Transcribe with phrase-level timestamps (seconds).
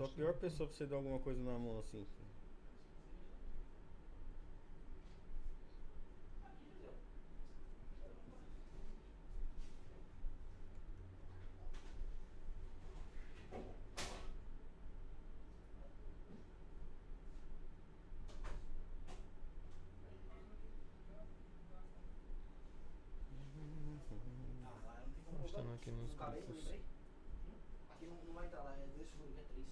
[0.00, 2.06] sou a pior pessoa pra você dar alguma coisa na mão assim.
[24.64, 25.74] Ah, lá não tem como Mostrando colocar.
[25.74, 26.64] aqui nos Não cabe aí, grupos.
[26.64, 26.80] lembrei?
[27.90, 29.66] Aqui não, não vai estar lá, é dois furos, é três.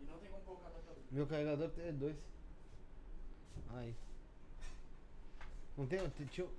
[0.00, 0.94] E não tem como colocar na outra.
[1.10, 2.16] Meu carregador tem dois.
[3.74, 3.94] Aí.
[5.76, 5.98] Não tem?
[6.38, 6.50] eu...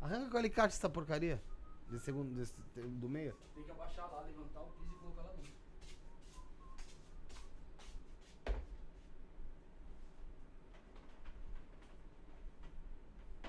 [0.00, 1.42] Arranca com o alicate essa porcaria.
[1.90, 3.36] Desse segundo, desse, do meio.
[3.54, 5.52] Tem que abaixar lá, levantar o piso e colocar lá dentro.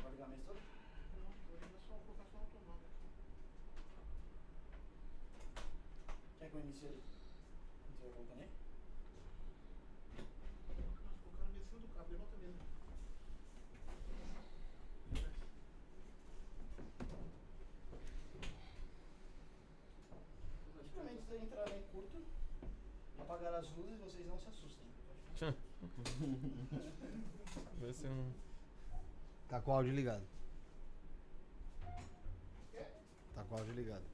[0.01, 0.59] Vai ligar a mesa toda?
[0.59, 2.85] Não, vou ligar só, vou colocar só uma tomada.
[6.39, 7.03] Quer que eu inicie ele?
[7.95, 8.51] Você vai colocar nele?
[10.67, 12.59] Nossa, colocar na mesa em cima do cabo, levanta mesmo.
[20.73, 22.23] Praticamente se entrar em curto,
[23.61, 24.87] as luzes, vocês não se assustem.
[27.79, 28.31] Vai ser um.
[29.47, 30.23] Tá com o áudio ligado.
[33.35, 34.10] Tá com o áudio ligado.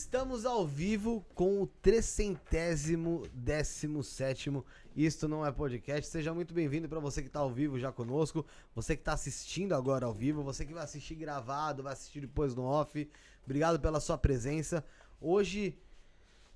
[0.00, 4.62] Estamos ao vivo com o trecentésimo décimo sétimo
[4.94, 6.10] Isto Não É Podcast.
[6.10, 8.44] Seja muito bem-vindo para você que tá ao vivo já conosco,
[8.74, 12.54] você que tá assistindo agora ao vivo, você que vai assistir gravado, vai assistir depois
[12.54, 13.08] no off.
[13.46, 14.84] Obrigado pela sua presença.
[15.18, 15.78] Hoje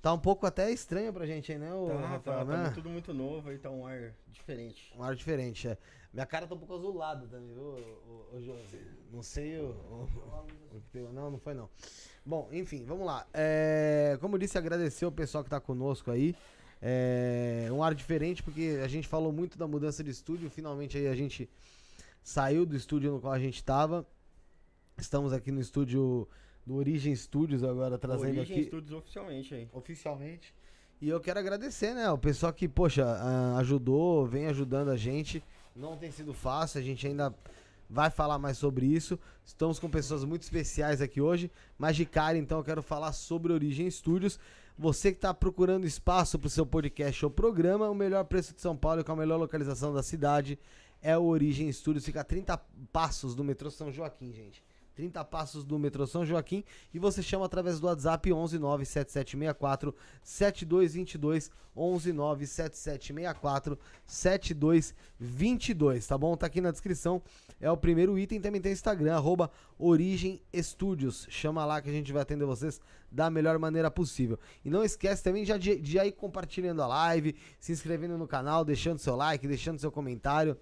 [0.03, 2.63] tá um pouco até estranho pra gente aí, né, ô Tá, Rafael, tá, né?
[2.65, 4.93] tá tudo muito novo aí, tá um ar diferente.
[4.95, 5.75] Um ar diferente, é.
[6.13, 8.79] Minha cara tá um pouco azulada também, viu, ô, ô, ô Josi?
[9.11, 10.45] Não sei o, o-
[10.75, 11.67] o que tem- Não, não foi não.
[12.25, 13.25] Bom, enfim, vamos lá.
[13.33, 16.35] É, como eu disse, agradecer o pessoal que tá conosco aí.
[16.81, 20.49] É, um ar diferente, porque a gente falou muito da mudança de estúdio.
[20.49, 21.49] Finalmente aí a gente
[22.23, 24.05] saiu do estúdio no qual a gente tava.
[24.97, 26.27] Estamos aqui no estúdio
[26.65, 29.69] do Origem Studios agora, trazendo Origem aqui Studios oficialmente aí.
[29.73, 30.53] oficialmente.
[31.01, 32.09] E eu quero agradecer, né?
[32.11, 33.03] O pessoal que, poxa,
[33.57, 35.43] ajudou, vem ajudando a gente.
[35.75, 37.33] Não tem sido fácil, a gente ainda
[37.91, 39.19] vai falar mais sobre isso.
[39.43, 41.51] Estamos com pessoas muito especiais aqui hoje.
[41.77, 44.39] Mas de cara, então, eu quero falar sobre Origem Studios.
[44.77, 48.61] Você que está procurando espaço para o seu podcast ou programa, o melhor preço de
[48.61, 50.57] São Paulo e com a melhor localização da cidade
[51.01, 52.05] é o Origem Studios.
[52.05, 52.57] Fica a 30
[52.93, 54.63] passos do metrô São Joaquim, gente.
[55.01, 56.63] 30 passos do metrô São Joaquim
[56.93, 66.37] e você chama através do WhatsApp 11 97764 7222 11 97764 7222, tá bom?
[66.37, 67.19] Tá aqui na descrição.
[67.59, 69.49] É o primeiro item, também tem Instagram, arroba
[69.79, 71.25] Origem Studios.
[71.31, 72.79] Chama lá que a gente vai atender vocês
[73.11, 74.37] da melhor maneira possível.
[74.63, 78.63] E não esquece também já de, de ir compartilhando a live, se inscrevendo no canal,
[78.63, 80.55] deixando seu like, deixando seu comentário,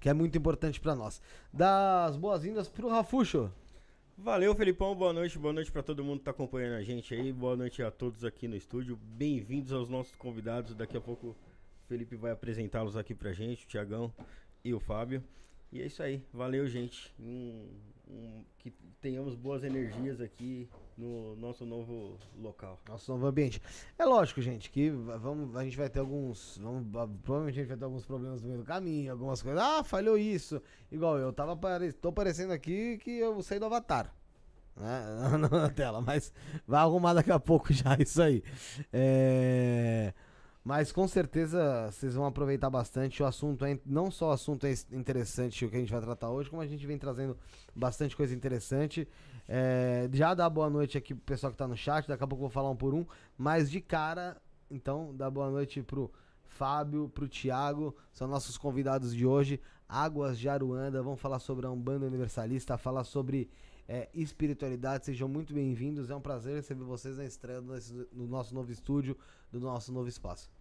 [0.00, 1.20] que é muito importante pra nós.
[1.52, 3.50] Das boas-vindas pro Rafuxo.
[4.16, 4.94] Valeu, Felipão.
[4.94, 7.32] Boa noite, boa noite pra todo mundo que tá acompanhando a gente aí.
[7.32, 8.96] Boa noite a todos aqui no estúdio.
[8.96, 10.74] Bem-vindos aos nossos convidados.
[10.74, 11.36] Daqui a pouco o
[11.88, 14.12] Felipe vai apresentá-los aqui pra gente, o Tiagão
[14.64, 15.22] e o Fábio.
[15.74, 16.22] E é isso aí.
[16.32, 17.12] Valeu, gente.
[17.20, 17.68] Um-
[18.08, 22.80] um- que tenhamos boas energias aqui no nosso novo local.
[22.88, 23.60] Nosso novo ambiente.
[23.98, 26.56] É lógico, gente, que va- vamos, a gente vai ter alguns.
[26.58, 29.60] Vamos, va- provavelmente a gente vai ter alguns problemas no meio do caminho, algumas coisas.
[29.60, 30.62] Ah, falhou isso.
[30.92, 31.58] Igual eu, tava
[32.00, 34.14] tô parecendo aqui que eu saí do Avatar.
[34.76, 35.02] Né?
[35.50, 36.32] Na tela, mas
[36.66, 38.42] vai arrumar daqui a pouco já isso aí.
[38.92, 40.14] É,
[40.64, 43.22] Mas com certeza vocês vão aproveitar bastante.
[43.22, 46.30] O assunto é não só o assunto é interessante o que a gente vai tratar
[46.30, 47.36] hoje, como a gente vem trazendo
[47.76, 49.06] bastante coisa interessante.
[49.46, 52.44] É, já dá boa noite aqui pro pessoal que tá no chat, daqui a pouco
[52.44, 53.04] eu vou falar um por um.
[53.36, 54.40] Mas de cara,
[54.70, 56.10] então, dá boa noite pro
[56.44, 59.60] Fábio, pro Thiago, são nossos convidados de hoje.
[59.86, 63.50] Águas de Aruanda, vamos falar sobre a Umbanda Universalista, falar sobre
[63.86, 65.04] é, espiritualidade.
[65.04, 68.72] Sejam muito bem-vindos, é um prazer receber vocês na estreia do nosso- no nosso novo
[68.72, 69.14] estúdio,
[69.52, 70.53] do nosso novo espaço.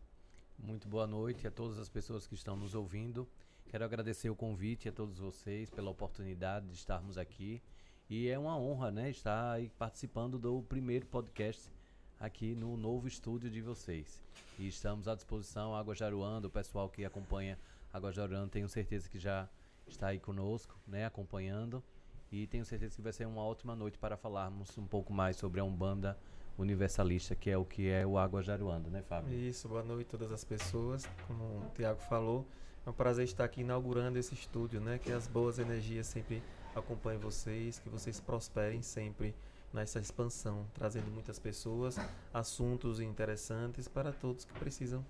[0.58, 3.28] Muito boa noite a todas as pessoas que estão nos ouvindo.
[3.68, 7.62] Quero agradecer o convite a todos vocês pela oportunidade de estarmos aqui.
[8.10, 11.72] E é uma honra, né, estar participando do primeiro podcast
[12.20, 14.24] aqui no novo estúdio de vocês.
[14.58, 17.58] E estamos à disposição, Água Jaruanda, o pessoal que acompanha
[17.92, 19.50] Água Jaruanda, tenho certeza que já
[19.88, 21.84] está aí conosco, né, acompanhando.
[22.32, 25.60] E tenho certeza que vai ser uma ótima noite para falarmos um pouco mais sobre
[25.60, 26.18] a Umbanda
[26.58, 29.34] Universalista, que é o que é o Água Jaruanda, né, Fábio?
[29.34, 31.08] Isso, boa noite a todas as pessoas.
[31.28, 32.46] Como o Tiago falou,
[32.86, 35.00] é um prazer estar aqui inaugurando esse estúdio, né?
[35.00, 36.44] Que as boas energias sempre
[36.76, 39.36] acompanhem vocês, que vocês prosperem sempre
[39.74, 41.98] nessa expansão, trazendo muitas pessoas,
[42.32, 45.04] assuntos interessantes para todos que precisam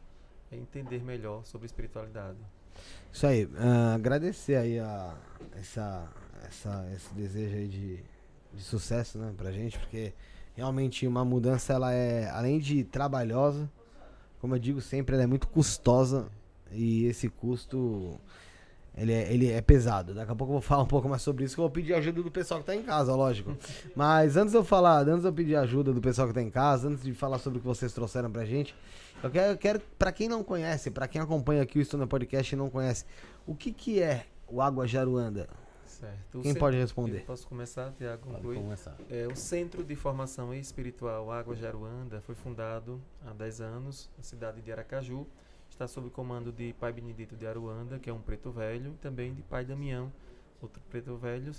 [0.50, 2.38] entender melhor sobre espiritualidade.
[3.12, 5.18] Isso aí, ah, agradecer aí a,
[5.60, 6.10] essa,
[6.46, 8.04] essa, esse desejo aí de,
[8.54, 10.14] de sucesso, né, pra gente, porque
[10.56, 13.70] realmente uma mudança, ela é, além de trabalhosa,
[14.40, 16.28] como eu digo sempre, ela é muito custosa
[16.72, 18.20] e esse custo,
[18.96, 20.14] ele é, ele é pesado.
[20.14, 21.94] Daqui a pouco eu vou falar um pouco mais sobre isso, que eu vou pedir
[21.94, 23.56] ajuda do pessoal que tá em casa, lógico.
[23.96, 26.50] Mas antes de eu falar, antes de eu pedir ajuda do pessoal que tá em
[26.50, 28.76] casa, antes de falar sobre o que vocês trouxeram pra gente,
[29.24, 32.54] eu quero, eu quero para quem não conhece, pra quem acompanha aqui o Estúdio Podcast
[32.54, 33.06] e não conhece,
[33.48, 35.48] o que que é o Água Jaruanda?
[36.04, 36.40] Certo.
[36.40, 37.26] O Quem centro- pode responder?
[37.26, 38.30] Posso começar, Tiago?
[38.30, 38.98] Pode começar.
[39.10, 44.62] É, o Centro de Formação Espiritual Água Jaruanda foi fundado há 10 anos na cidade
[44.62, 45.26] de Aracaju.
[45.70, 49.34] Está sob comando de Pai Benedito de Aruanda, que é um preto velho, e também
[49.34, 50.12] de Pai Damião,
[50.62, 51.52] outro preto velho.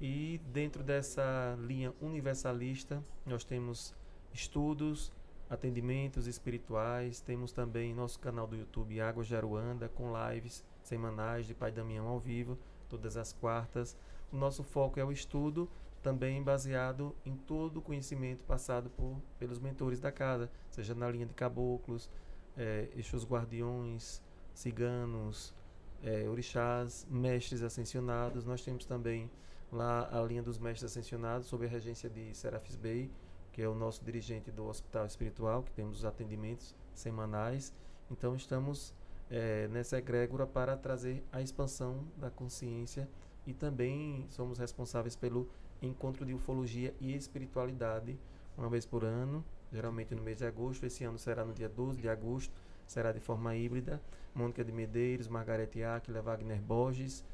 [0.00, 3.92] E dentro dessa linha universalista, nós temos
[4.32, 5.12] estudos,
[5.50, 11.72] atendimentos espirituais, temos também nosso canal do YouTube Água Jaruanda, com lives semanais de Pai
[11.72, 12.56] Damião ao vivo,
[12.90, 13.96] todas as quartas.
[14.32, 15.70] O nosso foco é o estudo,
[16.02, 21.26] também baseado em todo o conhecimento passado por, pelos mentores da casa, seja na linha
[21.26, 22.10] de caboclos,
[22.56, 24.20] eh, Exus guardiões,
[24.54, 25.54] ciganos,
[26.02, 28.44] eh, orixás, mestres ascensionados.
[28.44, 29.30] Nós temos também
[29.72, 33.10] lá a linha dos mestres ascensionados, sob a regência de Serafis Bey,
[33.52, 37.72] que é o nosso dirigente do Hospital Espiritual, que temos os atendimentos semanais.
[38.10, 38.94] Então estamos
[39.30, 43.08] eh, nessa egrégora para trazer a expansão da consciência
[43.46, 45.48] e também somos responsáveis pelo
[45.80, 48.18] encontro de ufologia e espiritualidade,
[48.56, 50.84] uma vez por ano, geralmente no mês de agosto.
[50.84, 52.52] Esse ano será no dia 12 de agosto,
[52.86, 54.00] será de forma híbrida.
[54.34, 57.24] Mônica de Medeiros, Margarete Áquila, Wagner Borges,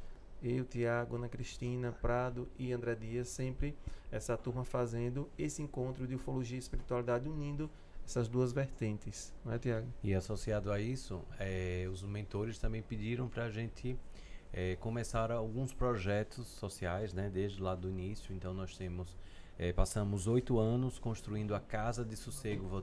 [0.42, 3.76] eu, Tiago, Ana Cristina, Prado e André Dias, sempre
[4.10, 7.70] essa turma fazendo esse encontro de ufologia e espiritualidade, unindo
[8.06, 9.88] essas duas vertentes, não é, Tiago?
[10.00, 13.98] E associado a isso, eh, os mentores também pediram para a gente
[14.52, 18.32] eh, começar alguns projetos sociais, né, desde lá do início.
[18.32, 19.16] Então nós temos,
[19.58, 22.80] eh, passamos oito anos construindo a Casa de Sossego Vó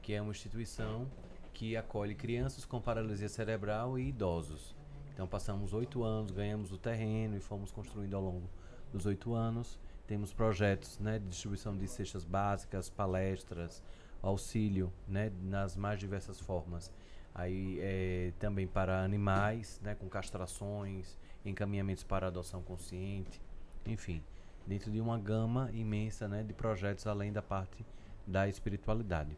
[0.00, 1.06] que é uma instituição
[1.52, 4.74] que acolhe crianças com paralisia cerebral e idosos.
[5.12, 8.48] Então passamos oito anos, ganhamos o terreno e fomos construindo ao longo
[8.90, 9.78] dos oito anos.
[10.06, 13.82] Temos projetos né, de distribuição de cestas básicas, palestras,
[14.28, 16.90] auxílio né, nas mais diversas formas.
[17.34, 23.40] Aí eh, também para animais, né, com castrações, encaminhamentos para adoção consciente,
[23.84, 24.22] enfim,
[24.66, 27.84] dentro de uma gama imensa né, de projetos além da parte
[28.26, 29.36] da espiritualidade.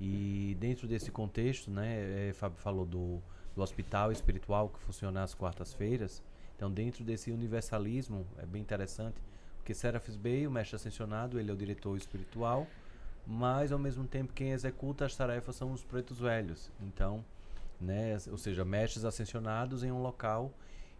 [0.00, 3.20] E dentro desse contexto, né, eh, Fábio falou do,
[3.54, 6.22] do hospital espiritual que funciona às quartas-feiras.
[6.56, 9.20] Então, dentro desse universalismo, é bem interessante,
[9.56, 12.66] porque Serafis Bey, o mestre ascensionado, ele é o diretor espiritual,
[13.26, 16.70] mas ao mesmo tempo quem executa as tarefas são os pretos velhos.
[16.80, 17.24] Então,
[17.80, 20.52] né, ou seja, mestres ascensionados em um local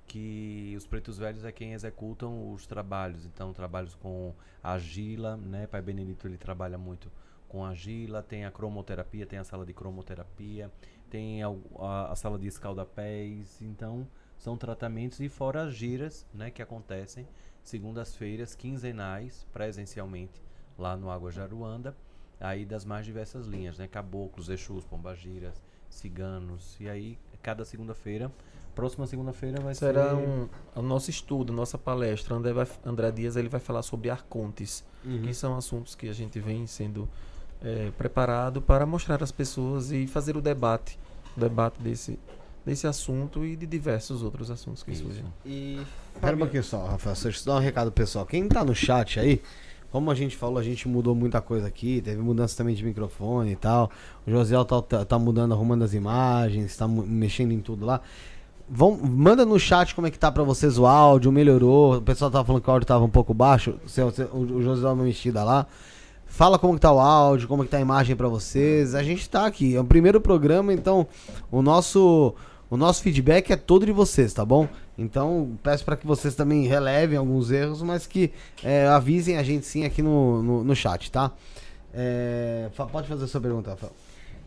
[0.07, 3.25] que os pretos velhos é quem executam os trabalhos.
[3.27, 5.69] Então, trabalhos com argila, né?
[5.69, 7.11] Pai Benedito ele trabalha muito
[7.49, 10.71] com argila, tem a cromoterapia, tem a sala de cromoterapia,
[11.09, 11.49] tem a,
[11.79, 13.63] a, a sala de escaldapés.
[13.63, 14.05] Então,
[14.37, 17.29] são tratamentos e fora as giras, né, que acontecem
[17.63, 20.43] segundas-feiras quinzenais presencialmente
[20.79, 21.95] lá no Água Jaruanda,
[22.41, 25.55] aí das mais diversas linhas, né, caboclos, exus, pombagiras,
[25.89, 28.31] ciganos, e aí cada segunda-feira,
[28.75, 32.35] próxima segunda-feira vai Será ser um, o nosso estudo, nossa palestra.
[32.35, 35.23] André, vai, André Dias ele vai falar sobre arcontes, Uhum.
[35.23, 37.09] que são assuntos que a gente vem sendo
[37.63, 40.99] eh, preparado para mostrar às pessoas e fazer o debate,
[41.37, 42.19] o debate desse,
[42.67, 45.05] desse assunto e de diversos outros assuntos que Isso.
[45.05, 45.25] surgem.
[45.45, 45.81] E
[46.21, 47.17] Pera um pouquinho só, Rafael.
[47.17, 48.27] Deixa eu dar um recado pessoal.
[48.27, 49.41] Quem tá no chat aí,
[49.91, 52.01] como a gente falou, a gente mudou muita coisa aqui.
[52.01, 53.91] Teve mudança também de microfone e tal.
[54.27, 58.01] O Josiel tá, tá, tá mudando, arrumando as imagens, tá mexendo em tudo lá.
[58.69, 61.97] Vão, manda no chat como é que tá pra vocês o áudio, melhorou.
[61.97, 63.75] O pessoal tava falando que o áudio tava um pouco baixo.
[64.33, 65.67] O, José dá uma mexida lá.
[66.25, 68.95] Fala como que tá o áudio, como que tá a imagem pra vocês.
[68.95, 69.75] A gente tá aqui.
[69.75, 71.09] É o primeiro programa, então
[71.51, 72.33] o nosso
[72.71, 74.69] o nosso feedback é todo de vocês, tá bom?
[75.01, 78.31] Então peço pra que vocês também relevem alguns erros, mas que
[78.63, 81.33] é, avisem a gente sim aqui no, no, no chat, tá?
[81.93, 83.93] É, pode fazer a sua pergunta, Rafael.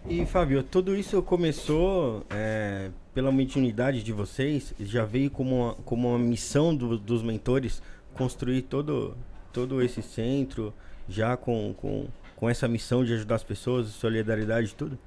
[0.07, 6.09] E Fábio, tudo isso começou é, pela mediunidade de vocês, já veio como uma, como
[6.09, 7.81] uma missão do- dos mentores
[8.13, 9.15] construir todo,
[9.51, 10.71] todo esse centro,
[11.09, 12.05] já com, com,
[12.35, 14.99] com essa missão de ajudar as pessoas, solidariedade e tudo?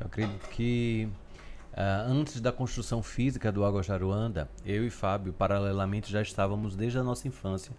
[0.00, 1.08] Eu acredito que
[1.76, 6.98] ah, antes da construção física do Água Jaruanda, eu e Fábio, paralelamente, já estávamos desde
[6.98, 7.72] a nossa infância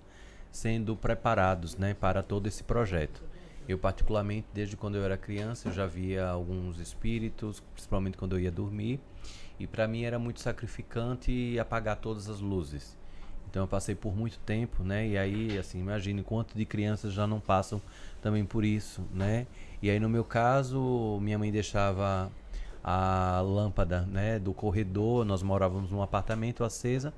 [0.51, 3.23] sendo preparados né, para todo esse projeto.
[3.67, 8.39] Eu, particularmente, desde quando eu era criança, eu já via alguns espíritos, principalmente quando eu
[8.39, 8.99] ia dormir,
[9.59, 12.95] e para mim era muito sacrificante apagar todas as luzes.
[13.49, 15.07] Então eu passei por muito tempo, né?
[15.07, 17.81] E aí, assim, imagine quanto de crianças já não passam
[18.21, 19.47] também por isso, né?
[19.81, 22.31] E aí no meu caso, minha mãe deixava
[22.89, 27.13] a lâmpada, né, do corredor, nós morávamos num apartamento acesa,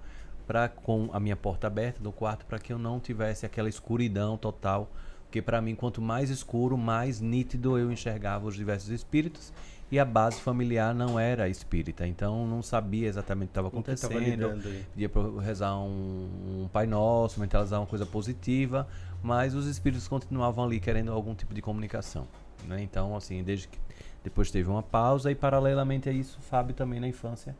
[0.47, 4.35] para com a minha porta aberta do quarto para que eu não tivesse aquela escuridão
[4.35, 4.89] total,
[5.25, 9.53] porque para mim quanto mais escuro, mais nítido eu enxergava os diversos espíritos.
[9.91, 14.61] E a base familiar não era espírita, então não sabia exatamente o que estava acontecendo
[15.09, 18.87] para rezar um, um Pai Nosso, mentalizar uma coisa positiva,
[19.21, 22.27] mas os espíritos continuavam ali querendo algum tipo de comunicação.
[22.67, 22.83] Né?
[22.83, 23.79] Então, assim, desde que
[24.23, 27.55] depois teve uma pausa e paralelamente a isso, o Fábio também na infância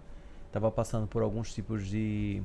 [0.48, 2.42] estava passando por alguns tipos de,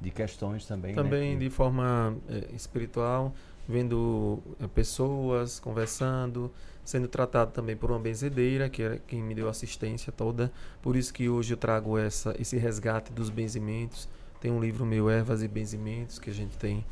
[0.00, 0.92] de questões também.
[0.94, 1.02] né?
[1.02, 3.32] Também Que- de forma eh, espiritual,
[3.68, 6.50] vendo eh, pessoas, conversando,
[6.84, 10.50] sendo tratado também por uma benzedeira, que era quem me deu assistência toda.
[10.80, 14.08] Por isso que hoje eu trago essa, esse resgate dos benzimentos.
[14.40, 16.84] Tem um livro meu, Ervas e Benzimentos, que a gente tem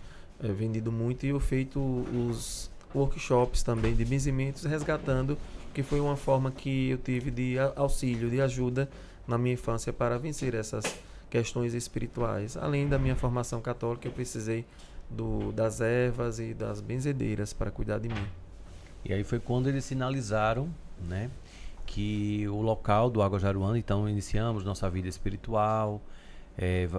[0.42, 5.36] eh, vendido muito, e eu feito os workshops também de benzimentos, resgatando,
[5.72, 8.88] que foi uma forma que eu tive de auxílio, de ajuda
[9.26, 10.84] na minha infância para vencer essas
[11.28, 12.56] questões espirituais.
[12.56, 14.64] Além da minha formação católica, eu precisei
[15.08, 18.26] do, das ervas e das benzedeiras para cuidar de mim.
[19.04, 20.68] E aí foi quando eles sinalizaram,
[21.08, 21.30] né,
[21.86, 26.00] que o local do Água Jaruanda, então iniciamos nossa vida espiritual,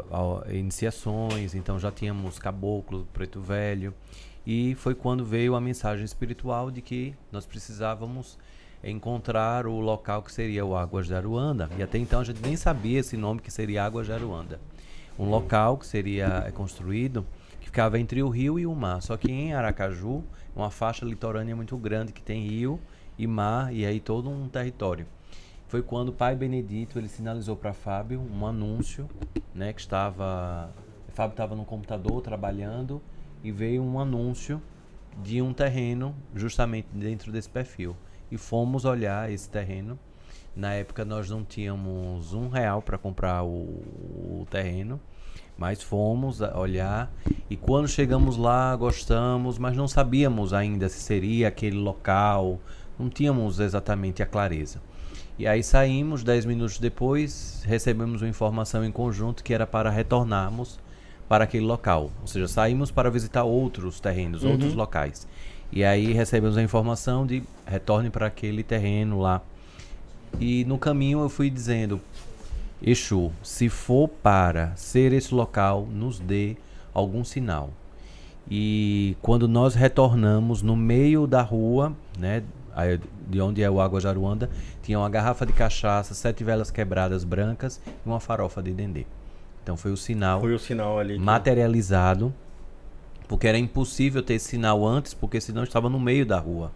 [0.10, 3.94] ao- iniciações, então já tínhamos caboclo, preto velho.
[4.46, 8.40] E foi quando veio a mensagem espiritual de que nós precisávamos
[8.84, 11.70] encontrar o local que seria o Águas de Aruanda.
[11.78, 14.60] E até então a gente nem sabia esse nome que seria Águas de Aruanda.
[15.20, 17.26] Um local que seria eh, construído
[17.60, 19.02] que ficava entre o rio e o mar.
[19.02, 20.24] Só que em Aracaju,
[20.56, 22.80] uma faixa litorânea muito grande que tem rio
[23.18, 25.06] e mar e aí todo um território.
[25.68, 29.08] Foi quando o pai Benedito ele sinalizou para Fábio um anúncio,
[29.54, 30.70] né, que estava
[31.14, 33.02] Fábio estava no computador trabalhando
[33.44, 34.62] e veio um anúncio
[35.22, 37.96] de um terreno justamente dentro desse perfil.
[38.32, 40.00] E fomos olhar esse terreno.
[40.56, 45.00] Na época nós não tínhamos um real para comprar o, o terreno,
[45.58, 47.14] mas fomos olhar
[47.50, 52.60] e quando chegamos lá gostamos, mas não sabíamos ainda se seria aquele local,
[53.00, 54.82] não tínhamos exatamente a clareza.
[55.40, 60.80] E aí saímos, 10 minutos depois, recebemos uma informação em conjunto que era para retornarmos
[61.28, 62.12] para aquele local.
[62.22, 65.26] Ou seja, saímos para visitar outros terrenos, outros locais.
[65.72, 69.42] E aí recebemos a informação de retorne para aquele terreno lá.
[70.40, 72.00] E no caminho eu fui dizendo,
[72.82, 76.56] Exu, se for para ser esse local, nos dê
[76.94, 77.70] algum sinal.
[78.50, 82.44] E quando nós retornamos no meio da rua, né,
[83.30, 84.50] de onde é o Água Jaruanda,
[84.82, 89.06] tinha uma garrafa de cachaça, sete velas quebradas brancas e uma farofa de dendê.
[89.64, 91.14] Então foi o sinal Foi o sinal ali.
[91.14, 92.34] que- materializado,
[93.32, 96.70] porque era impossível ter esse sinal antes, porque senão estava no meio da rua.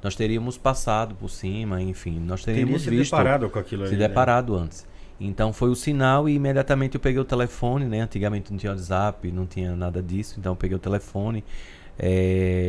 [0.00, 3.90] Nós teríamos passado por cima, enfim, nós Teria teríamos se visto deparado com aquilo ali.
[3.90, 4.06] se né?
[4.06, 4.86] deparado antes.
[5.20, 8.02] Então foi o sinal e imediatamente eu peguei o telefone, né?
[8.02, 11.42] Antigamente não tinha WhatsApp, não tinha nada disso, então eu peguei o telefone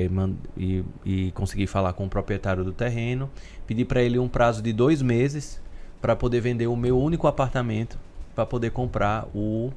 [0.10, 3.30] man- e, e consegui falar com o proprietário do terreno.
[3.68, 5.62] Pedi para ele um prazo de dois meses
[6.02, 8.00] para poder vender o meu único apartamento
[8.34, 9.72] para poder comprar o,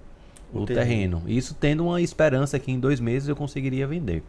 [0.53, 1.21] O o terreno.
[1.21, 1.23] terreno.
[1.27, 4.23] Isso tendo uma esperança que em dois meses eu conseguiria vender.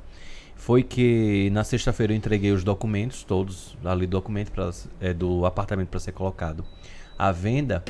[0.55, 5.89] Foi que na sexta-feira eu entreguei os documentos, todos ali documento pra, é, do apartamento
[5.89, 6.63] para ser colocado
[7.17, 7.83] à venda.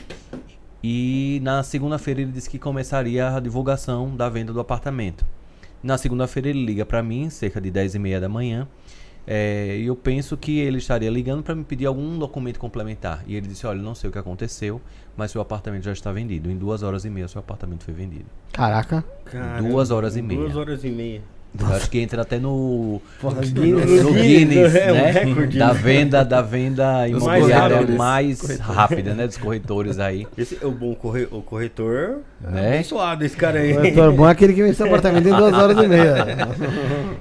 [0.83, 5.25] E na segunda-feira ele disse que começaria a divulgação da venda do apartamento.
[5.83, 8.67] Na segunda-feira ele liga para mim, cerca de 10 e meia da manhã.
[9.25, 13.23] É, E eu penso que ele estaria ligando para me pedir algum documento complementar.
[13.27, 14.81] E ele disse: Olha, não sei o que aconteceu,
[15.15, 16.49] mas seu apartamento já está vendido.
[16.49, 18.25] Em duas horas e meia, seu apartamento foi vendido.
[18.51, 19.03] Caraca.
[19.25, 20.39] Caramba, Duas horas e meia.
[20.39, 21.21] Duas horas e meia.
[21.73, 25.35] Acho que entra até no, Porra, no Guinness, Guinness, é né?
[25.59, 27.95] Da venda, da venda imobiliária corretores.
[27.97, 29.27] mais rápida, né?
[29.27, 30.25] Dos corretores aí.
[30.37, 32.19] Esse é o bom corre- o corretor.
[32.39, 32.69] Né?
[32.75, 33.73] Abençoado esse cara aí.
[33.73, 36.15] O corretor bom é aquele que vende seu apartamento em duas horas e meia.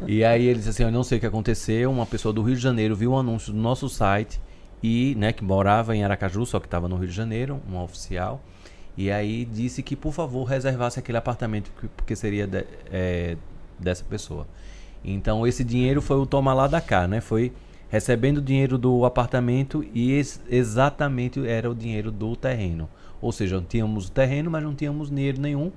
[0.06, 2.54] E aí ele disse assim, eu não sei o que aconteceu, uma pessoa do Rio
[2.54, 4.40] de Janeiro viu um anúncio do nosso site
[4.82, 8.42] e, né, que morava em Aracaju, só que estava no Rio de Janeiro, um oficial,
[8.96, 13.36] e aí disse que por favor reservasse aquele apartamento que- porque seria de- é,
[13.80, 14.46] dessa pessoa.
[15.04, 17.20] Então esse dinheiro foi o toma lá da cá, né?
[17.20, 17.52] Foi
[17.88, 22.88] recebendo o dinheiro do apartamento e ex- exatamente era o dinheiro do terreno.
[23.20, 25.72] Ou seja, tínhamos o terreno, mas não tínhamos dinheiro nenhum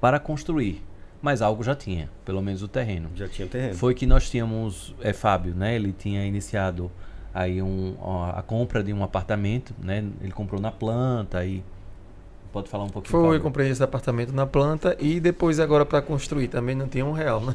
[0.00, 0.82] para construir.
[1.20, 3.10] Mas algo já tinha, pelo menos o terreno.
[3.14, 3.74] Já tinha terreno.
[3.74, 5.74] Foi que nós tínhamos, é Fábio, né?
[5.74, 6.90] Ele tinha iniciado
[7.34, 10.04] aí um, ó, a compra de um apartamento, né?
[10.20, 11.62] Ele comprou na planta e
[12.58, 13.10] pode falar um pouquinho.
[13.10, 17.04] Foi, eu comprei esse apartamento na planta e depois agora para construir também não tinha
[17.04, 17.54] um real, né?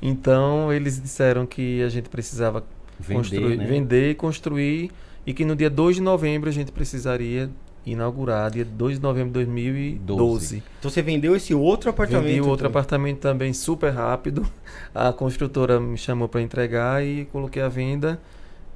[0.00, 2.64] Então eles disseram que a gente precisava
[2.98, 3.64] Vender, construir, né?
[3.66, 4.90] vender, construir
[5.26, 7.50] e que no dia 2 de novembro a gente precisaria
[7.84, 10.62] inaugurar, dia 2 de novembro de 2012.
[10.78, 12.26] Então você vendeu esse outro apartamento.
[12.26, 12.80] Vendi o outro então.
[12.80, 14.46] apartamento também super rápido.
[14.94, 18.20] A construtora me chamou para entregar e coloquei a venda.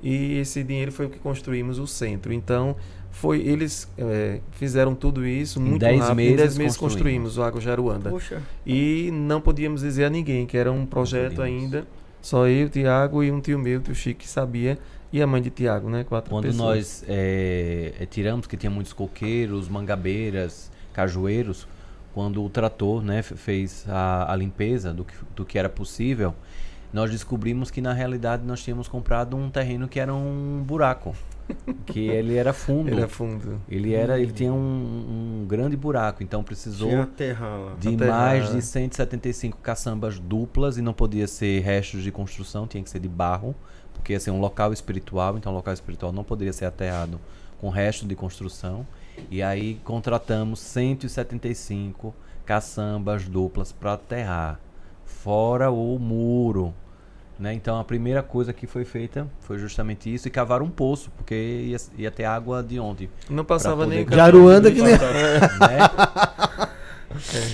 [0.02, 2.32] E esse dinheiro foi o que construímos o centro.
[2.32, 2.76] Então,
[3.14, 6.12] foi eles eh, fizeram tudo isso Em muito 10 rápido.
[6.20, 7.38] em meses 10 meses construímos.
[7.38, 8.10] o Água Jaruanda.
[8.10, 8.42] Poxa.
[8.66, 11.86] E não podíamos dizer a ninguém que era um projeto ainda.
[12.20, 14.78] Só eu, Tiago e um tio meu, tio Chico, que sabia.
[15.12, 16.02] E a mãe de Tiago, né?
[16.04, 16.58] Quatro Quando pessoas.
[16.76, 21.68] nós é, é, tiramos, que tinha muitos coqueiros, mangabeiras, cajueiros,
[22.12, 26.34] quando o trator né, fe- fez a, a limpeza do que, do que era possível,
[26.92, 31.14] nós descobrimos que na realidade nós tínhamos comprado um terreno que era um buraco,
[31.86, 32.88] que ele era fundo.
[32.88, 33.60] Ele é fundo.
[33.68, 38.62] Ele era, ele tinha um, um grande buraco, então precisou terra de Até mais de
[38.62, 43.54] 175 caçambas duplas e não podia ser restos de construção, tinha que ser de barro,
[43.92, 47.20] porque ia ser um local espiritual, então o local espiritual não poderia ser aterrado
[47.58, 48.86] com resto de construção.
[49.30, 54.60] E aí contratamos 175 caçambas duplas para aterrar,
[55.04, 56.74] fora o muro.
[57.44, 57.52] Né?
[57.52, 61.34] Então a primeira coisa que foi feita foi justamente isso e cavar um poço, porque
[61.34, 63.10] ia, ia ter água de onde?
[63.28, 64.02] Não passava nem.
[64.02, 64.92] De Aruanda que nem.
[64.92, 64.98] né?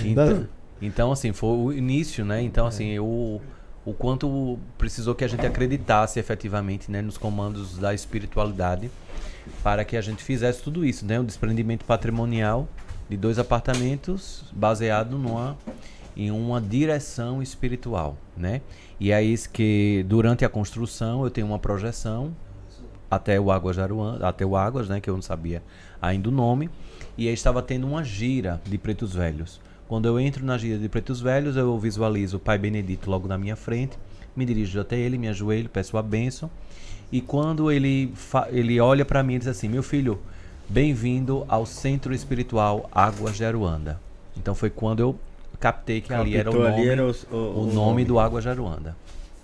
[0.03, 0.47] Então,
[0.81, 2.41] então, assim, foi o início, né?
[2.41, 3.39] Então, assim, eu,
[3.85, 8.89] o quanto precisou que a gente acreditasse efetivamente né, nos comandos da espiritualidade
[9.61, 11.19] para que a gente fizesse tudo isso, né?
[11.19, 12.67] O desprendimento patrimonial
[13.07, 15.55] de dois apartamentos baseado numa,
[16.17, 18.61] em uma direção espiritual, né?
[19.01, 22.35] E é isso que durante a construção eu tenho uma projeção
[23.09, 25.63] até o Águas Jaruan, até o Águas, né, que eu não sabia
[25.99, 26.69] ainda o nome,
[27.17, 29.59] e aí estava tendo uma gira de pretos velhos.
[29.87, 33.39] Quando eu entro na gira de pretos velhos, eu visualizo o Pai Benedito logo na
[33.39, 33.97] minha frente,
[34.35, 36.47] me dirijo até ele, me ajoelho, peço a bênção,
[37.11, 38.13] e quando ele
[38.51, 40.19] ele olha para mim e diz assim: "Meu filho,
[40.69, 43.99] bem-vindo ao Centro Espiritual Águas de Aruanda".
[44.37, 45.19] Então foi quando eu
[45.61, 48.95] captei que ali era o nome, ali era os- o, o nome do Água Jaruanda.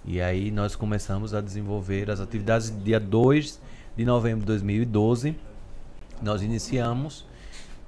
[0.04, 3.60] E aí nós começamos a desenvolver as atividades dia 2
[3.96, 5.36] de novembro de 2012.
[6.22, 7.26] Nós iniciamos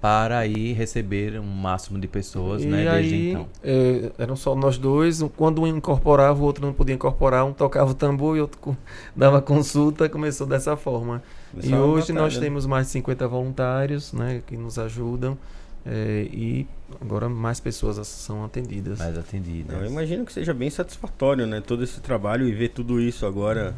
[0.02, 3.48] para aí receber um máximo de pessoas, E né, desde aí, então.
[3.63, 5.22] é, eram só nós dois.
[5.36, 7.46] Quando um incorporava, o outro não podia incorporar.
[7.46, 8.78] Um tocava o tambor e outro
[9.15, 10.08] dava consulta.
[10.08, 11.22] Começou dessa forma.
[11.54, 12.46] E Começava a hoje nós batalha, né?
[12.46, 15.38] temos mais de 50 voluntários né, que nos ajudam.
[15.86, 16.68] É, e
[17.00, 19.00] agora mais pessoas são atendidas.
[19.00, 19.82] Mais atendidas.
[19.82, 21.62] Eu imagino que seja bem satisfatório, né?
[21.62, 23.74] Todo esse trabalho e ver tudo isso agora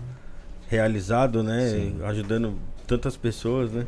[0.70, 1.70] realizado, né?
[1.70, 2.00] Sim.
[2.04, 2.56] Ajudando
[2.88, 3.86] tantas pessoas, né?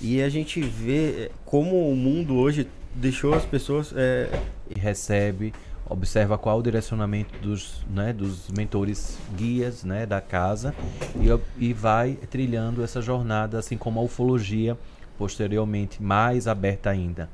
[0.00, 3.92] E a gente vê eh, como o mundo hoje deixou as pessoas.
[3.94, 4.30] eh,
[4.74, 5.52] e recebe,
[5.88, 10.72] observa qual o direcionamento dos, né, dos mentores guias né, da casa
[11.16, 14.78] e, e vai trilhando essa jornada, assim como a ufologia,
[15.18, 17.28] posteriormente mais aberta ainda.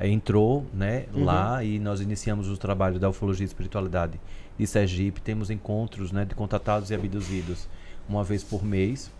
[0.00, 1.24] Entrou né, Uhum.
[1.24, 4.18] lá e nós iniciamos o trabalho da ufologia e espiritualidade
[4.58, 5.20] de Sergipe.
[5.20, 7.68] Temos encontros né, de contatados e abduzidos
[8.08, 9.10] uma vez por mês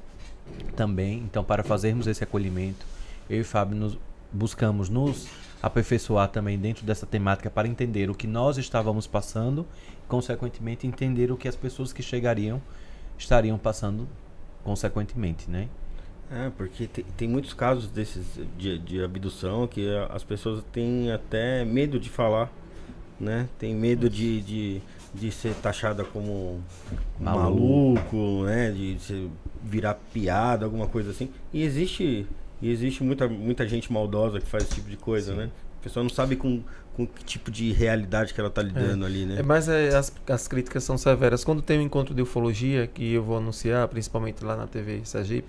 [0.74, 1.18] também.
[1.18, 2.86] Então, para fazermos esse acolhimento,
[3.28, 3.98] eu e Fábio nos
[4.32, 5.28] buscamos nos
[5.62, 9.66] aperfeiçoar também dentro dessa temática para entender o que nós estávamos passando,
[10.08, 12.60] consequentemente entender o que as pessoas que chegariam
[13.16, 14.08] estariam passando
[14.64, 15.68] consequentemente, né?
[16.34, 18.24] É, porque tem, tem muitos casos desses
[18.56, 22.50] de, de abdução que as pessoas têm até medo de falar,
[23.20, 23.46] né?
[23.58, 26.62] Tem medo de, de, de ser taxada como
[27.20, 27.50] Maluco.
[27.50, 28.70] maluco, né?
[28.70, 29.30] De se
[29.62, 31.28] virar piada, alguma coisa assim.
[31.52, 32.26] E existe,
[32.62, 35.50] e existe muita, muita gente maldosa que faz esse tipo de coisa, né?
[35.80, 36.62] A pessoa não sabe com,
[36.94, 39.40] com que tipo de realidade que ela tá lidando ali, né?
[39.40, 41.44] É, mas é, as, as críticas são severas.
[41.44, 45.48] Quando tem um encontro de ufologia, que eu vou anunciar, principalmente lá na TV Sergipe,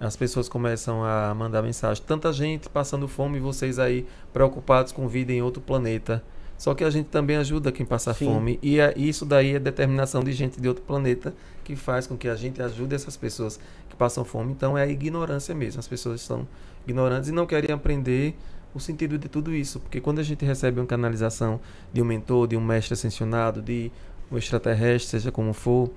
[0.00, 2.02] as pessoas começam a mandar mensagem.
[2.06, 6.22] Tanta gente passando fome e vocês aí preocupados com vida em outro planeta.
[6.56, 8.26] Só que a gente também ajuda quem passa Sim.
[8.26, 8.58] fome.
[8.62, 11.32] E é- isso daí é determinação de gente de outro planeta
[11.62, 14.52] que faz com que a gente ajude essas pessoas que passam fome.
[14.52, 15.78] Então é a ignorância mesmo.
[15.78, 16.46] As pessoas são
[16.84, 18.36] ignorantes e não querem aprender
[18.74, 19.78] o sentido de tudo isso.
[19.78, 21.60] Porque quando a gente recebe uma canalização
[21.92, 23.90] de um mentor, de um mestre ascensionado, de
[24.30, 25.90] um extraterrestre, seja como for,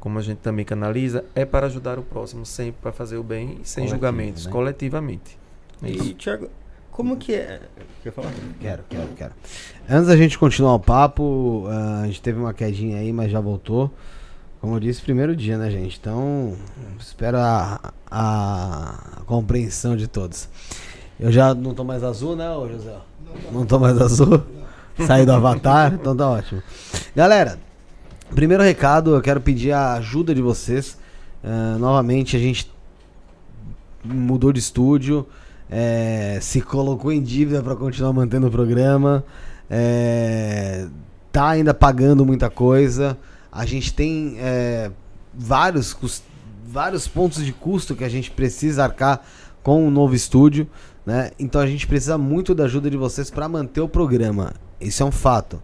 [0.00, 3.58] como a gente também canaliza, é para ajudar o próximo, sempre para fazer o bem,
[3.62, 4.52] e sem Coletivo, julgamentos, né?
[4.52, 5.38] coletivamente.
[5.82, 6.14] É E, isso.
[6.14, 6.48] Thiago,
[6.90, 7.60] como que é.
[8.02, 8.32] Quer falar?
[8.60, 9.32] Quero, quero, quero.
[9.88, 13.40] Antes da gente continuar o papo, ah, a gente teve uma quedinha aí, mas já
[13.40, 13.90] voltou.
[14.60, 15.96] Como eu disse, primeiro dia, né, gente?
[16.00, 16.56] Então,
[16.98, 20.48] espero a, a compreensão de todos.
[21.18, 22.96] Eu já não tô mais azul, né, ô José?
[23.52, 24.42] Não tô mais azul?
[25.06, 26.60] Saí do avatar, então tá ótimo.
[27.14, 27.58] Galera,
[28.34, 30.96] primeiro recado, eu quero pedir a ajuda de vocês.
[31.42, 32.70] Ah, novamente, a gente
[34.04, 35.26] mudou de estúdio,
[35.70, 39.24] é, se colocou em dívida para continuar mantendo o programa,
[39.68, 40.86] é,
[41.30, 43.16] tá ainda pagando muita coisa.
[43.50, 44.90] A gente tem é,
[45.34, 45.96] vários,
[46.66, 49.22] vários pontos de custo que a gente precisa arcar
[49.62, 50.68] com o novo estúdio,
[51.04, 51.30] né?
[51.38, 54.54] Então a gente precisa muito da ajuda de vocês para manter o programa.
[54.80, 55.60] Isso é um fato.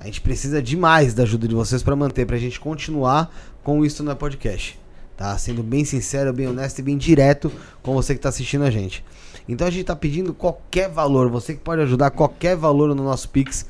[0.00, 4.02] A gente precisa demais da ajuda de vocês para manter, pra gente continuar com isso
[4.02, 4.78] no podcast.
[5.16, 5.36] Tá?
[5.36, 7.50] Sendo bem sincero, bem honesto e bem direto
[7.82, 9.04] com você que tá assistindo a gente.
[9.48, 13.28] Então a gente tá pedindo qualquer valor, você que pode ajudar qualquer valor no nosso
[13.30, 13.66] Pix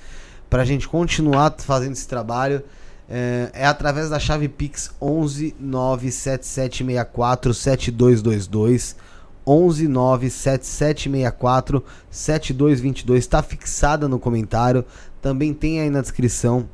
[0.50, 2.62] pra gente continuar fazendo esse trabalho.
[3.08, 8.96] É, é através da chave Pix 11 97764 7222
[9.46, 14.84] 11 97764 7222 está fixada no comentário.
[15.20, 16.68] Também tem aí na descrição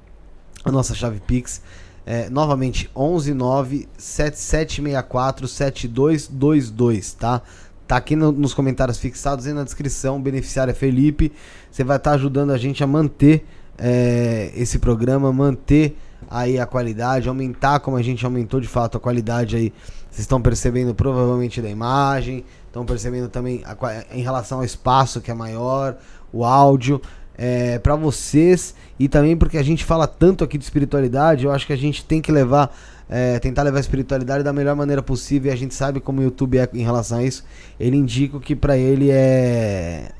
[0.64, 1.60] a nossa chave Pix.
[2.06, 7.42] É, novamente, 11 97764 7222, tá?
[7.86, 10.20] Tá aqui no- nos comentários fixados e na descrição.
[10.20, 11.32] Beneficiário é Felipe.
[11.70, 13.44] Você vai estar ajudando a gente a manter
[13.76, 15.96] é, esse programa, manter
[16.30, 19.72] aí a qualidade, aumentar como a gente aumentou de fato a qualidade aí.
[20.10, 23.76] Vocês estão percebendo provavelmente da imagem, estão percebendo também a
[24.16, 25.96] em relação ao espaço que é maior,
[26.32, 27.00] o áudio.
[27.36, 31.66] É, para vocês e também porque a gente fala tanto aqui de espiritualidade, eu acho
[31.66, 32.74] que a gente tem que levar,
[33.08, 35.50] é, tentar levar a espiritualidade da melhor maneira possível.
[35.50, 37.44] E a gente sabe como o YouTube é em relação a isso.
[37.78, 40.12] Ele indica que para ele é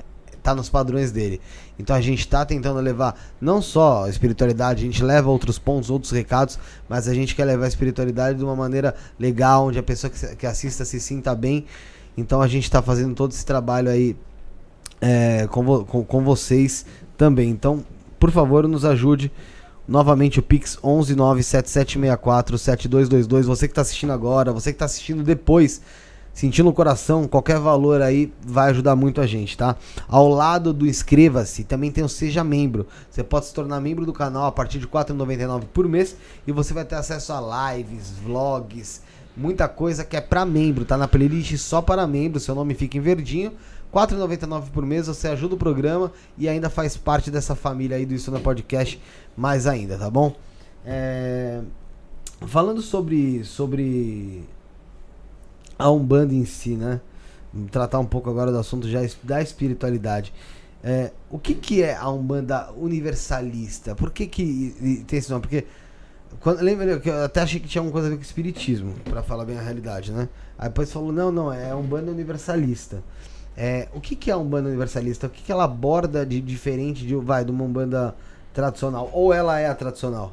[0.42, 1.40] tá nos padrões dele.
[1.78, 5.88] Então a gente tá tentando levar não só a espiritualidade, a gente leva outros pontos,
[5.88, 9.82] outros recados, mas a gente quer levar a espiritualidade de uma maneira legal, onde a
[9.82, 11.64] pessoa que, assista se sinta bem.
[12.16, 14.14] Então a gente tá fazendo todo esse trabalho aí
[15.00, 16.84] é, com, vo- com, com vocês
[17.16, 17.50] também.
[17.50, 17.84] Então,
[18.18, 19.32] por favor, nos ajude.
[19.86, 23.42] Novamente o Pix 11977647222.
[23.42, 25.82] Você que está assistindo agora, você que está assistindo depois,
[26.32, 29.76] sentindo no coração, qualquer valor aí vai ajudar muito a gente, tá?
[30.08, 32.86] Ao lado do inscreva-se, também tem o seja membro.
[33.10, 36.52] Você pode se tornar membro do canal a partir de R$ 4,99 por mês e
[36.52, 39.02] você vai ter acesso a lives, vlogs,
[39.36, 42.96] muita coisa que é para membro, tá na playlist só para membro, seu nome fica
[42.96, 43.52] em verdinho.
[43.94, 48.04] R$ 4,99 por mês, você ajuda o programa e ainda faz parte dessa família aí
[48.04, 49.00] do Isso na Podcast
[49.36, 50.34] mais ainda, tá bom?
[50.84, 51.60] É,
[52.46, 54.44] Falando sobre, sobre
[55.78, 57.00] a Umbanda em si, né?
[57.52, 60.32] Vamos Tratar um pouco agora do assunto já da espiritualidade.
[60.82, 63.94] É, o que, que é a Umbanda universalista?
[63.94, 65.42] Por que, que tem esse nome?
[65.42, 65.64] Porque
[66.40, 69.22] quando, lembra que eu até achei que tinha alguma coisa a ver com espiritismo, pra
[69.22, 70.28] falar bem a realidade, né?
[70.58, 73.02] Aí depois falou, não, não, é a Umbanda universalista.
[73.56, 75.26] É, o que, que é a Umbanda universalista?
[75.28, 78.14] O que, que ela aborda de diferente de, vai, de uma Umbanda
[78.52, 79.08] tradicional?
[79.12, 80.32] Ou ela é a tradicional?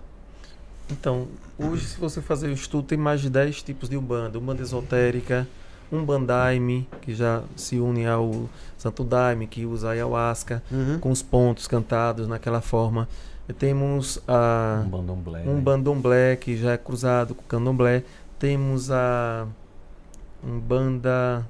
[0.89, 4.37] Então, hoje, se você fazer o estudo, tem mais de 10 tipos de Umbanda.
[4.39, 5.47] Umbanda esotérica,
[5.91, 10.99] Umbandaime, que já se une ao Santo Daime, que usa a ayahuasca, Uhum.
[10.99, 13.07] com os pontos cantados naquela forma.
[13.47, 15.41] E temos a Um bandomblé.
[15.45, 15.61] um né?
[15.61, 18.03] bandomblé, que já é cruzado com candomblé.
[18.39, 19.45] Temos a
[20.43, 21.45] Umbanda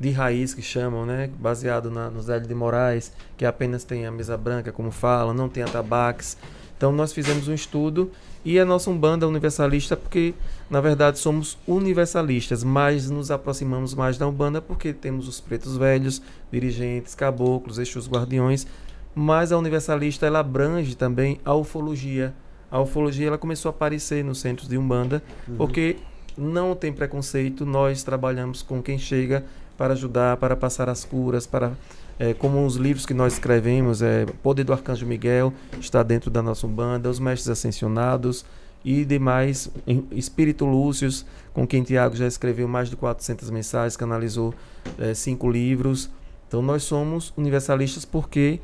[0.00, 1.28] de raiz, que chamam, né?
[1.38, 5.48] Baseado na, no Zélio de Moraes, que apenas tem a mesa branca, como falam, não
[5.48, 6.36] tem atabaques.
[6.76, 8.10] Então, nós fizemos um estudo
[8.44, 10.32] e a nossa Umbanda universalista, porque
[10.70, 16.22] na verdade somos universalistas, mas nos aproximamos mais da Umbanda porque temos os pretos velhos,
[16.52, 18.64] dirigentes, caboclos, exus guardiões,
[19.12, 22.32] mas a universalista ela abrange também a ufologia.
[22.70, 25.56] A ufologia ela começou a aparecer nos centros de Umbanda, Uhum.
[25.56, 25.96] porque
[26.36, 29.44] não tem preconceito, nós trabalhamos com quem chega
[29.78, 31.72] para ajudar, para passar as curas, para
[32.18, 36.42] é, como os livros que nós escrevemos, é, Poder do Arcanjo Miguel está dentro da
[36.42, 38.44] nossa Umbanda, os Mestres Ascensionados
[38.84, 44.52] e demais em- Espírito Lúcius, com quem Tiago já escreveu mais de 400 mensagens, canalizou
[44.98, 46.10] é, cinco livros.
[46.48, 48.58] Então nós somos universalistas porque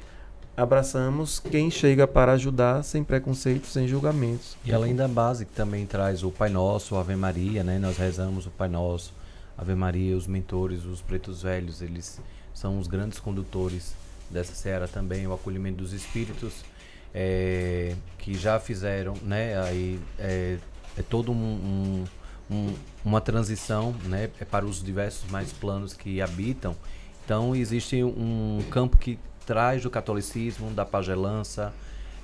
[0.56, 4.56] abraçamos quem chega para ajudar sem preconceitos, sem julgamentos.
[4.64, 7.78] E além da base, que também traz o Pai Nosso, o Ave Maria, né?
[7.78, 9.12] Nós rezamos o Pai Nosso,
[9.56, 12.20] Ave Maria, os mentores, os pretos velhos, eles
[12.52, 13.94] são os grandes condutores
[14.30, 16.64] dessa seara também, o acolhimento dos espíritos
[17.14, 19.60] eh, que já fizeram, né?
[19.62, 20.58] Aí é,
[20.98, 22.04] é todo um, um-
[22.50, 24.30] um- uma transição, né?
[24.40, 26.74] É para os diversos mais planos que habitam.
[27.24, 31.72] Então existe um campo que traz do catolicismo, da pagelança,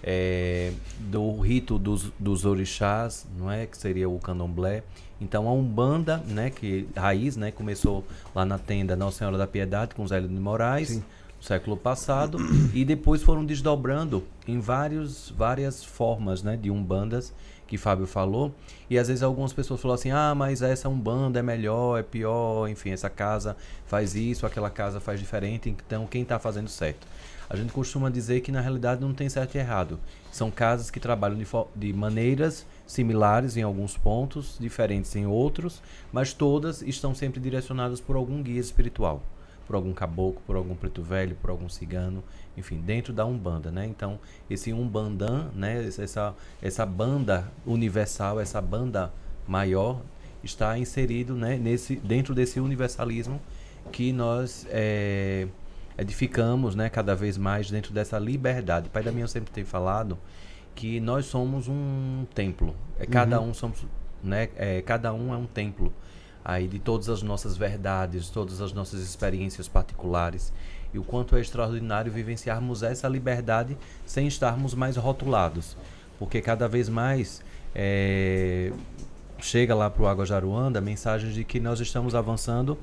[0.02, 4.82] é, do rito dos, dos orixás, não é, que seria o candomblé.
[5.20, 8.04] Então a umbanda, né, que raiz, né, começou
[8.34, 11.04] lá na tenda Nossa Senhora da Piedade com Zélio de Moraes, Sim.
[11.38, 12.38] no século passado,
[12.72, 17.32] e depois foram desdobrando em vários, várias formas, né, de umbandas
[17.66, 18.52] que Fábio falou.
[18.88, 22.66] E às vezes algumas pessoas falam assim: "Ah, mas essa umbanda é melhor, é pior,
[22.68, 23.56] enfim, essa casa
[23.86, 27.06] faz isso, aquela casa faz diferente, então quem está fazendo certo?"
[27.48, 29.98] A gente costuma dizer que na realidade não tem certo e errado.
[30.30, 35.80] São casas que trabalham de, de maneiras similares em alguns pontos, diferentes em outros,
[36.12, 39.22] mas todas estão sempre direcionadas por algum guia espiritual,
[39.64, 42.24] por algum caboclo, por algum preto velho, por algum cigano,
[42.56, 43.86] enfim, dentro da Umbanda, né?
[43.86, 44.18] Então,
[44.50, 49.12] esse Umbandã, né, essa- essa banda universal, essa banda
[49.46, 50.02] maior
[50.42, 53.40] está inserido, né, nesse dentro desse universalismo
[53.92, 55.46] que nós eh,
[55.96, 58.88] edificamos, né, cada vez mais dentro dessa liberdade.
[58.88, 60.18] Pai Damião sempre tem falado
[60.80, 62.74] que nós somos um templo.
[62.98, 63.84] É cada um somos,
[64.24, 65.92] né, é, cada um é um templo
[66.42, 70.50] aí de todas as nossas verdades, todas as nossas experiências particulares.
[70.94, 75.76] E o quanto é extraordinário vivenciarmos essa liberdade sem estarmos mais rotulados.
[76.18, 77.42] Porque cada vez mais
[77.74, 78.72] é,
[79.38, 82.78] chega lá para o Água Jaruanda mensagens de que nós estamos avançando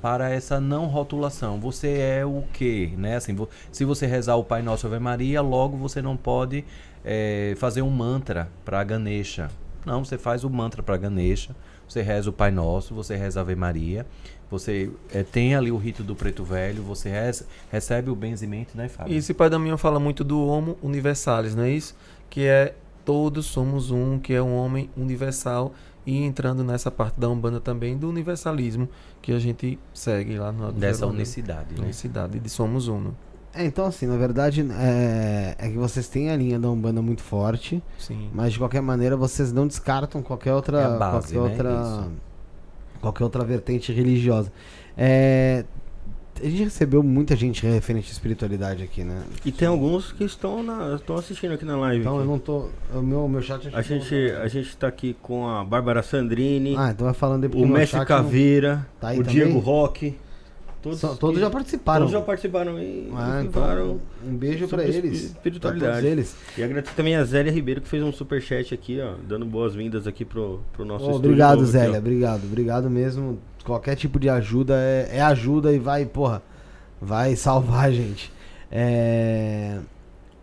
[0.00, 1.58] para essa não rotulação.
[1.60, 2.92] Você é o quê?
[2.96, 3.16] Né?
[3.16, 3.36] Assim,
[3.72, 6.64] se você rezar o Pai Nosso Ave Maria, logo você não pode
[7.04, 9.50] eh, fazer um mantra para Ganesha.
[9.84, 11.54] Não, você faz o mantra para Ganesha,
[11.88, 14.06] você reza o Pai Nosso, você reza a Ave Maria,
[14.50, 18.88] você eh, tem ali o rito do preto velho, você reza- recebe o benzimento, né,
[18.88, 19.12] Fábio?
[19.14, 21.96] E esse Pai Damião fala muito do Homo Universalis, não é isso?
[22.28, 25.72] Que é todos somos um, que é um homem universal.
[26.06, 28.88] E entrando nessa parte da Umbanda também, do universalismo,
[29.20, 31.82] que a gente segue lá no Dessa unicidade, né?
[31.84, 33.14] Unicidade de somos uno.
[33.54, 37.22] É, então assim, na verdade, é, é que vocês têm a linha da Umbanda muito
[37.22, 38.28] forte, Sim.
[38.32, 41.70] mas de qualquer maneira vocês não descartam qualquer outra, É base, qualquer né?
[41.70, 42.10] outra, Isso.
[43.00, 44.52] qualquer outra vertente religiosa.
[44.96, 45.64] É,
[46.40, 49.24] a gente recebeu muita gente referente à espiritualidade aqui, né?
[49.44, 52.00] E tem alguns que estão, na, estão assistindo aqui na live.
[52.00, 52.22] Então aqui.
[52.24, 55.64] eu não tô, o meu, meu chat A gente, a gente tá aqui com a
[55.64, 59.24] Bárbara Sandrini, Ah, então vai falando porque o Mestre chat não- Caveira, Tá aí o
[59.24, 59.34] também?
[59.44, 60.16] Diego Roque.
[60.82, 62.00] Todos, São- todos que- já participaram.
[62.06, 65.12] Todos já participaram e Ah, então, um beijo pra sobre eles.
[65.12, 65.92] espi- Pra espiritualidade.
[65.96, 66.36] todos eles.
[66.56, 70.24] E agradecer também a Zélia Ribeiro que fez um superchat aqui, ó, dando boas-vindas aqui
[70.24, 71.72] pro, pro nosso estúdio obrigado, novo aqui.
[71.72, 71.98] Zélia.
[71.98, 73.38] Obrigado, obrigado mesmo.
[73.62, 76.42] Qualquer tipo de ajuda é, é ajuda e vai, porra,
[76.98, 78.32] vai salvar a gente.
[78.72, 79.78] É,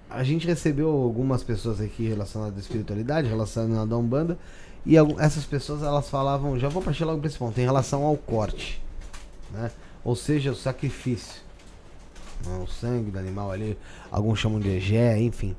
[0.09, 4.37] A gente recebeu algumas pessoas aqui relacionadas à espiritualidade, relacionadas à Umbanda.
[4.85, 8.15] E essas pessoas elas falavam, já vou partir logo pra esse ponto, em relação ao
[8.15, 8.81] corte.
[9.51, 9.69] Né?
[10.07, 11.41] Ou seja, o sacrifício.
[12.45, 12.63] Né?
[12.63, 13.77] O sangue do animal ali,
[14.09, 15.53] alguns chamam de egé, enfim.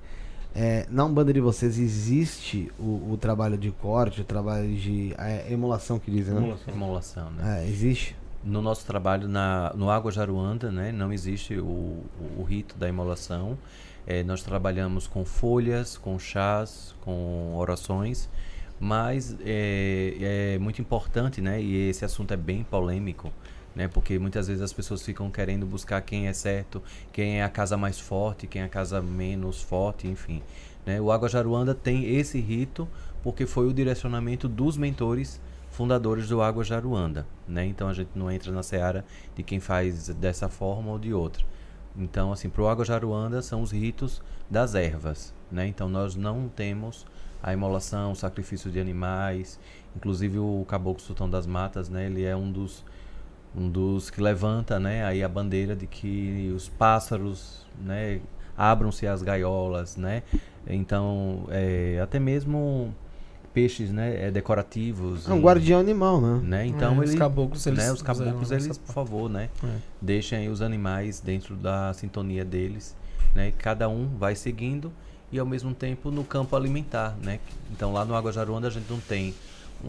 [0.55, 5.53] É, na Umbanda de vocês existe o, o trabalho de corte, o trabalho de é,
[5.53, 6.41] emulação que dizem, né?
[6.41, 6.75] Emulação.
[6.75, 7.63] Emolação, né?
[7.63, 8.17] É, existe.
[8.43, 12.07] No nosso trabalho na, no Água Jaruanda, né, não existe o, o,
[12.39, 13.59] o rito da imolação.
[14.07, 18.31] Eh, nós trabalhamos com folhas, com chás, com orações,
[18.81, 23.31] mas é, é muito importante, né, e esse assunto é bem polêmico,
[23.79, 27.49] né, porque muitas vezes as pessoas ficam querendo buscar quem é certo, quem é a
[27.49, 30.43] casa mais forte, quem é a casa menos forte, enfim.
[30.85, 31.01] Né.
[31.01, 32.89] O Água Jaruanda tem esse rito
[33.23, 37.67] porque foi o direcionamento dos mentores fundadores do Água Jaruanda, né?
[37.67, 39.05] Então a gente não entra na seara
[39.37, 41.45] de quem faz dessa forma ou de outra.
[41.97, 45.69] Então, assim, pro Água Jaruanda são os ritos das ervas, né?
[45.69, 47.07] Então nós não temos
[47.41, 49.61] a imolação, o sacrifício de animais,
[49.95, 52.07] inclusive o Caboclo Sultão das Matas, né?
[52.07, 52.85] Ele é um dos
[53.59, 58.21] um dos que levanta, né, aí a bandeira de que os pássaros, né,
[58.57, 60.23] abram-se as gaiolas, né?
[60.67, 62.95] Então, é, até mesmo
[63.55, 65.29] peixes, né, é, decorativos.
[65.29, 66.41] É um e- guardião animal, né?
[66.43, 66.67] né?
[66.67, 69.77] Então É, ele, os caboclos, eles né, os caboclos, eles, por favor, né, É.
[70.01, 72.95] deixem aí os animais dentro da sintonia deles,
[73.35, 73.53] né?
[73.59, 74.93] Cada um vai seguindo
[75.33, 77.41] e ao mesmo tempo no campo alimentar, né?
[77.73, 79.35] Então lá no Água Jaruanda a gente não tem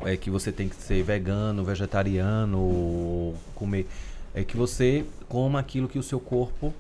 [0.06, 3.88] é que você tem que ser vegano, vegetariano, comer
[4.34, 6.74] é que você coma aquilo que o seu corpo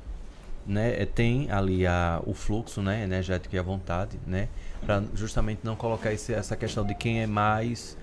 [0.65, 4.47] né, é, tem ali a, o fluxo né, energético e a vontade, né?
[4.85, 7.97] Para justamente não colocar esse, essa questão de quem é mais.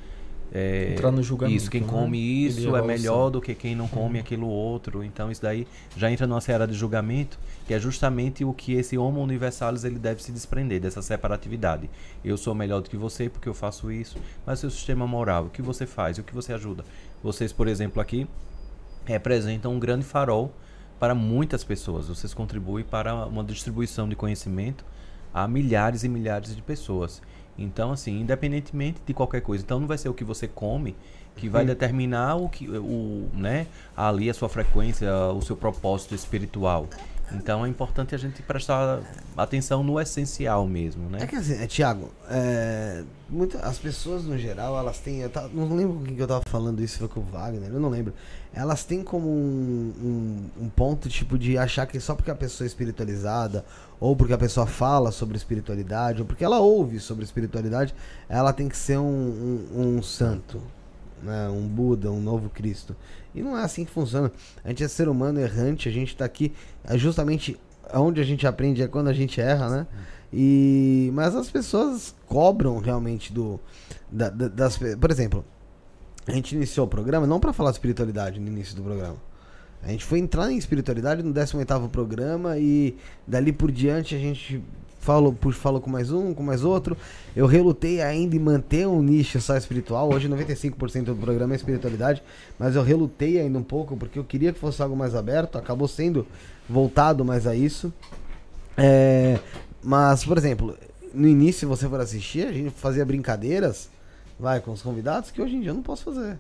[0.52, 1.88] É, Entrar no julgamento, Isso, quem né?
[1.88, 5.02] come isso é melhor do que quem não come aquilo outro.
[5.02, 8.96] Então isso daí já entra numa seara de julgamento, que é justamente o que esse
[8.96, 11.90] Homo Universalis ele deve se desprender, dessa separatividade.
[12.24, 15.50] Eu sou melhor do que você porque eu faço isso, mas seu sistema moral, o
[15.50, 16.84] que você faz, o que você ajuda.
[17.22, 18.26] Vocês, por exemplo, aqui
[19.04, 20.52] representam um grande farol
[20.98, 22.08] para muitas pessoas.
[22.08, 24.84] Vocês contribuem para uma distribuição de conhecimento
[25.32, 27.20] a milhares e milhares de pessoas.
[27.58, 29.64] Então, assim, independentemente de qualquer coisa.
[29.64, 30.94] Então, não vai ser o que você come
[31.36, 36.88] que vai determinar o que, o, né, ali a sua frequência, o seu propósito espiritual.
[37.32, 39.00] Então, é importante a gente prestar
[39.36, 41.18] atenção no essencial mesmo, né?
[41.22, 43.02] É que assim, é, Thiago, é,
[43.62, 45.28] as pessoas no geral, elas têm.
[45.28, 47.80] Tava- não lembro com quem que eu tava falando isso, foi com o Wagner, eu
[47.80, 48.14] não lembro.
[48.54, 49.92] Elas têm como um,
[50.58, 53.64] um, um ponto tipo de achar que só porque a pessoa é espiritualizada,
[53.98, 57.94] ou porque a pessoa fala sobre espiritualidade, ou porque ela ouve sobre espiritualidade,
[58.28, 60.62] ela tem que ser um, um, um santo,
[61.22, 61.48] né?
[61.48, 62.94] um Buda, um novo Cristo.
[63.36, 64.32] E não é assim que funciona.
[64.64, 66.52] A gente é ser humano errante, a gente tá aqui
[66.84, 67.56] é justamente
[67.94, 69.86] onde a gente aprende é quando a gente erra, né?
[70.32, 73.60] E mas as pessoas cobram realmente do
[74.10, 75.44] da- da- das por exemplo,
[76.26, 79.16] a gente iniciou o programa não para falar de espiritualidade no início do programa.
[79.82, 84.60] A gente foi entrar em espiritualidade no 18º programa e dali por diante a gente
[85.06, 86.96] falou, pu- falou com mais um, com mais outro.
[87.34, 90.12] Eu relutei ainda em manter um nicho só espiritual.
[90.12, 92.22] Hoje 95% do programa é espiritualidade,
[92.58, 95.86] mas eu relutei ainda um pouco porque eu queria que fosse algo mais aberto, acabou
[95.86, 96.26] sendo
[96.68, 97.92] voltado mais a isso.
[98.76, 99.38] É,
[99.82, 100.76] mas, por exemplo,
[101.14, 103.88] no início, se você for assistir, a gente fazia brincadeiras,
[104.40, 106.36] vai, com os convidados, que hoje em dia eu não posso fazer.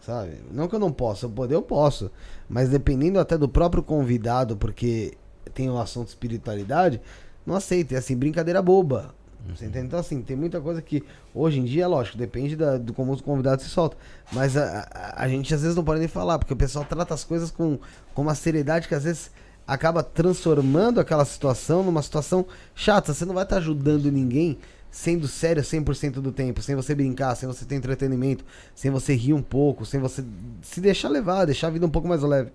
[0.00, 0.36] Sabe?
[0.50, 2.10] Não que eu não possa, eu poder eu posso.
[2.48, 5.12] Mas dependendo até do próprio convidado, porque
[5.52, 6.98] tem o assunto espiritualidade,
[7.46, 7.92] não aceito.
[7.92, 9.14] É assim, brincadeira boba.
[9.48, 9.86] Você entende?
[9.86, 11.02] Então, assim, tem muita coisa que
[11.34, 13.98] hoje em dia, lógico, depende da, do como os convidados se soltam.
[14.32, 17.14] Mas a, a, a gente às vezes não pode nem falar, porque o pessoal trata
[17.14, 17.78] as coisas com,
[18.14, 19.30] com uma seriedade que às vezes
[19.66, 23.14] acaba transformando aquela situação numa situação chata.
[23.14, 24.58] Você não vai estar ajudando ninguém
[24.90, 29.32] sendo sério 100% do tempo, sem você brincar, sem você ter entretenimento, sem você rir
[29.32, 30.24] um pouco, sem você
[30.62, 32.50] se deixar levar, deixar a vida um pouco mais leve.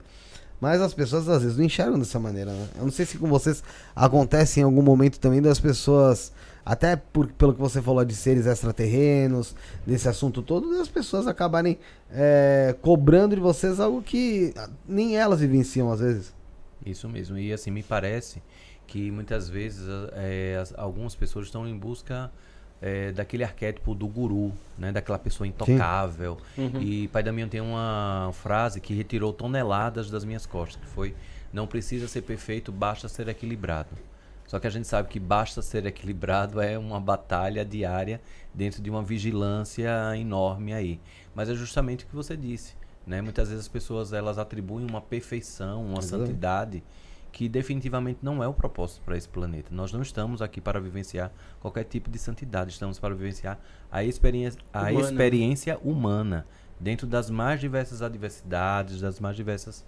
[0.60, 2.68] Mas as pessoas às vezes não enxergam dessa maneira, né?
[2.78, 3.62] Eu não sei se com vocês
[3.96, 6.32] acontece em algum momento também das pessoas,
[6.66, 9.54] até por, pelo que você falou de seres extraterrenos,
[9.86, 11.78] desse assunto todo, das pessoas acabarem
[12.10, 14.54] é, cobrando de vocês algo que
[14.88, 16.34] nem elas vivenciam às vezes.
[16.86, 17.38] Isso mesmo.
[17.38, 18.42] E assim, me parece
[18.88, 19.84] que muitas vezes
[20.62, 22.32] as- algumas pessoas estão em busca
[22.82, 24.92] eh, daquele arquétipo do guru, né?
[24.92, 26.38] Daquela pessoa intocável.
[26.80, 31.16] E Pai Damião tem uma frase que retirou toneladas das minhas costas, que foi
[31.54, 33.90] não precisa ser perfeito, basta ser equilibrado.
[34.46, 38.22] Só que a gente sabe que basta ser equilibrado é uma batalha diária
[38.54, 41.00] dentro de uma vigilância enorme aí.
[41.34, 42.74] Mas é justamente o que você disse,
[43.08, 43.22] né?
[43.22, 46.28] Muitas vezes as pessoas elas atribuem uma perfeição, uma Exatamente.
[46.28, 46.84] santidade
[47.36, 49.68] que definitivamente não é o propósito para esse planeta.
[49.70, 53.60] Nós não estamos aqui para vivenciar qualquer tipo de santidade, estamos para vivenciar
[53.92, 56.48] a experiência, a Humana, experiência humana
[56.80, 59.86] dentro das mais diversas adversidades, das mais diversas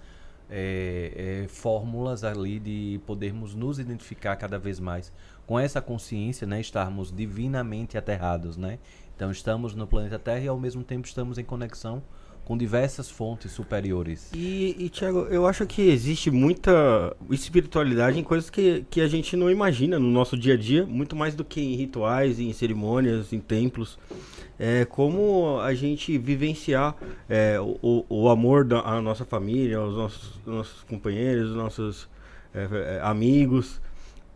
[0.50, 5.14] eh, eh, fórmulas ali de podermos nos identificar cada vez mais
[5.46, 8.78] com essa consciência, né, estarmos divinamente aterrados, né?
[9.16, 12.04] Então estamos no planeta Terra e ao mesmo tempo estamos em conexão
[12.48, 14.32] com diversas fontes superiores.
[14.34, 19.36] E, e Thiago, eu acho que existe muita espiritualidade em coisas que, que a gente
[19.36, 23.34] não imagina no nosso dia a dia, muito mais do que em rituais, em cerimônias,
[23.34, 24.00] em templos.
[24.58, 26.96] É como a gente vivenciar
[27.28, 32.08] é, o, o amor da a nossa família, os nossos, nossos companheiros, os nossos
[32.56, 33.82] é, é, amigos,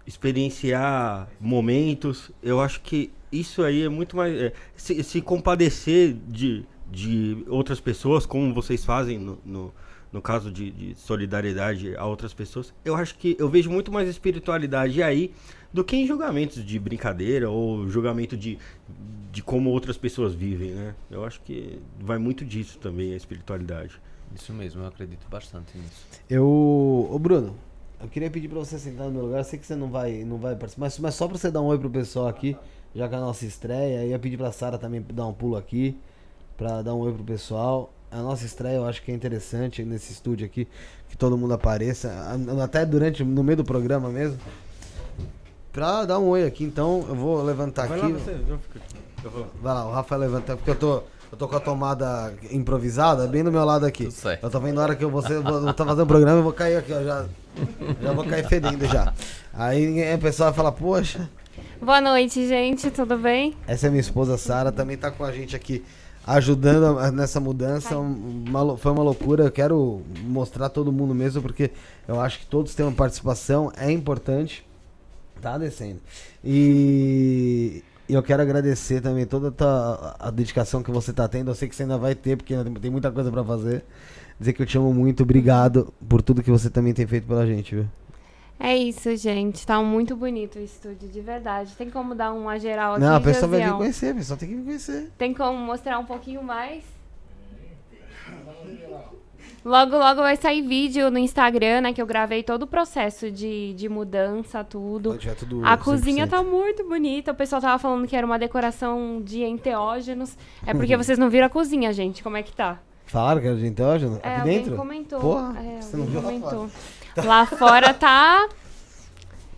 [0.06, 2.30] experienciar momentos.
[2.44, 4.36] Eu acho que isso aí é muito mais.
[4.36, 9.74] é, se, se compadecer de, de outras pessoas, como vocês fazem no, no,
[10.12, 14.10] no caso de, de solidariedade a outras pessoas, eu acho que eu vejo muito mais
[14.10, 15.34] espiritualidade aí
[15.72, 18.60] do que em julgamentos de brincadeira ou julgamento de,
[19.32, 20.96] de como outras pessoas vivem, né?
[21.10, 24.00] Eu acho que vai muito disso também a espiritualidade.
[24.36, 26.06] Isso mesmo, eu acredito bastante nisso.
[26.30, 26.46] Eu.
[27.12, 27.56] Ô Bruno,
[28.02, 29.40] eu queria pedir pra você sentar no meu lugar.
[29.40, 31.62] Eu sei que você não vai, não vai participar, mas, mas só pra você dar
[31.62, 32.56] um oi pro pessoal aqui,
[32.96, 34.04] já que é a nossa estreia.
[34.04, 35.98] Eu ia pedir pra Sara também dar um pulo aqui,
[36.62, 37.92] pra dar um oi pro pessoal.
[38.12, 40.68] A nossa estreia eu acho que é interessante nesse estúdio aqui,
[41.10, 42.12] que todo mundo apareça,
[42.64, 44.38] até durante, no meio do programa mesmo.
[45.74, 48.12] Pra dar um oi aqui, então eu vou levantar Vai aqui.
[48.12, 48.96] lá você, eu fico aqui.
[49.24, 49.48] Eu vou.
[49.60, 51.02] Vai lá, o Rafael levanta, porque eu tô,
[51.32, 54.04] eu tô com a tomada improvisada bem do meu lado aqui.
[54.04, 54.44] Tudo certo.
[54.44, 56.38] Eu tô vendo a hora que eu vou, ser- vou, vou tá fazendo o programa,
[56.40, 57.26] eu vou cair aqui, ó, já,
[58.04, 59.12] já vou cair fedendo já.
[59.52, 61.28] Aí o pessoal vai falar, poxa,
[61.82, 63.56] Boa noite, gente, tudo bem?
[63.66, 65.84] essa é minha esposa Sara, também tá com a gente aqui
[66.26, 67.98] ajudando a- nessa mudança.
[67.98, 71.72] um- uma foi uma loucura, eu quero mostrar todo mundo mesmo, porque
[72.08, 74.66] eu acho que todos têm uma participação, é importante.
[75.42, 76.00] Tá descendo.
[76.44, 81.50] E eu quero agradecer também toda a, tua- a dedicação que você tá tendo.
[81.50, 83.84] Eu sei que você ainda vai ter, porque ainda tem- muita coisa pra fazer.
[84.40, 87.46] Dizer que eu te amo muito, obrigado por tudo que você também tem feito pela
[87.46, 87.86] gente, viu?
[88.64, 89.66] É isso, gente.
[89.66, 91.74] Tá muito bonito o estúdio, de verdade.
[91.76, 94.50] Tem como dar uma geral aqui, Não, a pessoa vai vir conhecer, a pessoa tem
[94.50, 95.12] que vir conhecer.
[95.18, 96.84] Tem como mostrar um pouquinho mais?
[99.64, 101.94] Logo, logo vai sair vídeo no Instagram, né?
[101.94, 105.16] Que eu gravei todo o processo de, de mudança, tudo.
[105.18, 106.30] Tiver tudo A cozinha 100%.
[106.30, 107.32] tá muito bonita.
[107.32, 110.36] O pessoal tava falando que era uma decoração de enteógenos.
[110.66, 112.24] É porque vocês não viram a cozinha, gente.
[112.24, 112.80] Como é que tá?
[113.06, 114.20] Falaram que era de enteógeno?
[114.24, 114.76] É, Aqui alguém dentro?
[114.76, 115.20] comentou.
[115.20, 116.70] Porra, é, você não viu comentou.
[117.24, 118.48] Lá fora tá,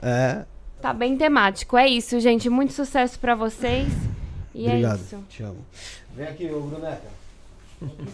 [0.02, 0.44] É,
[0.82, 1.78] tá bem temático.
[1.78, 2.50] É isso, gente.
[2.50, 3.92] Muito sucesso pra vocês.
[4.54, 5.00] E obrigado.
[5.00, 5.24] é isso.
[5.30, 5.66] Te amo.
[6.16, 7.02] Vem aqui, ô Bruneca.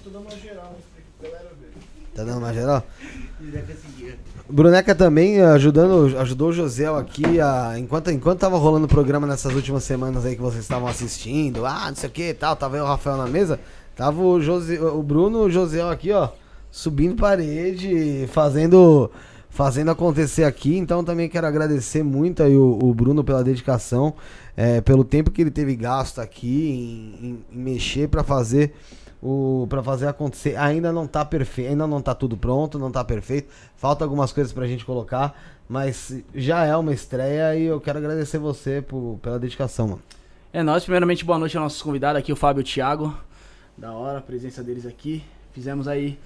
[0.04, 0.76] Tô dando uma geral,
[1.20, 1.70] pra galera ver.
[2.16, 2.84] Tá dando uma geral?
[4.50, 9.28] Bruneca também eh, ajudando, ajudou o José aqui a, enquanto, enquanto tava rolando o programa
[9.28, 12.56] nessas últimas semanas aí que vocês estavam assistindo, ah, não sei o que e tal,
[12.56, 13.60] tava eu e o Rafael na mesa,
[13.96, 16.30] tava o, José, o Bruno e o José aqui, ó,
[16.72, 19.10] subindo parede, fazendo,
[19.50, 24.14] fazendo acontecer aqui, então também quero agradecer muito aí o, o Bruno pela dedicação,
[24.56, 26.70] eh, pelo tempo que ele teve gasto aqui
[27.22, 28.74] em, em- em mexer pra fazer
[29.22, 30.56] o para fazer acontecer.
[30.56, 33.50] Ainda não tá perfeito, ainda não tá tudo pronto, não tá perfeito.
[33.76, 38.38] Falta algumas coisas pra gente colocar, mas já é uma estreia e eu quero agradecer
[38.38, 40.02] você por, pela dedicação, mano.
[40.54, 43.14] É nóis, primeiramente boa noite aos nossos convidados aqui, o Fábio e o Thiago.
[43.78, 45.24] Da hora a presença deles aqui.
[45.52, 46.18] Fizemos aí.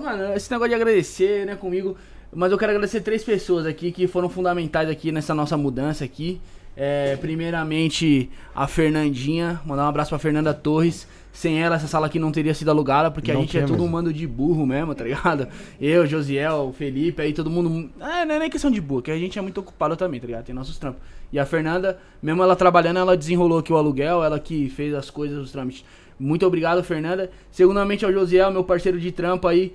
[0.00, 1.96] Mano, esse negócio de agradecer, né, comigo.
[2.34, 6.40] Mas eu quero agradecer três pessoas aqui que foram fundamentais aqui nessa nossa mudança aqui.
[6.76, 9.60] É, primeiramente, a Fernandinha.
[9.64, 11.08] Mandar um abraço pra Fernanda Torres.
[11.32, 13.84] Sem ela, essa sala aqui não teria sido alugada, porque Não a gente é tudo
[13.84, 15.46] um mando de burro mesmo, tá ligado?
[15.80, 17.90] Eu, Josiel, Felipe, aí todo mundo.
[18.00, 20.26] É, não é nem questão de burro, que a gente é muito ocupado também, tá
[20.26, 20.44] ligado?
[20.44, 21.00] Tem nossos trampos.
[21.32, 25.10] E a Fernanda, mesmo ela trabalhando, ela desenrolou aqui o aluguel, ela que fez as
[25.10, 25.84] coisas, os trâmites.
[26.18, 27.30] Muito obrigado, Fernanda.
[27.50, 29.72] Segundamente ao Josiel, meu parceiro de trampo aí.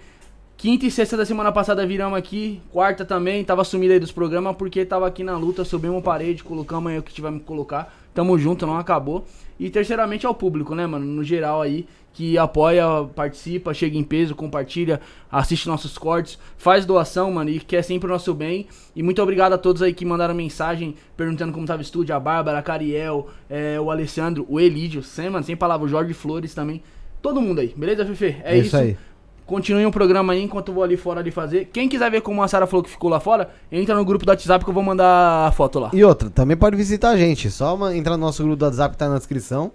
[0.58, 2.62] Quinta e sexta da semana passada viramos aqui.
[2.72, 6.92] Quarta também, tava sumido aí dos programas porque tava aqui na luta, subimos parede, colocamos
[6.92, 7.94] aí o que tivemos que colocar.
[8.14, 9.26] Tamo junto, não acabou.
[9.60, 11.06] E terceiramente ao público, né, mano?
[11.06, 12.86] No geral aí, que apoia,
[13.16, 15.02] participa, chega em peso, compartilha,
[15.32, 18.68] assiste nossos cortes, faz doação, mano, e quer sempre o nosso bem.
[18.96, 22.20] E muito obrigado a todos aí que mandaram mensagem perguntando como tava o estúdio, a
[22.20, 26.54] Bárbara, a Cariel, é, o Alessandro, o Elídio, sem, mano, sem palavra, o Jorge Flores
[26.54, 26.84] também.
[27.22, 28.38] Todo mundo aí, beleza, Fefe?
[28.44, 28.68] É, É isso.
[28.68, 28.98] isso aí.
[29.46, 31.66] Continuem o programa aí enquanto eu vou ali fora ali fazer.
[31.74, 34.30] Quem quiser ver como a Sara falou que ficou lá fora, entra no grupo do
[34.30, 35.90] WhatsApp que eu vou mandar a foto lá.
[35.92, 37.52] E outra, também pode visitar a gente.
[37.52, 39.72] Só uma- entrar no nosso grupo do WhatsApp que tá na descrição.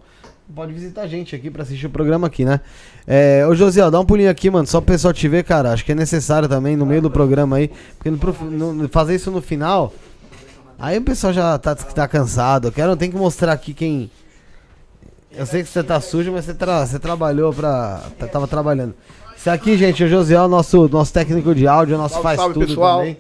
[0.55, 2.61] Pode visitar a gente aqui pra assistir o programa aqui, né?
[3.07, 5.73] É, ô Josiel, dá um pulinho aqui, mano, só pro pessoal te ver, cara.
[5.73, 7.71] Acho que é necessário também no meio do programa aí.
[7.99, 9.93] Porque no, no- fazer isso no final.
[10.79, 12.69] Aí o pessoal já tá, tá cansado.
[12.69, 14.11] Eu quero, tem que mostrar aqui quem.
[15.31, 18.01] Eu sei que você tá sujo, mas você, tra- você trabalhou pra.
[18.19, 18.95] tá- Tava trabalhando.
[19.37, 22.55] Isso aqui, gente, é o Josiel, nosso, nosso técnico de áudio, nosso Salve, faz salve,
[22.55, 22.99] tudo pessoal.
[23.01, 23.17] também.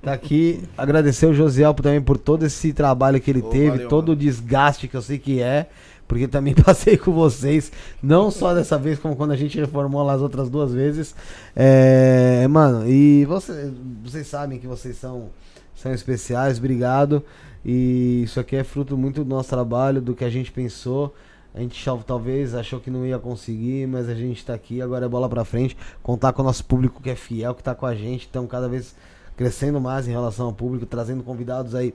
[0.00, 3.88] Tá aqui, agradecer o Josiel também por todo esse trabalho que ele Ô, teve, valeu,
[3.88, 5.66] todo o desgaste que eu sei que é,
[6.10, 7.70] porque também passei com vocês,
[8.02, 11.14] não só dessa vez, como quando a gente reformou lá as outras duas vezes.
[11.54, 15.28] É, mano, e você, vocês sabem que vocês são,
[15.72, 17.22] são especiais, obrigado.
[17.64, 21.14] E isso aqui é fruto muito do nosso trabalho, do que a gente pensou.
[21.54, 25.06] A gente tal- talvez achou que não ia conseguir, mas a gente tá aqui, agora
[25.06, 25.76] é bola pra frente.
[26.02, 28.26] Contar com o nosso público que é fiel, que tá com a gente.
[28.28, 28.96] Então, cada vez
[29.36, 31.94] crescendo mais em relação ao público, trazendo convidados aí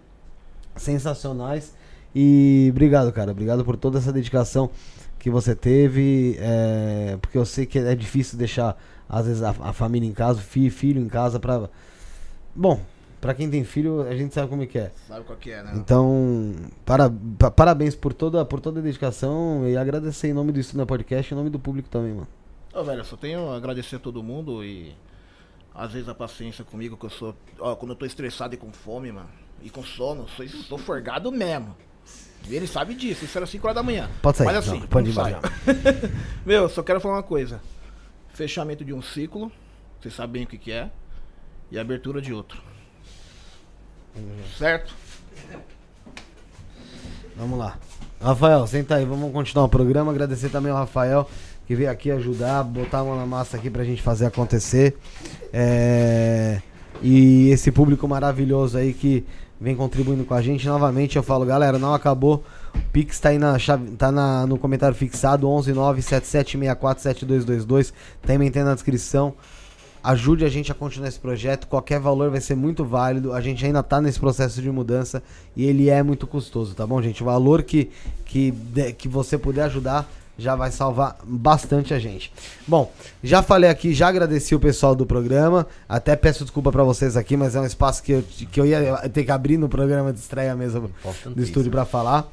[0.78, 1.74] sensacionais.
[2.16, 3.32] E obrigado, cara.
[3.32, 4.70] Obrigado por toda essa dedicação
[5.20, 6.38] que você teve.
[6.40, 10.40] é, porque eu sei que é difícil deixar, às vezes, a, a família em casa,
[10.40, 11.70] filho, filho em casa pra.
[12.56, 12.80] Bom,
[13.20, 14.92] pra quem tem filho, a gente sabe como é que é.
[15.08, 15.74] Sabe qual que é, né?
[15.76, 16.54] Então,
[16.86, 20.86] para, pa- parabéns por toda, por toda a dedicação e agradecer em nome do Estúdio
[20.86, 22.28] Podcast e em nome do público também, mano.
[22.74, 24.94] Ô, velho, eu só tenho a agradecer a todo mundo e
[25.74, 27.36] às vezes a paciência comigo, que eu sou.
[27.60, 29.28] Ó, quando eu tô estressado e com fome, mano,
[29.62, 31.76] e com sono, sou, sou forgado mesmo.
[32.50, 34.10] Ele sabe disso, isso era 5 horas da manhã.
[34.22, 35.42] Pode sair, Mas assim, não, pode ir não embora.
[35.66, 36.12] sai.
[36.46, 37.60] Meu, eu só quero falar uma coisa.
[38.34, 39.52] Fechamento de um ciclo,
[40.00, 40.90] vocês sabem o que, que é,
[41.72, 42.62] e abertura de outro.
[44.58, 44.94] Certo?
[47.36, 47.78] Vamos lá.
[48.22, 50.12] Rafael, senta aí, vamos continuar o programa.
[50.12, 51.30] Agradecer também ao Rafael
[51.68, 54.96] que veio aqui ajudar, botar a mão na massa aqui pra gente fazer acontecer.
[55.52, 56.62] É,
[57.02, 59.26] E esse público maravilhoso aí que
[59.66, 60.68] vem contribuindo com a gente.
[60.68, 62.44] Novamente eu falo, galera, não acabou.
[62.76, 67.92] O Pix tá aí na chave, tá na, no comentário fixado 11977647222.
[68.22, 69.34] Também tem na descrição.
[70.04, 71.66] Ajude a gente a continuar esse projeto.
[71.66, 73.34] Qualquer valor vai ser muito válido.
[73.34, 75.24] A gente ainda tá nesse processo de mudança
[75.56, 77.24] e ele é muito custoso, tá bom, gente?
[77.24, 77.90] O valor que,
[78.24, 78.54] que,
[79.00, 80.08] que você puder ajudar
[80.38, 82.32] já vai salvar bastante a gente.
[82.68, 82.92] Bom,
[83.24, 85.66] já falei aqui, já agradeci o pessoal do programa.
[85.88, 89.10] Até peço desculpa pra vocês aqui, mas é um espaço que eu, que eu ia
[89.10, 90.92] ter que abrir no programa de estreia mesmo
[91.26, 92.30] do estúdio pra falar.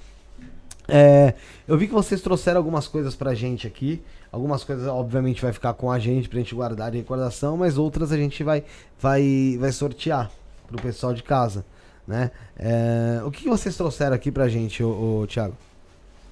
[0.88, 1.34] É,
[1.66, 4.02] eu vi que vocês trouxeram algumas coisas pra gente aqui.
[4.30, 8.10] Algumas coisas, obviamente, vai ficar com a gente pra gente guardar de recordação, mas outras
[8.12, 8.64] a gente vai,
[8.98, 10.30] vai, vai sortear
[10.66, 11.66] pro pessoal de casa,
[12.08, 12.30] né?
[12.58, 15.54] É, o que que vocês trouxeram aqui pra gente, ô, ô, Thiago?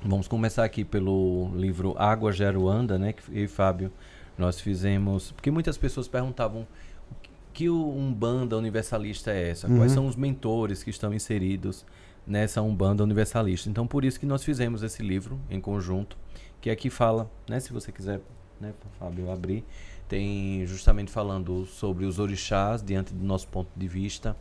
[0.03, 3.12] Vamos começar aqui pelo livro Água Geruanda, né?
[3.12, 3.92] Que eu e Fábio
[4.38, 5.32] nós fizemos.
[5.32, 6.62] Porque muitas pessoas perguntavam
[7.11, 7.14] o
[7.53, 9.66] que o Umbanda Universalista é essa?
[9.68, 9.96] Quais Uhum.
[9.96, 11.84] são os mentores que estão inseridos
[12.26, 13.68] nessa Umbanda Universalista?
[13.68, 16.16] Então, por isso que nós fizemos esse livro em conjunto,
[16.62, 17.61] que aqui fala, né?
[17.61, 18.20] Se você quiser,
[18.59, 19.64] né, Fábio, abrir,
[20.09, 24.34] tem justamente falando sobre os orixás diante do nosso ponto de vista,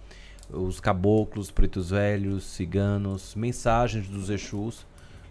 [0.49, 4.87] os caboclos, pretos velhos, ciganos, mensagens dos Exus,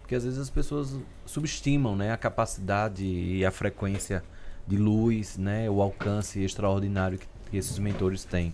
[0.09, 4.23] porque às vezes as pessoas subestimam né, a capacidade e a frequência
[4.65, 8.51] de luz, né, o alcance extraordinário que, que esses mentores têm.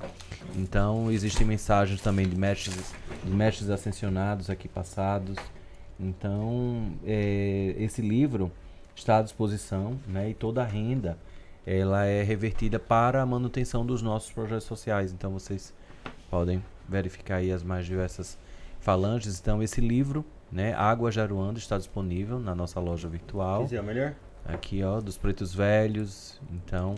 [0.58, 2.94] Então, existem mensagens também de mestres,
[3.24, 5.38] de mestres ascensionados aqui passados.
[5.98, 8.52] Então, é, esse livro
[8.94, 11.18] está à disposição né, e toda a renda
[11.66, 15.14] ela é revertida para a manutenção dos nossos projetos sociais.
[15.14, 15.74] Então, vocês
[16.30, 18.38] podem verificar aí as mais diversas
[18.82, 19.40] falanges.
[19.40, 20.26] Então, esse livro,
[20.56, 23.64] né, Água Jaruanda, está disponível na nossa loja virtual.
[23.64, 24.16] Quiser melhor?
[24.46, 26.40] Aqui, ó, dos pretos velhos.
[26.50, 26.96] Então,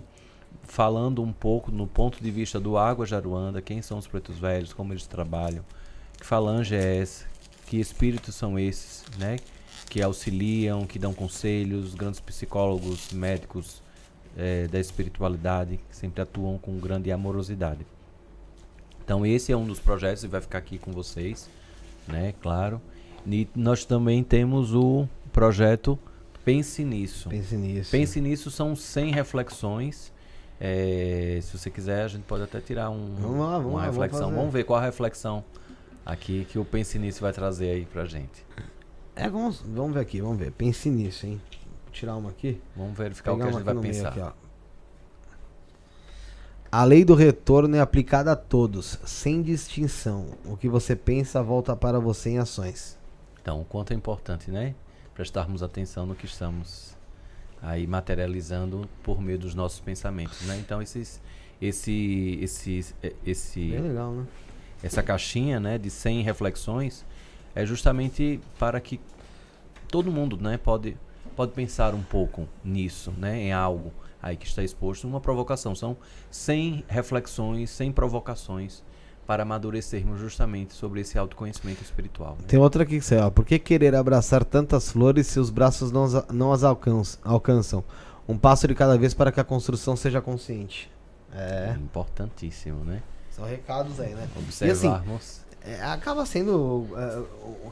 [0.62, 4.74] falando um pouco no ponto de vista do Água Jaruanda, quem são os pretos velhos,
[4.74, 5.66] como eles trabalham,
[6.20, 7.26] que falange é essa,
[7.66, 9.38] que espíritos são esses, né?
[9.90, 13.82] Que auxiliam, que dão conselhos, grandes psicólogos, médicos
[14.38, 17.88] eh, da espiritualidade, que sempre atuam com grande amorosidade.
[19.04, 21.50] Então esse é um dos projetos e vai ficar aqui com vocês,
[22.08, 22.36] né?
[22.40, 22.80] Claro.
[23.30, 26.00] E nós também temos o projeto
[26.46, 27.28] Pense Nisso.
[27.28, 27.92] Pense nisso.
[27.92, 30.14] Pense Nisso são 100 reflexões.
[30.60, 33.86] É, se você quiser, a gente pode até tirar um, Vamos lá, vamos uma lá,
[33.86, 34.22] vamos reflexão.
[34.22, 34.36] fazer.
[34.36, 35.44] Vamos, ver qual a reflexão
[36.06, 38.46] aqui que o Pense Nisso vai trazer aí pra gente.
[39.14, 40.52] É, vamos, vamos ver aqui, vamos ver.
[40.52, 41.42] Pense nisso, hein?
[41.84, 42.62] Vou tirar uma aqui.
[42.76, 44.10] Vamos verificar o que a gente vai pensar.
[44.10, 44.22] aqui.
[46.72, 50.28] A lei do retorno é aplicada a todos, sem distinção.
[50.46, 52.97] O que você pensa volta para você em ações.
[53.48, 54.76] Então, o quanto é importante, né?
[55.14, 56.98] Prestarmos atenção no que estamos
[57.62, 60.58] aí materializando por meio dos nossos pensamentos, né?
[60.60, 61.22] Então, esses,
[61.62, 64.26] esse, esse, eh, esse, Bem legal, né?
[64.84, 67.06] essa caixinha, né, de 100 reflexões
[67.56, 69.00] é justamente para que
[69.88, 70.98] todo mundo, né, pode
[71.34, 75.74] pode pensar um pouco nisso, né, em algo aí que está exposto, uma provocação.
[75.74, 75.96] São
[76.30, 78.84] 100 reflexões, 100 provocações
[79.28, 82.38] para amadurecermos justamente sobre esse autoconhecimento espiritual.
[82.40, 82.46] né?
[82.48, 83.30] Tem outra aqui que você, ó.
[83.30, 87.84] Por que querer abraçar tantas flores se os braços não, as- não as alcançam?
[88.28, 90.90] Um passo de cada vez para que a construção seja consciente.
[91.34, 91.76] É.
[91.78, 93.04] Importantíssimo, né?
[93.32, 94.28] São recados aí, né?
[94.38, 95.42] Observarmos.
[95.62, 97.22] É, acaba sendo é,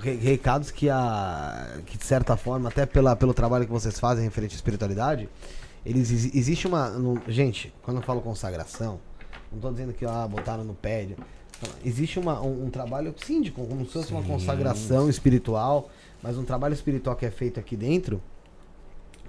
[0.04, 4.26] re- recados que, a, que, de certa forma, até pela, pelo trabalho que vocês fazem
[4.26, 5.30] referente à espiritualidade,
[5.86, 6.90] eles, exi- existe uma.
[6.90, 9.00] no- gente, quando eu falo consagração,
[9.52, 11.08] não tô dizendo que ah, botaram no pé.
[11.84, 14.28] Existe uma, um, um trabalho síndico, como se fosse uma Sim.
[14.28, 15.90] consagração espiritual,
[16.22, 18.22] mas um trabalho espiritual que é feito aqui dentro,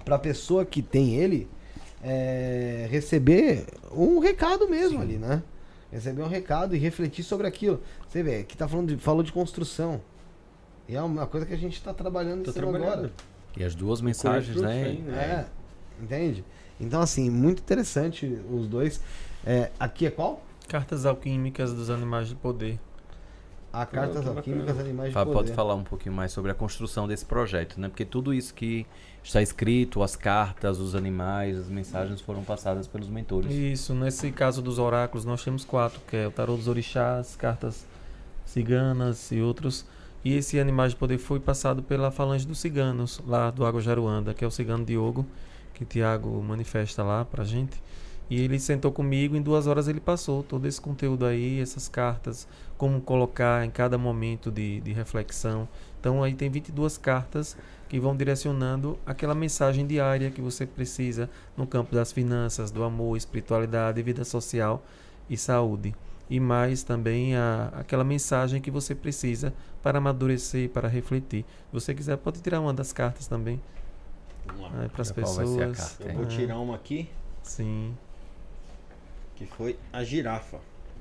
[0.03, 1.47] pra pessoa que tem ele,
[2.03, 5.41] é, receber um recado mesmo ali, né?
[5.91, 7.81] Receber um recado e refletir sobre aquilo.
[8.07, 10.01] Você vê, que tá falando de, falou de construção.
[10.87, 12.93] E é uma coisa que a gente tá trabalhando Tô em cima trabalhando.
[12.93, 13.11] agora.
[13.55, 14.83] E as duas mensagens, né?
[14.83, 15.45] aí, É,
[16.01, 16.43] entende?
[16.79, 19.01] Então, assim, muito interessante os dois.
[19.45, 20.41] É, aqui é qual?
[20.67, 22.79] Cartas alquímicas dos animais de poder.
[23.71, 24.81] A Cartas que Alquímicas bacana.
[24.81, 25.45] Animais de Fábio Poder.
[25.45, 27.89] pode falar um pouquinho mais sobre a construção desse projeto, né?
[27.89, 28.85] Porque tudo isso que
[29.23, 33.51] está escrito, as cartas, os animais, as mensagens foram passadas pelos mentores.
[33.51, 37.85] Isso, nesse caso dos oráculos, nós temos quatro, que é o tarô dos orixás, cartas
[38.45, 39.85] ciganas e outros.
[40.23, 44.33] E esse animal de poder foi passado pela falange dos ciganos, lá do Água Jaruanda,
[44.33, 45.25] que é o cigano Diogo,
[45.73, 47.81] que Tiago manifesta lá pra gente.
[48.29, 52.47] E ele sentou comigo, em duas horas ele passou todo esse conteúdo aí, essas cartas,
[52.77, 55.67] como colocar em cada momento de, de reflexão.
[55.99, 57.57] Então aí tem 22 cartas
[57.87, 63.15] que vão direcionando aquela mensagem diária que você precisa no campo das finanças, do amor,
[63.15, 64.83] espiritualidade, vida social
[65.29, 65.95] e saúde.
[66.29, 71.45] E mais também a, aquela mensagem que você precisa para amadurecer, para refletir.
[71.67, 73.61] Se você quiser, pode tirar uma das cartas também
[74.45, 74.89] Vamos lá.
[74.89, 75.77] para as pessoas.
[75.77, 77.09] carta, Eu vou É, tirar uma aqui,
[77.41, 77.97] Sim.
[79.37, 80.57] Que foi a girafa.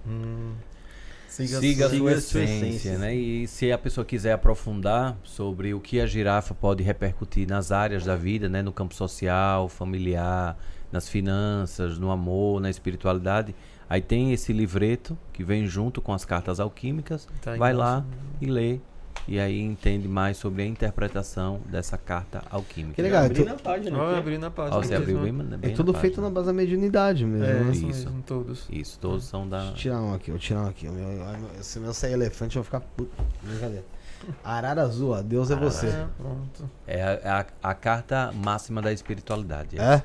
[0.07, 0.53] Hum.
[1.29, 2.99] Siga, Siga a sua- sua a sua essência, essência.
[2.99, 3.15] né?
[3.15, 8.05] E se a pessoa quiser aprofundar sobre o que a girafa pode repercutir nas áreas
[8.05, 8.63] da vida, né?
[8.63, 10.57] No campo social, familiar,
[10.93, 13.55] nas finanças, no amor, na espiritualidade,
[13.89, 17.27] aí tem esse livreto que vem junto com as cartas alquímicas.
[17.43, 18.05] Tá Vai no- lá
[18.41, 18.79] e lê.
[19.29, 22.95] E aí entende mais sobre a interpretação dessa carta alquímica.
[22.95, 24.09] Que legal, é, Abri tu- na página.
[24.11, 24.19] Aqui.
[24.19, 24.77] abri na página.
[24.83, 25.57] Você abriu bem, né?
[25.57, 27.45] bem é tudo na feito na base da mediunidade mesmo.
[27.45, 27.71] É, né?
[27.73, 28.67] isso mesmo, todos.
[28.71, 29.59] Isso, todos são da.
[29.59, 30.89] Deixa eu tirar um aqui, vou tirar um aqui.
[30.89, 31.27] Meu-
[31.61, 33.11] se o meu sair elefante, eu vou ficar puto.
[33.43, 33.85] Brincadeira.
[34.45, 35.23] Arara azul, ó.
[35.23, 35.89] Deus é você.
[35.89, 36.71] Ah, pronto.
[36.87, 39.79] É a, a- a carta máxima da espiritualidade.
[39.79, 40.03] É?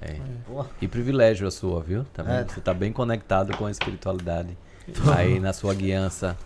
[0.00, 0.16] É.
[0.46, 0.64] Pô.
[0.80, 2.04] E privilégio a sua, viu?
[2.12, 2.22] Tá?
[2.30, 2.44] É.
[2.44, 4.56] Você tá bem conectado com a espiritualidade.
[5.16, 6.36] Aí na sua guiança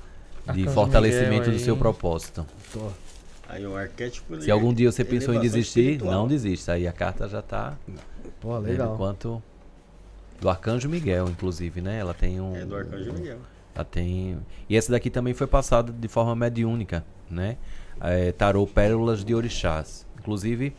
[0.53, 2.47] de fortalecimento Miguel do seu propósito.
[2.73, 2.89] Tô.
[3.49, 4.41] Aí o arquétipo.
[4.41, 6.13] Se algum dia você pensou em desistir, espiritual.
[6.13, 6.73] não desista.
[6.73, 7.77] Aí a carta já tá
[8.41, 8.97] Pô, legal.
[8.97, 9.43] quanto
[10.41, 11.99] do Arcanjo Miguel, inclusive, né?
[11.99, 13.39] Ela tem um É do Arcanjo Miguel.
[13.75, 14.39] Ela tem.
[14.69, 17.59] E essa daqui também foi passada de forma mediúnica, né?
[18.01, 20.07] É, tarô Pérolas de Orixás.
[20.19, 20.75] Inclusive,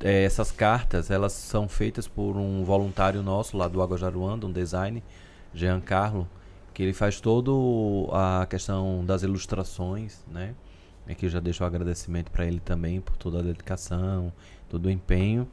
[0.00, 4.52] é, essas cartas, elas são feitas por um voluntário nosso lá do Água Jaruanda, um
[4.52, 5.02] design,
[5.52, 6.28] Jean Carlo,
[6.74, 10.54] que ele faz todo a questão das ilustrações, né?
[11.08, 14.32] Aqui eu já deixo o agradecimento para ele também por toda a dedicação,
[14.68, 15.46] todo o empenho,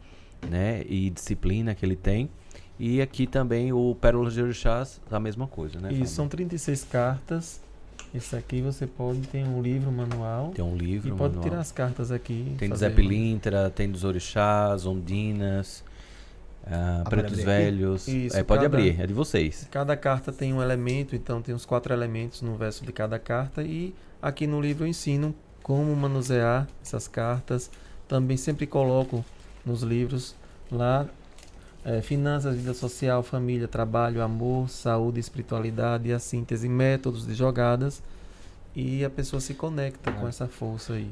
[0.50, 0.84] né?
[0.88, 2.30] E disciplina que ele tem.
[2.80, 5.94] E aqui também o Pérolas de Orixás, a mesma coisa, né?
[5.94, 7.62] Isso, são 36 cartas.
[8.14, 10.50] Esse aqui você pode, tem um livro, manual.
[10.50, 11.44] Tem um livro, e pode manual.
[11.44, 12.56] tirar as cartas aqui.
[12.58, 15.84] Tem do Zé Pilintra, tem dos Orixás, Ondinas,
[16.66, 17.40] ah, Ah, Pretos?
[17.44, 18.08] Velhos.
[18.08, 19.68] Isso, é, pode cada- abrir, é de vocês.
[19.72, 23.64] Cada carta tem um elemento, então tem os quatro elementos no verso de cada carta.
[23.64, 25.34] E aqui no livro eu ensino
[25.64, 27.70] como manusear essas cartas.
[28.08, 29.24] Também sempre coloco
[29.66, 30.36] nos livros
[30.72, 31.06] lá
[31.84, 38.04] é, finanças, vida social, família, trabalho, amor, saúde, espiritualidade, a síntese, métodos de jogadas
[38.76, 41.12] e a pessoa se conecta com essa força aí.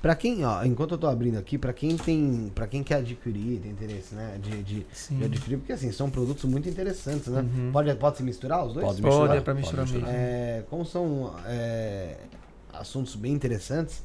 [0.00, 3.58] Pra quem, ó, enquanto eu tô abrindo aqui, pra quem tem, para quem quer adquirir,
[3.60, 7.40] tem interesse, né, de, de, de adquirir, porque assim, são produtos muito interessantes, né?
[7.40, 7.72] Uhum.
[7.72, 8.86] Pode, pode se misturar os dois?
[8.86, 10.06] Pode Pode, misturar, é pra pode misturar mesmo.
[10.08, 12.16] É, como são é,
[12.72, 14.04] assuntos bem interessantes,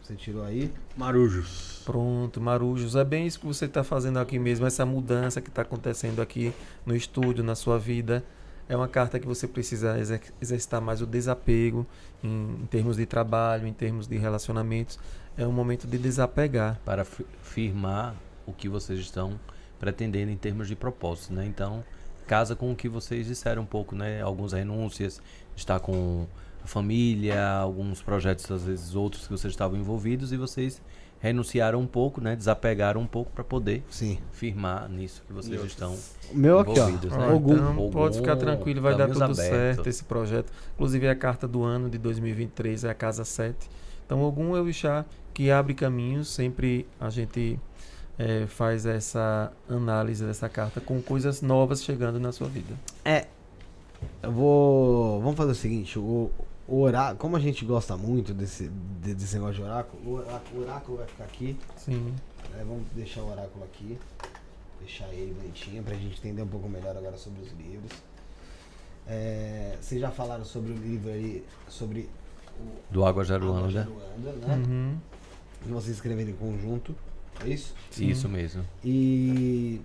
[0.02, 0.72] Você tirou aí.
[0.96, 1.82] Marujos.
[1.84, 2.94] Pronto, Marujos.
[2.94, 6.52] É bem isso que você está fazendo aqui mesmo, essa mudança que está acontecendo aqui
[6.84, 8.22] no estúdio, na sua vida.
[8.68, 11.86] É uma carta que você precisa exer- exercitar mais o desapego
[12.22, 14.98] em, em termos de trabalho, em termos de relacionamentos.
[15.38, 16.80] É um momento de desapegar.
[16.84, 18.14] para fi- firmar
[18.46, 19.38] o que vocês estão
[19.78, 21.44] pretendendo em termos de propósito, né?
[21.46, 21.84] Então,
[22.26, 24.20] casa com o que vocês disseram um pouco, né?
[24.20, 25.20] Algumas renúncias,
[25.56, 26.26] estar com
[26.64, 30.80] a família, alguns projetos, às vezes outros que vocês estavam envolvidos e vocês
[31.18, 32.36] renunciaram um pouco, né?
[32.36, 34.18] Desapegaram um pouco para poder Sim.
[34.32, 35.96] firmar nisso que vocês estão
[36.30, 36.88] O meu aqui, ó.
[36.88, 37.32] né?
[37.32, 37.54] Ogum.
[37.54, 39.58] Então, Ogum, pode ficar tranquilo, vai dar caminhos tudo abertos.
[39.58, 40.52] certo esse projeto.
[40.74, 43.56] Inclusive, é a carta do ano de 2023 é a Casa 7.
[44.04, 46.28] Então, algum é o Ixá que abre caminhos.
[46.28, 47.58] Sempre a gente
[48.18, 52.74] eh, faz essa análise dessa carta com coisas novas chegando na sua vida.
[53.04, 53.26] É.
[54.22, 55.20] Eu vou.
[55.20, 56.30] Vamos fazer o seguinte, o,
[56.68, 57.18] o oráculo.
[57.18, 58.68] Como a gente gosta muito desse,
[59.02, 61.58] de- desse negócio de oráculo, o oráculo, oráculo vai ficar aqui.
[61.76, 62.14] Sim.
[62.52, 63.98] né, vamos deixar o oráculo aqui.
[64.80, 67.90] Deixar ele bonitinho pra gente entender um pouco melhor agora sobre os livros.
[69.08, 72.08] É, vocês já falaram sobre o livro aí, sobre
[72.60, 73.70] o do Água Água Jaruanda.
[73.70, 74.54] Jaruanda, né?
[74.56, 74.96] Uhum.
[75.62, 76.94] Que vocês escreveram em conjunto.
[77.44, 77.74] É isso?
[77.90, 78.08] Sim.
[78.08, 78.64] Isso mesmo.
[78.84, 79.80] E,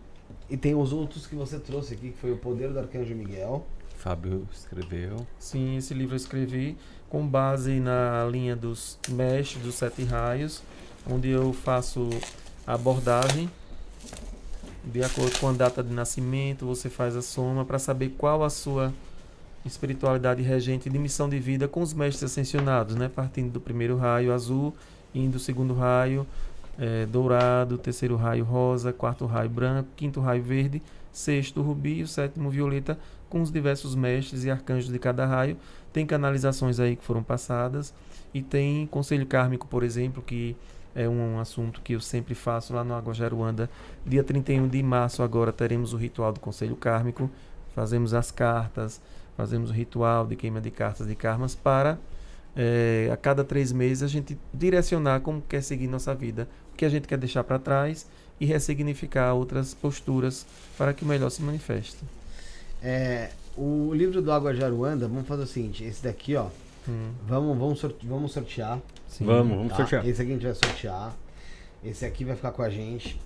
[0.49, 3.66] e tem os outros que você trouxe aqui, que foi o Poder do Arcanjo Miguel.
[3.97, 5.26] Fábio escreveu.
[5.38, 6.78] Sim, esse livro eu escrevi
[7.10, 10.64] com base na linha dos mestres dos sete raios,
[11.10, 12.10] onde eu faço
[12.66, 13.49] a abordagem
[14.84, 18.49] de acordo com a data de nascimento, você faz a soma para saber qual a
[18.49, 18.91] sua
[19.64, 23.08] espiritualidade regente de missão de vida com os mestres ascensionados, né?
[23.08, 24.74] Partindo do primeiro raio azul,
[25.14, 26.26] indo do segundo raio
[26.80, 32.07] eh, dourado, terceiro raio rosa, quarto raio branco, quinto raio verde, sexto rubi e o
[32.07, 32.97] sétimo violeta,
[33.30, 35.57] com os diversos mestres e arcanjos de cada raio.
[35.93, 37.93] Tem canalizações aí que foram passadas
[38.34, 40.55] e tem conselho kármico, por exemplo, que
[40.95, 43.69] é um assunto que eu sempre faço lá no Água Jaruanda.
[44.05, 47.30] Dia 31 de março agora teremos o ritual do conselho kármico,
[47.74, 49.01] fazemos as cartas,
[49.38, 51.97] fazemos o ritual de queima de cartas de karmas para
[52.55, 56.47] eh, a cada três meses a gente direcionar como quer seguir nossa vida,
[56.82, 58.07] que a gente quer deixar para trás
[58.39, 61.97] e ressignificar outras posturas para que o melhor se manifeste.
[62.82, 66.47] É, o livro do Água Jaruanda, vamos fazer o seguinte, esse daqui, ó,
[66.89, 68.79] Hum, vamos, vamos, sorte- vamos sortear.
[69.07, 69.23] sim.
[69.25, 69.75] Vamos, vamos tá?
[69.75, 70.07] sortear.
[70.07, 71.15] Esse aqui a gente vai sortear.
[71.84, 73.19] Esse aqui vai ficar com a gente.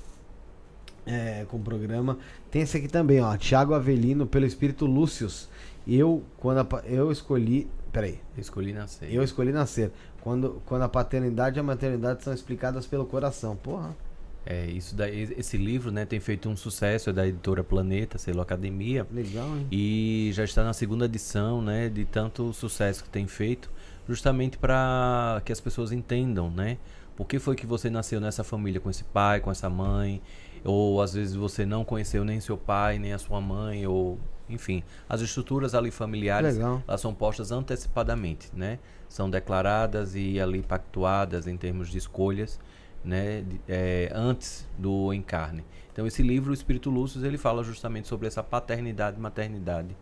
[1.07, 2.17] é, com o programa.
[2.51, 3.37] Tem esse aqui também, ó.
[3.37, 5.47] Tiago Avelino, pelo Espírito Lúcius.
[5.87, 7.67] Eu, quando a eu escolhi.
[7.93, 8.19] Peraí.
[8.35, 9.13] Eu escolhi nascer.
[9.13, 9.91] Eu escolhi nascer.
[10.25, 13.55] Quando, quando a paternidade e a maternidade são explicadas pelo coração.
[13.55, 13.95] Porra.
[14.43, 18.41] É, isso daí, esse livro, né, tem feito um sucesso, é da editora Planeta, selo
[18.41, 19.67] Academia, Legal, hein?
[19.71, 23.71] e já está na segunda edição, né, de tanto sucesso que tem feito,
[24.07, 26.77] justamente para que as pessoas entendam, né,
[27.15, 30.21] por que foi que você nasceu nessa família com esse pai, com essa mãe,
[30.63, 34.19] ou às vezes você não conheceu nem seu pai, nem a sua mãe, ou
[34.49, 36.83] enfim, as estruturas ali familiares Legal.
[36.87, 38.77] elas são postas antecipadamente, né?
[39.15, 42.59] São declaradas e ali pactuadas em termos de escolhas,
[43.01, 43.45] né?
[43.65, 45.63] é, antes do encarne.
[45.93, 49.95] Então esse livro, o Espírito Lúcio, ele fala justamente sobre essa paternidade e maternidade,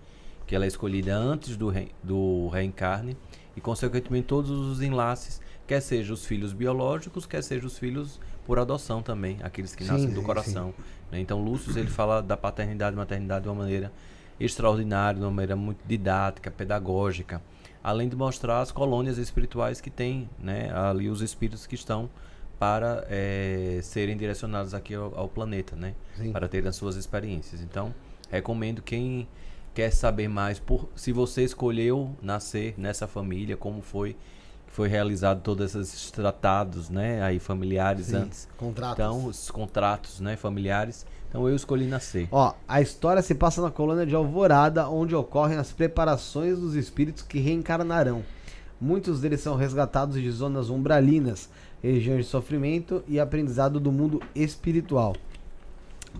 [0.47, 3.15] que ela é escolhida antes do, re, do reencarne
[3.55, 8.57] e consequentemente todos os enlaces, quer sejam os filhos biológicos, quer sejam os filhos por
[8.57, 10.73] adoção também, aqueles que Sim, nascem do coração.
[11.11, 11.19] né?
[11.19, 13.93] Então Lúcio ele fala da paternidade e maternidade de uma maneira
[14.39, 17.39] extraordinária, de uma maneira muito didática, pedagógica,
[17.83, 22.09] além de mostrar as colônias espirituais que tem, né, ali os espíritos que estão
[22.57, 26.31] para eh, serem direcionados aqui ao, ao planeta, né, Sim.
[26.31, 27.61] para terem as suas experiências.
[27.61, 27.93] Então,
[28.29, 29.27] recomendo quem
[29.73, 34.15] quer saber mais por se você escolheu nascer nessa família, como foi
[34.65, 38.15] que foi realizado todos esses tratados, né, aí familiares Sim.
[38.17, 38.93] antes Contratos.
[38.93, 42.27] então, os contratos né, familiares, Então eu escolhi nascer.
[42.31, 47.23] Ó, a história se passa na colônia de Alvorada, onde ocorrem as preparações dos espíritos
[47.23, 48.21] que reencarnarão.
[48.79, 51.49] Muitos deles são resgatados de zonas umbralinas,
[51.81, 55.15] regiões de sofrimento e aprendizado do mundo espiritual,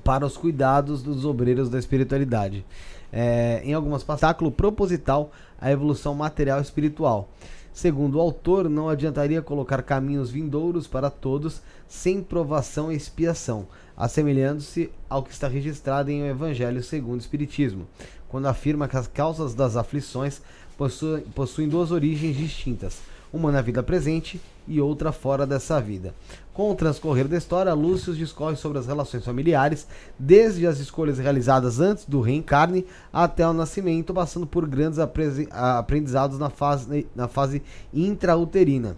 [0.04, 2.66] para os cuidados dos obreiros da espiritualidade.
[3.12, 7.30] É, em algumas passáculo proposital a evolução material e espiritual.
[7.74, 13.68] Segundo o autor, não adiantaria colocar caminhos vindouros para todos sem provação e expiação,
[13.98, 17.88] assemelhando-se ao que está registrado em O Evangelho segundo o Espiritismo,
[18.30, 20.40] quando afirma que as causas das aflições
[20.78, 23.00] possuem, possuem duas origens distintas,
[23.34, 26.14] uma na vida presente e outra fora dessa vida.
[26.54, 29.88] Com o transcorrer da história, Lúcio discorre sobre as relações familiares,
[30.20, 36.52] desde as escolhas realizadas antes do reencarne até o nascimento, passando por grandes aprendizados na
[36.52, 38.96] fase, na fase intrauterina.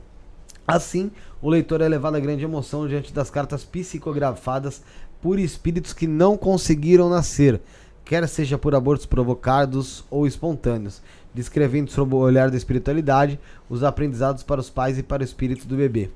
[0.68, 1.10] Assim,
[1.41, 4.82] o leitor é levado a grande emoção diante das cartas psicografadas
[5.22, 7.62] por espíritos que não conseguiram nascer,
[8.03, 11.01] quer seja por abortos provocados ou espontâneos,
[11.34, 13.39] descrevendo sob o olhar da espiritualidade
[13.70, 16.10] os aprendizados para os pais e para o espírito do bebê.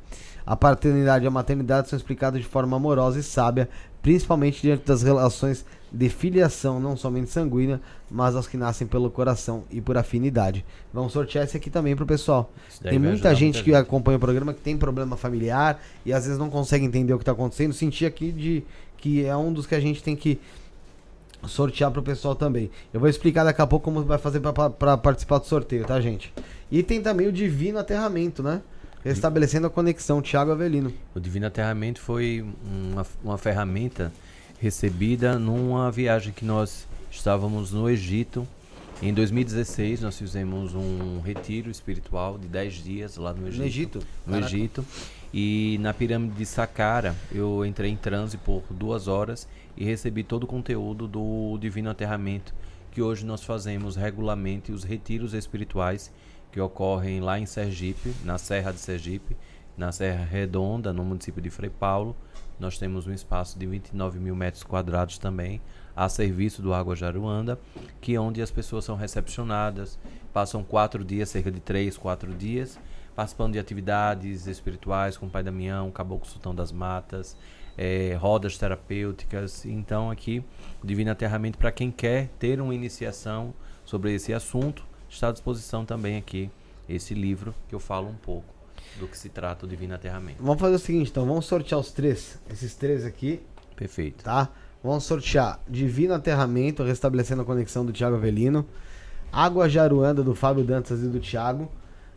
[0.49, 3.69] A paternidade e a maternidade são explicadas de forma amorosa e sábia,
[4.01, 7.79] principalmente diante das relações de filiação, não somente sanguínea,
[8.09, 10.65] mas as que nascem pelo coração e por afinidade.
[10.91, 12.51] Vamos sortear esse aqui também pro pessoal.
[12.81, 16.39] Tem muita gente muita que acompanha o programa que tem problema familiar e às vezes
[16.39, 17.71] não consegue entender o que está acontecendo.
[17.71, 18.63] Senti aqui de
[18.97, 20.41] que é um dos que a gente tem que
[21.45, 22.71] sortear pro pessoal também.
[22.91, 26.33] Eu vou explicar daqui a pouco como vai fazer para participar do sorteio, tá, gente?
[26.71, 28.63] E tem também o Divino Aterramento, né?
[29.03, 30.93] Restabelecendo a conexão, Thiago Avelino.
[31.15, 32.45] O Divino Aterramento foi
[32.91, 34.11] uma, uma ferramenta
[34.59, 38.45] recebida numa viagem que nós estávamos no Egito.
[39.01, 43.59] Em 2016, nós fizemos um retiro espiritual de 10 dias lá no Egito.
[43.59, 43.99] No Egito.
[44.27, 44.53] no Caraca.
[44.53, 44.85] Egito.
[45.33, 49.47] E na pirâmide de Saqqara, eu entrei em transe por duas horas
[49.77, 52.53] e recebi todo o conteúdo do Divino Aterramento,
[52.91, 56.11] que hoje nós fazemos regularmente os retiros espirituais
[56.51, 59.35] que ocorrem lá em Sergipe, na Serra de Sergipe,
[59.77, 62.15] na Serra Redonda, no município de Frei Paulo.
[62.59, 65.61] Nós temos um espaço de 29 mil metros quadrados também,
[65.95, 67.59] a serviço do Água Jaruanda,
[68.01, 69.97] que é onde as pessoas são recepcionadas,
[70.33, 72.79] passam quatro dias, cerca de três, quatro dias,
[73.15, 77.37] participando de atividades espirituais com o Pai Damião, Caboclo Sultão das Matas,
[77.77, 79.65] eh, rodas terapêuticas.
[79.65, 80.43] Então aqui,
[80.83, 83.53] Divino Aterramento, para quem quer ter uma iniciação
[83.85, 86.49] sobre esse assunto, está à disposição também aqui
[86.87, 88.53] esse livro que eu falo um pouco
[88.99, 90.41] do que se trata o Divino Aterramento.
[90.41, 93.41] Vamos fazer o seguinte, então, vamos sortear os três, esses três aqui,
[93.75, 94.23] Perfeito.
[94.23, 94.49] tá?
[94.83, 98.65] Vamos sortear Divino Aterramento, restabelecendo a conexão do Thiago Avelino,
[99.31, 101.71] Água Jaruanda do Fábio Dantas e do Thiago.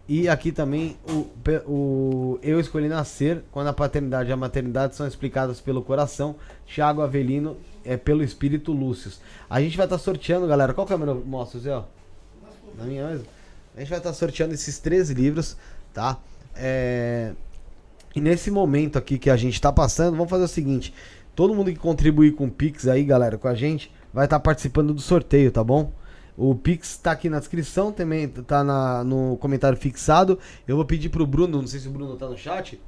[0.08, 1.28] E aqui também o,
[1.66, 6.36] o Eu Escolhi Nascer, quando a paternidade e a maternidade são explicadas pelo coração,
[6.66, 9.12] Thiago Avelino é pelo espírito Lúcio.
[9.48, 10.74] A gente vai estar sorteando, galera.
[10.74, 11.82] Qual câmera eu mostro, Zé?
[12.76, 13.26] Na minha mesmo?
[13.76, 15.56] A gente vai estar sorteando esses três livros,
[15.92, 16.18] tá?
[16.54, 17.32] É...
[18.14, 20.94] E nesse momento aqui que a gente tá passando, vamos fazer o seguinte:
[21.34, 24.92] todo mundo que contribuir com o Pix aí, galera, com a gente, vai estar participando
[24.92, 25.90] do sorteio, tá bom?
[26.36, 30.38] O Pix tá aqui na descrição, também tá na, no comentário fixado.
[30.66, 32.78] Eu vou pedir pro Bruno, não sei se o Bruno tá no chat,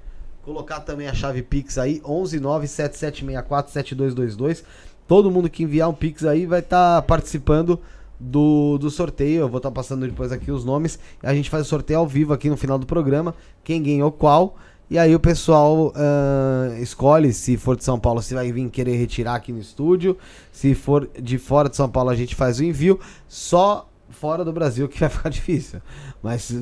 [0.43, 4.62] colocar também a chave Pix aí, 11977647222.
[5.07, 7.78] Todo mundo que enviar um Pix aí vai estar participando
[8.18, 9.42] do, do sorteio.
[9.42, 10.98] Eu vou estar passando depois aqui os nomes.
[11.22, 13.34] A gente faz o sorteio ao vivo aqui no final do programa.
[13.62, 14.56] Quem ganhou qual.
[14.90, 18.96] E aí o pessoal ah, escolhe se for de São Paulo, se vai vir querer
[18.96, 20.16] retirar aqui no estúdio.
[20.52, 23.00] Se for de fora de São Paulo, a gente faz o envio.
[23.26, 25.80] Só fora do Brasil que vai ficar difícil.
[26.22, 26.54] Mas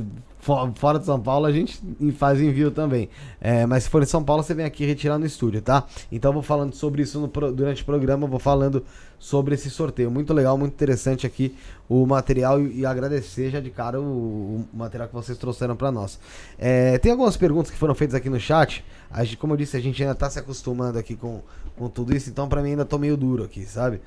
[0.74, 1.80] fora de São Paulo a gente
[2.18, 3.08] faz envio também.
[3.40, 5.86] É, mas se for em São Paulo, você vem aqui retirar no estúdio, tá?
[6.10, 8.84] Então eu vou falando sobre isso no durante o programa, vou falando
[9.20, 10.10] sobre esse sorteio.
[10.10, 11.56] Muito legal, muito interessante aqui
[11.88, 15.92] o material e, e agradecer já de cara o, o material que vocês trouxeram para
[15.92, 16.18] nós.
[16.58, 18.84] É, tem algumas perguntas que foram feitas aqui no chat.
[19.10, 21.40] A gente, como eu disse, a gente ainda tá se acostumando aqui com,
[21.76, 24.00] com tudo isso, então para mim ainda tô meio duro aqui, sabe?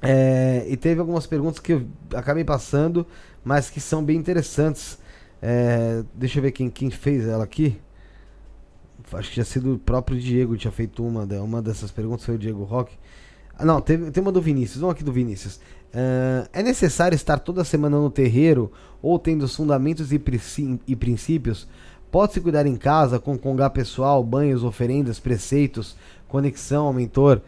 [0.00, 3.04] É, e teve algumas perguntas que eu acabei passando,
[3.42, 5.02] mas que são bem interessantes.
[5.46, 7.78] É, deixa eu ver quem, quem fez ela aqui.
[9.12, 12.38] Acho que tinha sido o próprio Diego tinha feito uma, uma dessas perguntas, foi o
[12.38, 12.96] Diego Roque.
[13.58, 15.60] Ah, não, teve, tem uma do Vinícius, vamos aqui do Vinícius.
[15.92, 18.72] É, é necessário estar toda semana no terreiro
[19.02, 20.20] ou tendo os fundamentos e,
[20.86, 21.68] e princípios?
[22.10, 25.94] Pode-se cuidar em casa com congá pessoal, banhos, oferendas, preceitos,
[26.26, 27.42] conexão ao mentor?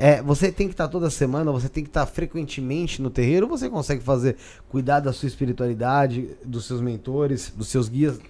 [0.00, 3.68] É, você tem que estar toda semana, você tem que estar frequentemente no terreiro, você
[3.68, 4.36] consegue fazer
[4.68, 8.20] cuidar da sua espiritualidade, dos seus mentores, dos seus guias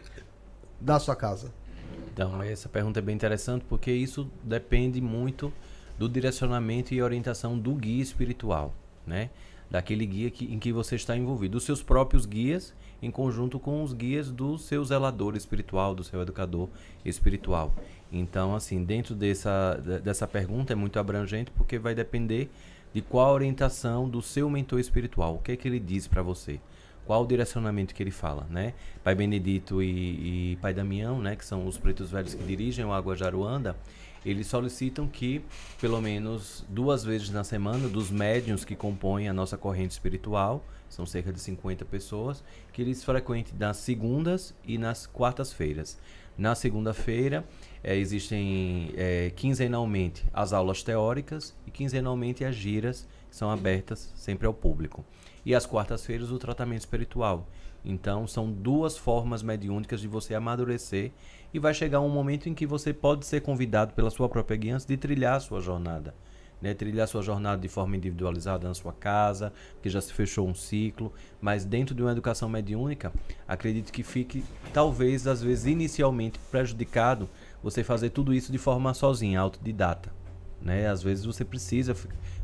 [0.80, 1.52] da sua casa?
[2.10, 5.52] Então, essa pergunta é bem interessante porque isso depende muito
[5.98, 8.72] do direcionamento e orientação do guia espiritual,
[9.06, 9.28] né?
[9.70, 13.82] Daquele guia que, em que você está envolvido, dos seus próprios guias, em conjunto com
[13.82, 16.70] os guias do seu zelador espiritual, do seu educador
[17.04, 17.74] espiritual.
[18.12, 22.50] Então, assim, dentro dessa, de- dessa pergunta é muito abrangente porque vai depender
[22.92, 26.22] de qual a orientação do seu mentor espiritual, o que é que ele diz para
[26.22, 26.58] você,
[27.06, 28.74] qual o direcionamento que ele fala, né?
[29.04, 32.92] Pai Benedito e, e Pai Damião, né, que são os pretos velhos que dirigem o
[32.92, 33.76] Água Jaruanda,
[34.26, 35.42] eles solicitam que,
[35.80, 41.06] pelo menos duas vezes na semana, dos médiuns que compõem a nossa corrente espiritual, são
[41.06, 42.42] cerca de 50 pessoas,
[42.72, 45.98] que eles frequentem nas segundas e nas quartas-feiras.
[46.36, 47.44] Na segunda-feira,
[47.82, 54.46] eh, existem eh, quinzenalmente as aulas teóricas e quinzenalmente as giras, que são abertas sempre
[54.46, 55.04] ao público.
[55.44, 57.46] E às quartas-feiras, o tratamento espiritual.
[57.84, 61.12] Então, são duas formas mediúnicas de você amadurecer
[61.54, 64.86] e vai chegar um momento em que você pode ser convidado pela sua própria guiança
[64.86, 66.14] de trilhar a sua jornada.
[66.60, 66.74] Né?
[66.74, 71.12] Trilhar sua jornada de forma individualizada na sua casa, que já se fechou um ciclo,
[71.40, 73.12] mas dentro de uma educação mediúnica,
[73.46, 77.28] acredito que fique, talvez, às vezes, inicialmente prejudicado
[77.62, 80.12] você fazer tudo isso de forma sozinha, autodidata.
[80.60, 80.88] Né?
[80.88, 81.94] Às vezes você precisa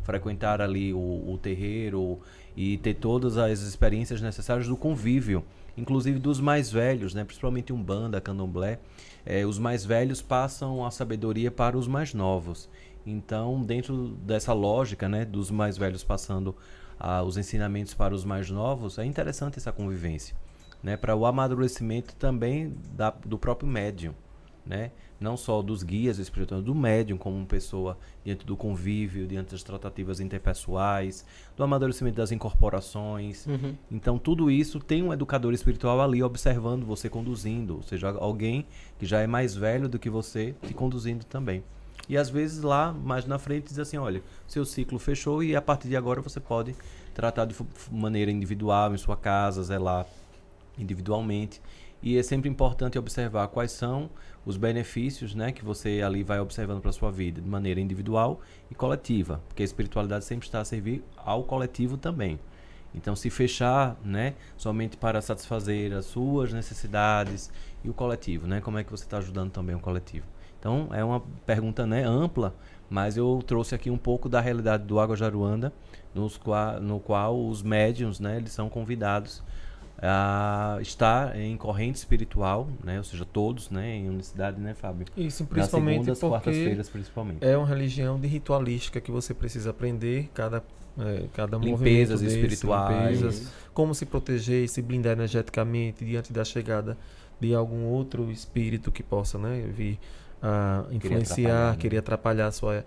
[0.02, 2.20] frequentar ali o, o terreiro
[2.56, 5.44] e ter todas as experiências necessárias do convívio,
[5.76, 7.24] inclusive dos mais velhos, né?
[7.24, 8.78] principalmente Umbanda, Candomblé.
[9.26, 12.68] Eh, os mais velhos passam a sabedoria para os mais novos.
[13.06, 16.56] Então, dentro dessa lógica né, dos mais velhos passando
[17.26, 20.34] os ensinamentos para os mais novos, é interessante essa convivência.
[20.82, 24.14] Né, para o amadurecimento também da, do próprio médium
[24.66, 24.90] né?
[25.20, 30.20] Não só dos guias espirituais, do médium como pessoa diante do convívio, diante das tratativas
[30.20, 31.24] interpessoais,
[31.56, 33.46] do amadurecimento das incorporações.
[33.90, 38.66] Então tudo isso tem um educador espiritual ali observando você conduzindo, ou seja, alguém
[38.98, 41.62] que já é mais velho do que você te conduzindo também.
[42.08, 45.62] E às vezes lá, mais na frente, diz assim, olha, seu ciclo fechou e a
[45.62, 46.74] partir de agora você pode
[47.14, 47.54] tratar de
[47.90, 50.06] maneira individual em sua casa, zelar
[50.76, 51.62] individualmente.
[52.04, 54.10] E é sempre importante observar quais são
[54.44, 58.42] os benefícios né, que você ali vai observando para a sua vida, de maneira individual
[58.70, 62.38] e coletiva, porque a espiritualidade sempre está a servir ao coletivo também.
[62.94, 67.50] Então, se fechar né, somente para satisfazer as suas necessidades
[67.82, 70.26] e o coletivo, né, como é que você está ajudando também o coletivo?
[70.60, 72.54] Então, é uma pergunta né, ampla,
[72.90, 75.72] mas eu trouxe aqui um pouco da realidade do Água Jaruanda,
[76.14, 79.42] nos qua, no qual os médiums né, eles são convidados
[79.98, 82.98] a estar em corrente espiritual, né?
[82.98, 83.96] Ou seja, todos, né?
[83.96, 85.06] Em unicidade, né, Fábio?
[85.16, 87.44] Isso, principalmente segundas, porque quartas-feiras, principalmente.
[87.44, 90.62] é uma religião de ritualística que você precisa aprender cada,
[90.98, 93.20] é, cada Limpezas desse, espirituais.
[93.20, 96.98] limpezas, como se proteger e se blindar energeticamente diante da chegada
[97.40, 99.98] de algum outro espírito que possa né, vir
[100.42, 101.76] a influenciar, atrapalhar, né?
[101.78, 102.84] querer atrapalhar sua,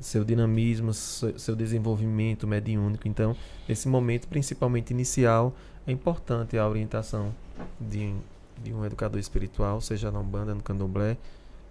[0.00, 3.08] seu dinamismo, seu, seu desenvolvimento mediúnico.
[3.08, 3.36] Então,
[3.68, 5.54] esse momento, principalmente inicial,
[5.86, 7.34] é importante a orientação
[7.80, 8.14] de,
[8.62, 11.16] de um educador espiritual, seja na Umbanda, no Candomblé,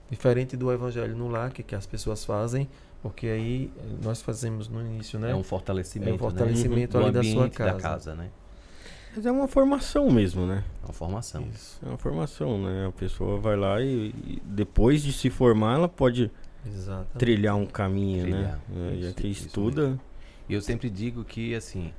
[0.09, 2.67] diferente do Evangelho no lar, que, que as pessoas fazem,
[3.01, 5.31] porque aí eh, nós fazemos no início, né?
[5.31, 7.03] É um fortalecimento, É um fortalecimento né?
[7.05, 7.73] ali da sua casa.
[7.73, 8.29] da casa, né?
[9.15, 10.63] Mas é uma formação mesmo, né?
[10.83, 11.45] É uma formação.
[11.53, 11.79] Isso.
[11.85, 12.87] É uma formação, né?
[12.87, 16.31] A pessoa vai lá e, e depois de se formar, ela pode
[16.65, 17.17] Exatamente.
[17.17, 18.59] trilhar um caminho, Trilhar.
[18.69, 18.93] né?
[18.93, 19.99] É, Já Isso, que isso estuda.
[20.47, 21.93] E eu sempre digo que, assim,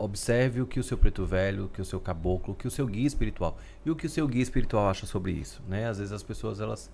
[0.00, 2.70] observe o que o seu preto velho, o que o seu caboclo, o que o
[2.70, 5.86] seu guia espiritual e o que o seu guia espiritual acha sobre isso, né?
[5.88, 6.90] Às vezes as pessoas, elas,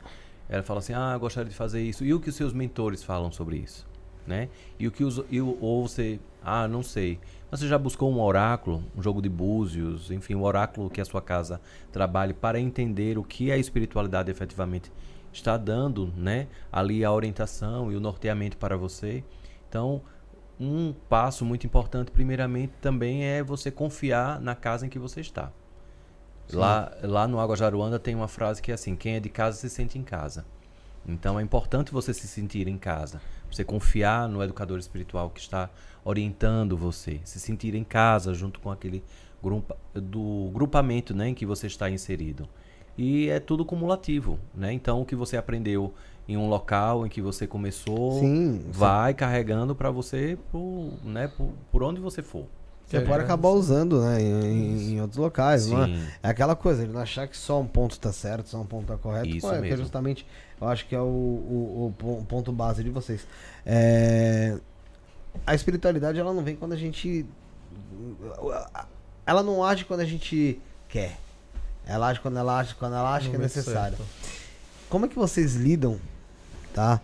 [0.48, 2.04] elas falam assim, ah, gostaria de fazer isso.
[2.04, 3.86] E o que os seus mentores falam sobre isso,
[4.26, 4.48] né?
[4.78, 5.22] E o que os...
[5.30, 7.20] E ou você, ah, não sei.
[7.50, 11.04] Mas Você já buscou um oráculo, um jogo de búzios, enfim, um oráculo que a
[11.04, 11.60] sua casa
[11.92, 14.90] trabalhe para entender o que a espiritualidade efetivamente
[15.32, 16.48] está dando, né?
[16.72, 19.22] Ali a orientação e o norteamento para você.
[19.68, 20.02] Então,
[20.58, 25.52] um passo muito importante, primeiramente, também é você confiar na casa em que você está.
[26.52, 29.56] Lá, lá no Água Jaruanda tem uma frase que é assim: quem é de casa
[29.56, 30.44] se sente em casa.
[31.06, 35.70] Então é importante você se sentir em casa, você confiar no educador espiritual que está
[36.04, 39.04] orientando você, se sentir em casa junto com aquele
[39.42, 42.48] grupa, do grupamento né, em que você está inserido.
[42.98, 44.72] E é tudo cumulativo, né?
[44.72, 45.94] Então o que você aprendeu
[46.28, 51.50] em um local em que você começou, Sim, vai carregando para você por, né, por,
[51.70, 52.44] por onde você for.
[52.84, 54.22] Você pode acabar usando, né?
[54.22, 55.86] Em, em outros locais, não é?
[55.86, 56.06] Sim.
[56.22, 58.86] É aquela coisa, ele não achar que só um ponto tá certo, só um ponto
[58.86, 59.26] tá correto.
[59.28, 59.78] Isso é que é mesmo.
[59.78, 60.24] justamente,
[60.60, 63.26] eu acho que é o, o, o pon- ponto base de vocês.
[63.64, 64.56] É,
[65.44, 67.26] a espiritualidade, ela não vem quando a gente.
[69.26, 71.18] Ela não age quando a gente quer.
[71.84, 73.96] Ela age quando ela age, quando ela acha que é necessário.
[73.96, 74.08] certo.
[74.88, 75.98] Como é que vocês lidam,
[76.76, 77.00] tá?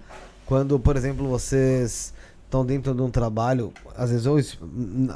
[0.52, 2.12] quando, por exemplo, vocês
[2.44, 4.38] estão dentro de um trabalho, às vezes, ou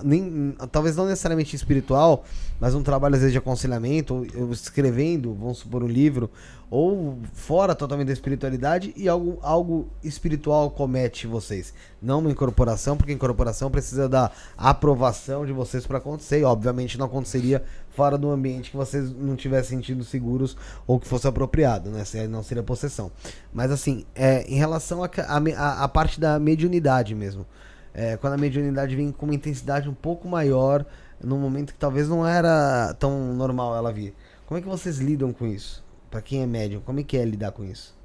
[0.03, 2.25] nem, talvez não necessariamente espiritual,
[2.59, 6.31] mas um trabalho, às vezes, de aconselhamento, ou, escrevendo, vamos supor, um livro,
[6.71, 11.75] ou fora totalmente da espiritualidade e algo, algo espiritual comete vocês.
[12.01, 17.05] Não uma incorporação, porque incorporação precisa da aprovação de vocês para acontecer, e obviamente não
[17.05, 17.63] aconteceria
[17.97, 22.05] fora do ambiente que vocês não tivessem sentido seguros ou que fosse apropriado, né?
[22.05, 23.11] Se- Não seria possessão.
[23.53, 27.47] Mas assim, é, em relação à a, me- a, a parte da mediunidade mesmo,
[27.95, 30.85] é, quando a mediunidade vem com uma intensidade um pouco maior,
[31.25, 34.15] num momento que talvez não era tão normal ela vir.
[34.47, 35.83] Como é que vocês lidam com isso?
[36.11, 37.97] Pra quem é médium, como é que é lidar com isso?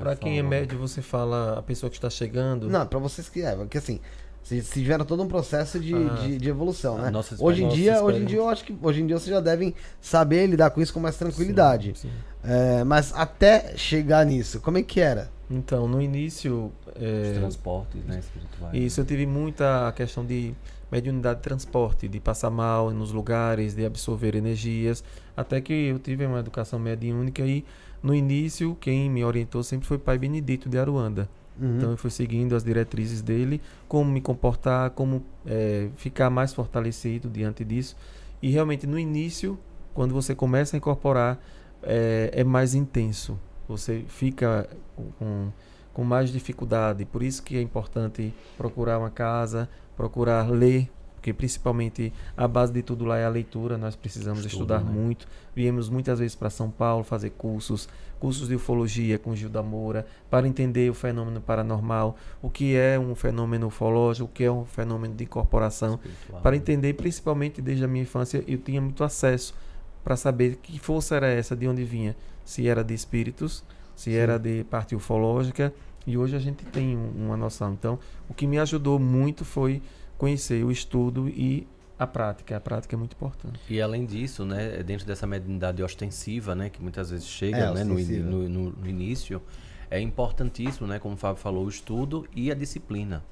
[0.00, 2.68] Para quem é médio, você fala a pessoa que está chegando.
[2.70, 4.00] Não, pra vocês que é, porque assim,
[4.48, 6.14] vocês tiveram todo um processo de, Ah.
[6.22, 7.10] de, de evolução, né?
[7.10, 9.40] Nossa Hoje em dia, hoje em dia eu acho que hoje em dia vocês já
[9.40, 11.92] devem saber lidar com isso com mais tranquilidade.
[11.94, 12.10] Sim, sim.
[12.42, 15.30] É, mas até chegar nisso, como é que era?
[15.50, 18.74] Então, no início, Os é, transportes, né, espirituais.
[18.74, 20.54] isso eu tive muita questão de
[20.90, 25.04] mediunidade de transporte, de passar mal nos lugares, de absorver energias,
[25.36, 27.64] até que eu tive uma educação mediúnica e
[28.02, 31.28] no início quem me orientou sempre foi o pai Benedito de Aruanda.
[31.60, 31.76] Uhum.
[31.76, 37.28] Então eu fui seguindo as diretrizes dele, como me comportar, como eh, ficar mais fortalecido
[37.28, 37.96] diante disso.
[38.40, 39.58] E realmente no início,
[39.92, 41.38] quando você começa a incorporar,
[41.82, 43.38] eh, é mais intenso.
[43.68, 44.68] Você fica
[45.18, 45.50] com,
[45.92, 47.04] com mais dificuldade.
[47.04, 50.88] Por isso que é importante procurar uma casa, procurar ler,
[51.18, 53.76] porque principalmente a base de tudo lá é a leitura.
[53.76, 54.90] Nós precisamos Estudo, estudar né?
[54.90, 55.26] muito.
[55.54, 57.88] Viemos muitas vezes para São Paulo fazer cursos,
[58.20, 62.98] cursos de ufologia com Gil da Moura, para entender o fenômeno paranormal, o que é
[62.98, 66.56] um fenômeno ufológico, o que é um fenômeno de incorporação, espiritual, para né?
[66.58, 69.52] entender, principalmente desde a minha infância, eu tinha muito acesso
[70.04, 73.64] para saber que força era essa, de onde vinha, se era de espíritos,
[73.96, 75.74] se era de parte ufológica,
[76.06, 77.72] e hoje a gente tem um- uma noção.
[77.72, 77.98] Então,
[78.28, 79.82] o que me ajudou muito foi
[80.18, 81.66] conhecer o estudo e
[81.98, 82.56] a prática.
[82.56, 83.58] A prática é muito importante.
[83.70, 87.84] E além disso, né, dentro dessa mediunidade ostensiva, né, que muitas vezes chega, É, né,
[87.84, 89.40] no, no- no início,
[89.90, 93.24] é importantíssimo, né, como o Fábio falou, o estudo e a disciplina,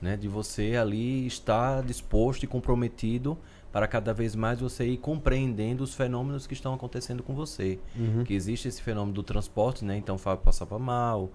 [0.00, 3.36] né, de você ali estar disposto e comprometido
[3.70, 7.78] para cada vez mais você ir compreendendo os fenômenos que estão acontecendo com você.
[7.96, 8.24] Uhum.
[8.24, 11.30] Que existe esse fenômeno do transporte, né, então o Fábio passava mal,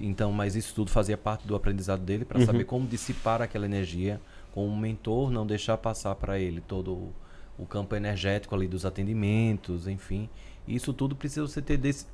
[0.00, 2.46] então, mas isso tudo fazia parte do aprendizado dele para Uhum.
[2.46, 4.20] saber como dissipar aquela energia
[4.54, 7.12] com o mentor, não deixar passar para ele todo o,
[7.58, 10.30] o campo energético ali dos atendimentos, enfim.
[10.66, 12.06] Isso tudo precisa você ter desse,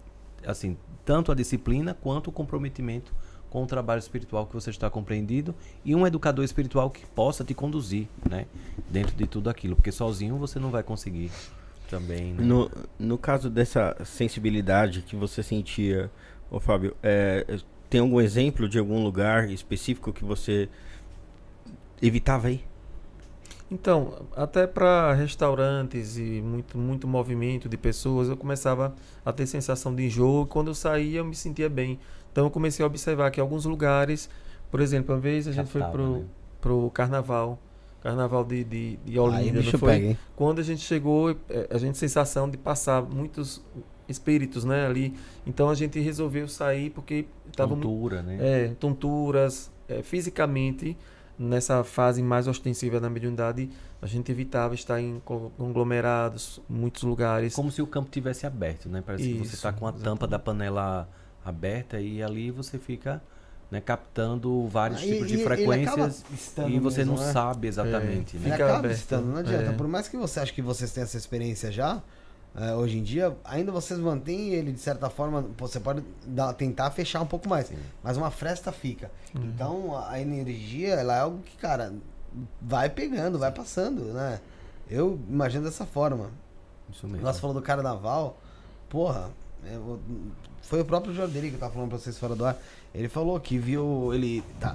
[0.47, 0.75] assim,
[1.05, 3.15] tanto a disciplina quanto o comprometimento
[3.51, 7.53] com o trabalho espiritual que você está compreendido e um educador espiritual que possa te
[7.53, 8.47] conduzir, né,
[8.89, 11.31] dentro de tudo aquilo, porque sozinho você não vai conseguir
[11.91, 12.43] também, né?
[12.43, 16.11] No, no caso dessa sensibilidade que você sentia,
[16.51, 17.45] ô Fábio, é,
[17.91, 20.71] tem algum exemplo de algum lugar específico que você
[22.01, 22.65] evitava aí?
[23.71, 28.95] Então, até para restaurantes e muito, muito movimento de pessoas, eu começava
[29.25, 30.45] a ter sensação de enjoo.
[30.47, 31.99] Quando eu saía, eu me sentia bem.
[32.33, 34.29] Então, eu comecei a observar que alguns lugares,
[34.71, 36.25] por exemplo, uma vez a gente foi pro, né?
[36.61, 37.61] pro carnaval,
[38.03, 40.01] carnaval de, de, de Aí Olinda, não foi?
[40.01, 40.19] pega?
[40.35, 43.63] Quando a gente chegou, eh, a gente sensação de passar muitos
[44.09, 45.15] espíritos, né, ali.
[45.47, 48.39] Então a gente resolveu sair porque muito Tontura, né?
[48.41, 50.97] é, tonturas, é, fisicamente,
[51.41, 53.71] nessa fase mais ostensiva da mediunidade,
[54.03, 57.55] a gente evitava estar em co- conglomerados, muitos lugares.
[57.55, 59.03] Como se o campo tivesse aberto, né?
[59.05, 61.09] Parece que você Isso, está com a tampa da panela
[61.45, 63.23] aberta e ali você fica
[63.71, 66.25] né, captando vários Ah, tipos e- de ele frequências
[66.69, 67.33] e você mesmo, não né?
[67.33, 68.51] sabe exatamente, Ele né?
[68.53, 68.97] Fica acaba aberto.
[68.97, 69.71] estando, não adianta.
[69.71, 69.73] É.
[69.73, 72.03] Por mais que você ache que vocês tenham essa experiência já,
[72.55, 76.91] é, hoje em dia, ainda vocês mantêm ele, de certa forma, você pode dar- tentar
[76.91, 77.69] fechar um pouco mais.
[77.69, 77.77] Sim.
[78.03, 79.11] Mas uma fresta fica.
[79.35, 79.45] Uhum.
[79.55, 81.93] Então, a, a energia, ela é algo que, cara,
[82.61, 84.41] vai pegando, vai passando, né?
[84.89, 86.31] Eu imagino dessa forma.
[86.93, 87.23] Isso mesmo.
[87.23, 88.37] Nós falou do carnaval,
[88.89, 89.31] porra,
[89.65, 90.01] é, o-
[90.63, 92.57] foi o próprio Jordani que tava falando pra vocês fora do ar.
[92.95, 94.43] Ele falou que viu ele.
[94.59, 94.75] Tá,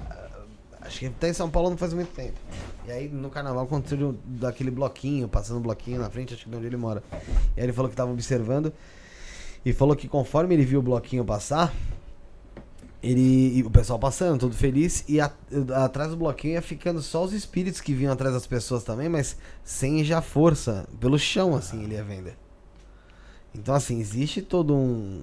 [0.86, 2.38] acho que tá em São Paulo não faz muito tempo.
[2.86, 6.56] E aí no carnaval aconteceu daquele bloquinho, passando um bloquinho na frente, acho que de
[6.56, 7.02] onde ele mora.
[7.56, 8.72] E aí ele falou que tava observando.
[9.64, 11.74] E falou que conforme ele viu o bloquinho passar,
[13.02, 13.62] ele.
[13.64, 15.32] o pessoal passando, todo feliz, e a-
[15.84, 19.36] atrás do bloquinho ia ficando só os espíritos que vinham atrás das pessoas também, mas
[19.64, 20.86] sem já força.
[21.00, 22.30] Pelo chão, assim, ele ia vendo.
[23.54, 25.22] Então, assim, existe todo um.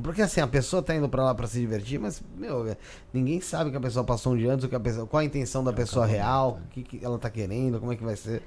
[0.00, 2.74] Porque assim, a pessoa tá indo pra lá pra se divertir, mas, meu,
[3.12, 5.62] ninguém sabe que a pessoa passou um dia antes, que a pessoa, qual a intenção
[5.62, 8.42] da É pessoa real, o que, que ela tá querendo, como é que vai ser.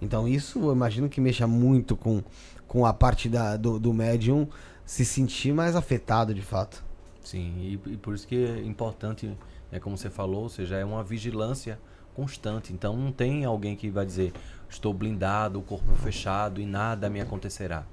[0.00, 2.22] Então, isso eu imagino que mexa muito com,
[2.66, 4.48] com a parte da, do, do médium
[4.86, 6.82] se sentir mais afetado de fato.
[7.22, 9.36] Sim, e, e por isso que é importante,
[9.70, 11.78] né, como você falou, ou seja, é uma vigilância
[12.14, 12.72] constante.
[12.72, 14.32] Então não tem alguém que vai dizer
[14.68, 17.84] estou blindado, o corpo fechado e nada me acontecerá.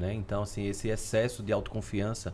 [0.00, 0.14] Né?
[0.14, 2.32] Então, assim, esse excesso de autoconfiança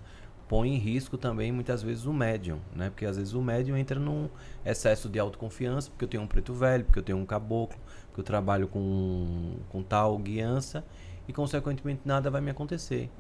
[0.48, 2.88] põe em risco também muitas vezes o médium, né?
[2.90, 4.28] Porque às vezes o médium entra num
[4.64, 7.76] excesso de autoconfiança, porque eu tenho um preto velho, porque eu tenho um caboclo,
[8.06, 10.84] porque eu trabalho com, com tal guiança
[11.26, 13.10] e consequentemente nada vai me acontecer.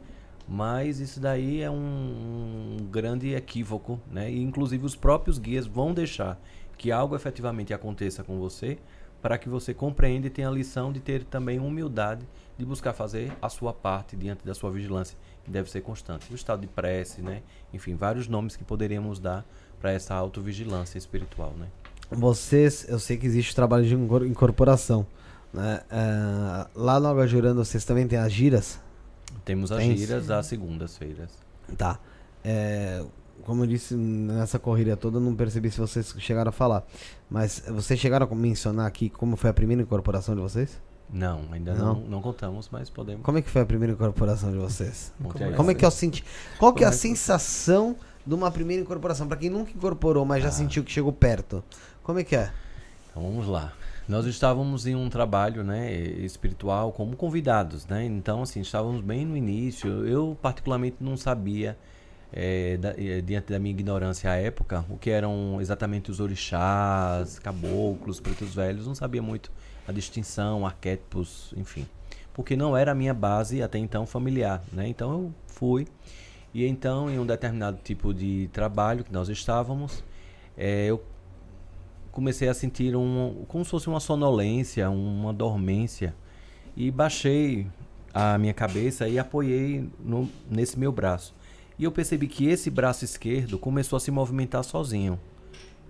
[0.48, 4.30] Mas isso daí é um, um grande equívoco, né?
[4.30, 6.40] E inclusive os próprios guias vão deixar
[6.78, 8.78] que algo efetivamente aconteça com você
[9.20, 12.24] para que você compreenda e tenha a lição de ter também humildade
[12.58, 16.32] de buscar fazer a sua parte diante da sua vigilância, que deve ser constante.
[16.32, 17.42] O estado de prece, né?
[17.72, 19.44] Enfim, vários nomes que poderíamos dar
[19.80, 21.66] para essa autovigilância espiritual, né?
[22.10, 25.06] Vocês, eu sei que existe o trabalho de incor- incorporação.
[25.52, 25.80] Né?
[25.90, 28.80] É, lá no Água Jurando, vocês também têm as giras?
[29.44, 31.30] Temos as Tem, giras às segundas-feiras.
[31.76, 31.98] Tá.
[32.44, 33.04] É,
[33.42, 36.84] como eu disse, nessa corrida toda, eu não percebi se vocês chegaram a falar.
[37.28, 40.80] Mas vocês chegaram a mencionar aqui como foi a primeira incorporação de vocês?
[41.10, 41.94] Não, ainda Não?
[41.94, 43.22] não, não contamos, mas podemos.
[43.24, 45.12] Como é que foi a primeira incorporação de vocês?
[45.40, 45.54] aí.
[45.54, 46.24] Como é que eu senti?
[46.58, 47.96] Qual que é a sensação
[48.26, 49.28] de uma primeira incorporação?
[49.28, 51.62] Pra quem nunca incorporou, mas já sentiu que chegou perto.
[52.02, 52.50] Como é que é?
[53.10, 53.72] Então vamos lá.
[54.08, 58.04] Nós estávamos em um trabalho, né, espiritual como convidados, né?
[58.04, 60.06] Então assim estávamos bem no início.
[60.06, 61.76] Eu particularmente não sabia,
[62.32, 67.38] eh, da- eh, diante da minha ignorância à época, o que eram exatamente os orixás,
[67.38, 68.86] caboclos, pretos velhos.
[68.86, 69.50] Não sabia muito
[69.86, 71.86] a distinção, arquétipos, enfim,
[72.34, 74.88] porque não era a minha base até então familiar, né?
[74.88, 75.86] Então eu fui
[76.52, 80.02] e então em um determinado tipo de trabalho que nós estávamos,
[80.56, 81.02] eh, eu
[82.10, 86.14] comecei a sentir um, como se fosse uma sonolência, uma dormência.
[86.74, 87.66] E baixei
[88.12, 91.34] a minha cabeça e apoiei no- nesse meu braço.
[91.78, 95.20] E eu percebi que esse braço esquerdo começou a se movimentar sozinho.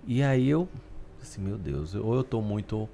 [0.05, 0.67] E aí eu,
[1.21, 2.89] assim, meu Deus, ou eu tô muito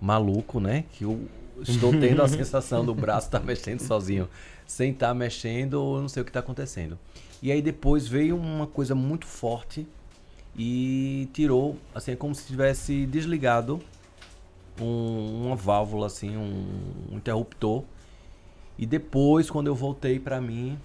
[0.00, 0.84] maluco, né?
[0.92, 1.28] Que eu
[1.62, 4.28] estou tendo a sensação do braço estar mexendo sozinho,
[4.66, 6.98] sem estar mexendo, ou não sei o que está acontecendo.
[7.42, 9.86] E aí depois veio uma coisa muito forte
[10.56, 13.80] e tirou, assim, é como se tivesse desligado
[14.80, 16.66] um- uma válvula, assim, um,
[17.12, 17.84] um interruptor.
[18.78, 20.78] E depois, quando eu voltei para mim,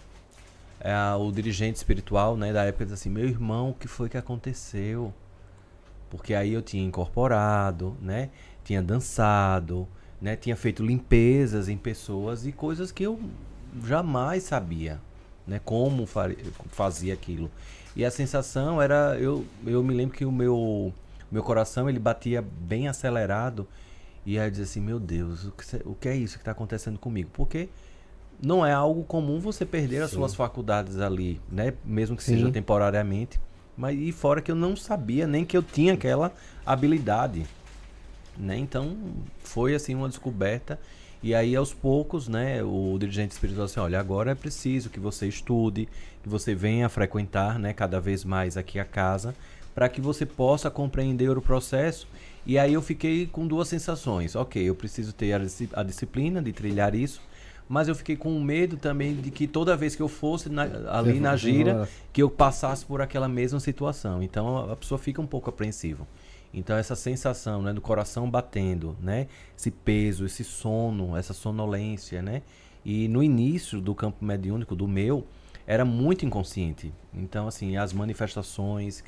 [0.80, 4.18] é, o dirigente espiritual, né, da época disse assim: "Meu irmão, o que foi que
[4.18, 5.14] aconteceu?"
[6.10, 8.30] Porque aí eu tinha incorporado, né,
[8.66, 9.88] tinha dançado,
[10.22, 13.20] né, tinha feito limpezas em pessoas e coisas que eu
[13.86, 15.00] jamais sabia,
[15.48, 17.50] né, como fazia aquilo.
[17.96, 20.92] E a sensação era, eu, eu me lembro que o meu,
[21.32, 23.66] meu coração ele batia bem acelerado
[24.26, 26.52] e aí eu dizia assim, meu Deus, o que, o que é isso que está
[26.52, 27.30] acontecendo comigo?
[27.32, 27.70] Porque
[28.42, 31.74] não é algo comum você perder as suas faculdades ali, né?
[31.86, 32.52] Mesmo que seja Sim.
[32.52, 33.40] temporariamente.
[33.78, 36.34] Mas e fora que eu não sabia nem que eu tinha aquela
[36.66, 37.46] habilidade,
[38.38, 38.58] né?
[38.58, 38.96] Então
[39.44, 40.80] foi assim uma descoberta
[41.24, 45.28] e aí aos poucos, né, o dirigente espiritual assim, olha, agora é preciso que você
[45.28, 45.88] estude,
[46.22, 49.34] que você venha frequentar, né, cada vez mais aqui a casa,
[49.74, 52.08] para que você possa compreender o processo.
[52.46, 54.36] E aí eu fiquei com duas sensações.
[54.36, 57.20] OK, eu preciso ter a, disci- a disciplina de trilhar isso,
[57.68, 61.20] mas eu fiquei com medo também de que toda vez que eu fosse na- ali
[61.20, 61.72] na gira,
[62.14, 64.22] que eu passasse por aquela mesma situação.
[64.22, 66.06] Então a- a pessoa fica um pouco apreensiva.
[66.56, 69.28] Então essa sensação, né, do coração batendo, né,
[69.58, 72.42] esse peso, esse sono, essa sonolência, né?
[72.86, 75.28] E no início do campo mediúnico do meu
[75.68, 76.94] era muito inconsciente.
[77.14, 79.04] Então assim, as manifestações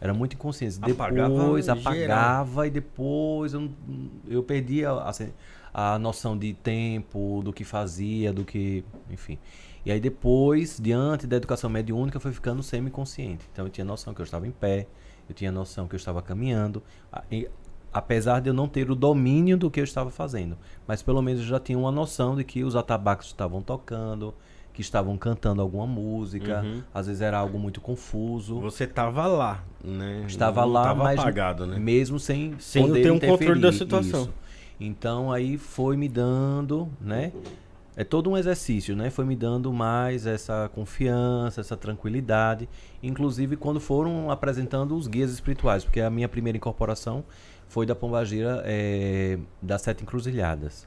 [0.00, 0.78] eram muito inconscientes.
[0.82, 3.70] Apagava Depois apagava e depois eu,
[4.26, 5.32] eu perdi a, a, sen-
[5.72, 9.38] a noção de tempo, do que fazia, do que, enfim.
[9.84, 13.48] E aí depois, diante da educação mediúnica, eu fui ficando semi-consciente.
[13.52, 14.86] Então eu tinha noção que eu estava em pé,
[15.28, 16.82] eu tinha noção que eu estava caminhando,
[17.30, 17.48] e-
[17.92, 20.56] apesar de eu não ter o domínio do que eu estava fazendo.
[20.86, 24.34] Mas pelo menos eu já tinha uma noção de que os atabaques estavam tocando,
[24.72, 26.82] que estavam cantando alguma música, Uhum.
[26.94, 28.60] às vezes era algo muito confuso.
[28.60, 30.24] Você tava lá, né?
[30.26, 31.78] Estava Não lá, tava mas apagado, né?
[31.78, 34.22] mesmo sem, Sem poder ter um controle da situação.
[34.22, 34.34] isso.
[34.78, 37.32] Então aí foi me dando, né?
[37.98, 39.10] É todo um exercício, né?
[39.10, 42.68] Foi me dando mais essa confiança, essa tranquilidade,
[43.02, 47.24] inclusive quando foram apresentando os guias espirituais, porque a minha primeira incorporação
[47.66, 50.86] foi da Pombagira é, das Sete Encruzilhadas.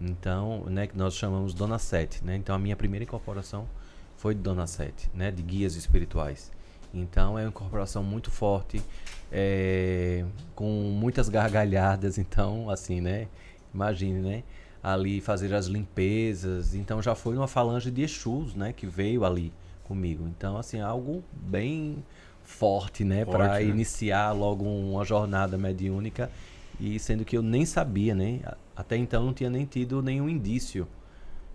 [0.00, 2.34] Então, né, que nós chamamos Dona Sete, né?
[2.34, 3.68] Então a minha primeira incorporação
[4.16, 6.50] foi de Dona Sete, né, de guias espirituais.
[6.92, 8.82] Então é uma incorporação muito forte,
[9.30, 10.24] é,
[10.56, 13.28] com muitas gargalhadas, então assim, né?
[13.72, 14.42] Imagine, né?
[14.82, 18.72] Ali fazer as limpezas, então já foi uma falange de Exus, né?
[18.72, 19.52] Que veio ali
[19.84, 20.26] comigo.
[20.26, 22.02] Então, assim, algo bem
[22.42, 23.24] forte, né?
[23.24, 23.64] Para né?
[23.64, 26.30] iniciar logo uma jornada mediúnica.
[26.78, 28.40] E sendo que eu nem sabia, né?
[28.74, 30.88] Até então não tinha nem tido nenhum indício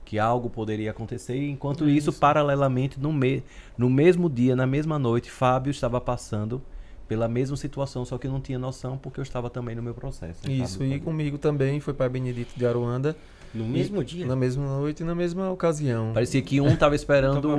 [0.05, 1.49] que algo poderia acontecer.
[1.49, 3.43] Enquanto isso, paralelamente, no, me
[3.75, 6.61] no mesmo dia, na mesma noite, Fábio estava passando
[7.07, 9.93] pela mesma situação, só que eu não tinha noção porque eu estava também no meu
[9.93, 10.47] processo.
[10.47, 10.93] né, Isso, Fábio?
[10.95, 13.15] e comigo também foi Pai Benedito de Aruanda.
[13.53, 14.25] No E- mesmo dia?
[14.25, 16.11] Na mesma noite e na mesma ocasião.
[16.13, 17.55] Parecia que um estava esperando o.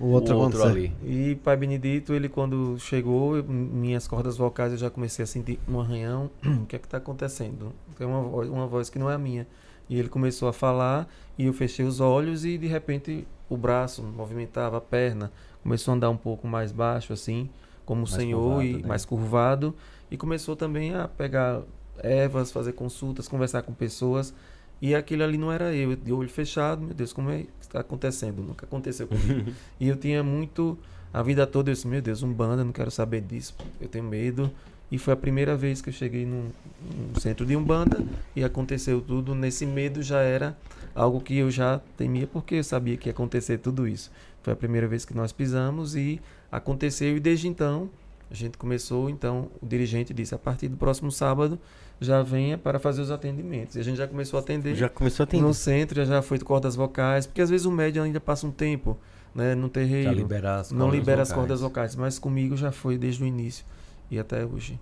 [0.00, 0.90] O outro, o outro ali.
[1.04, 5.58] E Pai Benedito, ele quando chegou, eu- minhas cordas vocais eu já comecei a sentir
[5.68, 6.30] um arranhão.
[6.62, 7.72] o que é que tá acontecendo?
[7.98, 9.46] Tem uma voz, uma voz que não é a minha.
[9.88, 11.06] E ele começou a falar
[11.38, 15.30] e eu fechei os olhos e de repente o braço movimentava a perna,
[15.62, 17.48] começou a andar um pouco mais baixo assim,
[17.86, 18.88] como o Mais Senhor curvado, e né?
[18.88, 19.74] mais curvado
[20.10, 21.62] e começou também a pegar
[22.02, 24.34] ervas, fazer consultas, conversar com pessoas.
[24.80, 27.80] E aquilo ali não era eu, de olho fechado, meu Deus, como é que está
[27.80, 28.42] acontecendo?
[28.42, 29.52] Nunca aconteceu comigo.
[29.80, 30.78] E eu tinha muito.
[31.12, 34.04] A vida toda eu disse, meu Deus, um banda, não quero saber disso, eu tenho
[34.04, 34.50] medo.
[34.90, 36.50] E foi a primeira vez que eu cheguei num,
[36.94, 38.04] num centro de Umbanda
[38.36, 39.34] e aconteceu tudo.
[39.34, 40.56] Nesse medo já era
[40.94, 44.12] algo que eu já temia, porque eu sabia que ia acontecer tudo isso.
[44.42, 46.20] Foi a primeira vez que nós pisamos e
[46.50, 47.16] aconteceu.
[47.16, 47.88] E desde então,
[48.30, 49.08] a gente começou.
[49.10, 51.58] Então, o dirigente disse: a partir do próximo sábado,
[52.00, 53.76] já venha para fazer os atendimentos.
[53.76, 55.42] E a gente já começou a atender Já começou a atender.
[55.42, 58.98] no centro, já foi cordas vocais, porque às vezes o médium ainda passa um tempo
[59.34, 60.12] né, no Já terreiro.
[60.12, 61.40] liberar as Não libera as vocais.
[61.40, 63.64] cordas vocais, mas comigo já foi desde o início
[64.10, 64.78] e até hoje.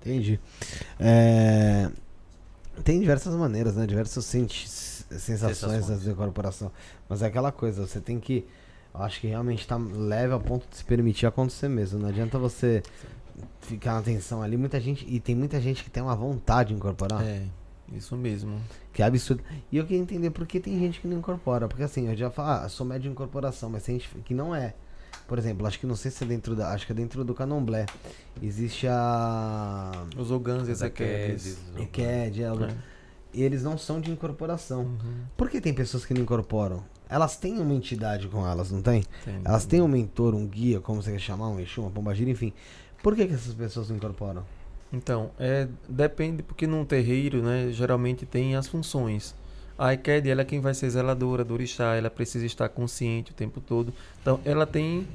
[0.00, 0.38] Entendi.
[1.00, 1.90] É,
[2.84, 3.86] Tem diversas maneiras, né?
[3.86, 6.04] Diversas sensações Sensações.
[6.04, 6.70] da incorporação.
[7.08, 8.44] Mas é aquela coisa, você tem que.
[8.94, 11.98] Eu acho que realmente tá leve a ponto de se permitir acontecer mesmo.
[11.98, 12.82] Não adianta você
[13.60, 14.56] ficar na atenção ali.
[14.56, 15.04] Muita gente.
[15.08, 17.22] E tem muita gente que tem uma vontade de incorporar.
[17.24, 17.42] É,
[17.92, 18.60] isso mesmo.
[18.92, 19.42] Que é absurdo.
[19.72, 21.66] E eu queria entender por que tem gente que não incorpora.
[21.66, 24.54] Porque assim, eu já falo, ah, sou médio de incorporação, mas tem gente que não
[24.54, 24.74] é.
[25.26, 26.70] Por exemplo, acho que não sei se é dentro da.
[26.72, 27.86] Acho que é dentro do candomblé.
[28.42, 29.90] Existe a.
[30.16, 30.30] Os.
[30.68, 32.74] Ezequieles, os EQED, ela- É.
[33.32, 34.82] e eles não são de incorporação.
[34.82, 36.84] Uhum, Por que tem pessoas que não incorporam?
[37.08, 39.04] Elas têm uma entidade com elas, não tem?
[39.24, 39.40] tem.
[39.44, 42.52] Elas têm um mentor, um guia, como você quer chamar, um Exu, uma pombagira, enfim.
[43.02, 44.44] Por que, que essas pessoas não incorporam?
[44.92, 49.34] Então, é, depende, porque num terreiro, né, geralmente tem as funções.
[49.76, 53.34] A ICAD, ela é quem vai ser zeladora do orixá, ela precisa estar consciente o
[53.34, 53.92] tempo todo.
[54.22, 55.06] Então, ela tem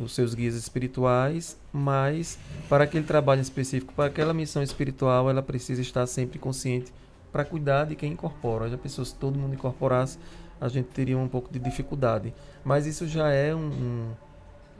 [0.00, 5.82] os seus guias espirituais, mas para aquele trabalho específico, para aquela missão espiritual, ela precisa
[5.82, 6.90] estar sempre consciente
[7.30, 8.70] para cuidar de quem incorpora.
[8.70, 10.18] Já pensou se todo mundo incorporasse,
[10.60, 12.32] a gente teria um pouco de dificuldade.
[12.64, 14.10] Mas isso já é um, um-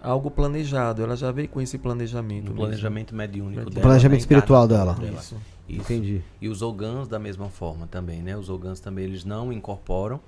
[0.02, 2.44] algo planejado, ela já veio com esse planejamento.
[2.44, 2.56] Mesmo.
[2.56, 3.78] planejamento mediúnico O dela.
[3.78, 4.94] O planejamento né, espiritual dela.
[4.94, 5.18] dela.
[5.18, 5.36] Isso.
[5.68, 5.80] Isso.
[5.80, 6.22] Entendi.
[6.40, 8.36] E os ogãs da mesma forma também, né?
[8.36, 10.20] Os ogãs também eles não incorporam.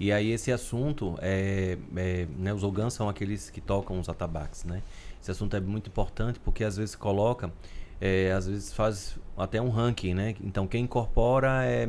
[0.00, 2.52] E aí esse assunto é, é, né?
[2.54, 4.82] Os ogãs são aqueles que tocam os atabaques, né?
[5.20, 7.50] Esse assunto é muito importante porque às vezes coloca,
[8.00, 10.34] é, às vezes faz até um ranking, né?
[10.42, 11.86] Então quem incorpora é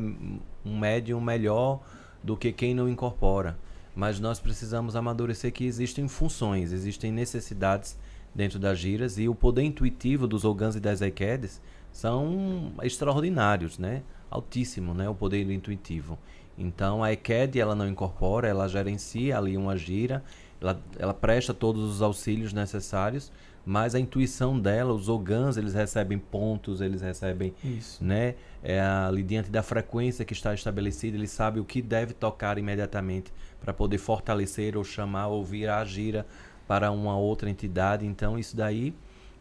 [0.66, 1.80] um médium melhor
[2.24, 3.58] do que quem não incorpora.
[3.96, 7.98] Mas nós precisamos amadurecer que existem funções, existem necessidades
[8.34, 11.60] dentro das giras e o poder intuitivo dos ogãs e das equedes
[11.92, 14.04] são extraordinários, né?
[14.30, 15.10] Altíssimo, né?
[15.10, 16.20] O poder intuitivo.
[16.58, 20.24] Então a EQED ela não incorpora, ela gerencia ali uma gira,
[20.62, 23.32] ela, ela presta todos os auxílios necessários,
[23.66, 28.04] mas a intuição dela, os ogãs, eles recebem pontos, eles recebem, Isso.
[28.04, 28.36] né?
[28.64, 33.32] É ali diante da frequência que está estabelecida, ele sabe o que deve tocar imediatamente
[33.62, 36.26] para poder fortalecer ou chamar ou virar a gira
[36.68, 38.06] para uma outra entidade.
[38.06, 38.94] Então isso daí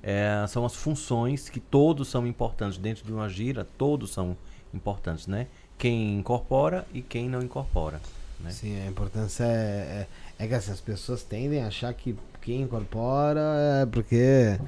[0.03, 4.37] é, são as funções que todos são importantes dentro de uma gira, todos são
[4.73, 5.47] importantes, né?
[5.79, 8.01] Quem incorpora e quem não incorpora.
[8.39, 8.51] Né?
[8.51, 10.07] Sim, a importância é,
[10.39, 13.41] é, é que assim, as pessoas tendem a achar que quem incorpora
[13.83, 14.59] é porque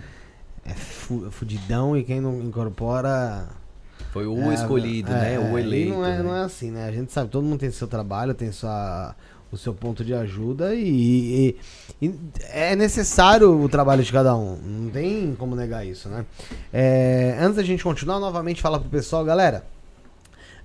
[0.65, 3.47] é fu- fudidão e quem não incorpora.
[4.13, 5.39] Foi o é, escolhido, é, né?
[5.39, 5.93] O e eleito.
[5.93, 6.23] Não é, né?
[6.23, 6.89] não é assim, né?
[6.89, 9.15] A gente sabe, todo mundo tem seu trabalho, tem sua,
[9.53, 11.57] o seu ponto de ajuda e,
[12.01, 12.15] e- e
[12.51, 14.57] é necessário o trabalho de cada um.
[14.57, 16.25] Não tem como negar isso, né?
[16.73, 19.65] É, antes da gente continuar, novamente falar pro pessoal, galera.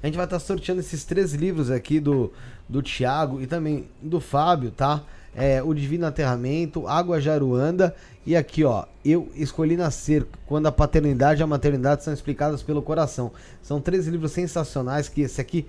[0.02, 2.32] A gente vai estar sorteando esses três livros aqui do,
[2.68, 5.02] do Tiago e também do Fábio, tá?
[5.36, 7.96] É, o Divino Aterramento, Água Jaruanda
[8.26, 12.82] e aqui, ó, Eu Escolhi Nascer, quando a paternidade e a maternidade são explicadas pelo
[12.82, 13.32] coração.
[13.62, 15.66] São três livros sensacionais que esse aqui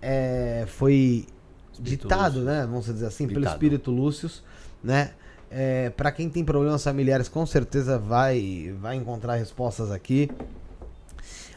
[0.00, 1.26] é, foi
[1.72, 2.44] Espírito ditado, Lúcio.
[2.44, 2.66] né?
[2.66, 3.52] Vamos dizer assim, pelo Ditado.
[3.54, 4.42] Espírito Lúcius,
[4.82, 5.10] né?
[5.50, 10.30] É, para quem tem problemas familiares, com certeza vai, vai encontrar respostas aqui.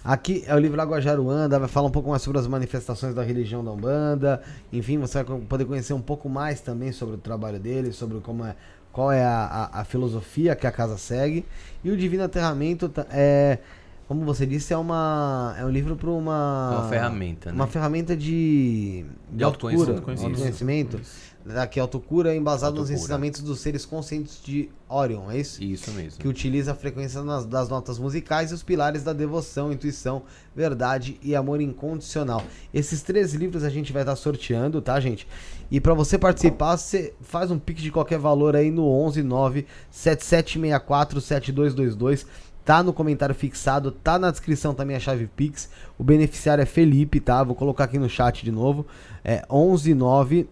[0.09, 3.21] Aqui é o livro Água Jaruanda, vai falar um pouco mais sobre as manifestações da
[3.21, 4.41] religião da Umbanda.
[4.73, 8.43] Enfim, você vai poder conhecer um pouco mais também sobre o trabalho dele, sobre como
[8.43, 8.55] é,
[8.91, 11.45] qual é a, a- a filosofia que a casa segue.
[11.83, 13.59] E o Divino Aterramento é,
[14.07, 17.55] como você disse, é uma é um livro para uma uma ferramenta, né?
[17.55, 20.33] uma ferramenta de De autocura, autoconhecimento.
[20.33, 20.99] autoconhecimento.
[21.57, 22.99] Aqui autocura é embasado nos Autocura.
[22.99, 25.63] ensinamentos dos seres conscientes de Orion, é isso?
[25.63, 26.19] Isso mesmo.
[26.19, 30.23] que utiliza a frequência nas- das notas musicais e os pilares da devoção, intuição,
[30.55, 32.43] verdade e amor incondicional.
[32.73, 35.27] Esses três livros a gente vai estar sorteando, tá, gente?
[35.71, 39.65] E pra você participar, você faz um pix de qualquer valor aí no 11 9
[39.89, 42.25] 7764 7222.
[42.65, 45.69] Tá no comentário fixado, tá na descrição também a chave Pix.
[45.97, 47.43] O beneficiário é Felipe, tá?
[47.43, 48.85] Vou colocar aqui no chat de novo.
[49.23, 50.47] É 11 9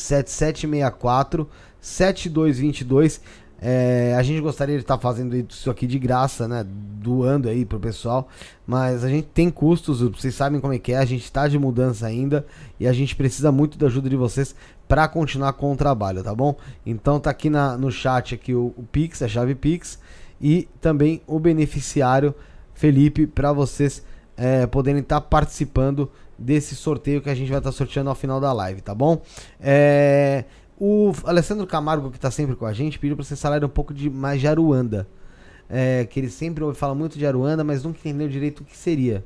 [0.00, 1.48] 7764
[1.80, 3.20] 7222.
[3.62, 6.64] É, a gente gostaria de estar fazendo isso aqui de graça, né?
[6.66, 8.26] Doando aí pro pessoal.
[8.66, 10.96] Mas a gente tem custos, vocês sabem como é que é.
[10.98, 12.46] A gente está de mudança ainda.
[12.78, 14.54] E a gente precisa muito da ajuda de vocês
[14.88, 16.56] para continuar com o trabalho, tá bom?
[16.86, 19.98] Então tá aqui na- no chat aqui o, o Pix, a chave Pix.
[20.40, 22.34] E também o beneficiário
[22.72, 24.02] Felipe para vocês
[24.38, 26.10] é, poderem estar participando
[26.40, 29.20] desse sorteio que a gente vai estar sorteando ao final da live, tá bom?
[29.60, 30.44] É,
[30.78, 33.92] o Alessandro Camargo, que tá sempre com a gente, pediu para vocês falarem um pouco
[33.92, 35.06] de mais de Aruanda.
[35.68, 38.76] É, que ele sempre ouve falar muito de Aruanda, mas nunca entendeu direito o que
[38.76, 39.24] seria.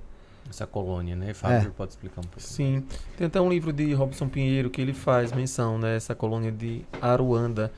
[0.51, 1.32] Essa colônia, né?
[1.32, 1.70] Fábio É.
[1.70, 2.43] pode explicar um pouco.
[2.43, 2.85] Sim.
[3.16, 5.97] Tem até um livro de Robson Pinheiro que ele faz menção, né?
[5.97, 7.73] Essa colônia de Aruanda.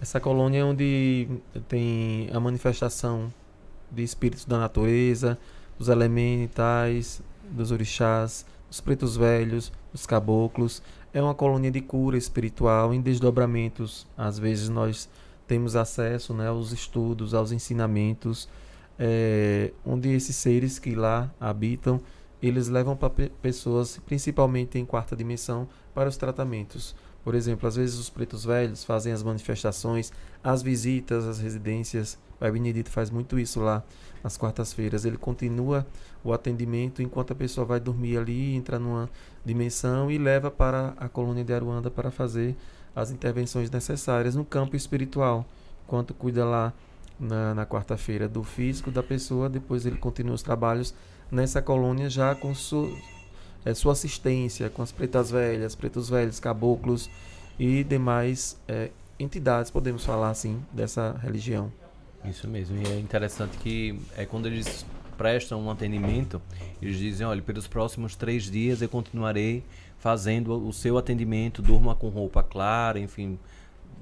[0.00, 1.28] Essa colônia é onde
[1.68, 3.32] tem a manifestação
[3.90, 5.36] de espíritos da natureza,
[5.76, 7.20] dos elementais,
[7.50, 10.82] dos orixás, dos pretos velhos, dos caboclos.
[11.12, 14.06] É uma colônia de cura espiritual em desdobramentos.
[14.16, 15.10] Às vezes nós
[15.46, 18.48] temos acesso né, aos estudos, aos ensinamentos,
[18.98, 22.00] é, onde esses seres que lá habitam
[22.42, 23.10] eles levam para
[23.42, 26.96] pessoas, principalmente em quarta dimensão, para os tratamentos.
[27.22, 30.10] Por exemplo, às vezes os pretos velhos fazem as manifestações,
[30.42, 32.18] as visitas às residências.
[32.40, 33.84] Pai Benedito faz muito isso lá
[34.22, 35.04] nas quartas-feiras.
[35.04, 35.86] Ele continua
[36.24, 39.08] o atendimento enquanto a pessoa vai dormir ali, entra numa
[39.44, 42.56] dimensão e leva para a colônia de Aruanda para fazer
[42.94, 45.44] as intervenções necessárias no campo espiritual.
[45.84, 46.72] Enquanto cuida lá
[47.18, 50.94] na, na quarta-feira do físico da pessoa, depois ele continua os trabalhos
[51.30, 52.96] nessa colônia já com su,
[53.64, 57.10] é, sua assistência, com as pretas velhas, pretos velhos, caboclos
[57.58, 61.72] e demais é, entidades, podemos falar assim, dessa religião.
[62.24, 62.76] Isso mesmo.
[62.80, 64.86] E é interessante que é quando eles
[65.18, 66.40] prestam um atendimento,
[66.80, 69.62] eles dizem, olha, pelos próximos três dias eu continuarei
[69.98, 73.38] fazendo o seu atendimento, durma com roupa clara, enfim,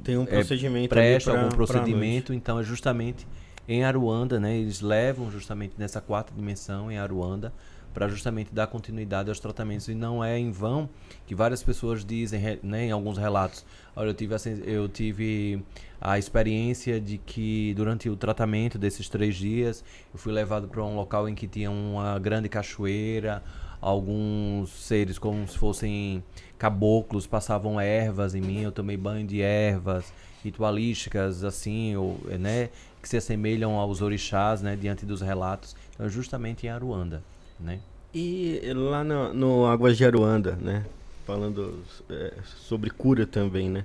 [0.02, 3.26] Tem um É, procedimento ali presta pra- algum procedimento, então é justamente
[3.68, 4.56] em Aruanda, né?
[4.56, 7.52] Eles levam justamente nessa quarta dimensão em Aruanda
[7.92, 10.88] para justamente dar continuidade aos tratamentos e não é em vão
[11.26, 13.64] que várias pessoas dizem, né, em alguns relatos,
[13.94, 14.34] olha, eu tive
[14.64, 15.62] eu tive
[16.00, 20.96] a experiência de que durante o tratamento desses três dias eu fui levado para um
[20.96, 23.42] local em que tinha uma grande cachoeira,
[23.80, 26.22] alguns seres como se fossem
[26.58, 30.12] caboclos passavam ervas em mim, eu tomei banho de ervas
[30.42, 35.76] ritualísticas assim, ou, né, que se assemelham aos orixás, né, diante dos relatos.
[35.94, 37.22] Então, justamente em Aruanda,
[37.60, 37.80] né?
[38.12, 40.84] E lá no, no de Aruanda, né?
[41.26, 41.78] Falando
[42.08, 43.84] é, sobre cura também, né?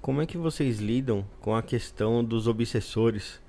[0.00, 3.40] Como é que vocês lidam com a questão dos obsessores,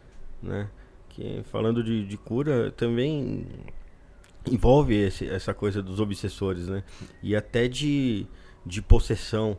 [0.41, 0.69] né?
[1.09, 3.45] Que falando de, de cura também
[4.49, 6.83] envolve esse- essa coisa dos obsessores, né?
[7.21, 8.25] E até de,
[8.65, 9.57] de possessão,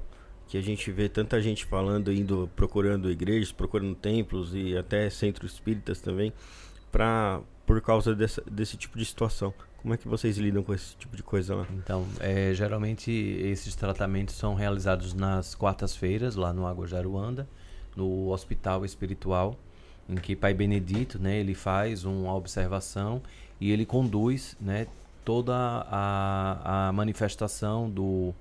[0.49, 5.53] que a gente vê tanta gente falando, indo procurando igrejas, procurando templos e até centros
[5.55, 6.33] espíritas também,
[6.93, 9.53] pra, por causa dessa, desse tipo de situação.
[9.85, 11.67] Como é que vocês lidam com esse tipo de coisa lá?
[11.75, 17.47] Então, é, geralmente esses tratamentos são realizados nas quartas-feiras, lá no Água de Aruanda,
[17.95, 19.59] no Hospital Espiritual,
[20.09, 23.21] em que Pai Benedito, né, ele faz uma observação
[23.61, 24.87] e ele conduz, né,
[25.23, 28.33] toda a, a manifestação do,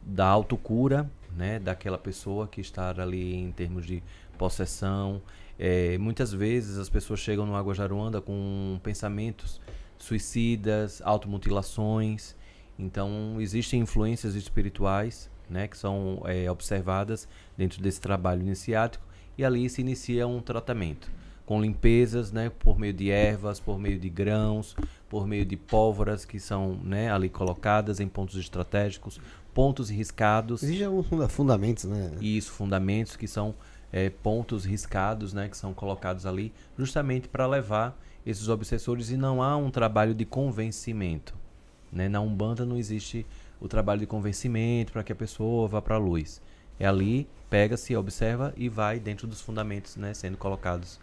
[0.00, 4.00] da autocura, né, daquela pessoa que está ali em termos de
[4.38, 5.20] possessão.
[5.58, 9.60] É, muitas vezes as pessoas chegam no Água de Aruanda com pensamentos
[10.04, 12.36] suicidas, automutilações.
[12.78, 19.04] Então, existem influências espirituais né, que são é, observadas dentro desse trabalho iniciático
[19.36, 21.10] e ali se inicia um tratamento
[21.44, 24.74] com limpezas né, por meio de ervas, por meio de grãos,
[25.08, 29.20] por meio de pólvoras que são né, ali colocadas em pontos estratégicos,
[29.52, 30.62] pontos riscados.
[30.62, 32.12] Existem alguns funda- fundamentos, né?
[32.20, 33.54] Isso, fundamentos que são
[33.92, 39.42] é, pontos riscados, né, que são colocados ali, justamente para levar esses obsessores e não
[39.42, 41.34] há um trabalho de convencimento.
[41.92, 42.08] Né?
[42.08, 43.26] Na Umbanda não existe
[43.60, 46.40] o trabalho de convencimento para que a pessoa vá para a luz.
[46.78, 50.98] É ali, pega-se, observa e vai dentro dos fundamentos, né, sendo colocados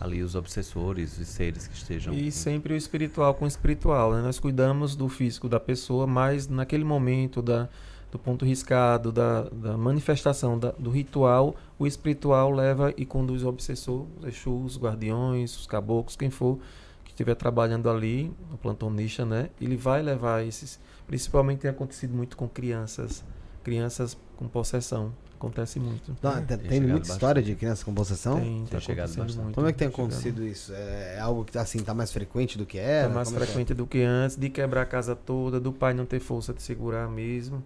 [0.00, 2.12] ali os obsessores e seres que estejam.
[2.12, 4.20] E sempre o espiritual com o espiritual, né?
[4.20, 7.68] Nós cuidamos do físico da pessoa, mas naquele momento da,
[8.12, 13.48] do ponto riscado, da, da manifestação da, do ritual, o espiritual leva e conduz o
[13.48, 16.58] obsessor, os Exus, os guardiões, os caboclos, quem for
[17.04, 19.48] que estiver trabalhando ali, o plantonista, né?
[19.58, 20.78] Ele vai levar esses.
[21.06, 23.24] Principalmente tem acontecido muito com crianças,
[23.64, 25.14] crianças com possessão.
[25.34, 26.14] Acontece muito.
[26.22, 28.38] Não, tem, Tem tem chegado muita história de criança com possessão?
[28.38, 29.42] Tem, tá chegado acontecendo bastante.
[29.42, 29.54] muito.
[29.54, 30.06] Como é que tem chegando.
[30.06, 30.72] acontecido isso?
[30.72, 33.06] É algo que assim tá mais frequente do que era?
[33.06, 33.46] É mais Como é é?
[33.46, 36.62] frequente do que antes, de quebrar a casa toda, do pai não ter força de
[36.62, 37.64] segurar mesmo.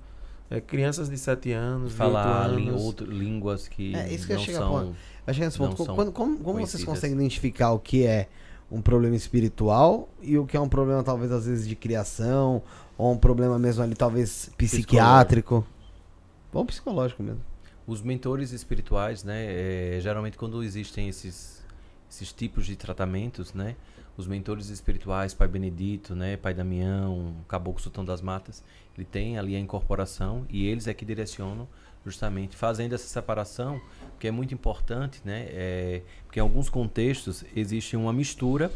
[0.48, 2.82] É, crianças de 7 anos, falar 8 lí- anos.
[2.82, 4.94] outro- línguas que É, isso que eu não chegar, são
[5.32, 5.70] chegar nesse ponto.
[5.70, 8.28] não Co- são Quando- como como vocês conseguem identificar o que é
[8.70, 12.62] um problema espiritual e o que é um problema, talvez, às vezes, de criação,
[12.96, 15.66] ou um problema mesmo ali, talvez, psiquiátrico?
[16.52, 17.40] Ou psicológico mesmo.
[17.86, 19.44] Os mentores espirituais, né,
[19.96, 21.62] é, geralmente quando existem esses,
[22.10, 23.76] esses tipos de tratamentos, né,
[24.16, 28.62] os mentores espirituais, Pai Benedito, né, Pai Damião, Caboclo Sultão das Matas,
[28.96, 31.68] ele tem ali a incorporação e eles é que direcionam
[32.04, 33.80] justamente fazendo essa separação,
[34.18, 38.70] que é muito importante, né, é, porque em alguns contextos existe uma mistura,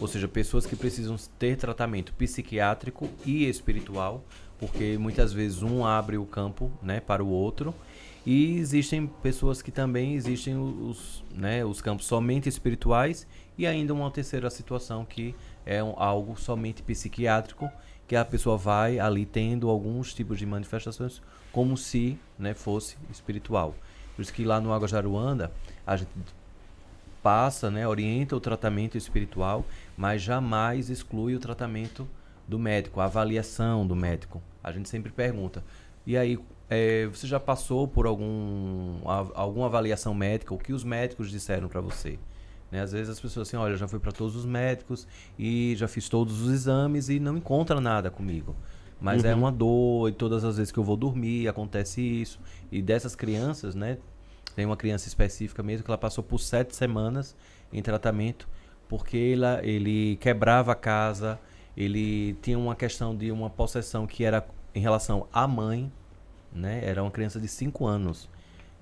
[0.00, 4.24] ou seja, pessoas que precisam ter tratamento psiquiátrico e espiritual,
[4.58, 7.74] porque muitas vezes um abre o campo, né, para o outro,
[8.24, 13.26] e existem pessoas que também existem os, né, os campos somente espirituais
[13.60, 15.34] e ainda uma terceira situação que
[15.66, 17.70] é um- algo somente psiquiátrico,
[18.08, 21.20] que a pessoa vai ali tendo alguns tipos de manifestações
[21.52, 23.74] como se né, fosse espiritual.
[24.16, 25.52] Por isso que lá no Água Jaruanda
[25.86, 26.10] a gente
[27.22, 29.64] passa, né, orienta o tratamento espiritual,
[29.94, 32.08] mas jamais exclui o tratamento
[32.48, 34.42] do médico, a avaliação do médico.
[34.64, 35.62] A gente sempre pergunta,
[36.06, 36.38] e aí,
[36.70, 40.54] eh, você já passou por algum, a- alguma avaliação médica?
[40.54, 42.18] O que os médicos disseram para você?
[42.70, 45.06] Né, Às vezes as pessoas assim, olha, já fui para todos os médicos
[45.38, 48.54] e já fiz todos os exames e não encontra nada comigo.
[49.00, 52.38] Mas é uma dor e todas as vezes que eu vou dormir acontece isso.
[52.70, 53.96] E dessas crianças, né?
[54.54, 57.34] Tem uma criança específica mesmo que ela passou por sete semanas
[57.72, 58.46] em tratamento
[58.90, 61.38] porque ela, ele quebrava a casa,
[61.76, 64.44] ele tinha uma questão de uma possessão que era
[64.74, 65.92] em relação à mãe,
[66.52, 66.80] né?
[66.84, 68.28] Era uma criança de 5 anos,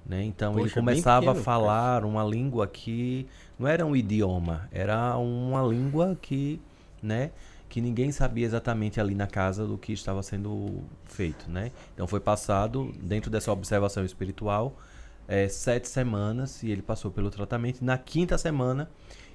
[0.06, 0.24] né?
[0.24, 3.26] Então ele Poxa, bem começava pequeno, a falar uma língua que
[3.58, 6.60] não era um idioma, era uma língua que,
[7.02, 7.30] né?
[7.68, 11.72] Que ninguém sabia exatamente ali na casa do que estava sendo feito, né?
[11.92, 14.74] Então foi passado dentro dessa observação espiritual
[15.26, 17.84] é, sete semanas e ele passou pelo tratamento.
[17.84, 18.88] Na quinta semana,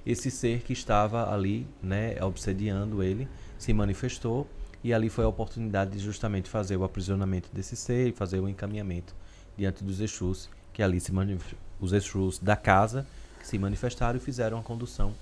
[0.04, 4.48] esse ser que estava ali, né, obsediando ele, se manifestou
[4.82, 8.48] e ali foi a oportunidade de justamente fazer o aprisionamento desse ser e fazer o
[8.48, 9.14] encaminhamento
[9.56, 13.06] diante dos Exus, que ali se manif- os Exus da casa
[13.46, 15.14] se manifestaram e fizeram a condução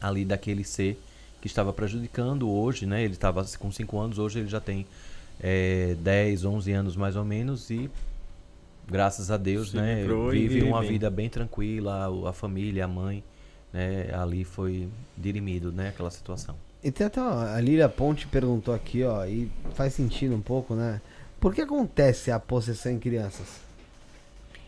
[0.00, 1.00] ali daquele ser
[1.40, 3.02] que estava prejudicando hoje, né?
[3.02, 4.86] Ele estava com 5 anos, hoje ele já tem
[5.40, 7.90] é, 10, 11 anos mais ou menos e
[8.86, 13.24] graças a Deus, Se né, vive vive uma vida bem tranquila, a família, a mãe,
[13.72, 16.54] né, ali foi dirimido, né, aquela situação.
[16.82, 21.00] E tem até a Lília Ponte perguntou aqui, ó, e faz sentido um pouco, né?
[21.40, 23.63] Por que acontece a possessão em crianças?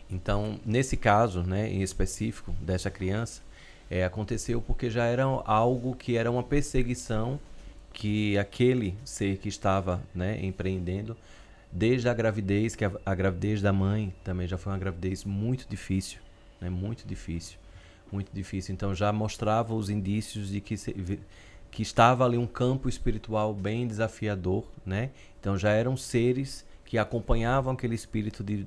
[0.09, 3.41] Então, nesse caso, né, em específico dessa criança,
[3.89, 7.39] é, aconteceu porque já era algo que era uma perseguição
[7.93, 11.17] que aquele ser que estava, né, empreendendo
[11.71, 15.67] desde a gravidez, que a, a gravidez da mãe também já foi uma gravidez muito
[15.69, 16.19] difícil,
[16.61, 17.57] né, muito difícil,
[18.11, 18.73] muito difícil.
[18.73, 21.19] Então já mostrava os indícios de que se-
[21.71, 25.09] que estava ali um campo espiritual bem desafiador, né?
[25.39, 28.65] Então já eram seres que acompanhavam aquele espírito de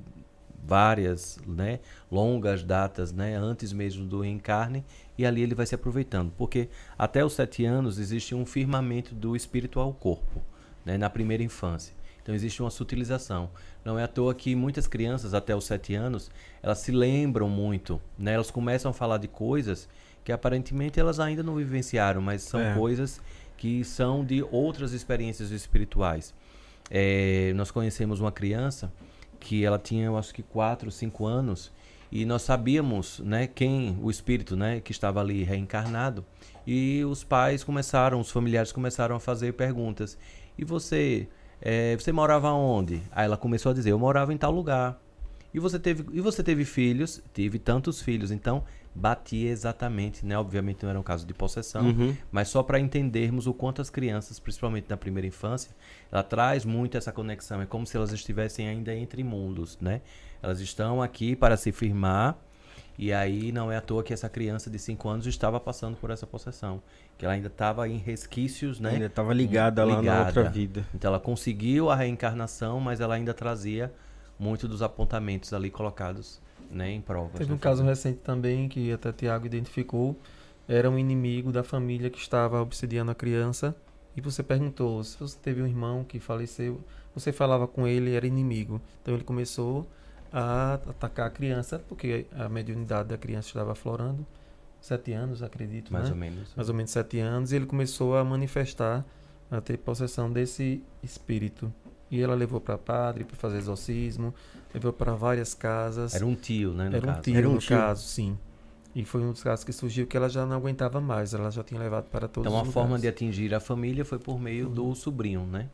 [0.63, 1.81] várias, né,
[2.11, 4.85] longas datas, né, antes mesmo do reencarne,
[5.17, 6.69] e ali ele vai se aproveitando, porque
[6.99, 10.43] até os sete anos existe um firmamento do espírito ao corpo,
[10.85, 11.95] né, na primeira infância.
[12.23, 13.51] Então existe uma sutilização.
[13.85, 16.31] Não é à toa que muitas crianças até os sete anos
[16.63, 18.35] elas se lembram muito, né?
[18.35, 19.89] Elas começam a falar de coisas
[20.23, 22.75] que aparentemente elas ainda não vivenciaram, mas são É.
[22.75, 23.21] coisas
[23.57, 26.35] que são de outras experiências espirituais.
[26.91, 28.93] É, nós conhecemos uma criança
[29.41, 31.73] que ela tinha, eu acho que 4, 5 anos,
[32.13, 36.25] e nós sabíamos, né, quem o espírito, né, que estava ali reencarnado,
[36.67, 40.19] e os pais começaram, os familiares começaram a fazer perguntas.
[40.59, 41.29] E você,
[41.61, 43.03] é, você morava onde?
[43.11, 45.01] Aí ela começou a dizer, eu morava em tal lugar.
[45.53, 48.63] E você teve, e você teve filhos, teve tantos filhos, então
[48.95, 50.37] batia exatamente, né?
[50.37, 52.17] Obviamente não era um caso de possessão, Uhum.
[52.33, 55.71] mas só para entendermos o quanto as crianças, principalmente na primeira infância,
[56.11, 57.61] ela traz muito essa conexão.
[57.63, 60.01] É como se elas estivessem ainda entre mundos, né?
[60.43, 62.37] Elas estão aqui para se firmar
[62.99, 66.11] e aí não é à toa que essa criança de 5 anos estava passando por
[66.11, 66.83] essa possessão,
[67.17, 68.91] que ela ainda estava em resquícios, né?
[68.91, 70.27] Ainda tava ligada lá na Ligada.
[70.27, 70.85] outra vida.
[70.95, 73.93] Então ela conseguiu a reencarnação, mas ela ainda trazia
[74.39, 77.39] muito dos apontamentos ali colocados, né, em provas.
[77.39, 77.57] Teve né?
[77.57, 80.17] um caso recente também que até Tiago identificou.
[80.69, 83.75] Era um inimigo da família que estava obsediando a criança.
[84.17, 86.81] E você perguntou se você teve um irmão que faleceu.
[87.15, 88.81] Você falava com ele, era inimigo.
[89.03, 89.87] Então ele começou
[90.33, 94.25] a atacar a criança, porque a mediunidade da criança estava aflorando.
[94.81, 96.11] Sete anos, acredito, mais né?
[96.11, 96.55] ou menos.
[96.57, 99.05] mais ou menos sete anos, e ele começou a manifestar,
[99.51, 101.73] a ter possessão desse espírito.
[102.11, 104.35] E ela levou para padre para fazer exorcismo,
[104.75, 106.15] levou para várias casas.
[106.15, 107.23] Era um tio, né, no Era um caso.
[107.23, 107.77] tio, Era um no tio.
[107.77, 108.37] caso, sim.
[108.95, 111.63] E foi um dos casos que surgiu que ela já não aguentava mais, ela já
[111.63, 114.67] tinha levado para todos Então a os forma de atingir a família foi por meio
[114.67, 114.75] Uhum.
[114.75, 115.69] do sobrinho, né?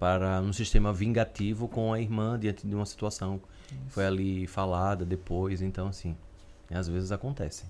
[0.00, 3.38] Para um sistema vingativo com a irmã diante de uma situação
[3.68, 6.16] que foi ali falada depois, então assim,
[6.70, 7.64] às vezes acontece.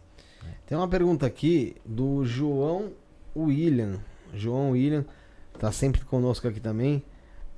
[0.65, 2.93] Tem uma pergunta aqui do João
[3.37, 3.99] William.
[4.33, 5.05] João William
[5.59, 7.03] tá sempre conosco aqui também.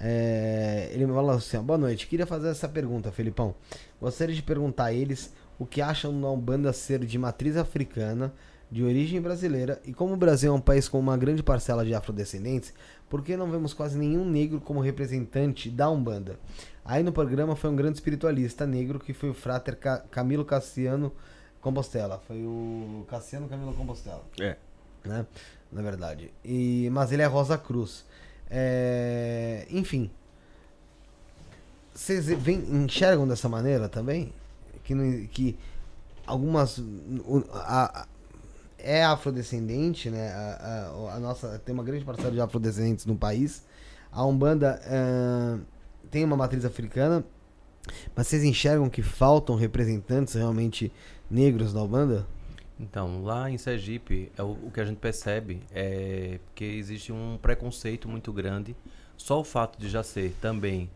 [0.05, 2.07] É, ele me falou assim: ó, boa noite.
[2.09, 3.55] Queria fazer essa pergunta, Felipão.
[4.01, 8.33] Gostaria de perguntar a eles o que acham da Umbanda ser de matriz africana,
[8.71, 11.95] de origem brasileira, e como o Brasil é um país com uma grande parcela de
[11.95, 12.73] afrodescendentes,
[13.09, 16.37] por que não vemos quase nenhum negro como representante da Umbanda?
[16.85, 21.13] Aí no programa foi um grande espiritualista negro que foi o frater Ca- Camilo Cassiano
[21.61, 22.21] Compostela.
[22.27, 24.25] Foi o Cassiano Camilo Compostela.
[24.41, 24.57] É.
[25.05, 25.25] Né?
[25.71, 26.33] Na verdade.
[26.45, 28.05] E, mas ele é Rosa Cruz.
[28.55, 30.11] É, enfim.
[31.95, 34.33] Vocês veem- enxergam dessa maneira também?
[34.85, 35.59] Que, que
[36.27, 36.79] algumas.
[37.55, 38.07] a- a-
[38.79, 40.29] é afrodescendente, né?
[40.33, 43.63] A, a- nossa, tem uma grande parcela de afrodescendentes no país.
[44.11, 45.59] A Umbanda ah,
[46.11, 47.25] tem uma matriz africana.
[48.15, 50.93] Mas vocês enxergam que faltam representantes realmente
[51.31, 52.27] negros na Umbanda?
[52.83, 57.39] Então, lá em Sergipe, é o, o que a gente percebe é que existe um
[57.41, 58.75] preconceito muito grande.
[59.17, 60.91] Só o fato de já ser também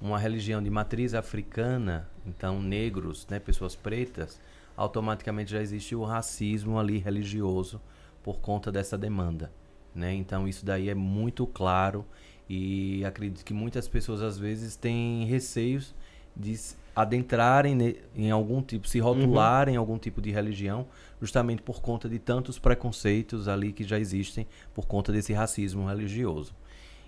[0.00, 4.40] uma religião de matriz africana, então negros, né, pessoas pretas,
[4.76, 7.80] automaticamente já existe o racismo ali religioso
[8.22, 9.50] por conta dessa demanda,
[9.94, 10.14] né?
[10.14, 12.04] Então isso daí é muito claro
[12.48, 15.92] e acredito que muitas pessoas às vezes têm receios
[16.36, 20.86] de se adentrarem em algum tipo, se rotularem em algum tipo de religião,
[21.22, 24.44] justamente por conta de tantos preconceitos ali que já existem
[24.74, 26.52] por conta desse racismo religioso.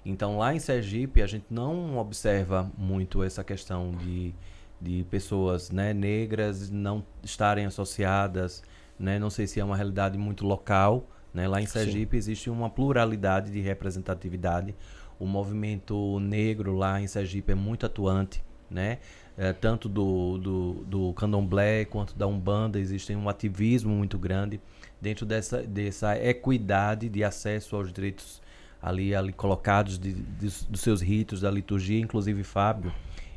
[0.07, 4.33] Então lá em Sergipe a gente não observa muito essa questão de,
[4.81, 8.63] de pessoas né, negras não estarem associadas,
[8.97, 11.09] né, não sei se é uma realidade muito local.
[11.33, 14.77] Né, lá em Sergipe existe uma pluralidade de representatividade.
[15.19, 18.99] O movimento negro lá em Sergipe é muito atuante, né?
[19.37, 24.61] É, tanto do, do, do candomblé quanto da umbanda existe um ativismo muito grande
[25.01, 28.41] dentro dessa, dessa equidade de acesso aos direitos
[28.81, 32.93] ali, ali colocados de, de- dos seus ritos da liturgia inclusive Fábio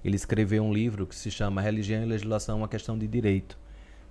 [0.06, 3.57] ele escreveu um livro que se chama Religião e Legislação uma questão de direito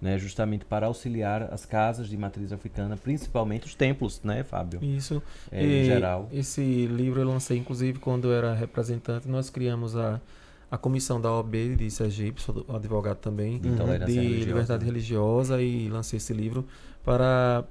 [0.03, 5.23] né justamente para auxiliar as casas de matriz africana principalmente os templos né Fábio Isso.
[5.53, 9.29] É, em geral Esse livro eu lancei, inclusive, quando eu era representante.
[9.29, 10.21] Nós criamos a,
[10.71, 13.59] a comissão da OB de Sergipe, sou do- advogado também,
[14.07, 16.65] De liberdade religiosa, e lancei esse livro
[17.05, 17.65] para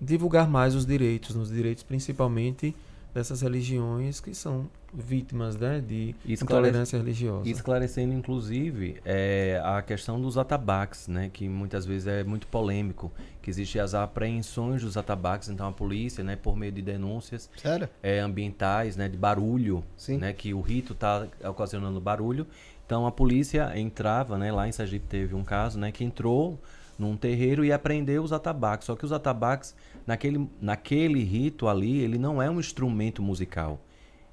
[0.00, 2.74] divulgar mais os direitos, nos direitos principalmente
[3.14, 7.48] dessas religiões que são vítimas né, de intolerância religiosa.
[7.48, 13.12] E esclarecendo, inclusive, é, a questão dos atabaques, né, que muitas vezes é muito polêmico,
[13.42, 17.88] que existem as apreensões dos atabaques, então a polícia, né, por meio de denúncias Sério?
[18.02, 20.18] é, ambientais, né, de barulho, Sim.
[20.18, 22.46] né, que o rito está ocasionando barulho,
[22.86, 26.58] então a polícia entrava, né, lá em Sergipe teve um caso, né, que entrou
[26.98, 29.74] num terreiro e apreendeu os atabaques, só que os atabaques,
[30.08, 33.78] naquele, naquele rito ali, ele não é um instrumento musical,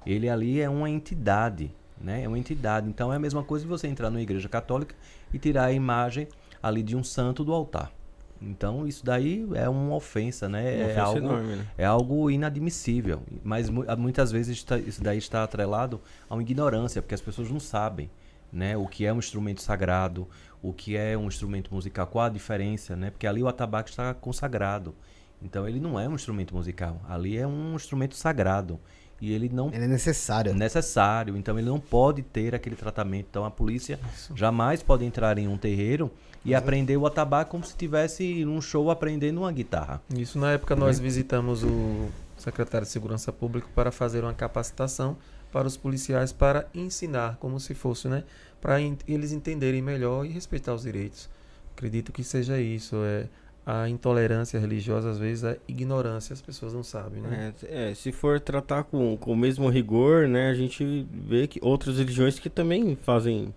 [0.06, 1.70] ele ali é uma entidade,
[2.00, 2.22] né?
[2.22, 2.88] É uma entidade.
[2.88, 4.94] Então é a mesma coisa de você entrar numa igreja católica
[5.34, 6.28] e tirar a imagem
[6.62, 7.92] ali de um santo do altar.
[8.40, 10.60] Então isso daí é uma ofensa, né?
[10.76, 11.66] Uma é ofensa algo enorme, né?
[11.76, 13.22] é algo inadmissível.
[13.44, 17.50] Mas mu- muitas vezes está- isso daí está atrelado a uma ignorância, porque as pessoas
[17.50, 18.10] não sabem,
[18.52, 18.76] né?
[18.76, 20.26] O que é um instrumento sagrado,
[20.62, 23.10] o que é um instrumento musical, qual a diferença, né?
[23.10, 24.94] Porque ali o atabaque está consagrado.
[25.42, 28.78] Então ele não é um instrumento musical, ali é um instrumento sagrado.
[29.20, 30.52] e ele não Ele é necessário.
[30.54, 33.26] necessário, então ele não pode ter aquele tratamento.
[33.30, 33.98] Então a polícia
[34.34, 36.10] jamais pode entrar em um terreiro
[36.44, 40.02] e aprender o atabaque como se estivesse num show aprendendo uma guitarra.
[40.14, 45.16] Isso na época nós visitamos o secretário de Segurança Pública para fazer uma capacitação
[45.50, 48.22] para os policiais para ensinar como se fosse, né,
[48.60, 51.28] para eles entenderem melhor e respeitar os direitos.
[51.74, 53.26] Acredito que seja isso, é
[53.66, 57.52] a intolerância religiosa às vezes a ignorância, as pessoas não sabem, né?
[57.68, 61.58] É, é, se for tratar com, com o mesmo rigor, né, a gente vê que
[61.60, 63.52] outras religiões que também fazem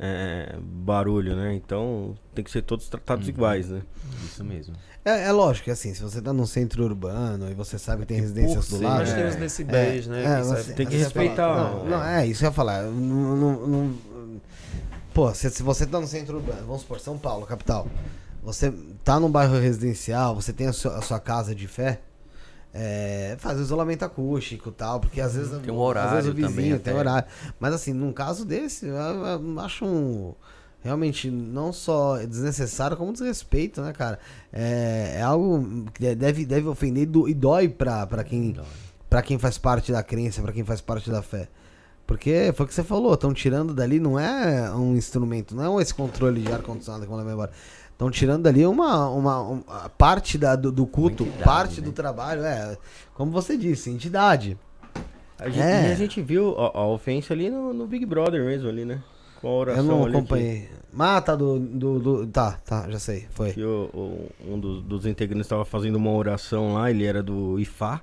[0.00, 1.54] é, barulho, né?
[1.54, 3.34] Então tem que ser todos tratados Uhum.
[3.34, 3.82] iguais, né?
[4.24, 4.74] Isso mesmo.
[5.04, 8.08] É, é lógico que assim, se você tá num centro urbano e você sabe que
[8.08, 9.00] tem residências do lado.
[9.00, 10.24] Nós é, temos decibéis, né?
[10.24, 11.90] é, que você- tem que respeitar, não, né?
[11.90, 12.82] não, é, isso que eu ia falar.
[12.84, 13.94] Não, não- não-
[15.12, 17.86] pô, se, se você tá no centro urbano, vamos supor, São Paulo, capital.
[18.42, 18.72] Você
[19.04, 22.00] tá num bairro residencial, você tem a sua, a sua casa de fé.
[22.74, 26.30] É, faz o isolamento acústico e tal, porque às vezes, Tem um às horário vezes
[26.30, 26.94] o vizinho também tem até.
[26.94, 27.28] horário.
[27.60, 30.34] Mas assim, num caso desse, eu, eu acho um.
[30.82, 34.18] Realmente, não só desnecessário, como desrespeito, né, cara?
[34.52, 38.56] É, é algo que deve, deve ofender e do- e dói pra, pra quem
[39.08, 41.46] Pra quem faz parte da crença, pra quem faz parte da fé.
[42.06, 45.82] Porque foi o que você falou, estão tirando dali, não é um instrumento, não é
[45.82, 47.50] esse controle de ar-condicionado que levar embora.
[48.02, 51.86] Estão tirando dali uma, uma, uma parte da, do, do culto, entidade, parte né?
[51.86, 52.76] do trabalho, é,
[53.14, 54.58] como você disse, entidade.
[55.38, 55.92] A gente, É.
[55.92, 59.00] A gente viu a, a ofensa ali no, no Big Brother mesmo, ali, né?
[59.40, 60.68] Com a Eu oração não ali acompanhei.
[60.98, 63.52] Ah, tá, do, do, do- Tá, tá, já sei, foi.
[63.52, 67.56] que o, o- um dos, dos integrantes estava fazendo uma oração lá, ele era do
[67.60, 68.00] Ifá.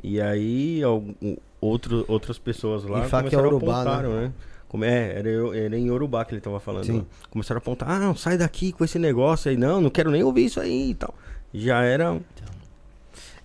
[0.00, 1.14] E aí algum-
[1.60, 4.32] outro, outras pessoas lá Ifá que é Urubá, apontar, né?
[4.68, 6.84] Como é, era, era em Yorubá que ele tava falando.
[6.84, 6.98] Sim.
[6.98, 7.04] né?
[7.30, 10.22] Começaram a apontar, ah, não, sai daqui com esse negócio aí, não, não quero nem
[10.22, 11.14] ouvir isso aí e tal.
[11.54, 12.20] Já era.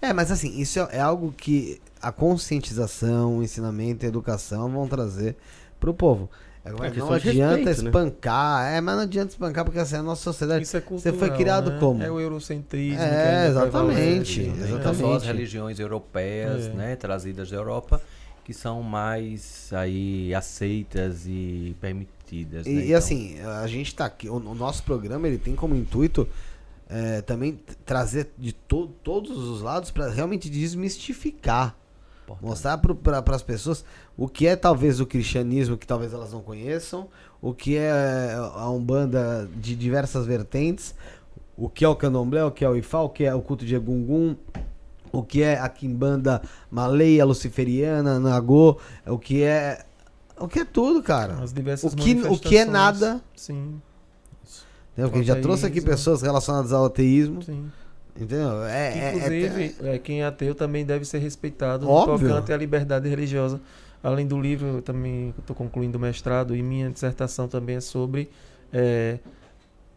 [0.02, 4.70] É, mas assim, isso é, é algo que a conscientização, o ensinamento e a educação
[4.70, 5.38] vão trazer
[5.80, 6.30] pro povo.
[6.66, 7.72] É, É não adianta respeito, né?
[7.90, 10.64] espancar, é, mas não adianta espancar porque assim, a nossa sociedade.
[10.64, 11.78] Isso é Você cultural, foi criado né?
[11.80, 12.04] como?
[12.04, 13.02] É o eurocentrismo.
[13.02, 14.54] É, exatamente, né?
[14.68, 15.16] Então, exatamente.
[15.16, 16.70] as religiões europeias, É.
[16.74, 18.02] né, trazidas da Europa,
[18.44, 22.66] que são mais aí aceitas e permitidas.
[22.66, 22.86] E, né?
[22.86, 26.28] Então, assim, a gente tá aqui, o, o nosso programa ele tem como intuito
[26.90, 31.76] é, também trazer de to, todos os lados para realmente desmistificar.
[32.24, 32.46] importante.
[32.46, 33.86] Mostrar para as pessoas
[34.18, 37.08] o que é talvez o cristianismo que talvez elas não conheçam,
[37.42, 40.94] o que é a Umbanda de diversas vertentes,
[41.58, 43.66] o que é o candomblé, o que é o ifá, o que é o culto
[43.66, 44.36] de Egungun,
[45.14, 49.86] o que é a quimbanda maleia, luciferiana, nagô, o que é...
[50.40, 51.36] O que é tudo, cara.
[51.36, 53.22] As diversas O que, o que é nada...
[53.36, 53.80] Sim,
[54.92, 55.10] Entendeu?
[55.10, 55.90] Porque a gente já trouxe aqui Ateísmo.
[55.92, 57.42] pessoas relacionadas ao ateísmo.
[57.42, 57.72] sim.
[58.16, 58.64] Entendeu?
[58.64, 62.28] É, é- é- Inclusive, é, quem é ateu também deve ser respeitado Óbvio.
[62.28, 63.60] no tocante à liberdade religiosa.
[64.04, 68.30] Além do livro, eu também estou concluindo o mestrado e minha dissertação também é sobre
[68.72, 69.18] é,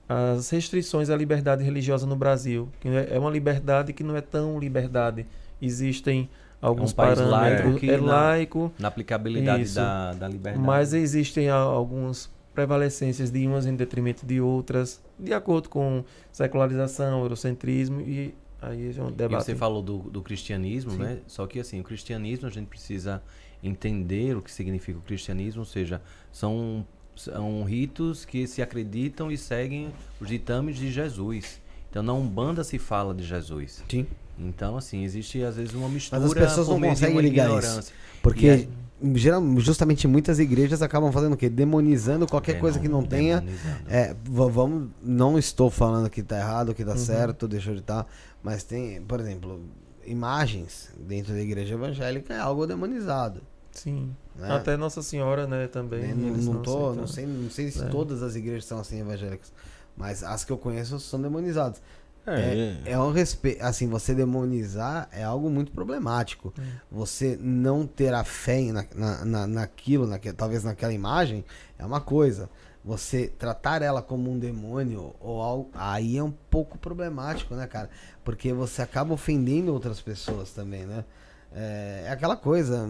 [0.09, 2.69] as restrições à liberdade religiosa no Brasil.
[2.81, 5.27] Que é é uma liberdade que não é tão liberdade.
[5.61, 6.29] Existem
[6.61, 7.73] alguns país parâmetros.
[7.73, 9.75] laico é na- laico, Na aplicabilidade Isso.
[9.77, 10.65] da, da liberdade.
[10.65, 16.03] mas existem algumas prevalecências de umas em detrimento de outras, de acordo com
[16.33, 19.45] secularização, eurocentrismo e aí é um E debate.
[19.45, 20.99] você falou do, do cristianismo, Sim.
[20.99, 21.19] né?
[21.27, 23.23] Só que assim, o cristianismo a gente precisa
[23.63, 26.01] entender o que significa o cristianismo, ou seja,
[26.33, 31.61] são, são ritos que se acreditam e seguem os ditames de Jesus.
[31.91, 33.83] Então na Umbanda se fala de Jesus.
[33.89, 34.07] Sim.
[34.39, 37.81] Então, assim, existe às vezes uma mistura Mas as pessoas não conseguem ligar ignorância.
[37.81, 37.93] isso.
[38.23, 38.69] Porque aí-
[39.15, 41.49] geral, justamente muitas igrejas acabam fazendo o quê?
[41.49, 43.43] Demonizando qualquer coisa que não tenha.
[43.89, 46.97] É, vamos, não estou falando que tá errado, que tá Uhum.
[46.99, 48.07] certo, deixou de estar,
[48.43, 49.59] mas tem, por exemplo,
[50.07, 53.41] imagens dentro da igreja evangélica é algo demonizado.
[53.73, 54.15] Sim.
[54.39, 54.53] Né?
[54.55, 56.09] Até Nossa Senhora, né, também.
[56.09, 56.15] Né?
[56.15, 57.87] Não, eles não, tô, não, sei, não sei se É.
[57.89, 59.53] todas as igrejas são assim evangélicas,
[59.97, 61.81] mas as que eu conheço são demonizadas.
[62.27, 63.63] É, É, é um respeito.
[63.63, 66.53] Assim, você demonizar é algo muito problemático.
[66.59, 66.63] Hum.
[66.91, 71.45] Você não ter a fé na, na, na- naquilo, naque, talvez naquela imagem,
[71.79, 72.51] é uma coisa.
[72.85, 77.89] Você tratar ela como um demônio ou algo, aí é um pouco problemático, né, cara?
[78.25, 81.05] Porque você acaba ofendendo outras pessoas também, né?
[81.53, 82.89] É, é aquela coisa.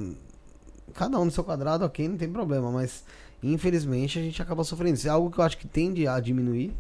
[0.95, 3.05] Cada um no seu quadrado, ok, não tem problema, mas
[3.43, 4.97] infelizmente a gente acaba sofrendo.
[4.97, 6.75] Isso é algo que eu acho que tende a diminuir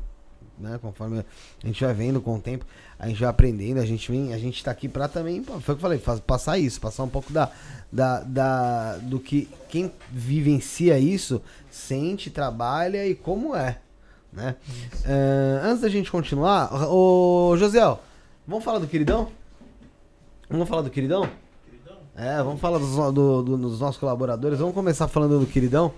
[0.59, 0.79] né?
[0.81, 1.25] Conforme
[1.63, 2.65] a gente vai vendo com o tempo,
[2.99, 5.61] a gente vai aprendendo, a gente vem, a gente tá aqui pra também, foi o
[5.61, 7.51] que eu falei, passar isso, passar um pouco da,
[7.93, 13.79] da, da do que quem vivencia isso sente, trabalha e como é,
[14.33, 14.57] né?
[15.05, 18.01] Eh, antes da gente continuar, ô Josiel,
[18.47, 19.31] vamos falar do queridão?
[20.49, 21.29] Vamos falar do queridão?
[22.17, 24.59] É, vamos falar dos, do- do- dos nossos colaboradores.
[24.59, 25.93] Vamos começar falando do queridão.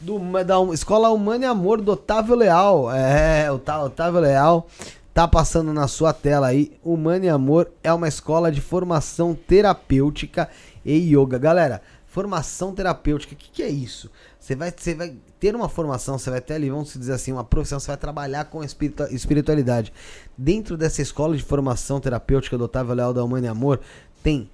[0.00, 2.90] Do, da Escola Humana e Amor do Otávio Leal.
[2.92, 4.66] É, o Otávio Leal
[5.14, 6.72] tá passando na sua tela aí.
[6.82, 10.48] Humana e Amor é uma escola de formação terapêutica
[10.84, 11.38] e yoga.
[11.38, 14.10] Galera, formação terapêutica, o que, que é isso?
[14.40, 17.78] Você vai, vai ter uma formação, você vai ter ali, vamos dizer assim, uma profissão,
[17.78, 19.92] você vai trabalhar com espiritua- espiritualidade.
[20.36, 23.78] Dentro dessa escola de formação terapêutica do Otávio Leal da Humana e Amor,
[24.22, 24.50] tem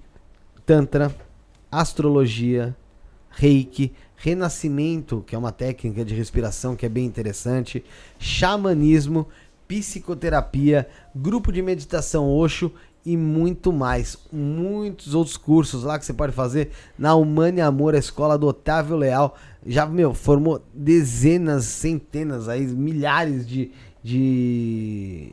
[0.67, 1.15] Tantra,
[1.71, 2.75] astrologia,
[3.29, 7.85] reiki, renascimento, que é uma técnica de respiração que é bem interessante,
[8.19, 9.29] xamanismo,
[9.65, 10.85] psicoterapia,
[11.15, 12.69] grupo de meditação Osho
[13.05, 14.17] e muito mais.
[14.29, 18.97] Muitos outros cursos lá que você pode fazer na Humane Amor, a escola do Otávio
[18.97, 19.37] Leal.
[19.65, 23.71] Já, meu, formou dezenas, centenas, aí, milhares de,
[24.03, 25.31] de,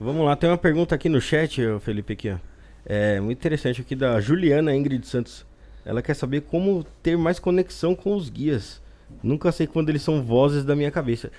[0.00, 2.36] Vamos lá, tem uma pergunta aqui no chat, Felipe, aqui, ó.
[2.84, 5.46] É muito interessante aqui da Juliana Ingrid Santos.
[5.84, 8.80] Ela quer saber como ter mais conexão com os guias.
[9.22, 11.30] Nunca sei quando eles são vozes da minha cabeça.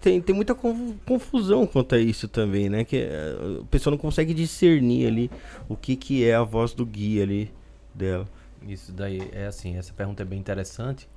[0.00, 2.84] Tem, tem muita confu- confusão quanto a isso também, né?
[2.84, 5.30] Que é, o pessoal não consegue discernir ali
[5.68, 7.50] o que, que é a voz do guia ali
[7.94, 8.28] dela.
[8.68, 11.08] Isso daí é assim, essa pergunta é bem interessante,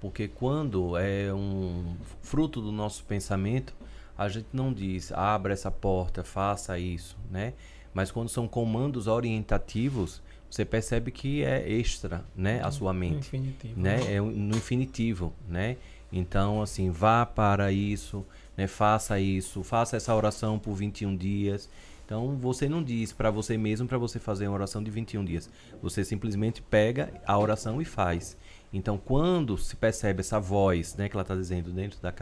[0.00, 3.74] porque quando é um fruto do nosso pensamento,
[4.16, 7.54] a gente não diz abra essa porta, faça isso, né?
[7.92, 10.22] Mas quando são comandos orientativos,
[10.54, 13.80] você percebe que é extra, né, a sua mente Infinitivo.
[13.80, 14.14] né?
[14.14, 15.78] É um- no infinitivo, né?
[16.12, 18.22] Então, assim, vá para isso,
[18.54, 18.66] né?
[18.66, 21.70] Faça isso, faça essa oração por 21 dias.
[22.04, 25.48] Então, você não diz para você mesmo para você fazer uma oração de 21 dias.
[25.80, 28.36] Você simplesmente pega a oração e faz.
[28.74, 32.12] Então, quando se percebe essa voz, né, que ela está dizendo dentro da,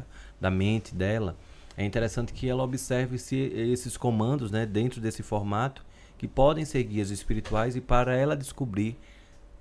[0.40, 1.36] da mente dela,
[1.76, 5.84] é interessante que ela observe se esses comandos, né, dentro desse formato,
[6.20, 8.94] que podem ser guias espirituais e para ela descobrir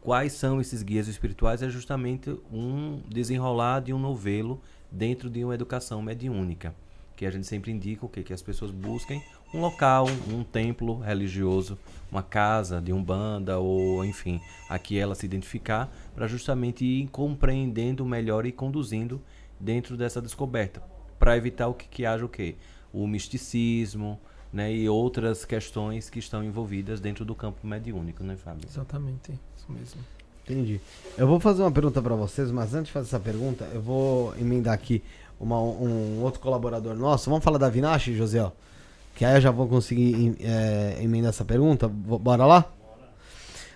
[0.01, 4.59] quais são esses guias espirituais é justamente um desenrolar de um novelo
[4.91, 6.75] dentro de uma educação mediúnica,
[7.15, 8.23] que a gente sempre indica o quê?
[8.23, 9.23] Que as pessoas busquem
[9.53, 11.79] um local, um templo religioso,
[12.11, 18.45] uma casa de umbanda ou enfim, aqui ela se identificar para justamente ir compreendendo melhor
[18.45, 19.21] e conduzindo
[19.57, 20.83] dentro dessa descoberta,
[21.17, 22.57] para evitar o que, que haja o quê?
[22.91, 24.19] O misticismo,
[24.51, 28.67] né, e outras questões que estão envolvidas dentro do campo mediúnico, né, Fábio?
[28.67, 30.01] Exatamente, isso mesmo.
[30.43, 30.81] Entendi.
[31.17, 34.33] Eu vou fazer uma pergunta pra vocês, mas antes de fazer essa pergunta, eu vou
[34.37, 35.03] emendar aqui
[35.39, 37.29] uma- um outro colaborador nosso.
[37.29, 38.51] Vamos falar da Vinache, Josiel?
[39.15, 41.87] Que aí eu já vou conseguir é, emendar essa pergunta.
[41.87, 42.65] Bo- Bora lá?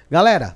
[0.09, 0.55] Galera,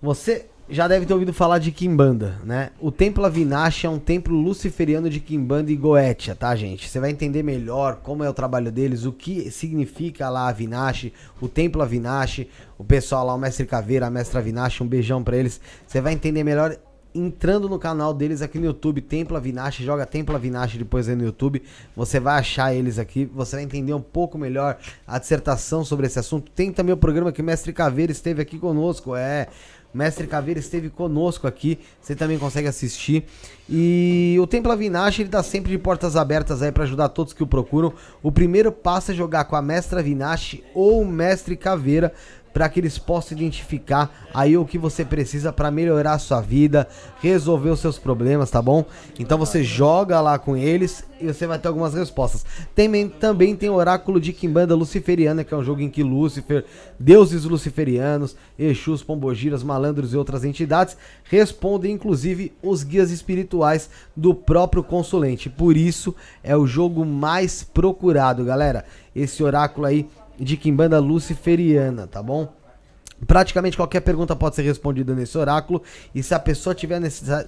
[0.00, 2.70] você já deve ter ouvido falar de Kimbanda, né?
[2.80, 6.88] O Templo Avinashi é um templo luciferiano de Kimbanda e Goetia, tá, gente?
[6.88, 11.48] Você vai entender melhor como é o trabalho deles, o que significa lá Avinashi, o
[11.48, 15.60] Templo Avinashi, o pessoal lá, o Mestre Caveira, a Mestra Avinashi, um beijão pra eles.
[15.86, 16.76] Você vai entender melhor
[17.14, 21.22] entrando no canal deles aqui no YouTube, Templo Avinashi, joga Templo Avinashi depois aí no
[21.22, 21.62] YouTube,
[21.94, 26.18] você vai achar eles aqui, você vai entender um pouco melhor a dissertação sobre esse
[26.18, 26.50] assunto.
[26.50, 29.46] Tem também o programa que o Mestre Caveira esteve aqui conosco, é
[29.94, 31.78] Mestre Caveira esteve conosco aqui.
[32.00, 33.24] Você também consegue assistir.
[33.70, 37.42] E o Templo Avinash, ele tá sempre de portas abertas aí para ajudar todos que
[37.42, 37.92] o procuram.
[38.20, 42.12] O primeiro passo é jogar com a Mestra Avinash ou o Mestre Caveira
[42.54, 46.88] para que eles possam identificar aí o que você precisa para melhorar a sua vida,
[47.20, 48.84] resolver os seus problemas, tá bom?
[49.18, 52.46] Então você joga lá com eles e você vai ter algumas respostas.
[52.72, 56.64] Tem, também tem o Oráculo de Kimbanda Luciferiana, que é um jogo em que Lúcifer,
[56.98, 64.84] deuses luciferianos, Exus, Pombogiras, malandros e outras entidades respondem inclusive os guias espirituais do próprio
[64.84, 65.50] consulente.
[65.50, 68.84] Por isso é o jogo mais procurado, galera.
[69.14, 70.08] Esse oráculo aí
[70.38, 72.52] de Kimbanda Luciferiana, tá bom?
[73.26, 75.82] Praticamente qualquer pergunta pode ser respondida nesse oráculo.
[76.14, 77.00] E se a pessoa tiver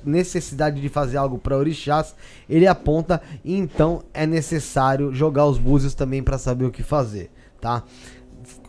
[0.05, 2.15] necessidade de fazer algo para orixás,
[2.49, 3.21] ele aponta.
[3.45, 7.31] E então é necessário jogar os búzios também para saber o que fazer,
[7.61, 7.83] tá?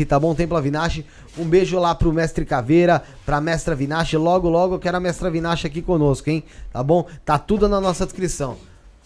[0.09, 0.35] tá bom?
[0.35, 1.05] Templo Avinash.
[1.39, 4.13] Um beijo lá pro mestre Caveira, pra mestra Vinash.
[4.15, 6.43] Logo, logo eu quero a mestra Vinash aqui conosco, hein?
[6.73, 7.07] Tá bom?
[7.25, 8.57] Tá tudo na nossa descrição.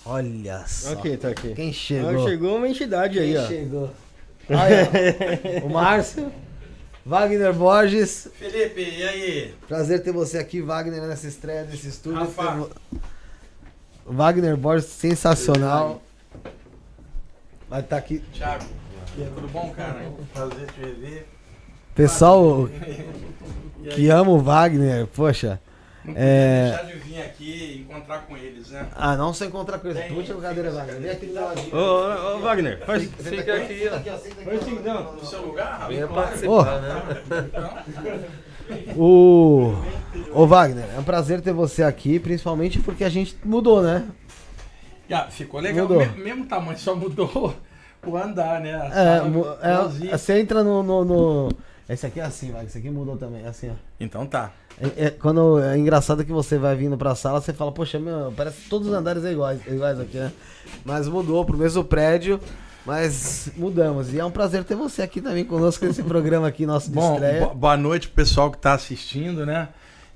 [0.09, 0.93] Olha só.
[0.95, 1.55] Ok, tá aqui.
[1.55, 2.25] Quem chegou?
[2.25, 3.47] Ah, chegou uma entidade aí, Quem ó.
[3.47, 3.91] chegou?
[4.49, 4.89] Olha,
[5.63, 6.33] o Márcio,
[7.05, 8.27] Wagner Borges.
[8.39, 9.55] Felipe, e aí?
[9.69, 12.21] Prazer ter você aqui, Wagner, nessa estreia desse estúdio.
[12.21, 12.71] Rafa.
[14.07, 16.01] Wagner Borges, sensacional.
[17.69, 18.21] Vai estar aqui.
[18.33, 18.65] Thiago,
[19.35, 20.11] tudo bom, cara?
[20.33, 21.27] Prazer te rever.
[21.95, 22.67] Pessoal
[23.95, 25.61] que ama o Wagner, poxa.
[26.09, 26.69] Não É.
[26.71, 28.87] deixar de vir aqui e encontrar com eles, né?
[28.97, 30.01] Ah, não se encontrar com ele.
[30.15, 31.01] Puxa a cadeira, Wagner.
[31.01, 31.77] Vem aqui do meu ladinho.
[31.77, 33.03] Ô, ô, ô, Wagner, faz.
[33.05, 33.97] Fica aqui, ó.
[33.97, 34.57] Aqui, ó, senta aqui, ó.
[34.57, 35.13] assim, não.
[35.15, 35.87] No seu lugar?
[35.89, 36.09] Venha Ô.
[36.09, 37.03] participar, né?
[38.97, 39.73] O.
[40.33, 44.07] Ô Wagner, é um prazer ter você aqui, principalmente porque a gente mudou, né?
[45.09, 45.89] Já, ficou legal.
[45.89, 46.05] Mudou.
[46.07, 47.55] Me- mesmo tamanho, só mudou
[48.05, 48.71] o andar, né?
[48.95, 51.49] É, é, você entra no, no, no-
[51.89, 52.67] Esse aqui é assim, Wagner.
[52.69, 53.75] Esse aqui mudou também, é assim, ó.
[53.99, 54.53] Então tá.
[54.81, 58.33] É, é- quando, é engraçado que você vai vindo pra sala, você fala, poxa, meu,
[58.37, 60.31] parece que todos os andares é iguais, iguais aqui, né?
[60.85, 62.39] Mas mudou pro mesmo prédio,
[62.87, 64.13] mas mudamos.
[64.15, 67.15] E é um prazer ter você aqui também conosco nesse programa aqui, nosso de Bom,
[67.15, 67.47] estreia.
[67.47, 69.69] bo- boa noite pro pessoal que tá assistindo, né?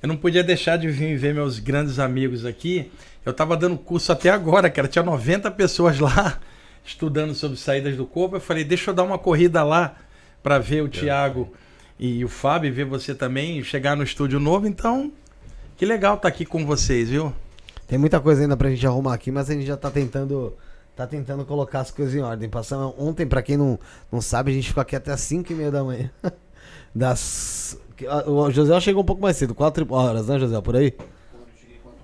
[0.02, 2.90] Eu não podia deixar de vir ver meus grandes amigos aqui.
[3.24, 4.88] Eu tava dando curso até agora, cara.
[4.88, 6.38] Tinha 90 pessoas lá
[6.84, 8.36] estudando sobre saídas do corpo.
[8.36, 9.94] Eu falei, deixa eu dar uma corrida lá
[10.42, 11.52] para ver o Thiago
[12.04, 14.66] e o Fábio, ver você também, chegar no estúdio novo.
[14.66, 15.12] Então,
[15.76, 17.32] que legal estar aqui com vocês, viu?
[17.86, 20.52] Tem muita coisa ainda pra gente arrumar aqui, mas a gente já tá tentando.
[20.96, 22.48] Tá tentando colocar as coisas em ordem.
[22.48, 23.78] Passamos ontem, pra quem não,
[24.10, 26.10] não sabe, a gente ficou aqui até as 5 e meia da manhã.
[26.94, 27.78] Das.
[28.26, 30.60] O José chegou um pouco mais cedo, 4 horas, né, José?
[30.60, 30.92] Por aí?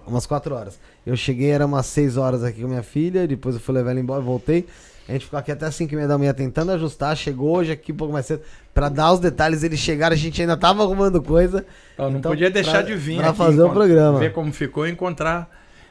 [0.07, 0.79] Umas 4 horas.
[1.05, 4.01] Eu cheguei, era umas 6 horas aqui com minha filha, depois eu fui levar ela
[4.01, 4.65] embora, voltei.
[5.09, 7.17] A gente ficou aqui até as 5 e meia da manhã tentando ajustar.
[7.17, 8.43] Chegou hoje aqui um pouco mais cedo.
[8.75, 11.65] Pra dar os detalhes, eles chegaram, a gente ainda tava arrumando coisa.
[11.95, 14.19] Então, não Então, podia deixar pra- de vir pra aqui fazer o programa.
[14.19, 15.49] Ver como ficou e encontrar,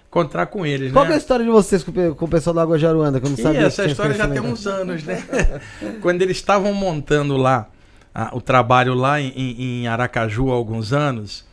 [0.07, 1.09] encontrar com eles, Qual né?
[1.09, 3.19] que é a história de vocês com com o pessoal da Água Jaruanda?
[3.19, 5.23] Que eu não E sabia essa história já tem uns anos, né?
[6.01, 7.67] Quando eles estavam montando lá
[8.13, 11.43] ah, o trabalho lá em, em- Aracaju há alguns anos,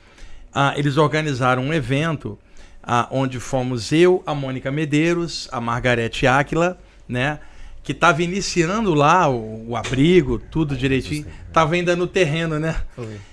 [0.54, 2.38] ah, eles organizaram um evento
[2.82, 6.76] ah, onde fomos eu, a Mônica Medeiros, a Margarete Áquila,
[7.08, 7.38] né?
[7.84, 11.26] Que estava iniciando lá o, o abrigo, tudo direitinho.
[11.52, 12.74] Tava ainda no terreno, né?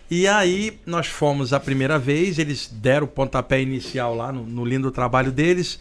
[0.09, 4.63] E aí nós fomos a primeira vez, eles deram o pontapé inicial lá no, no
[4.65, 5.79] lindo trabalho deles.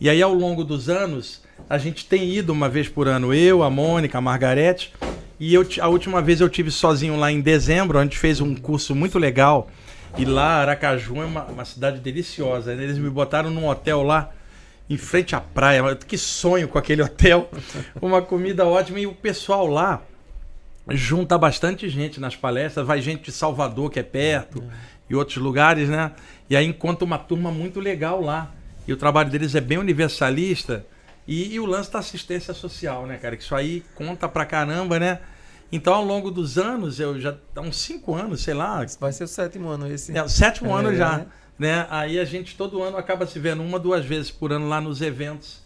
[0.00, 3.62] E aí ao longo dos anos, a gente tem ido uma vez por ano, eu,
[3.62, 4.92] a Mônica, a Margarete.
[5.38, 8.54] E eu, a última vez eu tive sozinho lá em dezembro, a gente fez um
[8.54, 9.68] curso muito legal.
[10.16, 12.74] E lá, Aracaju é uma, uma cidade deliciosa.
[12.74, 12.84] né?
[12.84, 14.30] Eles me botaram num hotel lá,
[14.88, 15.94] em frente à praia.
[15.96, 17.50] Que sonho com aquele hotel.
[18.00, 19.00] Uma comida ótima.
[19.00, 20.02] E o pessoal lá,
[20.90, 24.62] junta bastante gente nas palestras, vai gente de Salvador, que é perto,
[25.08, 26.12] e outros lugares, né?
[26.50, 28.50] E aí encontra uma turma muito legal lá.
[28.86, 30.84] E o trabalho deles é bem universalista,
[31.26, 33.36] E, e o lance da assistência social, né, cara?
[33.36, 35.20] Que isso aí conta pra caramba, né?
[35.70, 39.24] Então, ao longo dos anos, eu já há uns cinco anos, sei lá, Vai ser
[39.24, 40.16] o sétimo ano esse.
[40.18, 41.26] é, o sétimo É, ano já, né?
[41.58, 41.86] Né?
[41.90, 45.00] Aí a gente todo ano acaba se vendo uma, duas vezes por ano lá nos
[45.00, 45.62] eventos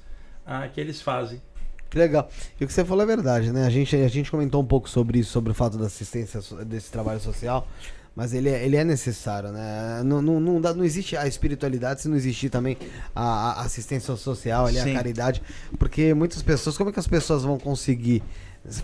[0.46, 1.40] ah, que eles fazem.
[1.88, 2.28] Que legal.
[2.60, 3.66] E o que você falou é verdade, né?
[3.66, 6.90] A gente, a gente comentou um pouco sobre isso, sobre o fato da assistência, desse
[6.90, 7.66] trabalho social,
[8.14, 10.02] mas ele é, ele é necessário, né?
[10.04, 12.76] Não, não, não, dá- não existe a espiritualidade se não existir também
[13.14, 15.42] a, a assistência social, ali, a caridade.
[15.78, 18.22] Porque muitas pessoas, como é que as pessoas vão conseguir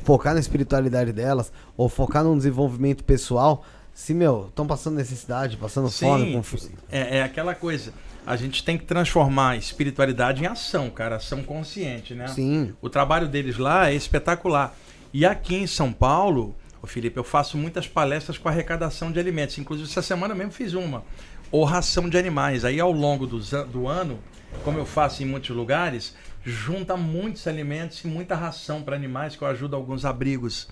[0.05, 5.91] focar na espiritualidade delas ou focar num desenvolvimento pessoal se, meu, estão passando necessidade, passando
[5.91, 7.93] fome, Sim, com fi- é, é aquela coisa.
[8.27, 12.29] A gente tem que transformar a espiritualidade em ação, cara, ação consciente, né?
[12.29, 12.73] Sim.
[12.81, 14.75] O trabalho deles lá é espetacular.
[15.13, 19.59] E aqui em São Paulo, ô Felipe, eu faço muitas palestras com arrecadação de alimentos.
[19.59, 21.03] Inclusive, essa semana mesmo fiz uma.
[21.51, 22.65] Ou ração de animais.
[22.65, 24.19] Aí, ao longo an- do ano,
[24.65, 26.15] como eu faço em muitos lugares,
[26.45, 30.69] junta muitos alimentos e muita ração para animais, que eu ajudo alguns abrigos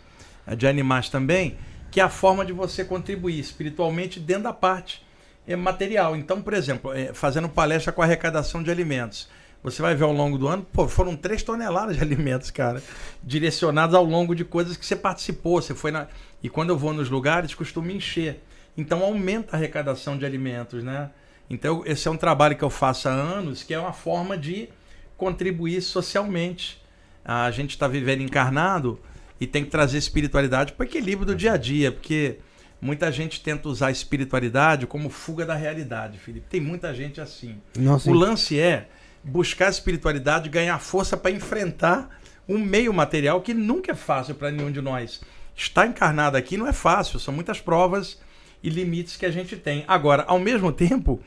[0.46, 1.56] eh, de animais também,
[1.90, 5.04] que é a forma de você contribuir espiritualmente dentro da parte
[5.46, 6.14] eh, material.
[6.16, 9.28] Então, por exemplo, eh, fazendo palestra com arrecadação de alimentos.
[9.62, 12.82] Você vai ver ao longo do ano, pô, foram 3 toneladas de alimentos, cara,
[13.22, 16.06] direcionados ao longo de coisas que você participou, você foi na...
[16.42, 18.42] E quando eu vou nos lugares, costuma encher.
[18.76, 21.10] Então aumenta a arrecadação de alimentos, né?
[21.50, 24.68] Então esse é um trabalho que eu faço há anos, que é uma forma de
[25.16, 26.80] contribuir socialmente.
[27.22, 28.98] A gente está vivendo encarnado
[29.40, 32.38] e tem que trazer espiritualidade para o equilíbrio do dia a dia, porque
[32.80, 36.46] muita gente tenta usar a espiritualidade como fuga da realidade, Felipe.
[36.48, 37.56] Tem muita gente assim.
[37.76, 38.88] Nossa, O lance é
[39.24, 44.50] buscar a espiritualidade, ganhar força para enfrentar um meio material que nunca é fácil para
[44.50, 45.20] nenhum de nós.
[45.56, 48.18] Estar encarnado aqui não é fácil, são muitas provas
[48.62, 49.84] e limites que a gente tem.
[49.86, 51.20] Agora, ao mesmo tempo,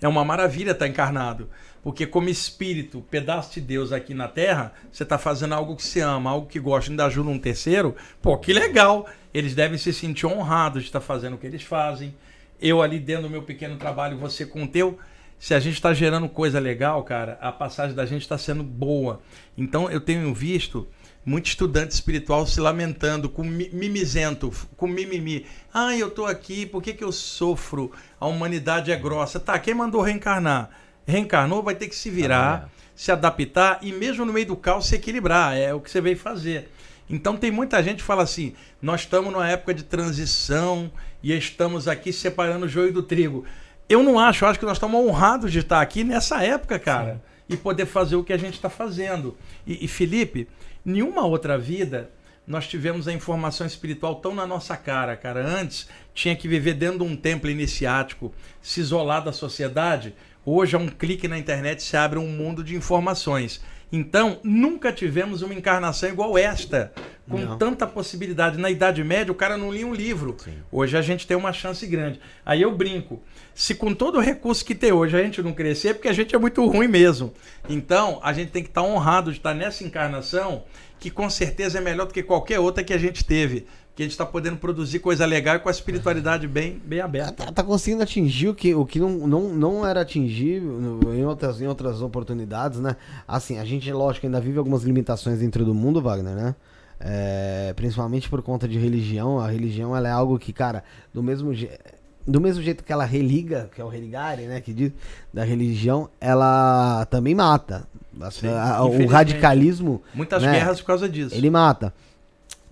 [0.00, 1.48] é uma maravilha estar encarnado,
[1.84, 6.00] porque como espírito, pedaço de Deus aqui na Terra, você está fazendo algo que você
[6.00, 9.06] ama, algo que gosta, ainda ajuda um terceiro, pô, que legal!
[9.34, 12.14] Eles devem se sentir honrados de estar fazendo o que eles fazem.
[12.58, 14.98] Eu ali dentro do meu pequeno trabalho, você com o teu.
[15.38, 19.20] Se a gente está gerando coisa legal, cara, a passagem da gente está sendo boa.
[19.58, 20.88] Então eu tenho visto
[21.26, 25.44] muito estudante espiritual se lamentando, com mi- mimizento, com mimimi.
[25.72, 27.92] Ah, eu tô aqui, por que, que eu sofro?
[28.18, 29.38] A humanidade é grossa.
[29.38, 30.70] Tá, quem mandou reencarnar?
[31.06, 34.94] Reencarnou, vai ter que se virar, se adaptar e mesmo no meio do caos se
[34.94, 35.56] equilibrar.
[35.56, 36.70] É o que você veio fazer.
[37.08, 40.90] Então tem muita gente que fala assim: nós estamos numa época de transição
[41.22, 43.44] e estamos aqui separando o joio do trigo.
[43.88, 47.22] Eu não acho, eu acho que nós estamos honrados de estar aqui nessa época, cara,
[47.48, 49.36] e poder fazer o que a gente está fazendo.
[49.66, 50.48] E, e, Felipe,
[50.84, 52.10] nenhuma outra vida
[52.46, 55.46] nós tivemos a informação espiritual tão na nossa cara, cara.
[55.46, 60.14] Antes tinha que viver dentro de um templo iniciático, se isolar da sociedade.
[60.46, 63.62] Hoje, a um clique na internet, se abre um mundo de informações.
[63.90, 66.92] Então, nunca tivemos uma encarnação igual esta,
[67.28, 67.56] com Não.
[67.56, 68.58] tanta possibilidade.
[68.58, 70.36] Na Idade Média, o cara não lia um livro.
[70.70, 72.20] Hoje a gente tem uma chance grande.
[72.44, 73.22] Aí eu brinco.
[73.54, 76.12] Se com todo o recurso que tem hoje a gente não crescer, é porque a
[76.12, 77.32] gente é muito ruim mesmo.
[77.68, 80.64] Então, a gente tem que estar honrado de estar nessa encarnação,
[80.98, 83.66] que com certeza é melhor do que qualquer outra que a gente teve.
[83.94, 87.46] Que a gente está podendo produzir coisa legal e com a espiritualidade bem, bem aberta.
[87.46, 91.60] Tá, tá conseguindo atingir o que, o que não, não, não era atingível em outras,
[91.60, 92.96] em outras oportunidades, né?
[93.26, 96.54] Assim, a gente, lógico, ainda vive algumas limitações dentro do mundo, Wagner, né?
[96.98, 99.38] É, principalmente por conta de religião.
[99.38, 101.78] A religião ela é algo que, cara, do mesmo jeito.
[102.26, 104.58] Do mesmo jeito que ela religa, que é o religare, né?
[104.60, 104.90] Que diz,
[105.32, 107.86] da religião, ela também mata.
[108.32, 110.52] Sim, a- o radicalismo Muitas né?
[110.52, 111.34] guerras por causa disso.
[111.34, 111.92] ele mata.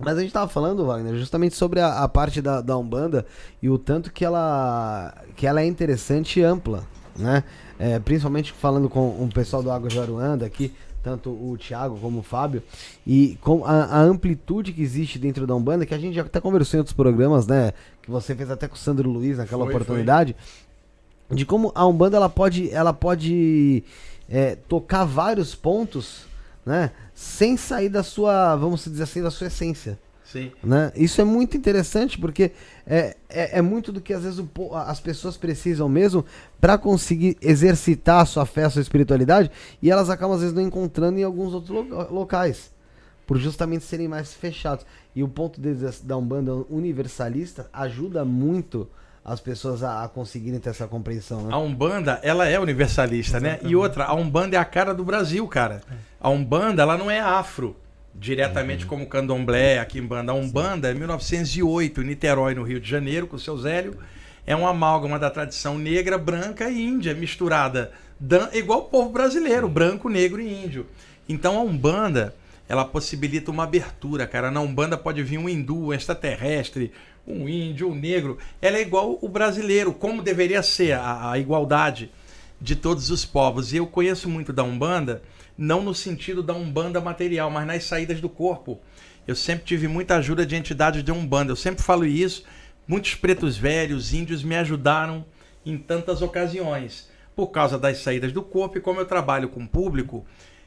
[0.03, 3.25] Mas a gente tava falando, Wagner, justamente sobre a, a parte da, da Umbanda
[3.61, 6.83] e o tanto que ela, que ela é interessante e ampla,
[7.15, 7.43] né?
[7.79, 10.73] É, principalmente falando com o pessoal do Água de Aruanda aqui,
[11.03, 12.63] tanto o Thiago como o Fábio,
[13.05, 16.39] e com a, a amplitude que existe dentro da Umbanda, que a gente já até
[16.39, 17.73] conversou em outros programas, né?
[18.01, 20.35] Que você fez até com o Sandro Luiz naquela Foi, oportunidade,
[21.29, 23.83] de como a Umbanda ela pode, ela pode
[24.29, 26.25] é, tocar vários pontos,
[26.65, 26.91] né?
[27.23, 29.97] Sem sair da sua, vamos dizer assim, da sua essência.
[30.25, 30.51] Sim.
[30.63, 30.91] Né?
[30.95, 32.51] Isso é muito interessante porque
[32.85, 36.25] é, é, é muito do que às vezes o as pessoas precisam mesmo
[36.59, 39.49] para conseguir exercitar a sua fé, a sua espiritualidade
[39.81, 42.71] e elas acabam às vezes não encontrando em alguns outros lo- locais
[43.25, 44.85] por justamente serem mais fechados.
[45.15, 48.89] E o ponto deles da Umbanda universalista ajuda muito
[49.25, 51.43] as pessoas a, a conseguirem ter essa compreensão.
[51.43, 51.53] Né?
[51.53, 53.59] A Umbanda, ela é universalista, né?
[53.63, 55.81] E outra, a Umbanda é a cara do Brasil, cara.
[56.19, 57.75] A Umbanda, ela não é afro,
[58.13, 60.31] diretamente como o Candomblé, aqui em Banda.
[60.31, 63.97] A Umbanda é 1908, em Niterói, no Rio de Janeiro, com o seu Zélio.
[64.45, 67.91] é uma amálgama da tradição negra, branca e índia misturada.
[68.19, 70.85] Dan- igual o povo brasileiro, branco, negro e índio.
[71.29, 72.35] Então a Umbanda,
[72.67, 74.51] ela possibilita uma abertura, cara.
[74.51, 76.91] Na Umbanda pode vir um hindu, um extraterrestre,
[77.27, 78.37] um índio, um negro.
[78.61, 82.11] Ela é igual o brasileiro, como deveria ser a, a igualdade
[82.59, 83.73] de todos os povos.
[83.73, 85.21] E eu conheço muito da Umbanda,
[85.57, 88.79] não no sentido da Umbanda material, mas nas saídas do corpo.
[89.27, 91.51] Eu sempre tive muita ajuda de entidades de Umbanda.
[91.51, 92.43] Eu sempre falo isso.
[92.87, 95.25] Muitos pretos velhos, índios me ajudaram
[95.65, 97.09] em tantas ocasiões.
[97.35, 100.25] Por causa das saídas do corpo e como eu trabalho com o público,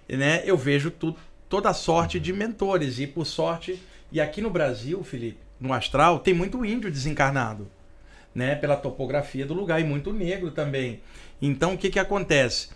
[0.09, 1.15] né, eu vejo tu,
[1.49, 2.99] toda sorte de mentores.
[2.99, 3.81] E por sorte,
[4.11, 7.69] e aqui no Brasil, Felipe, no astral, tem muito índio desencarnado
[8.35, 11.01] né, pela topografia do lugar e muito negro também.
[11.41, 12.69] Então o que que acontece?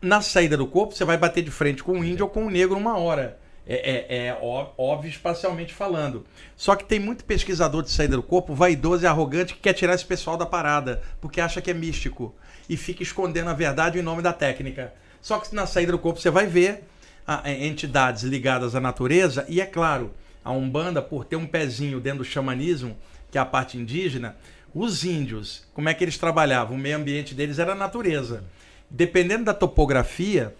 [0.00, 2.50] Na saída do corpo você vai bater de frente com o índio ou com o
[2.50, 3.36] negro uma hora.
[3.68, 4.38] É, é- é
[4.78, 6.24] óbvio espacialmente falando.
[6.56, 9.94] Só que tem muito pesquisador de saída do corpo vaidoso e arrogante que quer tirar
[9.94, 12.32] esse pessoal da parada, porque acha que é místico
[12.68, 14.94] e fica escondendo a verdade em nome da técnica.
[15.20, 16.84] Só que na saída do corpo você vai ver
[17.26, 20.12] ah, é, entidades ligadas à natureza e é claro,
[20.46, 22.96] a Umbanda por ter um pezinho dentro do xamanismo,
[23.32, 24.36] que é a parte indígena,
[24.72, 26.76] os índios, como é que eles trabalhavam?
[26.76, 28.44] O meio ambiente deles era a natureza.
[28.88, 30.54] Dependendo da topografia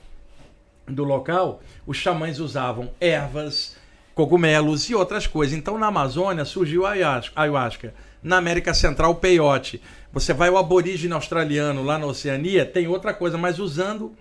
[0.89, 3.77] do local, os xamãs usavam ervas,
[4.13, 5.57] cogumelos e outras coisas.
[5.57, 6.91] Então, na Amazônia surgiu a
[7.37, 7.95] ayahuasca-.
[8.21, 9.81] Na América Central, o peiote.
[10.13, 14.13] Você vai ao aborígene australiano lá na Oceania, tem outra coisa, mas usando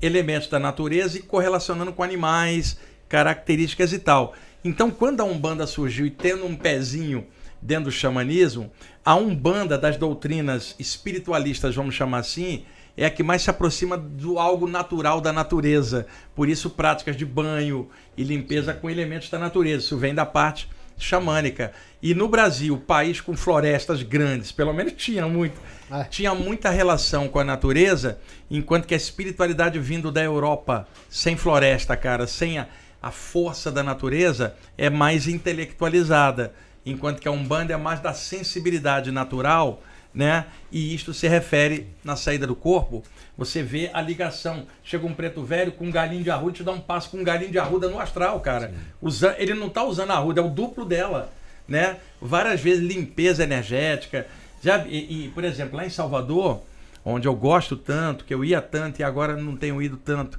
[0.00, 2.76] elementos da natureza e correlacionando com animais,
[3.08, 4.34] características e tal.
[4.64, 7.26] Então, quando a Umbanda surgiu e tendo um pezinho
[7.60, 8.70] dentro do xamanismo,
[9.04, 12.64] a Umbanda das doutrinas espiritualistas, vamos chamar assim,
[12.96, 16.06] é a que mais se aproxima do algo natural da natureza.
[16.34, 19.84] Por isso, práticas de banho e limpeza com elementos da natureza.
[19.84, 20.68] Isso vem da parte
[20.98, 21.72] xamânica.
[22.02, 25.58] E no Brasil, país com florestas grandes, pelo menos tinha muito,
[25.90, 26.04] É.
[26.04, 28.18] tinha muita relação com a natureza,
[28.50, 32.66] enquanto que a espiritualidade vindo da Europa, sem floresta, cara, sem a,
[33.02, 36.54] a força da natureza, é mais intelectualizada,
[36.86, 39.82] enquanto que a Umbanda é mais da sensibilidade natural,
[40.14, 40.46] né?
[40.70, 43.02] E isto se refere na saída do corpo,
[43.36, 44.66] você vê a ligação.
[44.84, 47.24] Chega um preto velho com um galinho de arruda, te dá um passo com um
[47.24, 48.72] galinho de arruda no astral, cara.
[49.00, 51.32] Usa, ele não tá usando a arruda, é o duplo dela,
[51.66, 51.96] né?
[52.20, 54.26] Várias vezes limpeza energética.
[54.62, 56.62] Já, e, e, por exemplo, lá em Salvador,
[57.04, 60.38] onde eu gosto tanto, que eu ia tanto e agora não tenho ido tanto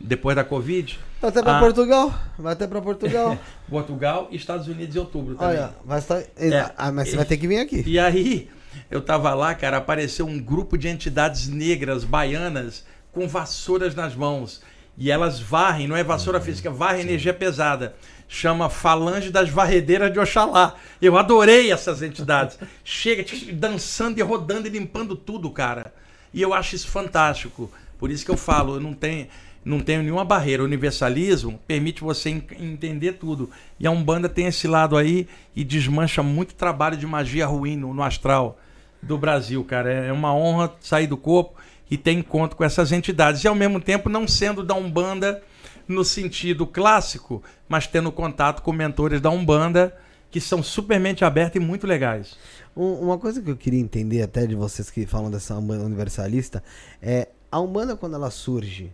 [0.00, 1.60] depois da Covid, Vai até pra Ah.
[1.60, 2.14] Portugal.
[2.38, 3.36] Vai até pra Portugal.
[3.68, 5.58] Portugal e Estados Unidos em outubro também.
[5.58, 6.22] Olha, estar.
[6.36, 6.72] É.
[6.76, 7.82] Ah, mas você vai ter que vir aqui.
[7.84, 8.48] E aí,
[8.90, 14.62] eu tava lá, cara, apareceu um grupo de entidades negras, baianas, com vassouras nas mãos.
[14.96, 17.94] E elas varrem, não é vassoura física, varrem energia pesada.
[18.28, 20.74] Chama Falange das Varredeiras de Oxalá.
[21.00, 22.58] Eu adorei essas entidades.
[22.84, 25.92] Chega dançando e rodando e limpando tudo, cara.
[26.32, 27.70] E eu acho isso fantástico.
[27.98, 29.26] Por isso que eu falo, eu não tenho,
[29.64, 30.62] não tenho nenhuma barreira.
[30.62, 33.50] O universalismo permite você en- entender tudo.
[33.78, 37.92] E a Umbanda tem esse lado aí e desmancha muito trabalho de magia ruim no,
[37.92, 38.58] no astral
[39.02, 39.92] do Brasil, cara.
[39.92, 41.58] É uma honra sair do corpo
[41.90, 43.44] e ter encontro com essas entidades.
[43.44, 45.42] E ao mesmo tempo não sendo da Umbanda
[45.86, 49.96] no sentido clássico, mas tendo contato com mentores da Umbanda
[50.30, 52.36] que são supermente abertos e muito legais.
[52.76, 56.62] Um- uma coisa que eu queria entender até de vocês que falam dessa Umbanda universalista
[57.00, 58.92] é a Umbanda quando ela surge,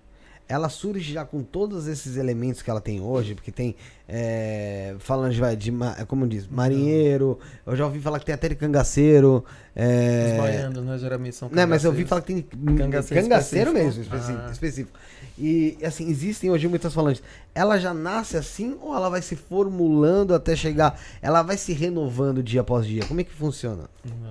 [0.49, 3.75] ela surge já com todos esses elementos que ela tem hoje, porque tem
[4.07, 8.35] é, falando de, vai, de ma- como diz, marinheiro, eu já ouvi falar que tem
[8.35, 9.43] até de cangaceiro,
[9.75, 12.09] é, Os baianos, né, geralmente são Né, mas eu ouvi cangaceiros.
[12.09, 14.51] falar que tem Cangaceiro cangaceiro, mesmo, específico, Ah.
[14.53, 14.99] específico.
[15.39, 17.23] E assim, existem hoje muitas falantes.
[17.55, 21.01] Ela já nasce assim ou ela vai se formulando até chegar?
[21.21, 23.05] Ela vai se renovando dia após dia?
[23.07, 23.85] Como é que funciona?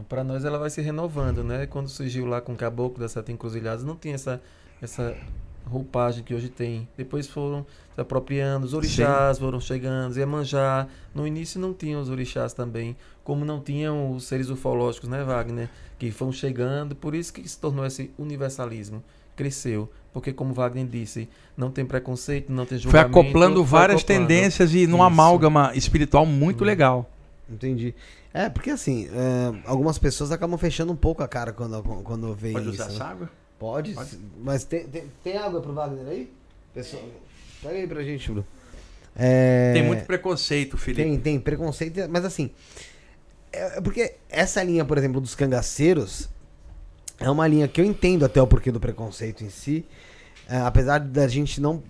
[0.07, 1.65] Para nós ela vai se renovando, né?
[1.65, 4.39] Quando surgiu lá com o Caboclo das Sete Encruzilhadas, não tinha essa,
[4.81, 5.13] essa
[5.65, 6.87] roupagem que hoje tem.
[6.97, 7.65] Depois foram
[7.95, 10.87] se apropriando, os orixás foram chegando, Iemanjá.
[11.13, 15.69] No início não tinham os orixás também, como não tinham os seres ufológicos, né, Wagner?
[15.99, 19.03] Que foram chegando, por isso que se tornou esse universalismo.
[19.35, 21.27] Cresceu, porque como Wagner disse,
[21.57, 23.19] não tem preconceito, não tem Foi julgamento.
[23.19, 24.27] acoplando foi várias acoplando.
[24.27, 25.03] tendências e num Isso.
[25.03, 26.67] amálgama espiritual muito Hum.
[26.67, 27.09] legal.
[27.49, 27.95] Entendi.
[28.33, 32.53] É, porque assim, é, algumas pessoas acabam fechando um pouco a cara quando, quando veem
[32.53, 32.75] Pode isso.
[32.75, 32.93] usar né?
[32.95, 33.29] essa água?
[33.63, 34.19] Pode, Pode.
[34.43, 36.29] mas tem, tem, tem água pro Wagner aí?
[36.73, 37.01] Pessoal,
[37.61, 38.45] pega aí pra gente, Bruno.
[39.15, 41.01] É, Tem muito preconceito, Felipe.
[41.01, 42.49] Tem, tem preconceito, mas assim.
[43.53, 46.27] É é porque essa linha, por exemplo, dos cangaceiros
[47.19, 49.85] é uma linha que eu entendo até o porquê do preconceito em si.
[50.49, 51.81] é, apesar da gente não,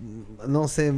[0.46, 0.94] não ser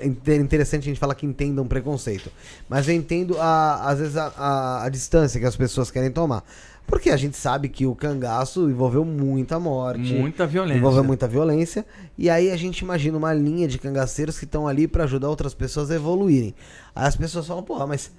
[0.00, 2.30] inter- interessante a gente falar que entenda um preconceito.
[2.68, 6.44] Mas eu entendo, a, às vezes, a, a, a distância que as pessoas querem tomar.
[6.86, 10.12] Porque a gente sabe que o cangaço envolveu muita morte.
[10.14, 10.78] Muita violência.
[10.78, 11.84] Envolveu muita violência.
[12.16, 15.54] E aí a gente imagina uma linha de cangaceiros que estão ali pra ajudar outras
[15.54, 16.54] pessoas a evoluírem.
[16.94, 18.12] Aí as pessoas falam, porra, mas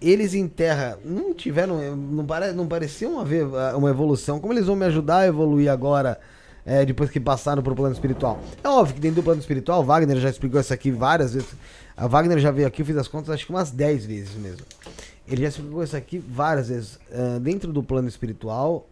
[0.00, 1.96] eles em terra não tiveram.
[1.96, 4.38] Não, pare, não pareciam haver ah, uma evolução.
[4.38, 6.20] Como eles vão me ajudar a evoluir agora?
[6.66, 8.40] é, depois que passaram pro plano espiritual.
[8.62, 11.54] É óbvio que dentro do plano espiritual, o Wagner já explicou isso aqui várias vezes.
[11.96, 14.64] A Wagner já veio aqui, eu fiz as contas, acho que umas 10 vezes mesmo.
[15.26, 16.98] Ele já explicou isso aqui várias vezes.
[17.12, 18.86] Ah, dentro do plano espiritual,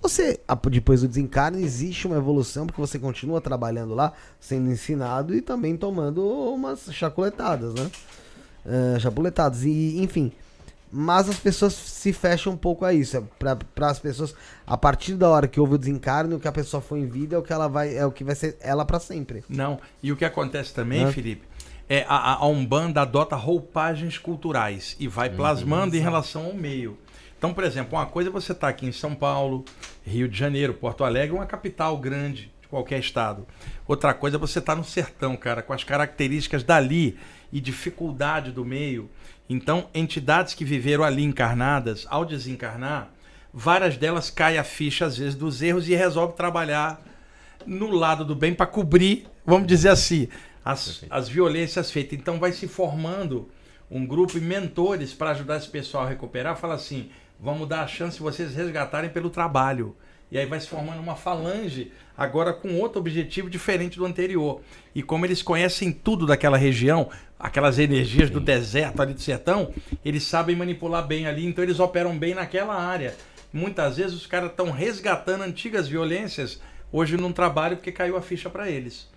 [0.00, 0.40] você,
[0.70, 5.76] depois do desencarne, existe uma evolução, porque você continua trabalhando lá, sendo ensinado e também
[5.76, 7.90] tomando umas chaculetadas, né?
[8.66, 10.32] Ah, chapuletadas, e enfim.
[10.94, 13.26] Mas as pessoas se fecham um pouco a isso.
[13.38, 14.34] Para as pessoas,
[14.66, 17.34] a partir da hora que houve o desencarne, o que a pessoa foi em vida
[17.34, 19.42] é o que ela vai, é o que vai ser ela para sempre.
[19.48, 19.80] Não.
[20.02, 21.10] E o que acontece também?
[21.10, 21.46] Felipe,
[21.88, 26.98] é a, a- Umbanda adota roupagens culturais e vai plasmando em relação ao meio.
[27.38, 29.64] Então, por exemplo, uma coisa é você estar aqui em São Paulo,
[30.06, 33.46] Rio de Janeiro, Porto Alegre, uma capital grande de qualquer estado.
[33.86, 37.18] Outra coisa é você estar no sertão, cara, com as características dali
[37.52, 39.10] e dificuldade do meio.
[39.48, 43.10] Então, entidades que viveram ali encarnadas, ao desencarnar,
[43.52, 47.02] várias delas caem a ficha, às vezes, dos erros e resolve trabalhar
[47.66, 50.28] no lado do bem para cobrir, vamos dizer assim,
[50.64, 52.18] as, as violências feitas.
[52.18, 53.48] Então vai se formando
[53.90, 56.56] um grupo e mentores para ajudar esse pessoal a recuperar.
[56.56, 59.94] Fala assim, vamos dar a chance de vocês resgatarem pelo trabalho.
[60.30, 64.62] E aí vai se formando uma falange, agora com outro objetivo diferente do anterior.
[64.94, 70.22] E como eles conhecem tudo daquela região, aquelas energias do deserto ali do sertão, eles
[70.22, 73.14] sabem manipular bem ali, então eles operam bem naquela área.
[73.52, 78.48] Muitas vezes os caras estão resgatando antigas violências hoje num trabalho porque caiu a ficha
[78.48, 79.11] para eles.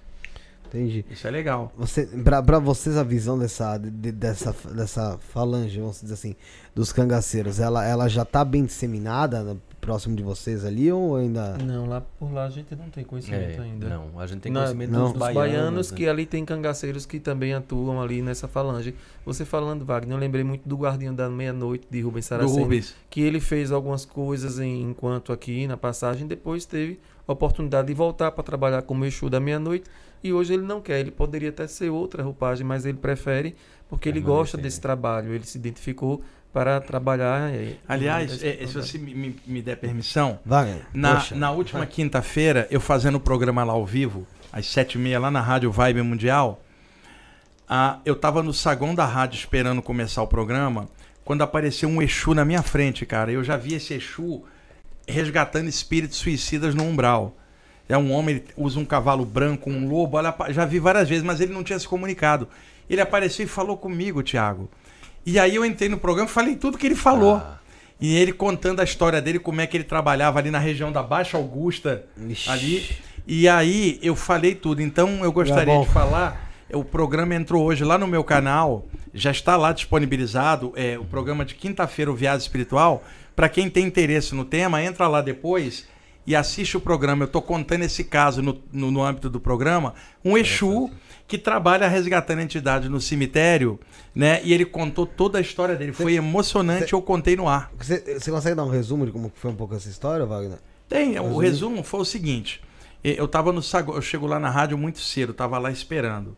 [0.75, 1.05] Entendi.
[1.09, 1.71] Isso é legal.
[1.77, 6.35] Você, pra, pra vocês, a visão dessa, de- dessa, dessa falange, vamos dizer assim,
[6.73, 11.57] dos cangaceiros, ela, ela já tá bem disseminada no- próximo de vocês ali ou ainda.
[11.59, 13.87] Não, lá por lá a gente não tem conhecimento É, ainda.
[13.87, 15.03] não, a gente tem Na- conhecimento não.
[15.03, 15.97] dos Dos baianos, baianos, né?
[15.97, 18.95] que ali tem cangaceiros que também atuam ali nessa falange.
[19.23, 22.63] Você falando, Wagner, eu lembrei muito do Guardião da Meia-Noite de Rubens Saraceni.
[22.63, 22.95] Rubens.
[23.11, 27.93] que ele fez algumas coisas em- enquanto aqui na passagem, depois teve a oportunidade de
[27.93, 29.85] voltar para trabalhar como Exu da meia-noite
[30.27, 30.99] e hoje ele não quer.
[30.99, 33.55] Ele poderia até ser outra roupagem, mas ele prefere
[33.89, 35.33] porque ele gosta desse trabalho.
[35.33, 37.53] Ele se identificou para trabalhar.
[37.53, 41.35] eh, Aliás, é, se você me, me- der permissão, Wagner, na, poxa.
[41.35, 45.29] na última quinta-feira, eu fazendo o programa lá ao vivo, às sete e meia, lá
[45.29, 46.61] na Rádio Vibe Mundial,
[47.67, 50.87] ah, eu tava no saguão da rádio esperando começar o programa,
[51.23, 53.31] quando apareceu um Exu na minha frente, cara.
[53.31, 54.43] Eu já vi esse Exu
[55.07, 57.35] resgatando espíritos suicidas no umbral.
[57.87, 61.23] É um homem, ele usa um cavalo branco, um lobo, olha, já vi várias vezes,
[61.23, 62.47] mas ele não tinha se comunicado.
[62.89, 64.69] Ele apareceu e falou comigo, Thiago.
[65.25, 67.35] E aí eu entrei no programa e falei tudo que ele falou.
[67.35, 67.59] Ah.
[67.99, 71.01] E ele contando a história dele, como é que ele trabalhava ali na região da
[71.01, 72.49] Baixa Augusta, Ixi.
[72.49, 72.97] ali.
[73.25, 74.81] E aí eu falei tudo.
[74.81, 75.83] Então eu gostaria bom.
[75.83, 76.51] de falar.
[76.73, 80.73] O programa entrou hoje lá no meu canal, já está lá disponibilizado.
[80.75, 83.03] É o programa de quinta-feira, o Viagem Espiritual.
[83.35, 85.87] Para quem tem interesse no tema, entra lá depois
[86.25, 87.23] e assiste o programa.
[87.23, 89.93] Eu estou contando esse caso no, no, no âmbito do programa.
[90.23, 90.89] Um Exu
[91.27, 93.79] que trabalha resgatando entidade no cemitério,
[94.13, 94.41] né?
[94.43, 95.91] E ele contou toda a história dele.
[95.91, 97.71] Foi emocionante, eu contei no ar.
[97.77, 100.59] Você, consegue dar um resumo de como foi um pouco essa história, Wagner?
[100.87, 102.61] Tem, o resumo foi o seguinte.
[103.03, 103.61] Eu tava no
[103.93, 106.35] eu chego lá na rádio muito cedo, tava lá esperando.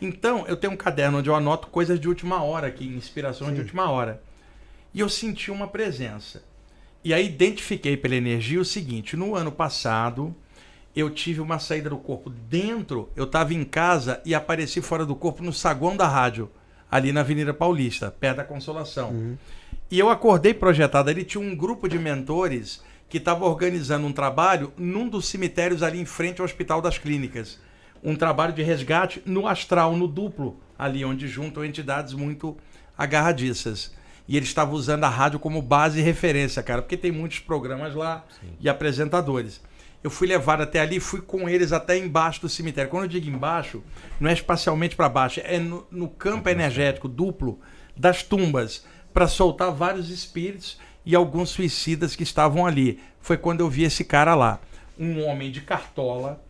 [0.00, 3.60] Então, eu tenho um caderno onde eu anoto coisas de última hora aqui, inspirações de
[3.60, 4.20] última hora.
[4.92, 6.42] E eu senti uma presença.
[7.04, 10.34] E aí identifiquei pela energia o seguinte, no ano passado,
[10.94, 15.16] eu tive uma saída do corpo dentro, eu estava em casa e apareci fora do
[15.16, 16.48] corpo no saguão da rádio,
[16.90, 19.36] ali na Avenida Paulista, perto da Consolação.
[19.90, 24.72] E eu acordei projetado ali, tinha um grupo de mentores que estava organizando um trabalho
[24.76, 27.58] num dos cemitérios ali em frente ao Hospital das Clínicas.
[28.02, 32.56] Um trabalho de resgate no astral, no duplo, ali onde juntam entidades muito
[32.96, 33.92] agarradiças.
[34.28, 37.94] E eles estavam usando a rádio como base e referência, cara, porque tem muitos programas
[37.94, 38.24] lá
[38.60, 39.60] e apresentadores.
[40.02, 42.90] Eu fui levado até ali, fui com eles até embaixo do cemitério.
[42.90, 43.82] Quando eu digo embaixo,
[44.18, 47.60] não é espacialmente para baixo, é no, no campo energético duplo
[47.96, 53.00] das tumbas, para soltar vários espíritos e alguns suicidas que estavam ali.
[53.20, 54.58] Foi quando eu vi esse cara lá.
[54.98, 56.42] Um homem de cartola,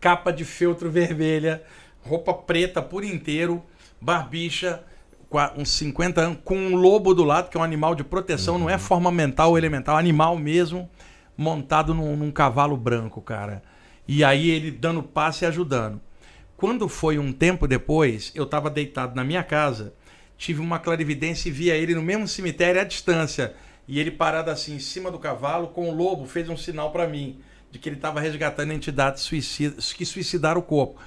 [0.00, 1.62] capa de feltro vermelha,
[2.02, 3.62] roupa preta por inteiro,
[4.00, 4.82] barbicha,
[5.56, 8.70] uns 50 anos, com um lobo do lado, que é um animal de proteção, não
[8.70, 10.88] é forma mental ou elemental, animal mesmo,
[11.36, 13.62] montado num, num cavalo branco, cara.
[14.06, 16.00] E aí ele dando passe e ajudando.
[16.56, 19.92] Quando foi um tempo depois, eu estava deitado na minha casa,
[20.36, 23.54] tive uma clarividência e via ele no mesmo cemitério à distância.
[23.86, 27.06] E ele parado assim em cima do cavalo, com o lobo, fez um sinal para
[27.06, 27.38] mim
[27.70, 31.00] de que ele estava resgatando entidades suicidas, que suicidaram o corpo.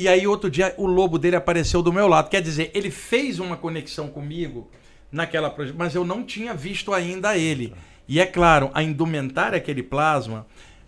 [0.00, 2.30] E aí outro dia o lobo dele apareceu do meu lado.
[2.30, 4.70] Quer dizer, ele fez uma conexão comigo
[5.10, 7.74] naquela projeção, mas eu não tinha visto ainda ele.
[8.06, 10.46] E é claro, a indumentária aquele plasma,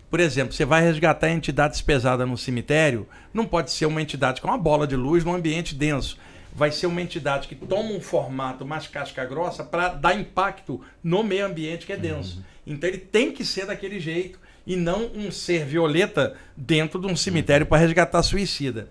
[0.09, 4.47] por exemplo, você vai resgatar entidades pesadas no cemitério, não pode ser uma entidade com
[4.47, 6.17] uma bola de luz num ambiente denso.
[6.55, 11.21] Vai ser uma entidade que toma um formato mais casca grossa para dar impacto no
[11.21, 12.41] meio ambiente que é denso.
[12.65, 17.15] Então ele tem que ser daquele jeito e não um ser violeta dentro de um
[17.15, 18.87] cemitério para resgatar suicida.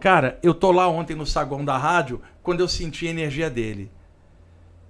[0.00, 3.90] Cara, eu tô lá ontem no saguão da rádio quando eu senti a energia dele.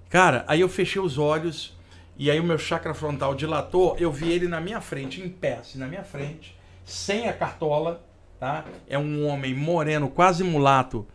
[0.09, 1.75] Cara, aí eu fechei os olhos
[2.17, 5.57] e aí o meu chakra frontal dilatou, eu vi ele na minha frente, em pé,
[5.57, 8.01] assim, na minha frente, sem a cartola,
[8.39, 8.65] tá?
[8.87, 11.05] É um homem moreno, quase mulato,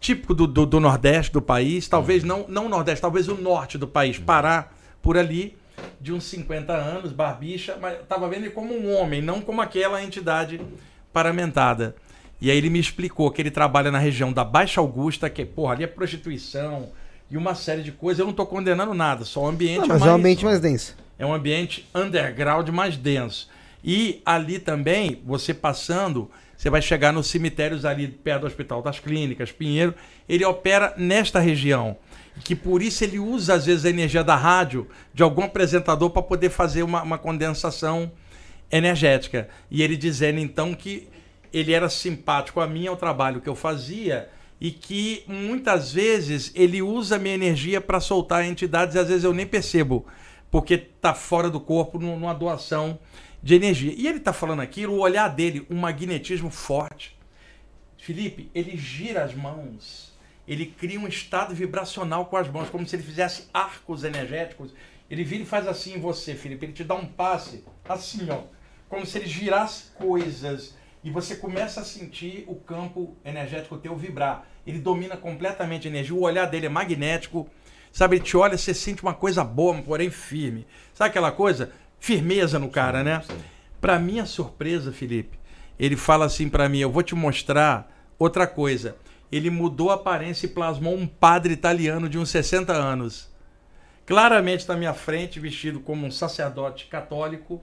[0.00, 3.76] típico do, do, do Nordeste do país, talvez não, não o Nordeste, talvez o Norte
[3.76, 4.70] do país, Pará,
[5.02, 5.58] por ali,
[6.00, 10.02] de uns 50 anos, barbicha, mas tava vendo ele como um homem, não como aquela
[10.02, 10.60] entidade
[11.12, 11.96] paramentada.
[12.46, 15.72] E aí ele me explicou que ele trabalha na região da Baixa Augusta, que, porra,
[15.72, 16.90] ali é prostituição
[17.28, 18.20] e uma série de coisas.
[18.20, 20.12] Eu não tô condenando nada, só o ambiente Não, mas mais...
[20.12, 20.96] é um ambiente mais denso.
[21.18, 23.50] É um ambiente underground mais denso.
[23.82, 29.00] E ali também, você passando, você vai chegar nos cemitérios ali perto do Hospital das
[29.00, 29.92] Clínicas, Pinheiro.
[30.28, 31.96] Ele opera nesta região.
[32.44, 36.22] Que por isso ele usa, às vezes, a energia da rádio de algum apresentador para
[36.22, 38.12] poder fazer uma, uma condensação
[38.70, 39.48] energética.
[39.68, 41.08] E ele dizendo, então, que
[41.52, 44.28] ele era simpático a mim, ao trabalho que eu fazia,
[44.60, 49.34] e que muitas vezes ele usa minha energia para soltar entidades e às vezes eu
[49.34, 50.06] nem percebo,
[50.50, 52.98] porque está fora do corpo num- numa doação
[53.42, 53.92] de energia.
[53.94, 57.16] E ele está falando aquilo, o olhar dele, um magnetismo forte.
[57.98, 60.12] Felipe, ele gira as mãos,
[60.46, 64.72] ele cria um estado vibracional com as mãos, como se ele fizesse arcos energéticos.
[65.10, 68.42] Ele vira e faz assim em você, Felipe, ele te dá um passe, assim, ó,
[68.88, 70.75] como se ele girasse coisas
[71.06, 74.44] e você começa a sentir o campo energético teu vibrar.
[74.66, 77.48] Ele domina completamente a energia, o olhar dele é magnético,
[77.92, 78.16] sabe?
[78.16, 80.66] Ele te olha, você sente uma coisa boa, porém firme.
[80.92, 81.70] Sabe aquela coisa?
[82.00, 83.22] Firmeza no cara, né?
[83.80, 85.38] Para minha surpresa, Felipe,
[85.78, 87.88] ele fala assim para mim: eu vou te mostrar
[88.18, 88.96] outra coisa.
[89.30, 93.30] Ele mudou a aparência e plasmou um padre italiano de uns 60 anos.
[94.04, 97.62] Claramente na minha frente, vestido como um sacerdote católico.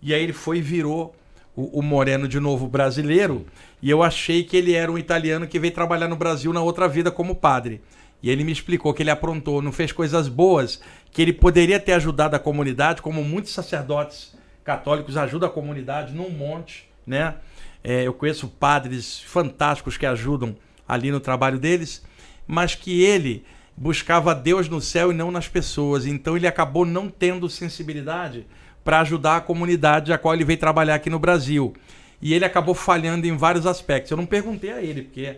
[0.00, 1.14] E aí ele foi e virou
[1.58, 3.44] o, o Moreno de novo brasileiro.
[3.82, 6.86] E eu achei que ele era um italiano que veio trabalhar no Brasil na outra
[6.86, 7.82] vida como padre.
[8.22, 10.80] E ele me explicou que ele aprontou, não fez coisas boas,
[11.10, 16.30] que ele poderia ter ajudado a comunidade, como muitos sacerdotes católicos ajudam a comunidade num
[16.30, 17.34] monte, né?
[17.82, 20.56] É, eu conheço padres fantásticos que ajudam
[20.86, 22.04] ali no trabalho deles,
[22.46, 23.44] mas que ele
[23.76, 26.06] buscava Deus no céu e não nas pessoas.
[26.06, 28.46] Então ele acabou não tendo sensibilidade
[28.88, 31.74] para ajudar a comunidade a qual ele veio trabalhar aqui no Brasil.
[32.22, 34.10] E ele acabou falhando em vários aspectos.
[34.10, 35.36] Eu não perguntei a ele, porque.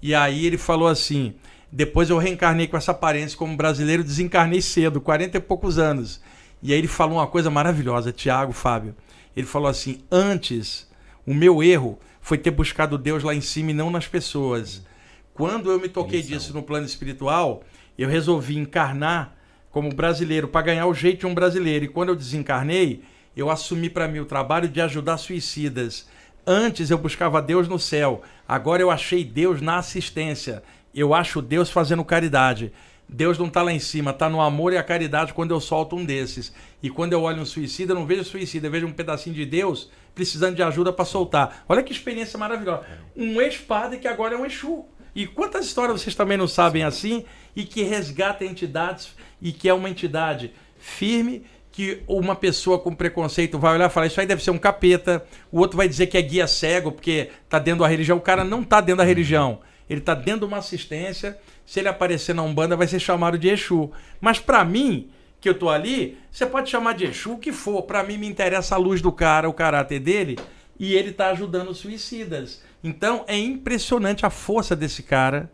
[0.00, 1.34] E aí ele falou assim:
[1.72, 6.20] depois eu reencarnei com essa aparência como brasileiro, desencarnei cedo, 40 e poucos anos.
[6.62, 8.94] E aí ele falou uma coisa maravilhosa, Tiago, Fábio.
[9.36, 10.88] Ele falou assim: antes,
[11.26, 14.86] o meu erro foi ter buscado Deus lá em cima e não nas pessoas.
[15.34, 17.64] Quando eu me toquei disso no plano espiritual,
[17.98, 19.35] eu resolvi encarnar
[19.76, 21.84] como brasileiro para ganhar o jeito de um brasileiro.
[21.84, 23.02] E quando eu desencarnei,
[23.36, 26.08] eu assumi para mim o trabalho de ajudar suicidas.
[26.46, 30.62] Antes eu buscava Deus no céu, agora eu achei Deus na assistência.
[30.94, 32.72] Eu acho Deus fazendo caridade.
[33.06, 35.94] Deus não está lá em cima, está no amor e a caridade quando eu solto
[35.94, 36.54] um desses.
[36.82, 39.44] E quando eu olho um suicida, eu não vejo suicida, eu vejo um pedacinho de
[39.44, 41.66] Deus precisando de ajuda para soltar.
[41.68, 42.86] Olha que experiência maravilhosa.
[43.14, 44.86] Um ex-padre que agora é um Exu.
[45.14, 49.14] E quantas histórias vocês também não sabem assim e que resgata entidades
[49.46, 54.08] e que é uma entidade firme que uma pessoa com preconceito vai olhar e falar
[54.08, 57.30] isso aí deve ser um capeta, o outro vai dizer que é guia cego porque
[57.48, 60.46] tá dentro da religião, o cara não tá dentro da religião, ele tá dentro de
[60.46, 63.92] uma assistência, se ele aparecer na Umbanda vai ser chamado de Exu.
[64.20, 65.10] Mas para mim,
[65.40, 68.26] que eu tô ali, você pode chamar de Exu o que for, para mim me
[68.26, 70.36] interessa a luz do cara, o caráter dele,
[70.76, 72.64] e ele tá ajudando suicidas.
[72.82, 75.48] Então é impressionante a força desse cara.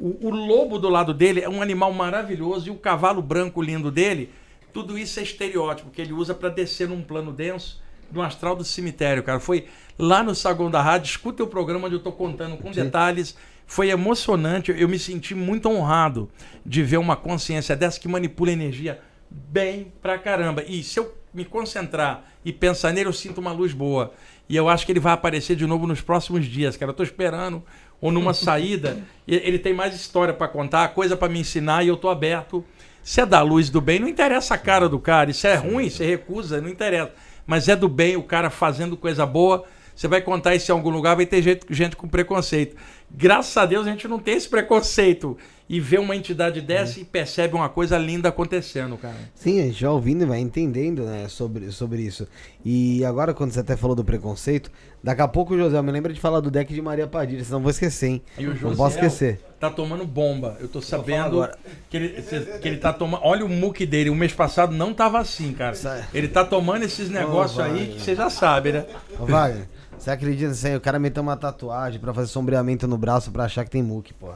[0.00, 3.90] O, o lobo do lado dele é um animal maravilhoso e o cavalo branco lindo
[3.90, 4.30] dele,
[4.72, 8.64] tudo isso é estereótipo que ele usa para descer num plano denso do astral do
[8.64, 9.38] cemitério, cara.
[9.38, 9.66] Foi
[9.98, 13.36] lá no saguão da rádio, escuta o programa onde eu tô contando com detalhes.
[13.66, 16.28] Foi emocionante, eu me senti muito honrado
[16.66, 19.00] de ver uma consciência dessa que manipula energia
[19.30, 20.64] bem pra caramba.
[20.66, 24.12] E se eu me concentrar e pensar nele, eu sinto uma luz boa.
[24.48, 26.90] E eu acho que ele vai aparecer de novo nos próximos dias, cara.
[26.90, 27.62] Eu tô esperando.
[28.00, 28.98] Ou numa saída.
[29.26, 32.64] Ele tem mais história pra contar, coisa pra me ensinar e eu tô aberto.
[33.02, 35.32] Se é da luz do bem, não interessa a cara do cara.
[35.32, 37.12] Se é ruim, você recusa, não interessa.
[37.46, 39.64] Mas é do bem, o cara fazendo coisa boa.
[39.94, 42.76] Você vai contar isso em algum lugar, vai ter gente, gente com preconceito.
[43.10, 45.36] Graças a Deus a gente não tem esse preconceito.
[45.72, 49.14] E vê uma entidade dessa e percebe uma coisa linda acontecendo, cara.
[49.36, 52.26] Sim, a gente já ouvindo e vai entendendo, né, sobre, sobre isso.
[52.64, 54.68] E agora, quando você até falou do preconceito,
[55.00, 57.62] daqui a pouco, José, me lembra de falar do deck de Maria Padilha, senão eu
[57.62, 58.22] vou esquecer, hein?
[58.36, 59.40] E o Não Josiel posso esquecer.
[59.60, 60.56] Tá tomando bomba.
[60.58, 61.56] Eu tô sabendo agora.
[61.88, 62.22] que ele,
[62.60, 63.20] que ele tá tomando.
[63.22, 64.10] Olha o muque dele.
[64.10, 65.76] O mês passado não tava assim, cara.
[65.76, 66.04] Sai.
[66.12, 67.86] Ele tá tomando esses negócios aí vai.
[67.86, 68.86] que você já sabe, né?
[69.20, 70.74] Ô, Wagner, você acredita aí?
[70.74, 74.12] O cara meteu uma tatuagem pra fazer sombreamento no braço pra achar que tem muque,
[74.12, 74.30] pô.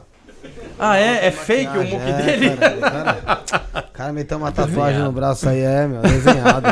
[0.77, 1.27] Ah, é?
[1.27, 2.57] É fake o muque É, dele?
[2.57, 6.67] Cara, o cara, cara meteu uma tatuagem no braço aí, é, meu, desenhado.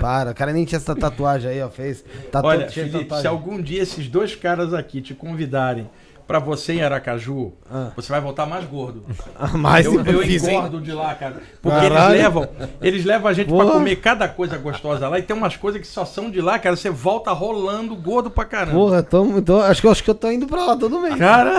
[0.00, 2.04] Para, o cara nem tinha essa tatuagem aí, ó, fez.
[2.30, 3.20] Tatu, Olha, Felipe, tatuagem.
[3.22, 5.88] se algum dia esses dois caras aqui te convidarem
[6.26, 7.90] pra você em Aracaju, Ah.
[7.94, 9.04] você vai voltar mais gordo.
[9.54, 11.36] Mas eu eu engordo de lá, cara.
[11.60, 12.12] Porque Caralho.
[12.14, 12.48] eles levam,
[12.80, 13.72] eles levam a gente pra Porra.
[13.72, 16.76] comer cada coisa gostosa lá e tem umas coisas que só são de lá, cara.
[16.76, 18.72] Você volta rolando gordo pra caramba.
[18.76, 21.14] Porra, tô, tô- acho, que, acho que eu tô indo pra lá todo mês.
[21.16, 21.58] Cara,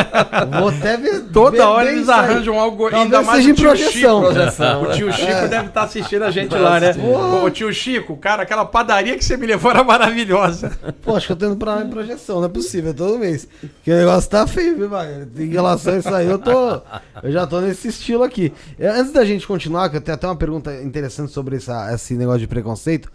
[0.60, 1.20] Vou até ver.
[1.32, 4.22] toda ver hora eles arranjam algo Talvez ainda mais seja o tio projeção.
[4.30, 4.84] Chico.
[4.84, 6.92] O tio Chico deve estar assistindo a gente lá, né?
[6.94, 7.42] Porra.
[7.44, 10.70] Ô, tio Chico, cara, aquela padaria que você me levou era maravilhosa.
[11.02, 13.18] Pô, acho que eu tô indo pra lá em projeção, não é possível, é todo
[13.18, 13.48] mês.
[13.60, 15.28] Porque o negócio tá feio, viu, Wagner?
[15.36, 16.80] Em relação a isso aí, eu tô.
[17.22, 18.52] Eu já tô nesse estilo aqui.
[18.78, 22.14] É, Antes da gente continuar, que eu tenho até uma pergunta interessante sobre essa, esse
[22.14, 23.10] negócio de preconceito.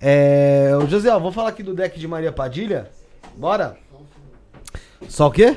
[0.00, 0.70] É.
[0.80, 2.90] Ô, José, vou falar aqui do deck de Maria Padilha.
[3.36, 3.76] Bora?
[5.08, 5.56] Só o quê?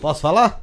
[0.00, 0.62] Posso falar?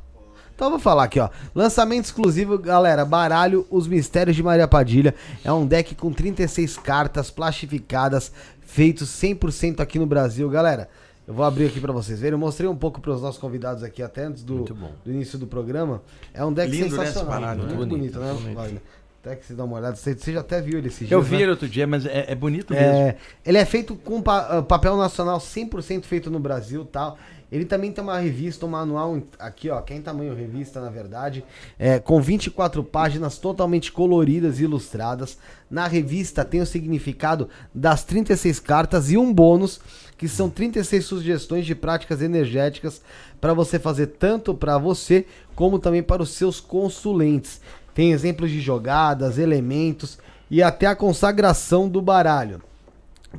[0.56, 1.30] Então vou falar aqui, ó.
[1.54, 3.04] Lançamento exclusivo, galera.
[3.04, 5.14] Baralho Os Mistérios de Maria Padilha.
[5.44, 8.32] É um deck com 36 cartas plastificadas,
[8.62, 10.48] feitos 100% aqui no Brasil.
[10.50, 10.88] Galera,
[11.28, 12.34] eu vou abrir aqui pra vocês verem.
[12.34, 14.74] Eu mostrei um pouco pros nossos convidados aqui até antes do, Muito
[15.06, 16.02] do início do programa.
[16.34, 17.40] É um deck Lindo, né, sensacional.
[17.42, 17.86] baralho, muito né?
[17.86, 18.56] bonito, né, Bonito.
[18.56, 18.82] Wagner?
[19.22, 19.96] Até que você dá uma olhada.
[19.96, 22.36] Você, você já até viu ele esse Eu vi ele outro dia, mas é, é
[22.36, 22.88] bonito mesmo.
[22.88, 27.18] é, ele é feito com pa- ah, papel nacional 100% feito no Brasil tal.
[27.50, 30.90] Ele também tem uma revista, um manual aqui, ó, que é em tamanho revista, na
[30.90, 31.46] verdade,
[31.78, 35.38] é, com 24 páginas totalmente coloridas e ilustradas.
[35.70, 39.80] Na revista tem o significado das 36 cartas e um bônus,
[40.24, 43.02] que são 36 sugestões de práticas energéticas
[43.42, 47.60] para você fazer tanto para você como também para os seus consulentes.
[47.94, 50.18] Tem exemplos de jogadas, elementos
[50.50, 52.62] e até a consagração do baralho.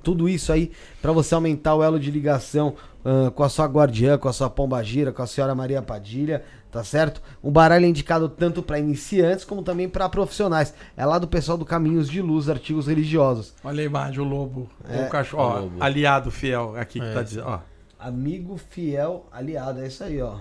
[0.03, 4.19] Tudo isso aí para você aumentar o elo de ligação ah, com a sua guardiã,
[4.19, 6.45] com a sua pombagira, com a senhora Maria Padilha,
[6.75, 7.23] tá certo?
[7.41, 10.75] Um baralho é indicado tanto para iniciantes como também para profissionais.
[10.97, 13.55] É lá do pessoal do Caminhos de Luz, artigos religiosos.
[13.63, 14.69] Olha a imagem, o lobo.
[14.89, 15.07] É.
[15.07, 15.43] o cachorro.
[15.45, 15.77] Ó, Lobo.
[15.83, 17.25] aliado fiel aqui que É, tá sim.
[17.27, 17.47] dizendo.
[17.47, 17.61] Ó.
[17.97, 20.39] Amigo fiel aliado, é isso aí, ó.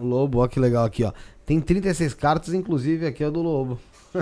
[0.00, 1.12] O lobo, ó que legal aqui, ó.
[1.46, 3.78] Tem 36 cartas, inclusive aqui é do lobo.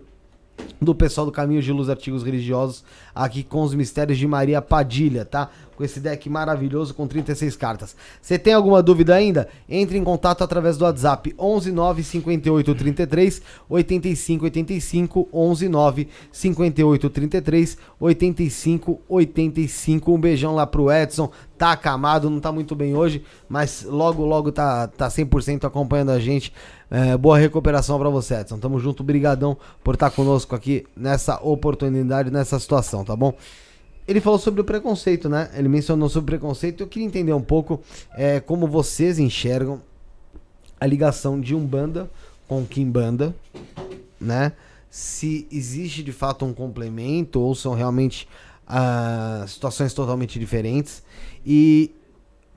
[0.82, 2.84] do pessoal do Caminho de Luz Artigos Religiosos,
[3.14, 5.50] aqui com os mistérios de Maria Padilha, tá?
[5.76, 7.96] Com esse deck maravilhoso com 36 cartas.
[8.22, 9.48] Você tem alguma dúvida ainda?
[9.68, 17.10] Entre em contato através do WhatsApp 11 9 58 33 85 85 11 9 58
[17.10, 20.14] 33 85 85.
[20.14, 21.32] Um beijão lá pro Edson.
[21.58, 26.20] Tá acamado, não tá muito bem hoje, mas logo logo tá tá 100% acompanhando a
[26.20, 26.52] gente.
[26.94, 28.60] É, boa recuperação pra você, Edson.
[28.60, 33.34] Tamo junto, brigadão por estar conosco aqui nessa oportunidade, nessa situação, tá bom?
[34.08, 35.50] Ele falou sobre o preconceito, né?
[35.54, 36.82] Ele mencionou sobre o preconceito.
[36.82, 37.82] Eu queria entender um pouco
[38.14, 39.82] é, como vocês enxergam
[40.80, 42.10] a ligação de Umbanda
[42.48, 43.36] com Kimbanda,
[44.20, 44.54] né?
[44.90, 48.28] Se existe de fato um complemento ou são realmente
[48.68, 51.04] ah, situações totalmente diferentes
[51.46, 51.92] e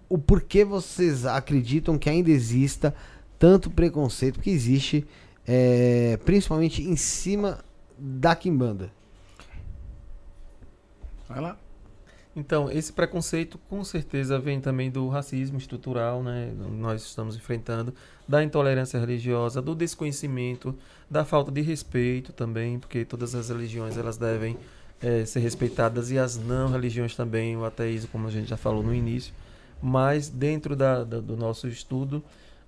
[0.08, 2.94] o porquê vocês acreditam que ainda exista
[3.38, 5.06] tanto preconceito que existe,
[5.46, 7.64] é, principalmente em cima
[7.98, 8.90] da Kimbanda?
[11.28, 11.56] Vai lá.
[12.36, 16.52] Então, esse preconceito com certeza vem também do racismo estrutural, né?
[16.72, 17.94] Nós estamos enfrentando,
[18.26, 20.74] da intolerância religiosa, do desconhecimento,
[21.08, 24.56] da falta de respeito também, porque todas as religiões elas devem
[25.00, 28.82] eh, ser respeitadas e as não religiões também, o ateísmo, como a gente já falou
[28.82, 29.32] no início.
[29.80, 32.20] Mas dentro da, da- do nosso estudo,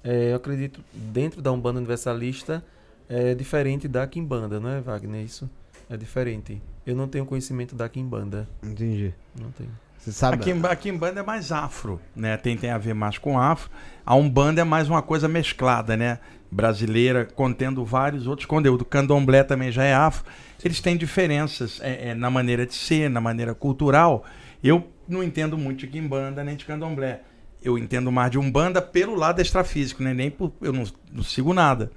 [0.04, 2.62] eh, eu acredito, dentro da Umbanda Universalista,
[3.08, 5.24] é diferente da Kimbanda, não é, Wagner?
[5.24, 5.50] Isso
[5.90, 6.62] é diferente.
[6.86, 8.48] Eu não tenho conhecimento da Kimbanda.
[8.62, 9.12] Entendi.
[9.40, 9.70] Não tenho.
[9.98, 10.36] Você sabe?
[10.36, 12.36] A Kimba- a Kimbanda é mais afro, né?
[12.36, 13.70] Tem, tem a ver mais com afro.
[14.04, 16.20] A Umbanda é mais uma coisa mesclada, né?
[16.48, 18.82] Brasileira, contendo vários outros conteúdos.
[18.86, 20.24] O Candomblé também já é afro.
[20.64, 24.24] Eles têm diferenças é, é, na maneira de ser, na maneira cultural.
[24.62, 27.20] Eu não entendo muito de Kimbanda nem de Candomblé.
[27.60, 30.14] Eu entendo mais de Umbanda pelo lado extrafísico, né?
[30.14, 31.90] Nem por, eu não, não sigo nada.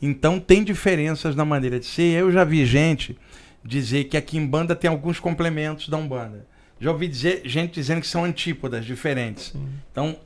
[0.00, 2.20] Então tem diferenças na maneira de ser.
[2.20, 3.16] Eu já vi gente
[3.64, 6.46] dizer que a Kimbanda tem alguns complementos da Umbanda.
[6.80, 9.54] Já ouvi dizer, gente dizendo que são antípodas diferentes.
[9.90, 10.16] Então,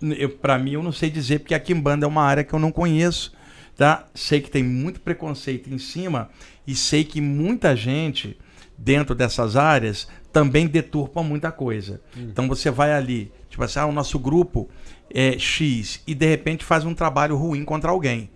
[0.40, 2.72] para mim, eu não sei dizer, porque a Kimbanda é uma área que eu não
[2.72, 3.34] conheço.
[3.76, 4.06] Tá?
[4.14, 6.30] Sei que tem muito preconceito em cima
[6.66, 8.38] e sei que muita gente
[8.78, 12.00] dentro dessas áreas também deturpa muita coisa.
[12.16, 14.68] Então você vai ali, tipo assim, ah, o nosso grupo
[15.12, 18.30] é X e de repente faz um trabalho ruim contra alguém.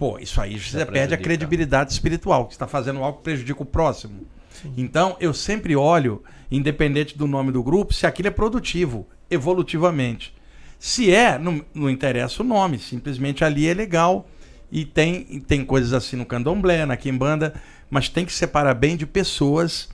[0.00, 1.22] Pô, isso aí você perde a prejudica.
[1.22, 4.26] credibilidade espiritual, que está fazendo algo que prejudica o próximo.
[4.74, 10.34] Então, eu sempre olho, independente do nome do grupo, se aquilo é produtivo, evolutivamente.
[10.78, 14.26] Se é, não, não interessa o nome, simplesmente ali é legal.
[14.72, 17.52] E tem, tem coisas assim no candomblé, na quimbanda,
[17.90, 19.90] mas tem que separar bem de pessoas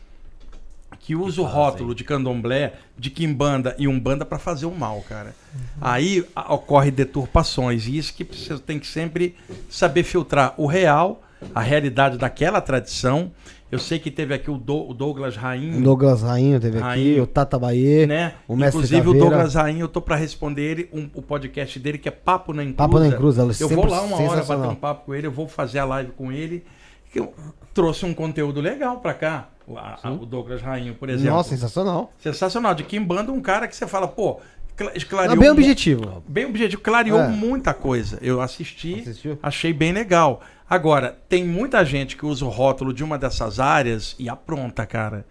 [1.06, 1.60] que usam o fazem.
[1.62, 5.34] rótulo de candomblé, de quimbanda e umbanda para fazer o mal, cara.
[5.80, 9.36] Aí a- ocorre deturpações e isso que você tem que sempre
[9.70, 11.22] saber filtrar o real,
[11.54, 13.30] a realidade daquela tradição.
[13.70, 16.86] Eu sei que teve aqui o, Do- o Douglas O Rainho, Douglas Rainho teve aqui,
[16.86, 17.22] Rainho.
[17.22, 18.34] o Tata Bahia, né?
[18.48, 19.28] o Mestre Inclusive o Caveira.
[19.30, 22.62] Douglas Rainho, eu tô para responder ele um- o podcast dele que é Papo na
[22.64, 22.76] Encruza.
[22.78, 25.32] Papo na Encruza, ela Eu vou lá uma hora bater um papo com ele, eu
[25.32, 26.64] vou fazer a live com ele.
[27.12, 27.32] Que eu
[27.72, 29.48] trouxe um conteúdo legal para cá.
[29.66, 31.34] O, a- a- o Douglas Rainho, por exemplo.
[31.34, 32.12] Nossa, sensacional.
[32.18, 32.74] Sensacional.
[32.74, 34.40] De Kimbanda, um cara que você fala, pô,
[34.76, 35.36] cla- esclareou.
[35.36, 36.22] Bem mu- objetivo.
[36.28, 37.28] Bem objetivo, clareou É.
[37.28, 38.18] muita coisa.
[38.22, 39.38] Eu assisti, Assistiu?
[39.42, 40.40] achei bem legal.
[40.68, 45.24] Agora, tem muita gente que usa o rótulo de uma dessas áreas e apronta, cara.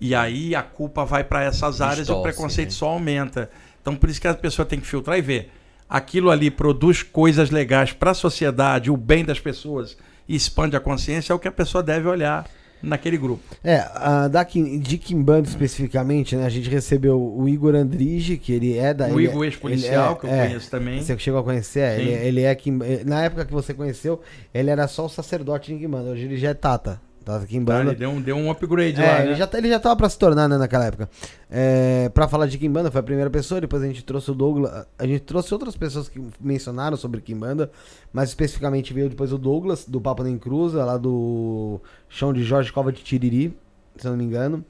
[0.00, 2.74] E aí a culpa vai para essas áreas e o Distorce, preconceito né?
[2.74, 3.50] só aumenta.
[3.80, 5.52] Então por isso que a pessoa tem que filtrar e ver.
[5.88, 9.96] Aquilo ali produz coisas legais para a sociedade, o bem das pessoas
[10.28, 12.44] e expande a consciência, é o que a pessoa deve olhar
[12.82, 13.42] naquele grupo.
[13.64, 16.44] É, a, da, Kim- de Kimbanda especificamente, né?
[16.46, 19.06] A gente recebeu o Igor Andrige, que ele é da.
[19.08, 21.02] o ele Igor é- ex-policial, ele que eu é- conheço também.
[21.02, 21.80] Você chegou a conhecer?
[21.80, 24.20] É, ele, ele é Kim- eh, Na época que você conheceu,
[24.54, 26.10] ele era só o sacerdote de Kimbanda.
[26.10, 27.00] Hoje ele já é Tata.
[27.26, 27.90] Tata Tá, Kimbanda.
[27.90, 29.34] ele deu um, deu um upgrade É, lá, ele, né?
[29.36, 31.10] já, tá- ele já tava pra se tornar, né, naquela época.
[31.50, 34.86] É, pra falar de Kimbanda, foi a primeira pessoa, depois a gente trouxe o Douglas.
[34.96, 37.68] A gente trouxe outras pessoas que mencionaram sobre Kimbanda,
[38.12, 42.72] mas especificamente veio depois o Douglas, do Papo Nem Cruza, lá do chão de Jorge
[42.72, 43.58] Cova de Tiriri,
[43.96, 44.64] se eu não me engano.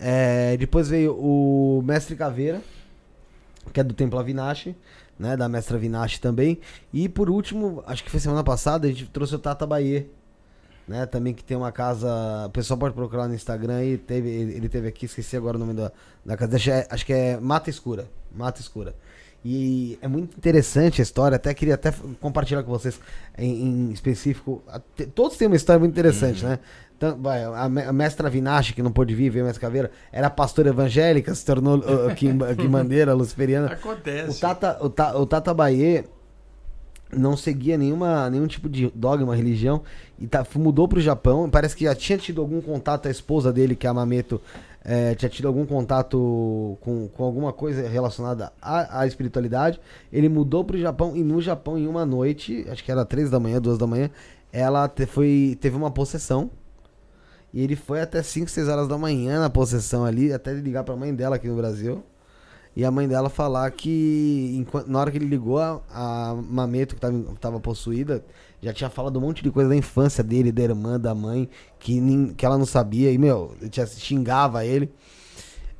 [0.00, 2.62] É, depois veio o Mestre Caveira,
[3.70, 4.74] que é do Templo Avinashi,
[5.18, 6.58] né, da Mestra Avinashi também.
[6.90, 10.06] E por último, acho que foi semana passada, a gente trouxe o Tata Bahia
[10.88, 11.06] né?
[11.06, 12.08] Também que tem uma casa.
[12.46, 15.74] O pessoal pode procurar no Instagram e teve, ele teve aqui, esqueci agora o nome
[15.74, 15.92] da,
[16.24, 16.56] da casa.
[16.90, 18.06] Acho, que é- que Mata Escura.
[18.34, 18.94] Mata Escura.
[19.44, 22.98] E é muito interessante a história, até queria até compartilhar com vocês
[23.38, 24.62] em, em específico.
[25.14, 26.58] Todos têm uma história muito interessante, né?
[26.96, 29.92] Então, vai, a, me- a mestra Vinache, que não pôde vir, veio a mestra Caveira,
[30.10, 33.68] era pastora evangélica, se tornou uh, quim- quimbandeira, luciferiana.
[33.68, 34.36] Acontece.
[34.38, 36.04] O Tata, o, Ta, o Tata Bahia
[37.16, 39.82] não seguia nenhuma, nenhum tipo de dogma, religião,
[40.18, 41.48] e tá, mudou pro Japão.
[41.48, 44.40] Parece que já tinha tido algum contato, a esposa dele, que é a Mameto,
[44.84, 49.80] eh, tinha tido algum contato com, com alguma coisa relacionada à, à espiritualidade.
[50.12, 53.40] Ele mudou pro Japão, e no Japão, em uma noite, acho que era três da
[53.40, 54.10] manhã, duas da manhã,
[54.52, 56.50] ela te- foi, teve uma possessão.
[57.52, 60.94] E ele foi até 5, 6 horas da manhã na possessão ali, até ligar pra
[60.96, 62.02] mãe dela aqui no Brasil.
[62.78, 66.94] E a mãe dela falar que enquanto- na hora que ele ligou, a, a Mameto,
[66.94, 68.24] que tava, tava possuída,
[68.62, 71.48] já tinha falado um monte de coisa da infância dele, da irmã, da mãe,
[71.80, 73.10] que, nin- que ela não sabia.
[73.10, 74.92] E, meu, tinha, xingava ele.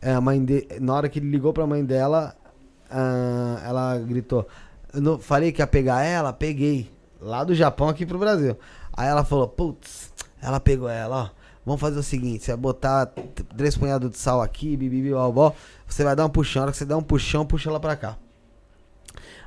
[0.02, 2.34] É, a mãe de, na hora que ele ligou pra mãe dela,
[2.90, 4.48] ah, ela gritou:
[4.92, 6.32] Eu não falei que ia pegar ela?
[6.32, 6.90] Peguei.
[7.20, 8.56] Lá do Japão aqui pro Brasil.
[8.92, 10.12] Aí ela falou: Putz,
[10.42, 11.37] ela pegou ela, ó.
[11.68, 13.12] Vamos fazer o seguinte: você vai botar
[13.54, 15.54] três punhados de sal aqui, bibibi, bobó.
[15.86, 16.60] Você vai dar um puxão.
[16.60, 18.16] Na hora que você der um puxão, puxa ela pra cá.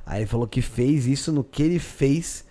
[0.06, 2.46] Aí ele falou que fez isso no que ele fez.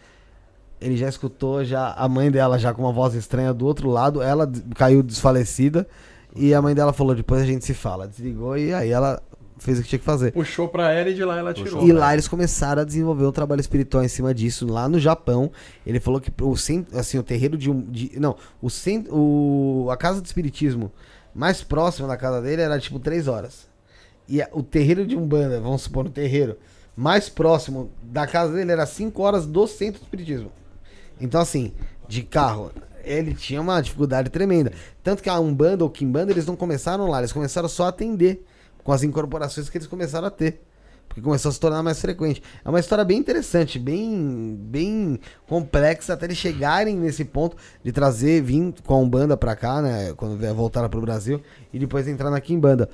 [0.81, 4.21] ele já escutou já a mãe dela já com uma voz estranha do outro lado,
[4.21, 5.87] ela caiu desfalecida
[6.35, 8.09] e a mãe dela falou, depois a gente se fala.
[8.09, 9.23] Desligou e aí ela
[9.63, 10.33] fez o que tinha que fazer.
[10.33, 11.87] Puxou pra ela e de lá ela tirou.
[11.87, 14.67] E lá eles começaram a desenvolver um trabalho espiritual em cima disso.
[14.67, 15.51] Lá no Japão,
[15.87, 17.81] ele falou que o, cen- assim, o terreiro de um.
[17.81, 20.91] de- não, o, cen- o a casa de espiritismo
[21.35, 23.69] mais próxima da casa dele era tipo três horas.
[24.29, 26.57] E a- o terreiro de Umbanda, vamos supor, no terreiro
[26.97, 30.51] mais próximo da casa dele era cinco horas do centro de espiritismo.
[31.21, 31.73] Então, assim,
[32.09, 32.73] de carro,
[33.05, 34.73] ele tinha uma dificuldade tremenda.
[35.03, 38.45] Tanto que a Umbanda ou Kimbanda, eles não começaram lá, eles começaram só a atender
[38.91, 40.63] com as incorporações que eles começaram a ter.
[41.07, 42.43] Porque começou a se tornar mais frequente.
[42.65, 48.43] É uma história bem interessante, bem, bem complexa, até eles chegarem nesse ponto de trazer,
[48.43, 50.13] vir com a Umbanda pra cá, né?
[50.17, 51.41] Quando voltaram pro Brasil,
[51.73, 52.91] e depois entrar na Kimbanda.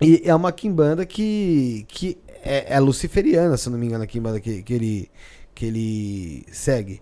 [0.00, 4.40] E é uma Kimbanda que, que é, é luciferiana, se não me engano, a Kimbanda
[4.40, 5.10] que, que, ele,
[5.54, 7.00] que ele segue.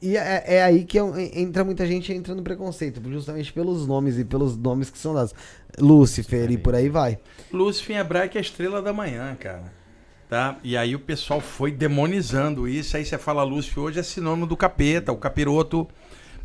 [0.00, 4.18] E é, é aí que é- entra muita gente entra no preconceito, justamente pelos nomes
[4.18, 5.34] e pelos nomes que são dados.
[5.78, 7.18] Lúcifer e por aí vai.
[7.52, 9.72] Lúcifer em hebraico é estrela da manhã, cara.
[10.28, 10.56] Tá?
[10.64, 12.96] E aí o pessoal foi demonizando isso.
[12.96, 15.86] Aí você fala Lúcifer hoje é sinônimo do capeta, o capiroto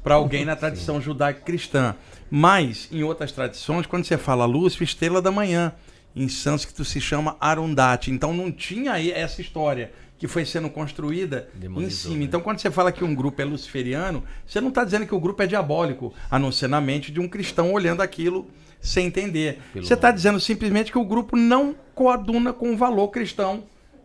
[0.03, 1.95] para alguém na tradição judaica cristã.
[2.29, 5.73] Mas em outras tradições, quando você fala Lúcifer, estrela da manhã,
[6.15, 8.11] em sânscrito se chama Arundhati.
[8.11, 12.17] Então não tinha aí essa história que foi sendo construída em cima.
[12.17, 12.23] né?
[12.25, 15.19] Então quando você fala que um grupo é luciferiano, você não está dizendo que o
[15.19, 18.47] grupo é diabólico, a não ser na mente de um cristão olhando aquilo
[18.81, 19.59] sem entender.
[19.73, 23.63] Pelo Você está dizendo simplesmente que o grupo não coaduna com o valor cristão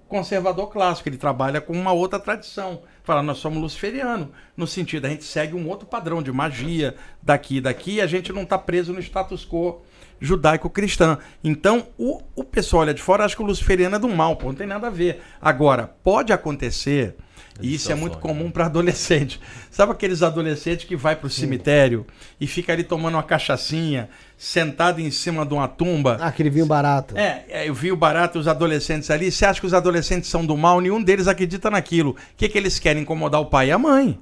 [0.09, 1.09] conservador clássico.
[1.09, 2.83] Ele trabalha com uma outra tradição.
[3.03, 7.57] Fala, nós somos luciferiano, no sentido, a gente segue um outro padrão de magia daqui
[7.57, 9.83] e daqui, e a gente não está preso no status quo
[10.21, 11.19] judaico-cristã.
[11.43, 14.49] Então, o, o pessoal olha de fora, acha que o luciferiano é do mal, pô,
[14.49, 15.21] não tem nada a ver.
[15.41, 17.15] Agora, pode acontecer,
[17.61, 19.41] e isso é muito comum para adolescente.
[19.71, 22.07] Sabe aqueles adolescentes que vai para o cemitério
[22.41, 26.67] e fica ali tomando uma cachaçinha, sentado em cima de uma tumba, Ah, aquele vinho
[26.67, 27.17] barato.
[27.17, 29.31] é, é, eu vi o barato os adolescentes ali.
[29.31, 30.81] Você acha que os adolescentes são do mal?
[30.81, 32.11] Nenhum deles acredita naquilo.
[32.11, 33.03] O que, que eles querem?
[33.03, 34.19] Incomodar o pai e a mãe.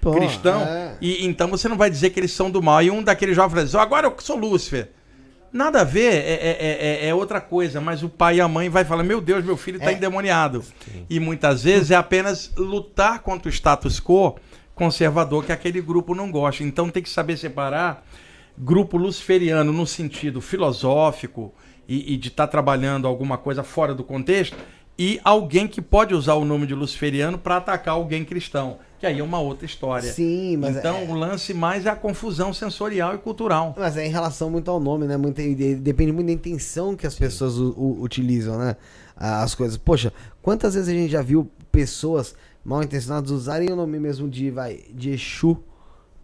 [0.00, 0.60] Pô, cristão.
[0.62, 0.96] é.
[1.00, 2.82] E então você não vai dizer que eles são do mal.
[2.82, 4.90] E um daqueles jovens fala assim, agora eu sou Lúcifer.
[5.52, 8.68] Nada a ver, é, é- é- é outra coisa, mas o pai e a mãe
[8.68, 9.94] vai falar: Meu Deus, meu filho está É.
[9.94, 10.62] endemoniado.
[11.08, 14.36] E muitas vezes é apenas lutar contra o status quo
[14.74, 16.62] conservador que aquele grupo não gosta.
[16.62, 18.04] Então tem que saber separar
[18.58, 21.54] grupo luciferiano no sentido filosófico
[21.88, 24.56] e, e de estar trabalhando alguma coisa fora do contexto
[24.98, 29.18] e alguém que pode usar o nome de luciferiano para atacar alguém cristão, que aí
[29.18, 30.10] é uma outra história.
[30.10, 33.74] Sim, mas então é, o lance mais é a confusão sensorial e cultural.
[33.76, 35.16] mas é em relação muito ao nome, né?
[35.16, 38.76] Muito, de- depende muito da intenção que as pessoas u- u- utilizam, né?
[39.14, 39.76] As coisas.
[39.76, 42.34] Poxa, quantas vezes a gente já viu pessoas
[42.64, 45.58] mal intencionadas usarem o nome mesmo de, vai, de Exu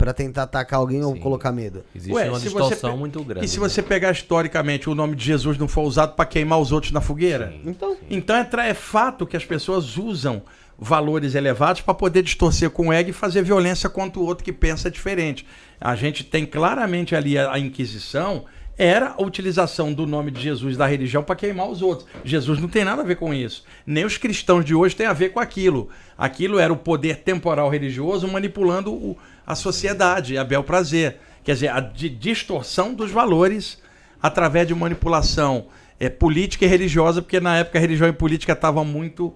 [0.02, 1.20] pra tentar atacar alguém ou Sim.
[1.20, 1.84] colocar medo?
[1.94, 3.46] Existe Ué, uma se você distorção pe- muito grande.
[3.46, 3.68] E se né?
[3.68, 7.00] você pegar historicamente o nome de Jesus não for usado para queimar os outros na
[7.00, 7.52] fogueira?
[7.52, 7.98] Sim, Então, sim.
[8.10, 10.42] Então é, é fato que as pessoas usam
[10.76, 14.52] valores elevados para poder distorcer com o ego e fazer violência contra o outro que
[14.52, 15.46] pensa diferente.
[15.80, 18.44] A gente tem claramente ali a, a Inquisição
[18.76, 22.08] era a utilização do nome de Jesus da religião para queimar os outros.
[22.24, 23.64] Jesus não tem nada a ver com isso.
[23.86, 25.90] Nem os cristãos de hoje têm a ver com aquilo.
[26.18, 29.16] Aquilo era o poder temporal religioso manipulando o-
[29.46, 31.18] a sociedade, a bel prazer.
[31.44, 33.78] Quer dizer, a di- distorção dos valores
[34.22, 35.66] através de manipulação
[35.98, 39.34] é, política e religiosa, porque na época a religião e política estavam muito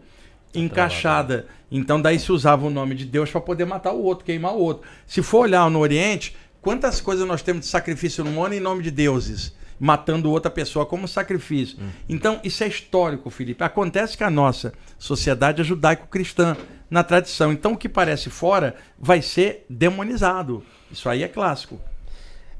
[0.55, 1.47] encaixada.
[1.70, 4.59] Então daí se usava o nome de Deus para poder matar o outro, queimar o
[4.60, 4.89] outro.
[5.07, 8.83] Se for olhar no Oriente, quantas coisas nós temos de sacrifício no mundo em nome
[8.83, 11.78] de deuses, matando outra pessoa como sacrifício.
[12.09, 13.62] Então isso é histórico, Felipe.
[13.65, 16.57] Acontece que a nossa sociedade é judaico-cristã
[16.90, 17.52] na tradição.
[17.52, 20.62] Então o que parece fora vai ser demonizado.
[20.90, 21.81] Isso aí é clássico.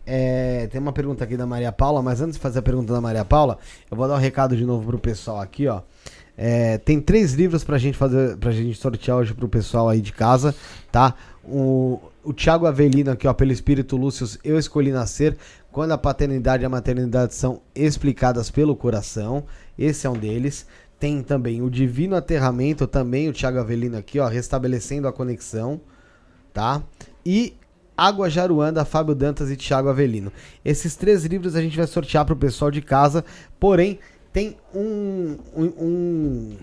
[0.05, 3.01] É, tem uma pergunta aqui da Maria Paula, mas antes de fazer a pergunta da
[3.01, 3.59] Maria Paula,
[3.91, 5.83] eu vou dar um recado de novo pro pessoal aqui, ó.
[6.39, 10.13] É, tem três livros pra gente fazer, pra gente sortear hoje pro pessoal aí de
[10.13, 10.55] casa,
[10.93, 11.15] tá?
[11.43, 15.37] O, o Thiago Avelino aqui, ó, pelo Espírito Lúcio, Eu Escolhi Nascer,
[15.73, 19.45] quando a paternidade e a maternidade são explicadas pelo coração,
[19.79, 20.67] esse é um deles.
[20.99, 25.81] Tem também o Divino Aterramento, também o Thiago Avelino aqui, ó, Restabelecendo a Conexão,
[26.53, 26.83] tá?
[27.25, 27.55] E
[27.97, 30.33] Água Jaruanda, Fábio Dantas e Thiago Avelino.
[30.65, 33.25] Esses três livros a gente vai sortear pro pessoal de casa,
[33.59, 33.99] porém
[34.33, 36.57] tem um, um, um,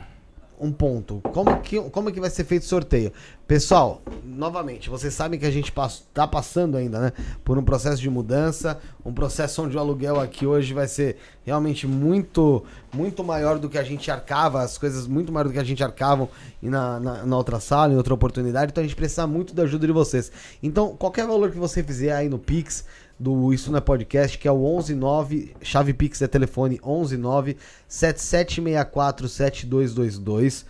[0.59, 1.21] um ponto.
[1.33, 3.11] Como que, como que vai ser feito o sorteio?
[3.45, 7.13] Pessoal, novamente, vocês sabem que a gente pass- tá passando ainda, né?
[7.43, 11.85] Por um processo de mudança, um processo onde o aluguel aqui hoje vai ser realmente
[11.85, 15.63] muito, muito maior do que a gente arcava, as coisas muito maior do que a
[15.63, 16.29] gente arcavam
[16.61, 18.71] e na, na, na outra sala, em outra oportunidade.
[18.71, 20.31] Então a gente precisa muito da ajuda de vocês.
[20.61, 22.85] Então, qualquer valor que você fizer aí no Pix,
[23.19, 29.29] do Isso Não é Podcast, que é o 119, chave Pix é telefone 119 7764
[29.29, 30.65] 7222.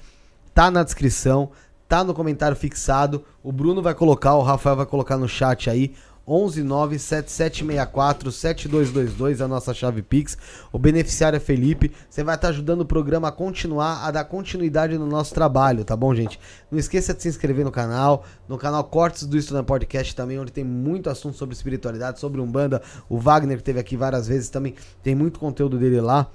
[0.54, 1.52] Tá na descrição,
[1.88, 3.24] tá no comentário fixado.
[3.44, 5.94] O Bruno vai colocar, o Rafael vai colocar no chat aí.
[6.26, 10.38] 119 7764 7222 a nossa chave Pix.
[10.72, 11.92] O beneficiário é Felipe.
[12.10, 15.96] Você vai estar ajudando o programa a continuar, a dar continuidade no nosso trabalho, tá
[15.96, 16.40] bom, gente?
[16.72, 20.52] Não esqueça de se inscrever no canal, no canal Cortes do na Podcast também, onde
[20.52, 22.82] tem muito assunto sobre espiritualidade, sobre Umbanda.
[23.10, 26.30] O Wagner que teve aqui várias vezes também tem muito conteúdo dele lá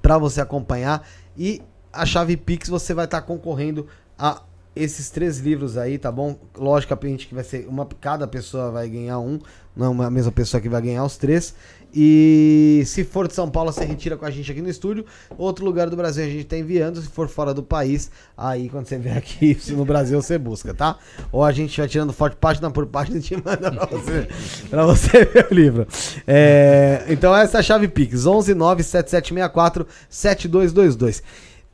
[0.00, 1.06] para você acompanhar
[1.36, 1.60] e
[1.92, 3.86] a chave Pix você vai estar concorrendo
[4.18, 4.42] a
[4.82, 6.38] esses três livros aí, tá bom?
[6.56, 9.38] Logicamente que vai ser uma cada pessoa vai ganhar um,
[9.76, 11.54] não é uma mesma pessoa que vai ganhar os três.
[11.94, 15.06] E se for de São Paulo, você retira com a gente aqui no estúdio.
[15.38, 17.00] Outro lugar do Brasil a gente tá enviando.
[17.00, 20.98] Se for fora do país, aí quando você vier aqui no Brasil, você busca, tá?
[21.32, 24.28] Ou a gente vai tirando foto página por página e te manda pra você,
[24.68, 25.86] pra você ver o livro.
[26.26, 31.22] É, então essa é a chave Pix: 11 97764 7222.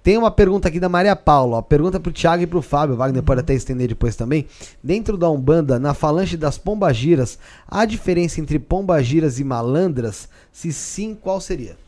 [0.04, 1.56] Tem uma pergunta aqui da Maria Paula.
[1.56, 1.62] ó.
[1.62, 2.94] Pergunta pro Thiago e pro Fábio.
[2.94, 4.46] O Wagner pode até estender depois também.
[4.82, 10.28] Dentro da Umbanda, na falange das pombagiras, há diferença entre pombagiras e malandras?
[10.52, 11.78] Se sim, qual seria?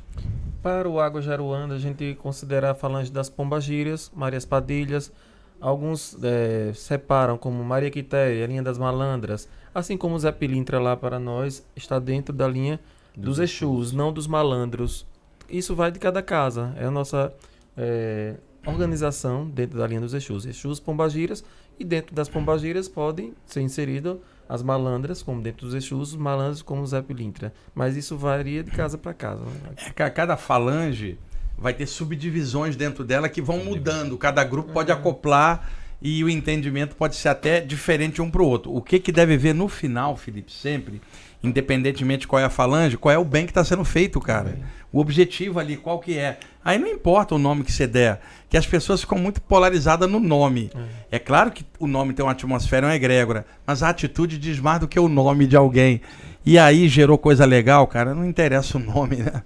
[0.63, 5.13] Para o Água Jaruanda, a gente considera a falange das Pombagírias, Marias Padilhas.
[5.61, 9.47] Alguns eh, separam como Maria Quitéria, a linha das malandras.
[9.75, 12.81] Assim como o Zé Pilintra lá para nós, está dentro da linha
[13.15, 15.07] dos Exus, não dos malandros.
[15.51, 16.73] Isso vai de cada casa.
[16.79, 17.31] É a nossa
[17.77, 20.47] eh, organização dentro da linha dos Exus.
[20.47, 21.45] Exus, Pombagiras.
[21.79, 24.17] E dentro das Pombagiras podem ser inseridas
[24.49, 27.53] as malandras, como dentro dos Exus, os malandros como o Zé Pilintra.
[27.75, 29.45] Mas isso varia de casa para casa.
[29.45, 29.75] né?
[29.77, 31.19] É, ca- cada falange
[31.59, 34.17] vai ter subdivisões dentro dela que vão mudando.
[34.17, 38.75] Cada grupo pode acoplar e o entendimento pode ser até diferente um para o outro.
[38.75, 41.01] O que, que deve ver no final, Felipe, sempre,
[41.47, 44.59] independentemente de qual é a falange, qual é o bem que está sendo feito, cara.
[44.93, 46.39] O objetivo ali, qual que é.
[46.65, 50.19] Aí não importa o nome que você der, que as pessoas ficam muito polarizadas no
[50.19, 50.71] nome.
[51.11, 54.59] É claro que o nome tem uma atmosfera, é uma egrégora, mas a atitude diz
[54.59, 56.01] mais do que o nome de alguém.
[56.45, 59.43] E aí gerou coisa legal, cara, não interessa o nome, né?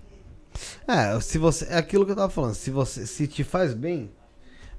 [0.86, 1.66] É, se você.
[1.70, 2.54] É aquilo que eu tava falando.
[2.54, 4.10] Se você se te faz bem,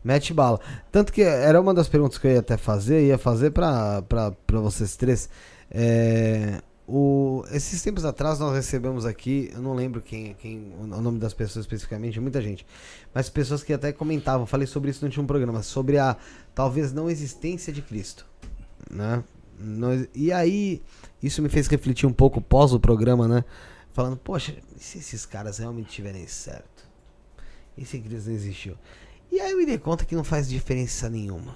[0.03, 0.59] mete bala.
[0.91, 4.03] Tanto que era uma das perguntas que eu ia até fazer, ia fazer pra
[4.48, 5.30] vocês três.
[5.69, 11.19] É, o, esses tempos atrás nós recebemos aqui, eu não lembro quem, quem o nome
[11.19, 12.65] das pessoas especificamente, muita gente,
[13.13, 16.17] mas pessoas que até comentavam, falei sobre isso no último programa, sobre a
[16.53, 18.25] talvez não existência de Cristo,
[18.89, 19.23] né?
[20.13, 20.81] E aí
[21.23, 23.45] isso me fez refletir um pouco pós o programa, né?
[23.93, 26.89] Falando, poxa, e se esses caras realmente tiverem certo?
[27.77, 28.77] E se Cristo não existiu?
[29.31, 31.55] E aí eu me dei conta que não faz diferença nenhuma.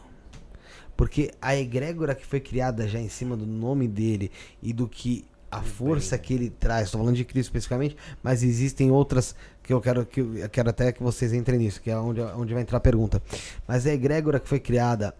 [0.95, 5.25] Porque a egrégora que foi criada já em cima do nome dele e do que
[5.51, 9.80] a força que ele traz, estou falando de Cristo especificamente, mas existem outras que eu
[9.80, 12.77] quero que eu quero até que vocês entrem nisso, que é onde, onde vai entrar
[12.77, 13.22] a pergunta.
[13.67, 15.15] Mas a egrégora que foi criada,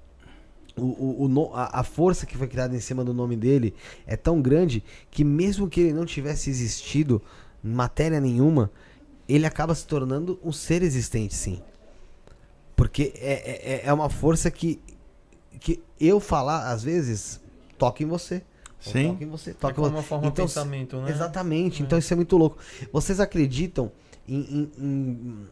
[0.76, 3.74] o, o, o a força que foi criada em cima do nome dele
[4.06, 7.22] é tão grande que mesmo que ele não tivesse existido
[7.64, 8.70] em matéria nenhuma,
[9.28, 11.62] ele acaba se tornando um ser existente, sim.
[12.76, 14.82] Porque é, é, é uma força que,
[15.60, 17.40] que eu falar, às vezes,
[17.78, 18.42] toca em você.
[18.80, 19.10] Sim.
[19.14, 19.50] Toca em você.
[19.50, 19.90] É Toca você.
[19.92, 21.10] uma forma Então, de pensamento, né?
[21.12, 21.86] Exatamente, É.
[21.86, 22.58] então isso é muito louco.
[22.94, 23.92] Vocês acreditam
[24.28, 24.36] em.
[24.40, 25.48] em- em-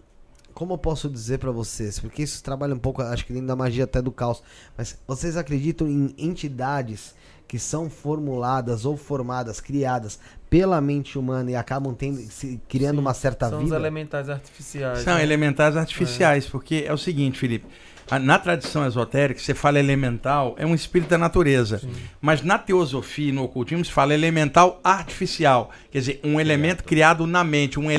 [0.53, 1.97] como eu posso dizer pra vocês?
[1.99, 4.43] Porque isso trabalha um pouco, acho que dentro da magia até do caos.
[4.77, 7.15] Mas vocês acreditam em entidades
[7.47, 10.19] que são formuladas ou formadas, criadas
[10.51, 13.75] pela mente humana e acabam tendo, se- criando Sim, uma certa São os vida?
[13.75, 14.99] elementais artificiais.
[14.99, 15.23] São né?
[15.23, 17.65] elementares artificiais, porque é o seguinte, Felipe.
[18.09, 21.81] A- Na tradição esotérica, você fala elemental, é um espírito da natureza.
[22.21, 25.71] Mas na teosofia e no ocultismo, se fala elemental artificial.
[25.91, 27.89] Quer dizer, um elemento criado na mente, um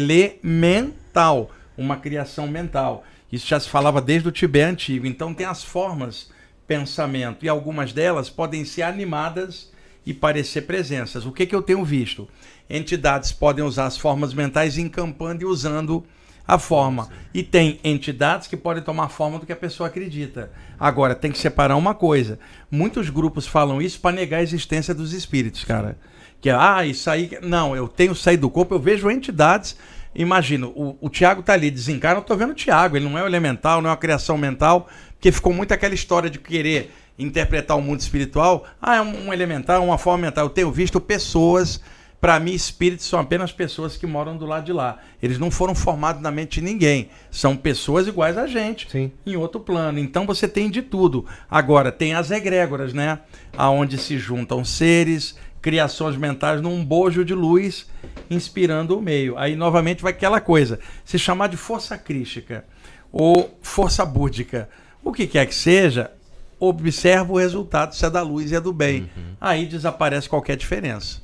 [0.63, 3.05] elemental, uma criação mental.
[3.33, 5.07] Isso já se falava desde o Tibete antigo.
[5.07, 6.31] Então tem as formas
[6.67, 9.71] pensamento, e algumas delas podem ser animadas
[10.07, 11.27] e parecer presenças.
[11.27, 12.27] O que, que eu tenho visto?
[12.71, 16.05] Entidades podem usar as formas mentais encampando e usando
[16.47, 17.09] a forma.
[17.33, 20.51] E tem entidades que podem tomar forma do que a pessoa acredita.
[20.79, 22.39] Agora, tem que separar uma coisa.
[22.71, 25.99] Muitos grupos falam isso para negar a existência dos espíritos, cara.
[26.41, 27.39] Que, ah, isso aí.
[27.43, 29.77] Não, eu tenho saído do corpo, eu vejo entidades.
[30.15, 32.97] Imagino, o, o Tiago tá ali, desencarna, eu tô vendo o Tiago.
[32.97, 36.31] Ele não é o elemental, não é uma criação mental, porque ficou muito aquela história
[36.31, 40.47] de querer interpretar o mundo espiritual, ah, é um, um elementar, uma forma mental.
[40.47, 41.81] Eu tenho visto pessoas,
[42.25, 44.97] para mim, espíritos são apenas pessoas que moram do lado de lá.
[45.23, 47.11] Eles não foram formados na mente de ninguém.
[47.31, 49.13] São pessoas iguais a gente, Sim.
[49.27, 49.99] em outro plano.
[49.99, 51.27] Então você tem de tudo.
[51.51, 53.19] Agora, tem as egrégoras, né?
[53.55, 57.87] Aonde se juntam seres, criações mentais num bojo de luz,
[58.31, 59.37] inspirando o meio.
[59.37, 60.81] Aí, novamente, vai aquela coisa.
[61.05, 62.65] Se chamar de força crística
[63.13, 64.71] ou força búdica,
[65.05, 66.11] o que quer que seja,
[66.59, 69.11] observa o resultado, se é da luz e é do bem.
[69.39, 71.23] Aí desaparece qualquer diferença.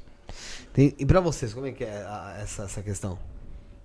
[0.73, 3.19] Tem- e pra vocês, como é que é a- essa, essa questão?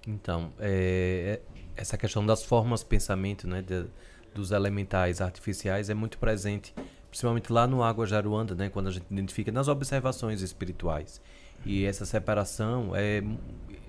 [0.07, 3.85] Então, é, é- essa questão das formas de pensamento, né, de-
[4.33, 6.73] dos elementais artificiais é muito presente,
[7.09, 11.19] principalmente lá no Água Jaruanda, né, quando a gente identifica nas observações espirituais.
[11.65, 13.23] E essa separação é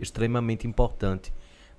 [0.00, 1.32] extremamente importante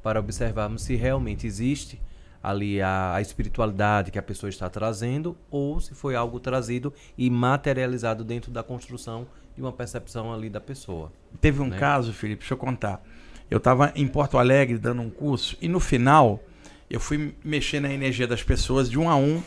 [0.03, 1.99] para observarmos se realmente existe
[2.43, 7.29] ali a, a espiritualidade que a pessoa está trazendo ou se foi algo trazido e
[7.29, 9.25] materializado dentro da construção
[9.57, 11.11] de uma percepção ali da pessoa.
[11.41, 11.79] Teve um Né?
[11.79, 13.03] caso, Felipe, deixa eu contar.
[13.49, 16.43] Eu estava em Porto Alegre dando um curso e no final
[16.87, 19.41] eu fui mexer na energia das pessoas de um a um.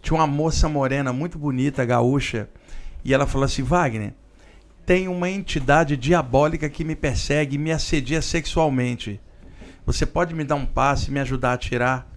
[0.00, 2.48] Tinha uma moça morena muito bonita, gaúcha,
[3.04, 4.14] e ela falou assim: Wagner,
[4.86, 9.20] tem uma entidade diabólica que me persegue e me assedia sexualmente.
[9.84, 12.08] Você pode me dar um passe e me ajudar a tirar?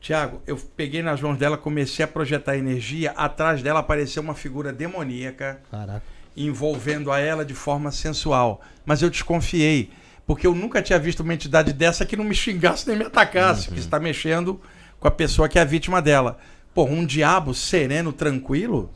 [0.00, 3.12] Tiago, eu peguei nas mãos dela, comecei a projetar energia.
[3.12, 6.02] Atrás dela apareceu uma figura demoníaca Caraca.
[6.36, 8.60] Envolvendo a ela de forma sensual.
[8.84, 9.90] Mas eu desconfiei,
[10.26, 13.66] porque eu nunca tinha visto uma entidade dessa que não me xingasse nem me atacasse,
[13.66, 14.60] porque está mexendo
[14.98, 16.38] com a pessoa que é a vítima dela.
[16.74, 18.90] Pô, um diabo sereno, tranquilo,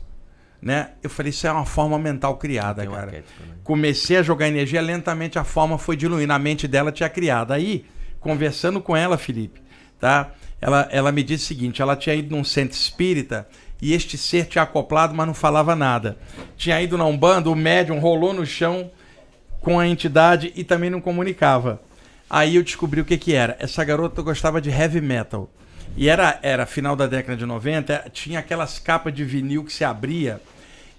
[0.61, 0.91] né?
[1.03, 3.11] Eu falei, isso é uma forma mental criada, cara.
[3.11, 3.23] né?
[3.63, 7.51] Comecei a jogar energia, lentamente a forma foi diluindo, a mente dela tinha criado.
[7.51, 7.85] Aí,
[8.19, 9.61] conversando com ela, Felipe,
[9.99, 10.31] tá?
[10.61, 13.47] Ela, ela me disse o seguinte: ela tinha ido num centro espírita
[13.81, 16.17] e este ser tinha acoplado, mas não falava nada.
[16.57, 18.89] Tinha ido na Umbanda, o médium rolou no chão
[19.59, 21.81] com a entidade e também não comunicava.
[22.29, 23.55] Aí eu descobri o que que era.
[23.59, 25.49] Essa garota gostava de heavy metal.
[25.97, 29.83] E era, era final da década de 90, tinha aquelas capas de vinil que se
[29.83, 30.41] abria.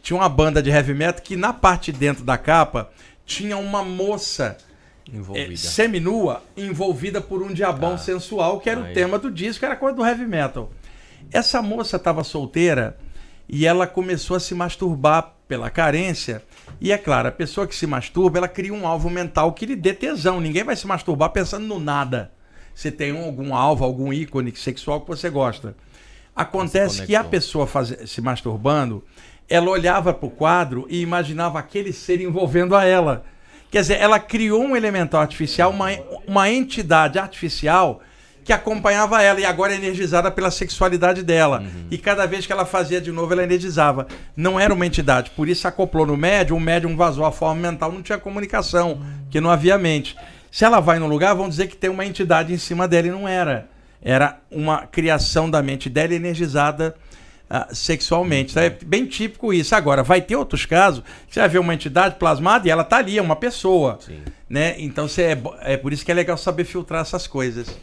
[0.02, 2.90] Tinha uma banda de heavy metal que na parte de dentro da capa
[3.26, 4.56] tinha uma moça
[5.12, 5.56] é, Envolvida.
[5.56, 7.98] seminua envolvida por um diabão Ah.
[7.98, 8.94] sensual, que era o Aí.
[8.94, 10.70] tema do disco, era coisa do heavy metal.
[11.33, 12.97] Essa moça estava solteira
[13.49, 16.43] e ela começou a se masturbar pela carência.
[16.81, 19.77] E é claro, a pessoa que se masturba, ela cria um alvo mental que lhe
[19.77, 20.41] dê tesão.
[20.41, 22.33] Ninguém vai se masturbar pensando no nada.
[22.75, 25.75] Você tem um- algum alvo, algum ícone sexual que você gosta.
[26.35, 29.03] Acontece que a pessoa faz- se masturbando,
[29.49, 33.25] ela olhava para o quadro e imaginava aquele ser envolvendo a ela.
[33.70, 35.86] Quer dizer, ela criou um elemental artificial, uma,
[36.27, 38.01] uma entidade artificial
[38.47, 41.65] que acompanhava ela e agora é energizada pela sexualidade dela.
[41.91, 44.07] E cada vez que ela fazia de novo, ela energizava.
[44.36, 47.91] Não era uma entidade, por isso acoplou no médium, o médium vazou a forma mental,
[47.91, 50.16] não tinha comunicação, que não havia mente.
[50.49, 53.10] Se ela vai num lugar, vão dizer que tem uma entidade em cima dela e
[53.10, 53.68] não era.
[54.00, 56.94] Era uma criação da mente dela energizada
[57.50, 58.52] ah, sexualmente.
[58.52, 59.75] Então, é bem típico isso.
[59.75, 62.99] Agora, vai ter outros casos que você vai ver uma entidade plasmada e ela tá
[62.99, 63.99] ali, é uma pessoa.
[64.00, 64.20] Sim.
[64.49, 64.76] Né?
[64.78, 67.76] Então você é, é por isso que é legal saber filtrar essas coisas.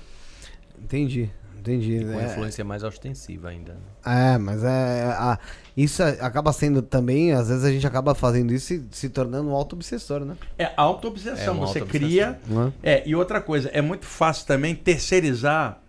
[0.84, 1.30] Entendi.
[1.60, 2.04] Entendi.
[2.04, 3.74] Com É, influência mais ostensiva ainda.
[3.74, 4.34] né?
[4.34, 5.04] é, mas é.
[5.18, 5.40] a-
[5.78, 9.54] isso acaba sendo também, às vezes a gente acaba fazendo isso e se tornando um
[9.54, 10.36] auto-obsessor, né?
[10.60, 11.54] É auto-obsessão.
[11.56, 11.88] É você auto-obsessão.
[11.88, 12.40] cria.
[12.48, 12.96] Não é?
[12.96, 15.80] É, e outra coisa, é muito fácil também terceirizar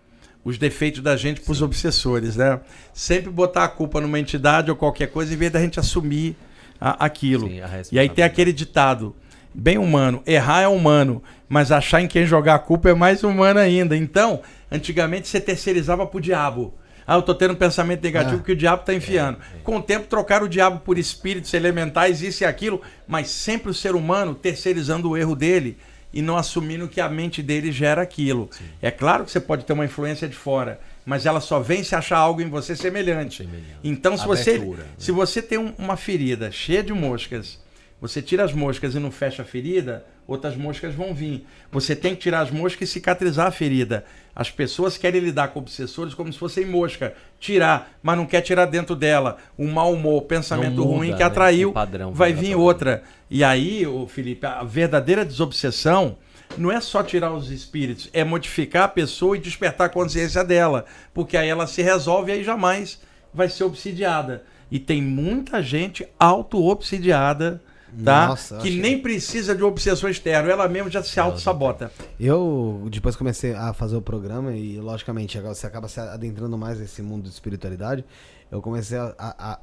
[0.45, 2.59] os defeitos da gente para os obsessores, né?
[2.93, 6.37] Sempre botar a culpa numa entidade ou qualquer coisa em vez da gente assumir
[6.79, 7.47] a- aquilo.
[7.49, 9.13] Sim, a E aí tem aquele ditado,
[9.55, 13.59] bem humano, errar é humano, mas achar em quem jogar a culpa é mais humano
[13.59, 13.95] ainda.
[13.95, 16.73] Então, antigamente você terceirizava pro diabo.
[17.07, 18.43] Ah, eu tô tendo um pensamento negativo Ah.
[18.43, 19.37] que o diabo tá enfiando.
[19.63, 23.73] Com o tempo trocaram o diabo por espíritos elementais, isso e aquilo, mas sempre o
[23.75, 25.77] ser humano terceirizando o erro dele
[26.11, 28.49] e não assumindo que a mente dele gera aquilo.
[28.81, 31.93] É claro que você pode ter uma influência de fora, mas ela só vem se
[31.95, 33.43] achar algo em você semelhante.
[33.43, 33.77] Semelhante.
[33.83, 34.89] Então, se você, Abertura, né?
[34.97, 37.59] se você tem um- uma ferida cheia de moscas,
[38.01, 41.45] você tira as moscas e não fecha a ferida, outras moscas vão vir.
[41.71, 44.03] Você tem que tirar as moscas e cicatrizar a ferida.
[44.35, 47.13] As pessoas querem lidar com obsessores como se fossem mosca.
[47.39, 49.37] Tirar, mas não quer tirar dentro dela.
[49.57, 51.25] O mau humor, o pensamento muda, ruim que né?
[51.25, 52.61] atraiu, O padrão vai vir padrão.
[52.61, 53.03] outra.
[53.29, 56.17] E aí, ô Felipe, a verdadeira desobsessão
[56.57, 60.85] não é só tirar os espíritos, é modificar a pessoa e despertar a consciência dela.
[61.13, 62.99] Porque aí ela se resolve e aí jamais
[63.33, 64.43] vai ser obsidiada.
[64.69, 67.61] E tem muita gente auto-obsidiada
[68.03, 68.27] tá?
[68.27, 71.91] Nossa, que achei- nem precisa de um obsessor externo, ela mesma já se auto-sabota.
[72.19, 76.79] Eu depois comecei a fazer o programa e, logicamente, agora você acaba se adentrando mais
[76.79, 78.03] nesse mundo de espiritualidade.
[78.51, 79.59] Eu comecei a, a- a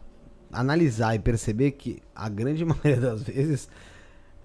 [0.60, 3.68] analisar e perceber que a grande maioria das vezes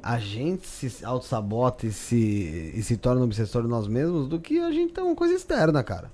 [0.01, 4.59] a gente se auto-sabota e se, e se torna obsessor de nós mesmos do que
[4.59, 6.11] a gente tem uma coisa externa, cara.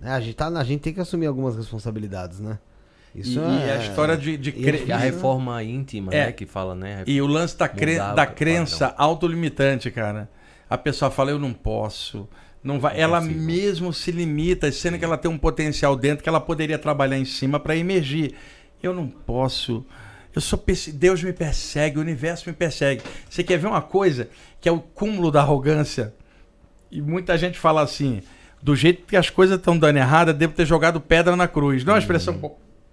[0.00, 2.58] Né, A, gente tá, a gente tem que assumir algumas responsabilidades, né?
[3.14, 3.72] E, Isso e é...
[3.74, 6.26] a história de, de e cre- E a reforma íntima, É.
[6.26, 7.04] né, que fala, né?
[7.06, 8.34] E o lance da, cre- da padrão.
[8.34, 10.30] crença autolimitante, cara.
[10.68, 12.26] A pessoa fala, eu não posso.
[12.64, 12.98] Não vai.
[12.98, 17.18] Ela mesmo se limita, sendo que ela tem um potencial dentro que ela poderia trabalhar
[17.18, 18.34] em cima para emergir.
[18.82, 19.84] Eu não posso.
[20.34, 20.62] Eu sou
[20.94, 23.02] Deus me persegue, o universo me persegue.
[23.28, 26.14] Você quer ver uma coisa que é o cúmulo da arrogância?
[26.90, 28.22] E muita gente fala assim:
[28.62, 31.84] do jeito que as coisas estão dando errada, devo ter jogado pedra na cruz.
[31.84, 32.40] Não é uma expressão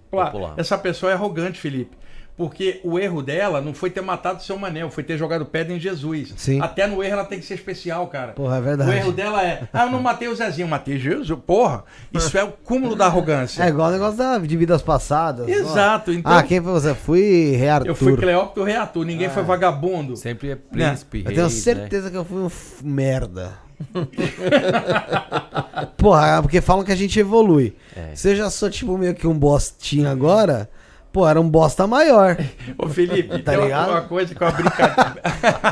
[0.09, 0.31] popular.
[0.31, 0.53] Popular.
[0.57, 1.97] Essa pessoa é arrogante, Felipe.
[2.37, 5.79] Porque o erro dela não foi ter matado seu Manel, foi ter jogado pedra em
[5.79, 6.33] Jesus.
[6.37, 6.61] Sim.
[6.61, 8.31] Até no erro ela tem que ser especial, cara.
[8.31, 8.91] Porra, é O verdade.
[8.95, 11.37] erro dela é, ah, eu não matei o Zezinho, matei Jesus.
[11.45, 13.61] Porra, isso é o cúmulo da arrogância.
[13.61, 15.49] É igual o negócio da, de vidas passadas.
[15.49, 16.95] Exato, então Ah, quem foi você?
[16.95, 17.87] Fui Rei Arthur.
[17.89, 19.31] eu fui Cleópatra Reator, ninguém Ah.
[19.31, 20.15] foi vagabundo.
[20.15, 21.53] Sempre é príncipe, Eu rei, tenho né?
[21.53, 23.51] certeza que eu fui um f- merda.
[25.97, 27.75] Porra, é porque falam que a gente evolui.
[27.95, 28.15] É.
[28.15, 30.69] Se eu já sou tipo meio que um bostinho agora,
[31.11, 32.37] pô, era um bosta maior.
[32.77, 33.91] Ô Felipe, Tá tem ligado?
[33.91, 35.21] uma coisa que uma brincadeira,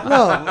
[0.10, 0.46] Não,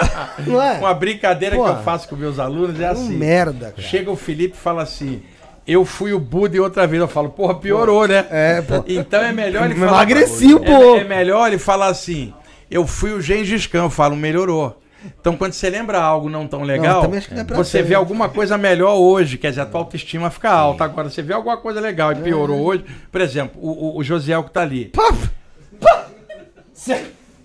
[0.55, 0.79] não é?
[0.79, 3.17] uma brincadeira que Pô, eu faço com meus alunos é Um assim.
[3.17, 3.83] merda, cara.
[3.89, 5.23] Chega o Felipe e fala assim:
[5.67, 7.01] Eu fui o Buda e outra vez.
[7.01, 8.27] Eu falo, porra, piorou, né?
[8.31, 8.85] É, pô.
[8.87, 9.93] Então é melhor ele falar.
[9.93, 10.97] emagreci um pouco.
[10.99, 12.33] É, é melhor ele falar assim:
[12.71, 13.85] Eu fui o Gengis Khan.
[13.85, 14.81] Eu falo, melhorou.
[15.21, 17.89] Então, quando você lembra algo não tão legal, também acho que não é você tanto.
[17.89, 20.85] vê alguma coisa melhor hoje, quer dizer, a tua autoestima fica alta.
[20.85, 24.45] Agora, você vê alguma coisa legal e piorou hoje, por exemplo, o, o, o Josiel
[24.45, 24.93] que tá ali.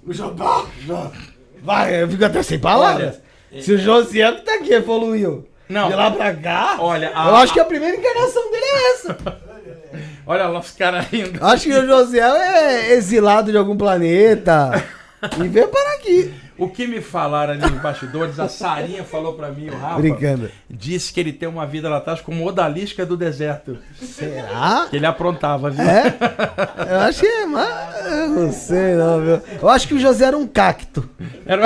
[0.05, 0.65] O Jobá.
[1.61, 3.21] Vai, eu fico até sem palavras.
[3.59, 5.89] Se o Josiel que tá aqui evoluiu Não.
[5.89, 9.17] de lá pra cá, Olha, a- eu acho que a primeira encarnação dele é essa.
[10.25, 11.43] Olha lá os caras rindo.
[11.43, 14.71] Acho que o Josiel é exilado de algum planeta
[15.43, 16.33] e veio parar aqui.
[16.63, 20.47] O que me falaram ali nos bastidores, a Sarinha falou pra mim, o Rafa, Brincando.
[20.69, 23.79] disse que ele tem uma vida lá atrás como odalisca do deserto.
[23.99, 24.85] Será?
[24.87, 25.81] Que ele aprontava, viu?
[25.83, 26.15] É?
[26.87, 29.41] Eu acho que é, mas eu não sei não, viu?
[29.59, 31.09] Eu acho que o José era um cacto.
[31.47, 31.65] Era...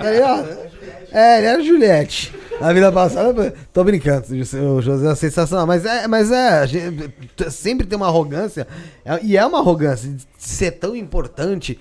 [0.00, 0.72] É?
[1.12, 2.34] É, ele era Juliette.
[2.58, 6.64] Na vida passada, tô brincando, o José é sensacional, mas é, mas é,
[7.50, 8.66] sempre tem uma arrogância,
[9.04, 11.78] é- e é uma arrogância de ser tão importante.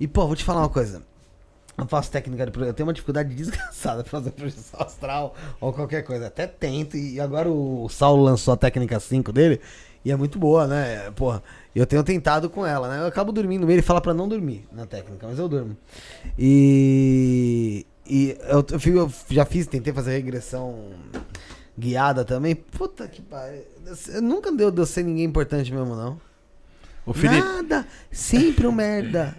[0.00, 1.02] E, pô, vou te falar uma coisa.
[1.80, 5.72] Eu faço técnica de projeção, eu tenho uma dificuldade desgraçada pra fazer projeção astral ou
[5.72, 6.26] qualquer coisa.
[6.26, 9.60] Até tento, e agora o Saulo lançou a técnica 5 dele,
[10.04, 11.10] e é muito boa, né?
[11.12, 11.42] Porra,
[11.74, 13.00] eu tenho tentado com ela, né?
[13.02, 15.76] Eu acabo dormindo meio, ele fala pra não dormir na técnica, mas eu durmo.
[16.38, 17.86] E.
[18.12, 20.90] E eu, eu fico- eu já fiz, tentei fazer regressão
[21.78, 22.56] guiada também.
[22.56, 23.62] Puta que pariu.
[24.20, 26.20] Nunca deu de ser ninguém importante mesmo, não.
[27.06, 29.36] O Felipe, Nada, sempre um merda.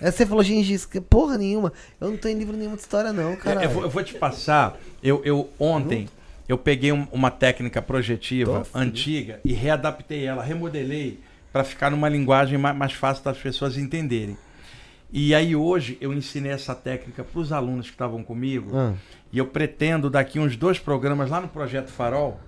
[0.00, 1.72] Aí você falou, Gengis, que porra nenhuma.
[2.00, 3.62] Eu não tô em livro nenhum de história, não, cara.
[3.64, 4.76] eu, vou, eu vou te passar.
[5.02, 6.08] Eu, eu ontem
[6.48, 11.20] eu peguei um- uma técnica projetiva Tô antiga e readaptei ela, remodelei
[11.52, 14.36] para ficar numa linguagem mais, mais fácil das pessoas entenderem.
[15.12, 18.92] E aí hoje eu ensinei essa técnica para os alunos que estavam comigo Ah,
[19.32, 22.38] e eu pretendo daqui uns dois programas lá no Projeto Farol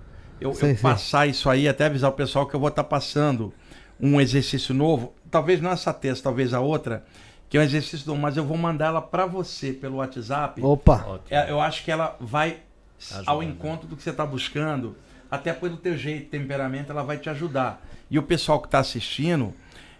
[0.40, 0.82] eu, eu Sei, sei.
[0.82, 3.52] passar isso aí, até avisar o pessoal que eu vou estar passando
[3.98, 7.04] um exercício novo, talvez não essa terça, talvez a outra,
[7.48, 10.60] que é um exercício novo, mas eu vou mandar ela para você pelo WhatsApp.
[10.62, 11.20] Opa.
[11.30, 12.58] É, eu acho que ela vai
[13.12, 13.46] Ajuda, ao né?
[13.46, 14.96] encontro do que você está buscando,
[15.30, 17.84] até pelo teu jeito, temperamento, ela vai te ajudar.
[18.10, 19.54] E o pessoal que está assistindo,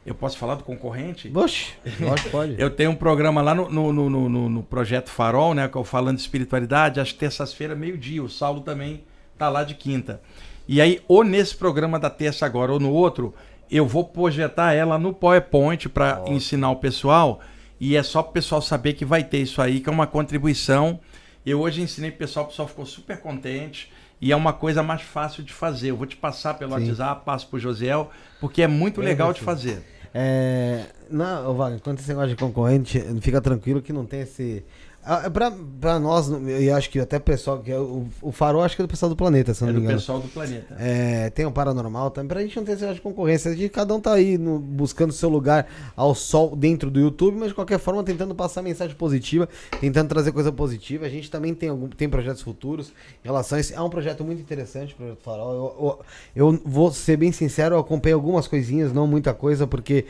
[0.04, 1.30] eu posso falar do concorrente?
[1.34, 2.54] Oxe, lógico, pode.
[2.60, 5.68] Eu tenho um programa lá no, no, no, no- no- no Projeto Farol, né?
[5.68, 8.22] Que eu falando de espiritualidade, às terças-feiras, meio-dia.
[8.22, 9.04] O Saulo também
[9.38, 10.20] tá lá de quinta.
[10.68, 13.34] E aí, ou nesse programa da terça agora, ou no outro,
[13.70, 17.40] eu vou projetar ela no PowerPoint para ensinar o pessoal.
[17.78, 20.06] E é só para o pessoal saber que vai ter isso aí, que é uma
[20.06, 21.00] contribuição.
[21.46, 23.90] Eu hoje ensinei pro pessoal, o pessoal ficou super contente.
[24.20, 25.90] E é uma coisa mais fácil de fazer.
[25.90, 26.88] Eu vou te passar pelo Sim.
[26.88, 29.82] WhatsApp, passo pro Josiel, porque é muito Bem legal de fazer.
[30.12, 30.84] É.
[31.08, 34.62] Não, Wagner, quanto esse negócio de concorrente, fica tranquilo que não tem esse.
[35.02, 38.62] Ah, Pra, pra nós, e acho que até o pessoal que é o, o farol,
[38.62, 39.98] acho que é do pessoal do planeta, se É não do me engano.
[39.98, 40.76] pessoal do planeta.
[40.78, 43.50] É, tem o paranormal também, pra gente não ter negócio de concorrência.
[43.50, 47.38] A gente, cada um tá aí no- buscando seu lugar ao sol dentro do YouTube,
[47.38, 49.48] mas de qualquer forma tentando passar mensagem positiva,
[49.80, 51.06] tentando trazer coisa positiva.
[51.06, 52.88] A gente também tem, algum, tem projetos futuros
[53.24, 53.74] em relação a isso.
[53.74, 55.54] É um projeto muito interessante, o Projeto Farol.
[55.54, 56.04] Eu,
[56.36, 60.04] eu, eu vou ser bem sincero, eu acompanhei algumas coisinhas, não muita coisa, porque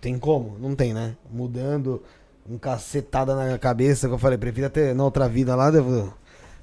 [0.00, 0.56] Tem como?
[0.60, 1.16] Não tem, né?
[1.30, 2.02] Mudando
[2.48, 6.12] um cacetada na cabeça, que eu falei, prefiro ter na outra vida lá, devo...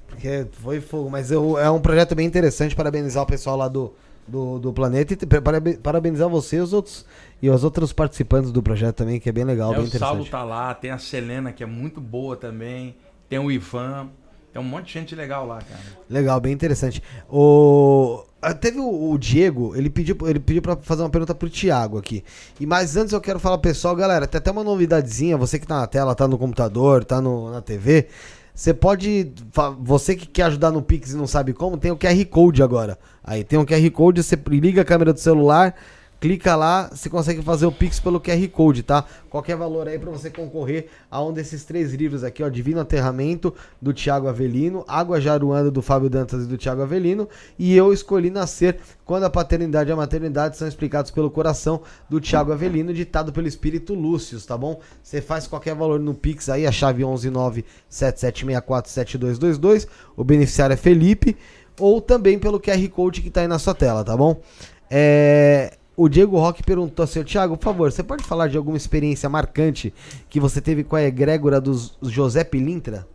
[0.08, 1.10] porque foi fogo.
[1.10, 3.92] Mas eu, é um projeto bem interessante, parabenizar o pessoal lá do,
[4.26, 7.04] do, do planeta e parabenizar você e os outros
[7.42, 10.20] e os outros participantes do projeto também, que é bem legal, É, bem o Saulo
[10.20, 10.30] interessante.
[10.30, 12.94] tá lá, tem a Selena, que é muito boa também.
[13.28, 14.10] Tem o Ivan.
[14.52, 15.80] Tem um monte de gente legal lá, cara.
[16.08, 17.02] Legal, bem interessante.
[17.28, 18.22] O
[18.60, 22.24] teve o, o Diego, ele pediu, ele pediu para fazer uma pergunta pro Thiago aqui.
[22.58, 25.80] E mas antes eu quero falar pessoal, galera, tem até uma novidadezinha, você que tá
[25.80, 28.08] na tela, tá no computador, tá no, na TV,
[28.54, 29.32] você pode,
[29.80, 32.98] você que quer ajudar no Pix e não sabe como, tem o QR Code agora.
[33.24, 35.74] Aí tem o QR Code, você liga a câmera do celular,
[36.22, 39.04] clica lá, você consegue fazer o Pix pelo QR Code, tá?
[39.28, 43.52] Qualquer valor aí pra você concorrer a um desses três livros aqui, ó, Divino Aterramento,
[43.80, 47.28] do Tiago Avelino, Água Jaruanda, do Fábio Dantas e do Tiago Avelino,
[47.58, 52.20] e Eu Escolhi Nascer, quando a paternidade e a maternidade são explicados pelo coração, do
[52.20, 54.80] Tiago Avelino, ditado pelo Espírito Lúcius, tá bom?
[55.02, 61.36] Você faz qualquer valor no Pix aí, a chave 11977647222, o beneficiário é Felipe,
[61.80, 64.40] ou também pelo QR Code que tá aí na sua tela, tá bom?
[64.88, 69.28] É, o Diego Roque perguntou assim, Thiago, por favor, você pode falar de alguma experiência
[69.28, 69.92] marcante
[70.28, 73.06] que você teve com a egrégora dos José Pilintra?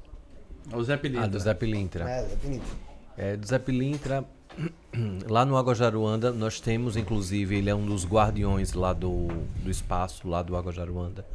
[0.73, 1.25] O Zé Pilintra.
[1.25, 2.09] Ah, do Zé Pilintra.
[2.09, 2.67] É, Zé Pilintra.
[3.17, 4.25] É, do Zé Pilintra,
[5.29, 9.27] lá no Água Jaruanda, nós temos, inclusive, ele é um dos guardiões lá do,
[9.63, 11.25] do espaço, lá do Água Jaruanda.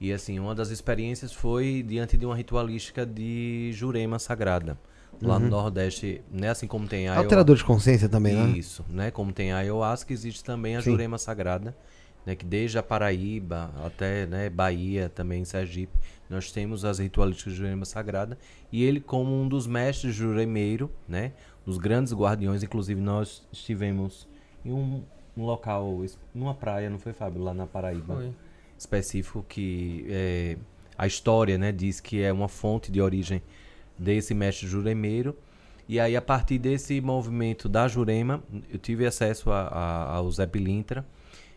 [0.00, 4.78] E assim, uma das experiências foi diante de uma ritualística de Jurema Sagrada.
[5.20, 6.50] Lá no Nordeste, né?
[6.50, 8.56] Assim como tem a Alterador de consciência também, né?
[8.56, 9.10] Isso, né?
[9.10, 10.92] Como tem a ayahuasca, existe também a Sim.
[10.92, 11.76] Jurema Sagrada,
[12.24, 12.36] né?
[12.36, 15.92] Que desde a Paraíba até né, Bahia, também Sergipe,
[16.30, 18.38] nós temos as ritualísticas de Jurema Sagrada.
[18.70, 21.32] E ele, como um dos mestres juremeiro, né?
[21.66, 24.28] Dos grandes guardiões, inclusive nós estivemos
[24.64, 25.02] em um,
[25.36, 27.42] um local, numa praia, não foi, Fábio?
[27.42, 28.14] Lá na Paraíba.
[28.14, 28.32] Foi.
[28.78, 30.56] Específico que é,
[30.96, 31.72] a história, né?
[31.72, 33.42] Diz que é uma fonte de origem
[33.98, 35.36] desse mestre juremeiro.
[35.88, 41.04] E aí, a partir desse movimento da Jurema, eu tive acesso ao Zé Pilintra,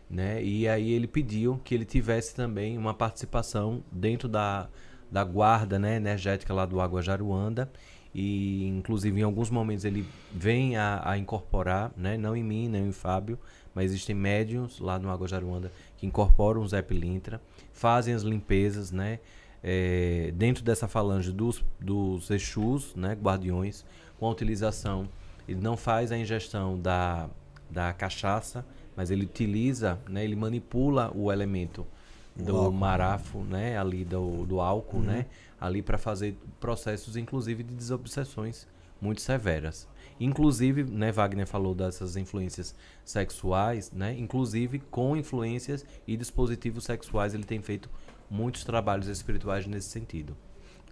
[0.08, 0.42] né?
[0.42, 4.68] E aí ele pediu que ele tivesse também uma participação dentro da,
[5.10, 7.70] da guarda né, energética lá do Água Jaruanda.
[8.14, 12.16] E, inclusive, em alguns momentos ele vem a, a incorporar, né?
[12.16, 13.38] Não em mim, nem em Fábio,
[13.74, 17.40] mas existem médiums lá no Água Jaruanda que incorporam o Zé Pilintra,
[17.72, 19.18] fazem as limpezas, né?
[19.62, 23.84] É, dentro dessa falange dos, dos Exus, né, guardiões,
[24.18, 25.08] com a utilização.
[25.48, 27.28] Ele não faz a ingestão da,
[27.70, 28.64] da cachaça,
[28.96, 31.86] mas ele utiliza, né, ele manipula o elemento
[32.34, 35.26] do marafo, né, ali do, do álcool, né,
[35.60, 38.66] ali para fazer processos, inclusive, de desobsessões
[39.00, 39.88] muito severas.
[40.20, 42.74] Inclusive, né, Wagner falou dessas influências
[43.04, 47.90] sexuais, né, inclusive com influências e dispositivos sexuais, ele tem feito
[48.32, 50.34] muitos trabalhos espirituais nesse sentido.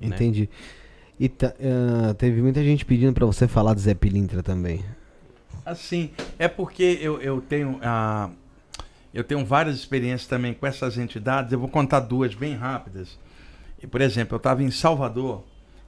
[0.01, 0.09] né?
[0.09, 0.49] Entendi.
[1.19, 4.85] E ta- ah, teve muita gente pedindo pra você falar do Zé Pilintra também.
[5.65, 8.31] Assim, é porque eu, eu tenho ah,
[9.13, 11.53] eu tenho várias experiências também com essas entidades.
[11.53, 13.19] Eu vou contar duas bem rápidas.
[13.83, 15.43] E, por exemplo, eu estava em Salvador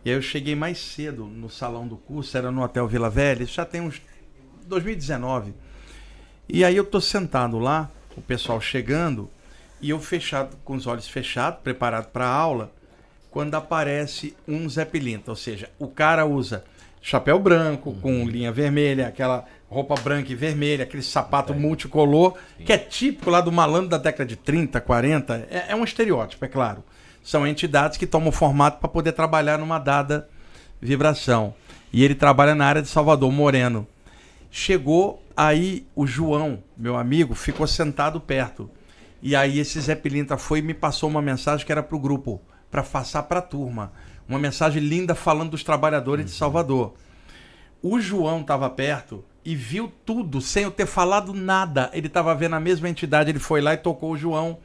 [0.05, 3.45] e aí eu cheguei mais cedo no salão do curso, era no Hotel Vila Velha,
[3.45, 4.01] isso já tem uns
[4.67, 5.55] 2019.
[6.49, 9.31] E aí eu tô sentado lá, o pessoal chegando,
[9.83, 12.73] e eu fechado, com os olhos fechados, preparado para a aula,
[13.31, 16.65] quando aparece um Zé Pilintra, ou seja, o cara usa
[17.01, 22.79] chapéu branco com linha vermelha, aquela roupa branca e vermelha, aquele sapato multicolor, que é
[22.79, 26.85] típico lá do malandro da década de 30, 40, é, é um estereótipo, é claro.
[27.23, 30.29] São entidades que tomam formato para poder trabalhar numa dada
[30.81, 31.55] vibração.
[31.93, 33.87] E ele trabalha na área de Salvador, Moreno.
[34.51, 38.71] Chegou aí o João, meu amigo, ficou sentado perto.
[39.23, 42.43] E aí esse Zé Pilintra foi e me passou uma mensagem que era pro grupo,
[42.69, 43.93] para passar para a turma.
[44.29, 46.95] Uma mensagem linda falando dos trabalhadores de Salvador.
[47.81, 51.89] O João estava perto e viu tudo sem eu ter falado nada.
[51.93, 54.59] Ele estava vendo a mesma entidade, ele foi lá e tocou o João.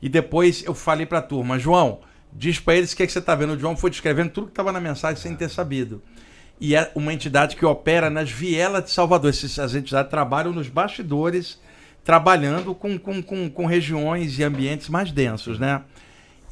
[0.00, 2.00] E depois eu falei para a turma, João,
[2.32, 3.54] diz para eles o que, é que você está vendo.
[3.54, 6.02] O João foi descrevendo tudo que estava na mensagem sem ter sabido.
[6.60, 9.30] E é uma entidade que opera nas vielas de Salvador.
[9.30, 11.60] Esses, as entidades trabalham nos bastidores,
[12.04, 15.82] trabalhando com, com, com, com regiões e ambientes mais densos, né?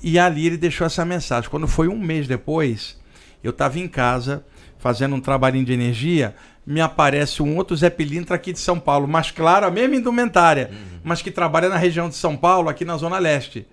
[0.03, 1.49] E ali ele deixou essa mensagem.
[1.51, 2.99] Quando foi um mês depois,
[3.45, 4.45] eu estava em casa
[4.79, 6.35] fazendo um trabalhinho de energia,
[6.67, 10.71] me aparece um outro Zé Pilintra aqui de São Paulo, mas claro, a mesma indumentária,
[11.05, 13.65] mas que trabalha na região de São Paulo, aqui na Zona Leste.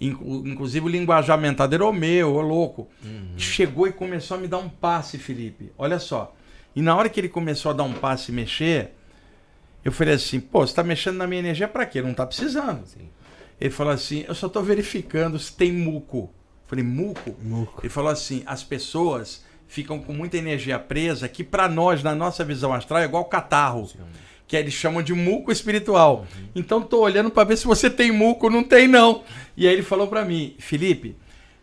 [0.00, 2.88] Inclu- Inclusive o linguajamento era o meu, ô louco.
[3.36, 5.72] Chegou e começou a me dar um passe, Felipe.
[5.76, 6.34] Olha só.
[6.74, 8.92] E na hora que ele começou a dar um passe e mexer,
[9.86, 12.02] eu falei assim, pô, você tá mexendo na minha energia pra quê?
[12.02, 12.84] Não tá precisando.
[12.86, 13.08] Sim.
[13.60, 16.28] Ele falou assim: Eu só tô verificando se tem muco.
[16.66, 17.36] Falei, muco?
[17.40, 17.82] Muco.
[17.82, 22.44] Ele falou assim: as pessoas ficam com muita energia presa, que para nós, na nossa
[22.44, 23.88] visão astral, é igual catarro.
[24.46, 26.26] Que eles chamam de muco espiritual.
[26.54, 29.22] Então tô olhando para ver se você tem muco, não tem não.
[29.56, 31.16] E aí ele falou para mim, Felipe,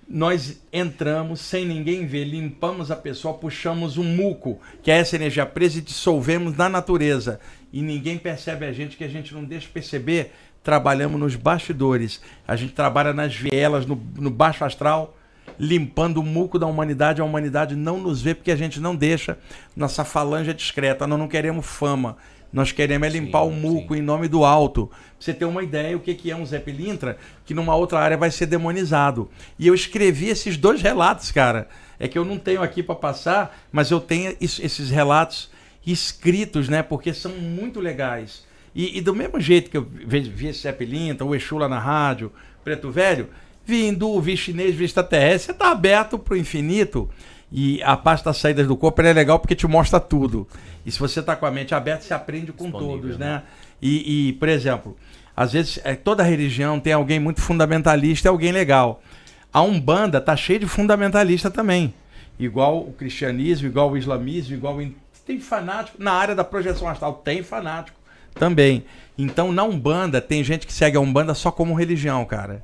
[0.08, 5.46] nós entramos sem ninguém ver, limpamos a pessoa, puxamos um muco, que é essa energia
[5.46, 7.40] presa, e dissolvemos na natureza.
[7.74, 10.32] E ninguém percebe a gente, que a gente não deixa perceber.
[10.62, 12.22] Trabalhamos nos bastidores.
[12.48, 15.18] A gente trabalha nas vielas, no, no baixo astral,
[15.60, 17.20] limpando o muco da humanidade.
[17.20, 19.40] A humanidade não nos vê porque a gente não deixa.
[19.76, 21.08] Nossa falange é discreta.
[21.08, 22.16] Nós não queremos fama.
[22.54, 24.02] Nós queremos é limpar Sim, o muco sim.
[24.02, 24.86] em nome do alto.
[24.86, 28.16] Pra você ter uma ideia o que é um Zé Pilintra, que numa outra área
[28.16, 29.28] vai ser demonizado.
[29.58, 31.68] E eu escrevi esses dois relatos, cara.
[32.00, 35.50] É que eu não tenho aqui para passar, mas eu tenho esses relatos
[35.86, 36.82] escritos, né?
[36.82, 38.46] Porque são muito legais.
[38.76, 41.80] E, e do mesmo jeito que eu vi, esse Zé Pilintra, o Exu lá na
[41.80, 42.32] rádio,
[42.64, 43.30] Preto Velho,
[43.66, 47.10] vi hindu, vi chinês, vi extraterrestre, você tá aberto pro infinito.
[47.52, 50.48] E a parte das saídas do corpo é legal porque te mostra tudo.
[50.84, 53.28] E se você tá com a mente aberta, você aprende com Disponível, todos, né?
[53.28, 53.44] né?
[53.80, 54.98] E, e, por exemplo,
[55.36, 59.04] às vezes é, toda religião tem alguém muito fundamentalista e alguém legal.
[59.52, 61.94] A Umbanda tá cheia de fundamentalista também.
[62.40, 64.92] Igual o cristianismo, igual o islamismo, igual o...
[65.26, 66.02] Tem fanático.
[66.02, 67.98] Na área da projeção astral tem fanático
[68.34, 68.86] também.
[69.18, 72.64] Então na Umbanda tem gente que segue a Umbanda só como religião, cara.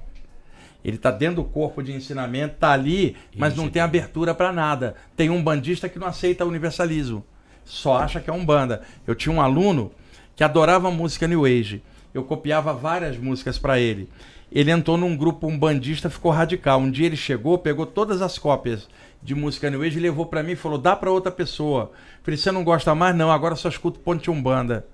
[0.84, 4.96] Ele tá dentro do corpo de ensinamento, tá ali, mas não tem abertura para nada.
[5.16, 7.24] Tem um bandista que não aceita universalismo.
[7.66, 8.82] Só acha que é um banda.
[9.06, 9.92] Eu tinha um aluno
[10.36, 11.84] que adorava música New Age.
[12.14, 14.10] Eu copiava várias músicas para ele.
[14.52, 16.80] Ele entrou num grupo um bandista, ficou radical.
[16.80, 18.88] Um dia ele chegou, pegou todas as cópias
[19.22, 21.92] de música New Age levou para mim e falou: "Dá para outra pessoa".
[22.24, 23.16] Falei: "Você não gosta mais?
[23.16, 24.86] Não, agora só escuto Ponte Umbanda".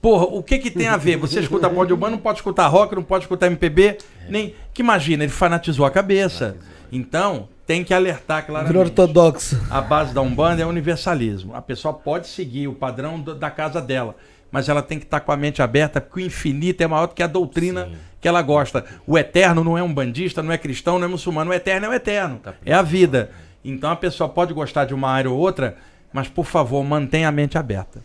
[0.00, 1.16] Porra, o que que tem a ver?
[1.18, 3.98] Você escuta Ponte Urbana, não pode escutar rock, não pode escutar MPB,
[4.30, 4.54] nem...
[4.72, 6.56] Que imagina, ele fanatizou a cabeça.
[6.90, 8.78] Então, tem que alertar claramente.
[8.78, 9.60] ortodoxo.
[9.68, 11.54] A base da Umbanda é o universalismo.
[11.54, 14.16] A pessoa pode seguir o padrão do- da casa dela,
[14.50, 17.14] mas ela tem que estar com a mente aberta, porque o infinito é maior do
[17.14, 17.96] que a doutrina Sim.
[18.22, 18.86] que ela gosta.
[19.06, 21.50] O eterno não é um bandista, não é cristão, não é muçulmano.
[21.50, 22.38] O eterno é o eterno.
[22.42, 23.30] Tá É a vida.
[23.64, 25.76] Então a pessoa pode gostar de uma área ou outra,
[26.12, 28.00] mas por favor, mantenha a mente aberta.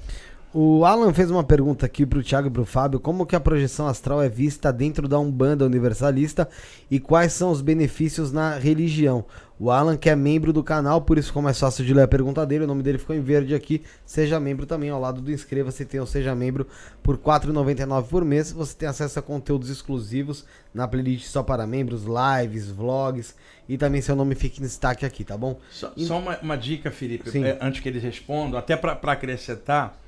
[0.57, 3.87] O Alan fez uma pergunta aqui pro Thiago e pro Fábio: como que a projeção
[3.87, 6.47] astral é vista dentro da Umbanda Universalista
[6.89, 9.25] e quais são os benefícios na religião?
[9.59, 12.07] O Alan, que é membro do canal, por isso ficou mais fácil de ler a
[12.07, 12.63] pergunta dele.
[12.63, 13.83] O nome dele ficou em verde aqui.
[14.05, 16.65] Seja membro também, ao lado do inscreva-se, tem o Seja Membro
[17.03, 18.53] por R$ 4,99 por mês.
[18.53, 23.35] Você tem acesso a conteúdos exclusivos na playlist só para membros, lives, vlogs
[23.67, 25.59] e também seu nome fica em destaque aqui, tá bom?
[25.69, 27.43] Só, só uma, uma dica, Felipe, Sim.
[27.43, 29.99] é, antes que eles respondam, até para acrescentar,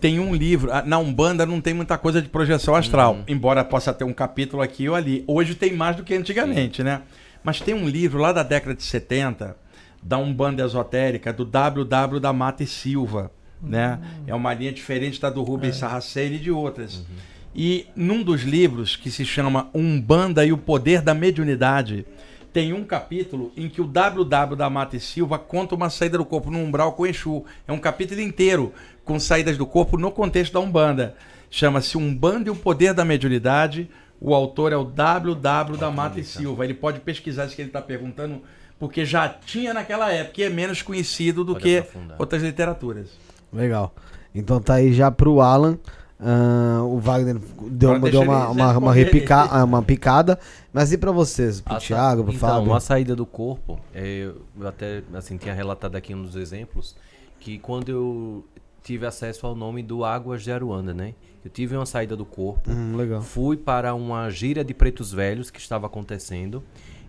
[0.00, 0.72] tem um livro.
[0.72, 4.62] ah, Na Umbanda não tem muita coisa de projeção astral, embora possa ter um capítulo
[4.62, 5.24] aqui ou ali.
[5.26, 7.02] Hoje tem mais do que antigamente, né?
[7.42, 9.56] Mas tem um livro lá da década de 70,
[10.02, 13.30] da Umbanda Esotérica, do WW da Mata e Silva.
[13.62, 13.98] Né?
[14.26, 17.02] É uma linha diferente da do Rubens Sarraceni e de outras.
[17.54, 22.06] E num dos livros, que se chama Umbanda e o Poder da Mediunidade,
[22.52, 26.24] tem um capítulo em que o WW da Mata e Silva conta uma saída do
[26.24, 27.44] corpo no umbral com Exu.
[27.66, 28.72] É um capítulo inteiro
[29.10, 31.16] com saídas do corpo no contexto da Umbanda.
[31.50, 33.90] Chama-se Umbanda e o Poder da Mediunidade.
[34.20, 36.62] O autor é o WW da Mata e Silva.
[36.62, 38.40] Ele pode pesquisar isso que ele está perguntando,
[38.78, 42.16] porque já tinha naquela época e é menos conhecido do Pode que aprofundar.
[42.20, 43.08] outras literaturas.
[43.52, 43.92] Legal.
[44.32, 45.76] Então tá aí já pro Alan.
[46.20, 50.38] Ah, o Wagner deu, deu uma, uma, uma, repica, ah, uma picada.
[50.72, 51.60] Mas e pra vocês?
[51.60, 52.74] Pro A Thiago, pro então, Fábio?
[52.74, 56.94] a saída do corpo, é, eu até assim, tinha relatado aqui um dos exemplos,
[57.40, 58.44] que quando eu
[58.82, 61.14] tive acesso ao nome do Águas de Aruanda, né?
[61.44, 63.22] Eu tive uma saída do corpo, Hum, legal.
[63.22, 66.62] fui para uma gira de pretos velhos que estava acontecendo,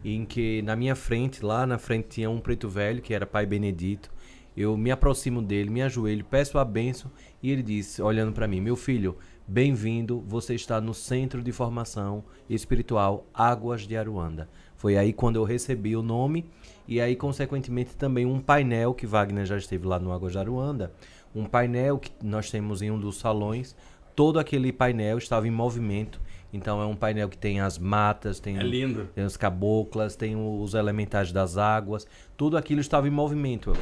[0.04, 3.46] em que na minha frente, lá na frente tinha um preto velho, que era Pai
[3.46, 4.10] Benedito.
[4.56, 7.10] Eu me aproximo dele, me ajoelho, peço a benção
[7.42, 9.16] e ele disse, olhando para mim, meu filho,
[9.48, 14.50] bem-vindo, você está no Centro de Formação Espiritual Águas de Aruanda.
[14.76, 16.46] Foi aí quando eu recebi o nome
[16.88, 20.92] e aí, consequentemente, também um painel que Wagner já esteve lá no Águas de Aruanda,
[21.36, 23.76] um painel que nós temos em um dos salões,
[24.16, 26.20] todo aquele painel estava em movimento.
[26.54, 29.08] Então é um painel que tem as matas, tem, É lindo.
[29.16, 33.74] tem os caboclas, tem os elementares das águas, tudo aquilo estava em movimento.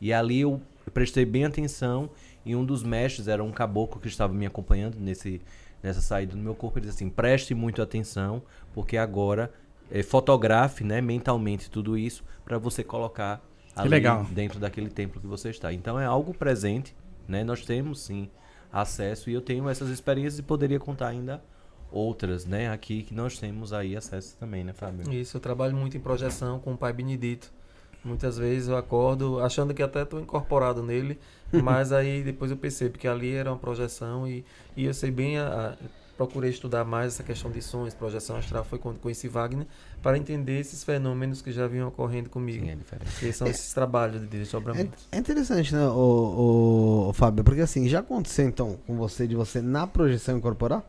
[0.00, 0.60] E ali eu
[0.92, 2.10] prestei bem atenção
[2.44, 5.40] e um dos mestres era um caboclo que estava me acompanhando nesse,
[5.82, 6.78] nessa saída do meu corpo.
[6.78, 9.52] Ele disse assim: preste muito atenção, porque agora
[9.90, 13.40] eh, fotografe né, mentalmente tudo isso para você colocar
[13.74, 14.24] ali legal.
[14.24, 15.72] dentro daquele templo que você está.
[15.72, 16.94] Então é algo presente,
[17.28, 17.44] né?
[17.44, 18.28] Nós temos sim
[18.72, 21.42] acesso e eu tenho essas experiências e poderia contar ainda
[21.92, 25.12] outras, né, aqui que nós temos aí acesso também, né, Fábio?
[25.12, 27.52] Isso, eu trabalho muito em projeção com o Pai Benedito.
[28.04, 31.18] Muitas vezes eu acordo achando que até estou incorporado nele,
[31.52, 34.44] mas aí depois eu percebo que ali era uma projeção e,
[34.76, 35.76] e eu sei bem, a, a-
[36.20, 39.66] procurei estudar mais essa questão de sonhos, projeção astral, foi quando conheci Wagner,
[40.02, 42.66] para entender esses fenômenos que já vinham ocorrendo comigo.
[42.66, 43.16] Sim, é diferente.
[43.18, 44.36] Que são esses trabalhos de
[44.72, 44.98] É, desdobramento.
[45.12, 45.92] é interessante, né, o,
[47.06, 47.42] o, o Fábio?
[47.44, 50.84] Porque assim, já aconteceu então com você de você na projeção incorporar?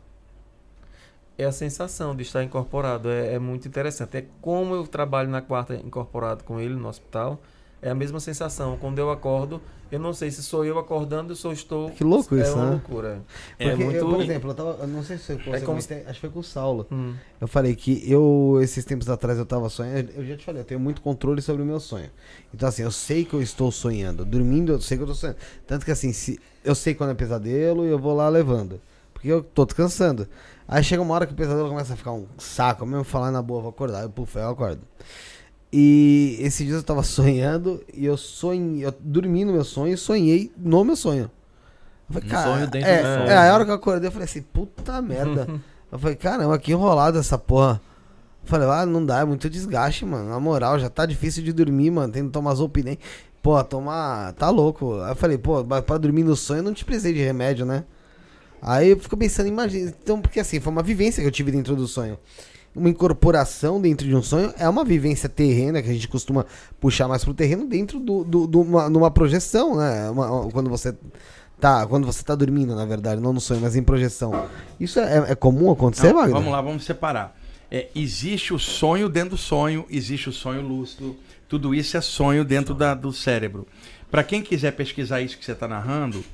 [1.38, 4.16] É a sensação de estar incorporado, é, é muito interessante.
[4.18, 7.40] É como eu trabalho na quarta incorporado com ele no hospital,
[7.82, 8.78] é a mesma sensação.
[8.80, 11.90] Quando eu acordo, eu não sei se sou eu acordando ou se eu estou.
[11.90, 12.70] Que louco é isso, uma né?
[12.70, 13.22] loucura.
[13.58, 13.96] Porque, é muito.
[13.96, 14.78] eu, por exemplo, eu tava.
[14.80, 16.86] Eu não sei se você É como acho que foi com o Saulo.
[16.90, 20.10] Hum, Eu falei que eu, esses tempos atrás, eu tava sonhando.
[20.14, 22.08] Eu já te falei, eu tenho muito controle sobre o meu sonho.
[22.54, 24.24] Então, assim, eu sei que eu estou sonhando.
[24.24, 25.36] Dormindo, eu sei que eu tô sonhando.
[25.66, 28.80] Tanto que, assim, se eu sei quando é pesadelo e eu vou lá levando.
[29.12, 30.26] Porque eu tô descansando.
[30.66, 32.86] Aí chega uma hora que o pesadelo começa a ficar um saco.
[32.86, 34.04] Mesmo falar na boa, vou acordar.
[34.04, 34.80] Eu, puf, eu acordo.
[35.72, 38.84] E esses dias eu tava sonhando e eu sonhei.
[38.84, 41.30] Eu dormi no meu sonho e sonhei no meu sonho.
[42.08, 44.12] Eu falei, cara, sonho dentro é, do sonho, É, a hora que eu acordei, eu
[44.12, 45.48] falei assim, puta merda.
[45.90, 47.80] eu falei, caramba, que enrolado essa porra.
[48.44, 50.28] Eu falei, ah, não dá, é muito desgaste, mano.
[50.28, 52.12] Na moral, já tá difícil de dormir, mano.
[52.12, 52.98] Tem que tomar Zolpidem.
[53.42, 54.34] Pô, tomar.
[54.34, 55.00] Tá louco.
[55.00, 57.84] Aí eu falei, pô, pra dormir no sonho eu não te precisei de remédio, né?
[58.60, 59.92] Aí eu fico pensando, imagina.
[60.02, 62.18] Então, porque assim, foi uma vivência que eu tive dentro do sonho.
[62.74, 66.46] Uma incorporação dentro de um sonho é uma vivência terrena que a gente costuma
[66.80, 70.08] puxar mais pro terreno dentro do, do, do uma, numa projeção, né?
[70.10, 70.94] Uma- quando você
[71.60, 74.46] tá, quando você tá dormindo, na verdade, não no sonho, mas em projeção.
[74.80, 76.32] Isso é, é comum acontecer, Não, Wagner?
[76.34, 77.36] vamos lá, vamos separar.
[77.70, 81.14] É, existe o sonho dentro do sonho, existe o sonho lúcido.
[81.48, 83.66] Tudo isso é sonho dentro da- do cérebro.
[84.10, 86.24] Para quem quiser pesquisar isso que você está narrando,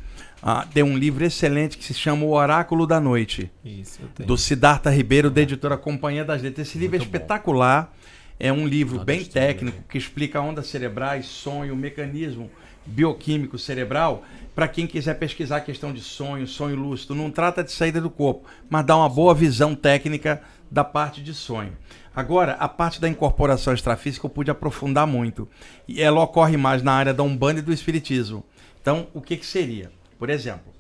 [0.42, 4.26] ah, tem um livro excelente que se chama O Oráculo da Noite, isso, eu tenho.
[4.26, 6.68] do Siddhartha Ribeiro, da editora Companhia das Letras.
[6.68, 7.16] Esse livro é Muito bom.
[7.16, 7.92] espetacular.
[8.40, 12.48] É um livro bem técnico que explica ondas cerebrais, sonho, mecanismo
[12.86, 14.22] bioquímico cerebral.
[14.54, 18.08] Para quem quiser pesquisar a questão de sonho, sonho lúcido, não trata de saída do
[18.08, 21.72] corpo, mas dá uma boa visão técnica da parte de sonho.
[22.14, 25.48] Agora, a parte da incorporação extrafísica eu pude aprofundar muito.
[25.86, 28.44] E ela ocorre mais na área da Umbanda e do Espiritismo.
[28.80, 29.90] Então, o que, que seria?
[30.18, 30.72] Por exemplo,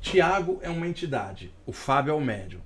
[0.00, 2.60] Tiago é uma entidade, o Fábio é o médium.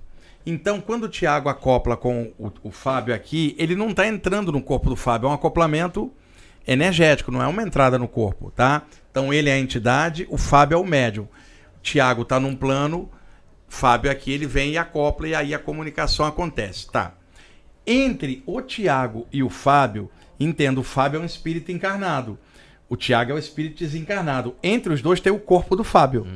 [0.44, 4.60] Então, quando o Tiago acopla com o, o Fábio aqui, ele não está entrando no
[4.60, 6.12] corpo do Fábio, é um acoplamento
[6.66, 8.82] energético, não é uma entrada no corpo, tá?
[9.10, 11.28] Então, ele é a entidade, o Fábio é o médium.
[11.80, 13.10] Tiago está num plano,
[13.68, 17.14] Fábio aqui, ele vem e acopla e aí a comunicação acontece, tá?
[17.86, 22.38] Entre o Tiago e o Fábio, entendo, o Fábio é um espírito encarnado.
[22.92, 24.54] O Tiago é o espírito desencarnado.
[24.62, 26.26] Entre os dois tem o corpo do Fábio.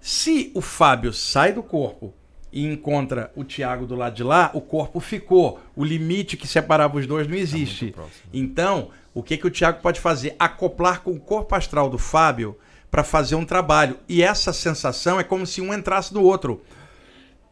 [0.00, 2.14] Se o Fábio sai do corpo
[2.50, 5.60] e encontra o Tiago do lado de lá, o corpo ficou.
[5.76, 7.94] O limite que separava os dois não existe.
[8.32, 10.34] Então, o que, que o Tiago pode fazer?
[10.38, 12.56] Acoplar com o corpo astral do Fábio
[12.90, 13.98] para fazer um trabalho.
[14.08, 16.62] E essa sensação é como se um entrasse no outro.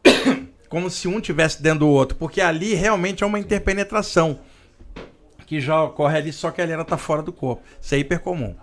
[0.67, 2.17] como se um tivesse dentro do outro.
[2.17, 4.39] Porque ali realmente é uma interpenetração.
[5.47, 7.63] Que já ocorre ali, só que ali ela está fora do corpo.
[7.81, 8.55] Isso é hiper comum.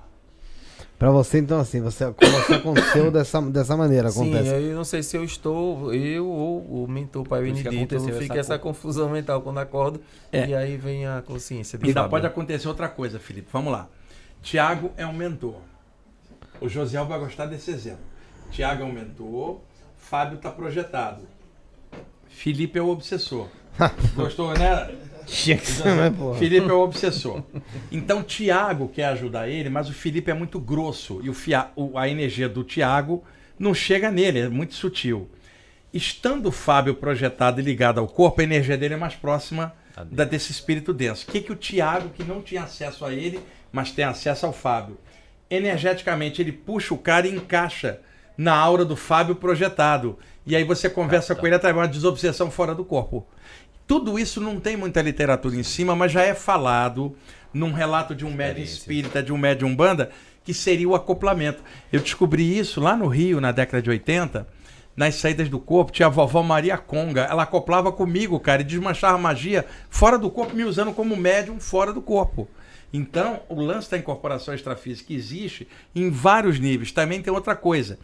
[0.98, 4.50] Pra você, então, assim, você, você aconteceu dessa, dessa maneira, Sim, acontece.
[4.50, 8.54] eu não sei se eu estou, eu ou o mentor Pai Benedito, aconteceu fica essa
[8.54, 10.00] essa, confusão mental quando acordo.
[10.30, 10.46] É.
[10.46, 12.10] E aí vem a consciência de Ainda Fábio.
[12.10, 13.48] pode acontecer outra coisa, Felipe.
[13.52, 13.88] Vamos lá.
[14.40, 15.56] Tiago é um mentor.
[16.60, 18.04] O Josiel vai gostar desse exemplo.
[18.50, 19.60] Tiago é um mentor,
[19.96, 21.22] Fábio está projetado.
[22.28, 23.48] Felipe é o obsessor.
[24.14, 24.94] Gostou, né?
[25.26, 26.38] Tinha que ser, né, porra?
[26.38, 27.42] Felipe é o obsessor.
[27.90, 31.20] Então, Tiago quer ajudar ele, mas o Felipe é muito grosso.
[31.22, 33.22] E o fia- o- a energia do Tiago
[33.58, 35.28] não chega nele, é muito sutil.
[35.92, 39.72] Estando o Fábio projetado e ligado ao corpo, a energia dele é mais próxima
[40.10, 41.24] da desse espírito denso.
[41.28, 43.38] O que, que o Tiago, que não tinha acesso a ele,
[43.72, 44.98] mas tem acesso ao Fábio,
[45.48, 48.00] energeticamente ele puxa o cara e encaixa
[48.36, 50.18] na aura do Fábio projetado.
[50.44, 53.26] E aí você conversa com ele através de uma desobsessão fora do corpo.
[53.86, 57.14] Tudo isso não tem muita literatura em cima, mas já é falado
[57.52, 60.10] num relato de um médium espírita, de um médium banda,
[60.42, 61.62] que seria o acoplamento.
[61.92, 64.46] Eu descobri isso lá no Rio, na década de 80,
[64.96, 67.22] nas saídas do corpo, tinha a vovó Maria Conga.
[67.22, 71.92] Ela acoplava comigo, cara, e desmanchava magia fora do corpo, me usando como médium fora
[71.92, 72.48] do corpo.
[72.92, 76.92] Então, o lance da incorporação extrafísica existe em vários níveis.
[76.92, 77.98] Também tem outra coisa.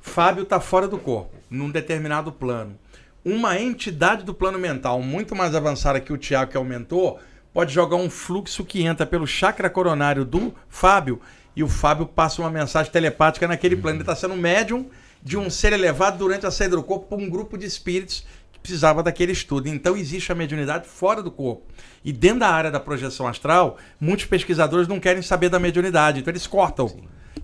[0.00, 2.76] Fábio está fora do corpo, num determinado plano.
[3.24, 7.18] Uma entidade do plano mental muito mais avançada que o Tiago, que é o mentor,
[7.52, 11.20] pode jogar um fluxo que entra pelo chakra coronário do Fábio
[11.56, 13.96] e o Fábio passa uma mensagem telepática naquele plano.
[13.96, 14.90] Ele está sendo médium
[15.22, 18.26] de um ser elevado durante a saída do corpo por um grupo de espíritos
[18.64, 19.68] precisava daquele estudo.
[19.68, 21.62] Então existe a mediunidade fora do corpo.
[22.02, 26.32] E dentro da área da projeção astral, muitos pesquisadores não querem saber da mediunidade, então
[26.32, 26.90] eles cortam.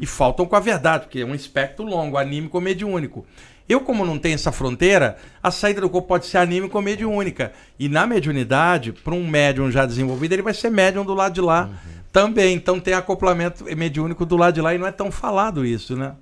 [0.01, 3.27] E faltam com a verdade, porque é um espectro longo, anímico ou mediúnico.
[3.71, 7.53] Eu, como não tenho essa fronteira, a saída do corpo pode ser anímica ou mediúnica.
[7.79, 11.41] E na mediunidade, para um médium já desenvolvido, ele vai ser médium do lado de
[11.41, 11.71] lá
[12.13, 12.55] também.
[12.57, 16.15] Então tem acoplamento mediúnico do lado de lá e não é tão falado isso, né?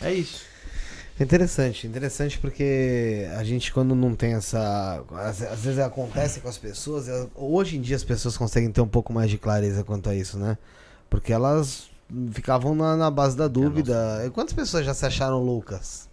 [0.00, 0.44] É isso.
[1.18, 5.02] Interessante, interessante porque a gente quando não tem essa.
[5.14, 8.82] Às, às vezes acontece com as pessoas, elas- hoje em dia as pessoas conseguem ter
[8.82, 10.58] um pouco mais de clareza quanto a isso, né?
[11.08, 11.88] Porque elas
[12.32, 14.24] ficavam na, na base da dúvida.
[14.26, 16.05] E Quantas pessoas já se acharam loucas?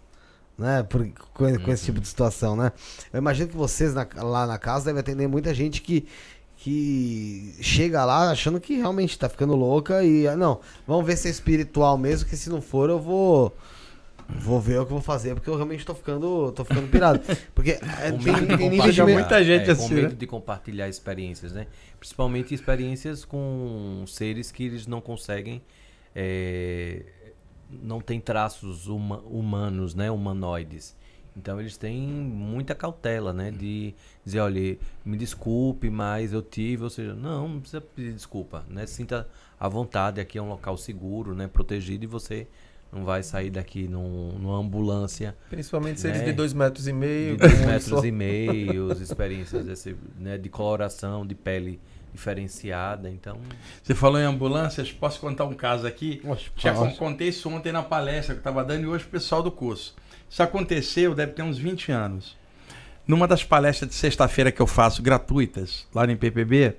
[0.56, 0.82] Né?
[0.84, 2.70] Por, com, com esse tipo de situação, né?
[3.12, 6.06] Eu imagino que vocês na- lá na casa devem atender muita gente que,
[6.56, 10.28] que chega lá achando que realmente tá ficando louca e.
[10.28, 13.54] ah, Não, vamos ver se é espiritual mesmo, que se não for eu vou.
[14.26, 17.20] Vou ver o que eu vou fazer, porque eu realmente tô ficando, tô ficando pirado.
[17.54, 17.78] Porque é,
[18.10, 20.14] Com tem, tem nível de muita gente é, com assim, medo né?
[20.16, 21.66] de compartilhar experiências, né?
[22.00, 25.60] Principalmente experiências com seres que eles não conseguem,
[26.16, 27.02] é,
[27.82, 30.10] não têm traços huma- humanos, né?
[30.10, 30.96] Humanoides.
[31.36, 33.50] Então eles têm muita cautela, né?
[33.50, 33.92] De
[34.24, 38.86] dizer, olha, me desculpe, mas eu tive, ou seja, não, não precisa pedir desculpa, né?
[38.86, 39.26] Sinta
[39.58, 41.48] à vontade, aqui é um local seguro, né?
[41.48, 42.46] Protegido e você
[42.92, 46.26] não vai sair daqui num, numa ambulância Principalmente seres Né?
[46.26, 47.36] de dois metros e meio.
[47.36, 51.80] de dois metros só- e meio, experiências desse, né, de coloração, de pele
[52.14, 53.38] diferenciada, então
[53.82, 56.22] Você falou em ambulâncias, posso contar um caso aqui?
[56.24, 59.42] Oxe, Já contei isso ontem na palestra que eu estava dando e hoje o pessoal
[59.42, 59.94] do curso.
[60.30, 62.36] Isso aconteceu, deve ter uns 20 anos.
[63.06, 66.76] Numa das palestras de sexta-feira que eu faço gratuitas, lá no IPPB,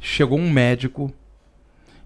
[0.00, 1.12] chegou um médico.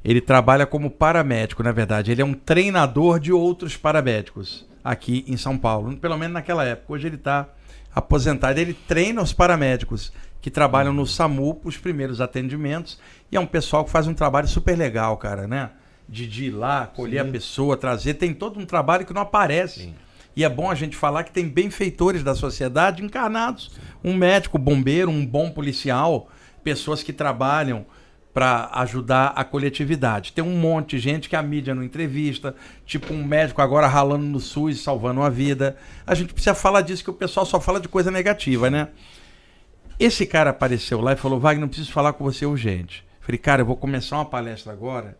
[0.04, 2.10] Ele trabalha como paramédico, na verdade.
[2.10, 5.96] Ele é um treinador de outros paramédicos aqui em São Paulo.
[5.96, 6.92] Pelo menos naquela época.
[6.92, 7.48] Hoje ele está
[7.94, 8.58] aposentado.
[8.58, 10.12] Ele treina os paramédicos
[10.42, 12.98] que trabalham no SAMU para os primeiros atendimentos.
[13.30, 15.70] E é um pessoal que faz um trabalho super legal, cara, né?
[16.08, 18.14] De, de ir lá, acolher a pessoa, trazer.
[18.14, 19.84] Tem todo um trabalho que não aparece.
[19.84, 19.94] Sim.
[20.34, 23.70] E é bom a gente falar que tem benfeitores da sociedade encarnados.
[24.02, 26.28] Um médico, bombeiro, um bom policial,
[26.64, 27.86] pessoas que trabalham
[28.34, 30.32] para ajudar a coletividade.
[30.32, 34.24] Tem um monte de gente que a mídia não entrevista, tipo um médico agora ralando
[34.24, 35.76] no SUS, salvando uma vida.
[36.06, 38.88] A gente precisa falar disso, que o pessoal só fala de coisa negativa, né?
[40.04, 43.06] Esse cara apareceu lá e falou: Wagner, eu preciso falar com você urgente.
[43.20, 45.16] Falei, cara, eu vou começar uma palestra agora,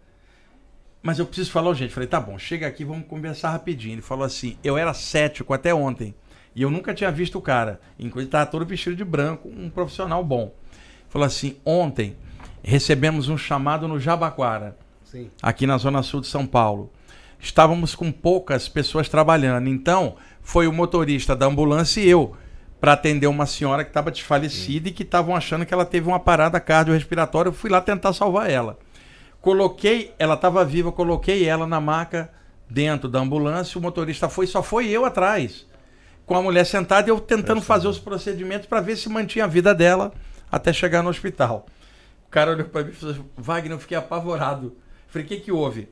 [1.01, 1.95] mas eu preciso falar urgente.
[1.95, 3.95] Falei, tá bom, chega aqui, vamos conversar rapidinho.
[3.95, 6.13] Ele falou assim: eu era cético até ontem
[6.53, 7.81] e eu nunca tinha visto o cara.
[7.97, 10.53] Inclusive, estava todo vestido de branco, um profissional bom.
[11.09, 12.17] Falou assim: ontem
[12.61, 15.31] recebemos um chamado no Jabaquara, Sim.
[15.41, 16.91] aqui na Zona Sul de São Paulo.
[17.39, 22.37] Estávamos com poucas pessoas trabalhando, então foi o motorista da ambulância e eu
[22.83, 26.19] para atender uma senhora que estava desfalecida e que estavam achando que ela teve uma
[26.19, 27.49] parada cardiorrespiratória.
[27.49, 28.77] Eu fui lá tentar salvar ela.
[29.41, 32.29] Coloquei, ela estava viva, coloquei ela na maca
[32.69, 33.79] dentro da ambulância.
[33.79, 35.65] O motorista foi, só foi eu atrás,
[36.27, 39.49] com a mulher sentada e eu tentando fazer os procedimentos para ver se mantinha a
[39.49, 40.13] vida dela
[40.51, 41.67] até chegar no hospital.
[42.27, 44.77] O cara olhou para mim e falou: Wagner, eu fiquei apavorado.
[45.07, 45.89] Falei: o que, que houve?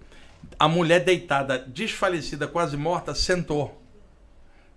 [0.59, 3.80] A mulher deitada, desfalecida, quase morta, sentou.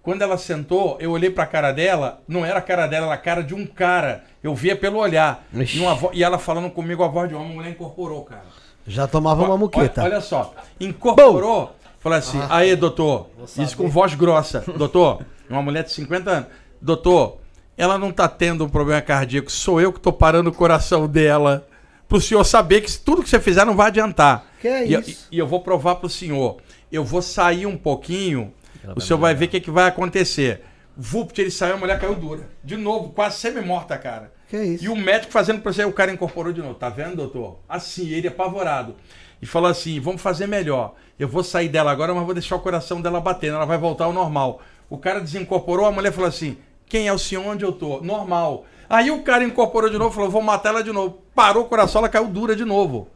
[0.04, 3.18] Quando ela sentou, eu olhei pra cara dela, não era a cara dela, era a
[3.18, 4.24] cara de um cara.
[4.44, 5.46] Eu via pelo olhar.
[5.54, 5.78] Ixi.
[5.78, 8.44] E, uma vo- e ela falando comigo, a voz de homem, a mulher incorporou, cara.
[8.86, 10.04] Já tomava uma Olha- muqueta.
[10.04, 11.74] Olha, só, incorporou.
[12.00, 14.62] Falou assim, aí, doutor, isso com voz grossa.
[14.76, 16.50] Doutor, uma mulher de 50 anos.
[16.82, 17.38] Doutor,
[17.78, 21.66] ela não tá tendo um problema cardíaco, sou eu que tô parando o coração dela.
[22.10, 24.46] Pro senhor saber que tudo que você fizer não vai adiantar.
[24.60, 25.28] Que é e, eu- isso?
[25.32, 26.58] e eu vou provar pro senhor.
[26.92, 28.54] Eu vou sair um pouquinho,
[28.92, 30.62] o vai senhor vai ver o que, que vai acontecer.
[30.96, 32.50] Vupt, ele saiu, a mulher caiu dura.
[32.64, 34.32] De novo, quase semi-morta, cara.
[34.48, 34.84] Que é isso?
[34.84, 36.76] E o médico fazendo pra você, o cara incorporou de novo.
[36.76, 37.60] Tá vendo, doutor?
[37.68, 38.96] Assim, ele apavorado.
[39.42, 40.94] E falou assim: vamos fazer melhor.
[41.18, 43.56] Eu vou sair dela agora, mas vou deixar o coração dela batendo.
[43.56, 44.62] Ela vai voltar ao normal.
[44.90, 48.02] O cara desincorporou, a mulher falou assim: quem é o senhor onde eu tô?
[48.02, 48.66] Normal.
[48.88, 51.18] Aí o cara incorporou de novo, falou: vou matar ela de novo.
[51.34, 53.08] Parou o coração, ela caiu dura de novo.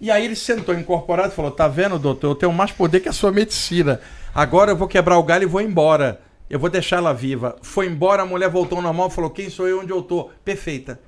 [0.00, 2.30] E aí ele sentou incorporado e falou: Tá vendo, doutor?
[2.30, 4.00] Eu tenho mais poder que a sua medicina.
[4.36, 6.20] Agora eu vou quebrar o galho e vou embora.
[6.50, 7.56] Eu vou deixar ela viva.
[7.62, 9.80] Foi embora, a mulher voltou ao normal falou: Quem sou eu?
[9.80, 10.28] Onde eu tô?
[10.44, 11.00] Perfeita.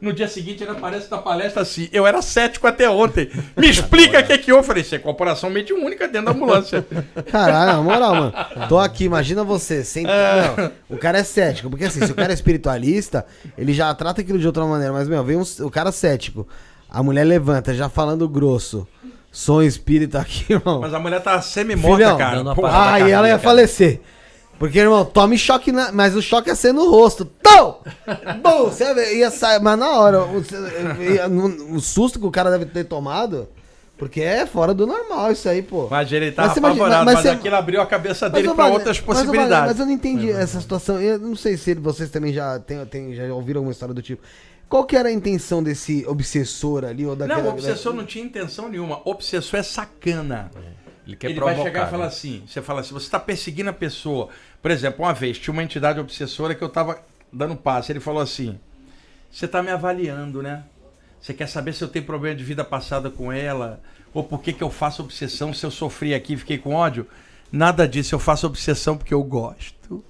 [0.00, 3.30] No dia seguinte ele aparece na palestra assim: Eu era cético até ontem.
[3.54, 6.86] Me explica o que, que eu falei: Isso é corporação mediúnica dentro da ambulância.
[7.30, 8.32] Caralho, na moral, mano.
[8.66, 9.84] Tô aqui, imagina você.
[9.84, 10.04] Sem...
[10.04, 11.68] Não, o cara é cético.
[11.68, 13.26] Porque assim, se o cara é espiritualista,
[13.58, 14.90] ele já trata aquilo de outra maneira.
[14.90, 16.48] Mas, meu, vem um, o cara cético.
[16.88, 18.88] A mulher levanta, já falando grosso.
[19.32, 20.80] Sou um espírito aqui, irmão.
[20.80, 22.42] Mas a mulher tá semi-morta, cara.
[22.64, 23.38] Ah, e ela ia cardíaca.
[23.38, 24.00] falecer.
[24.58, 25.90] Porque, irmão, tome choque, na...
[25.90, 27.24] mas o choque ia ser no rosto.
[27.24, 27.78] Tão!
[28.42, 30.44] Bom, você ia sair, mas na hora, o,
[31.02, 33.48] ia- no- o susto que o cara deve ter tomado,
[33.96, 35.88] porque é fora do normal isso aí, pô.
[35.90, 38.54] Mas ele tava Mas apavorado, mas mas, você- aquilo abriu a cabeça Mas, dele ô,
[38.54, 39.68] pra outras mas, Wagner, possibilidades.
[39.70, 41.00] Mas eu não entendi essa situação.
[41.00, 44.22] Eu não sei se vocês também já, tem, tem- já ouviram alguma história do tipo.
[44.70, 47.04] Qual que era a intenção desse obsessor ali?
[47.04, 49.02] Ou daquela, Não, o obsessor não tinha intenção nenhuma.
[49.04, 50.48] Obsessor é sacana.
[51.04, 51.56] Ele quer ele provocar.
[51.56, 52.08] vai chegar e falar né?
[52.08, 54.28] assim: você fala assim, você está perseguindo a pessoa.
[54.62, 57.90] Por exemplo, uma vez tinha uma entidade obsessora que eu estava dando passe.
[57.90, 58.60] Ele falou assim:
[59.28, 60.62] Você está me avaliando, né?
[61.20, 63.80] Você quer saber se eu tenho problema de vida passada com ela?
[64.14, 67.08] Ou por que, que eu faço obsessão se eu sofri aqui e fiquei com ódio?
[67.50, 70.04] Nada disso, eu faço obsessão porque eu gosto.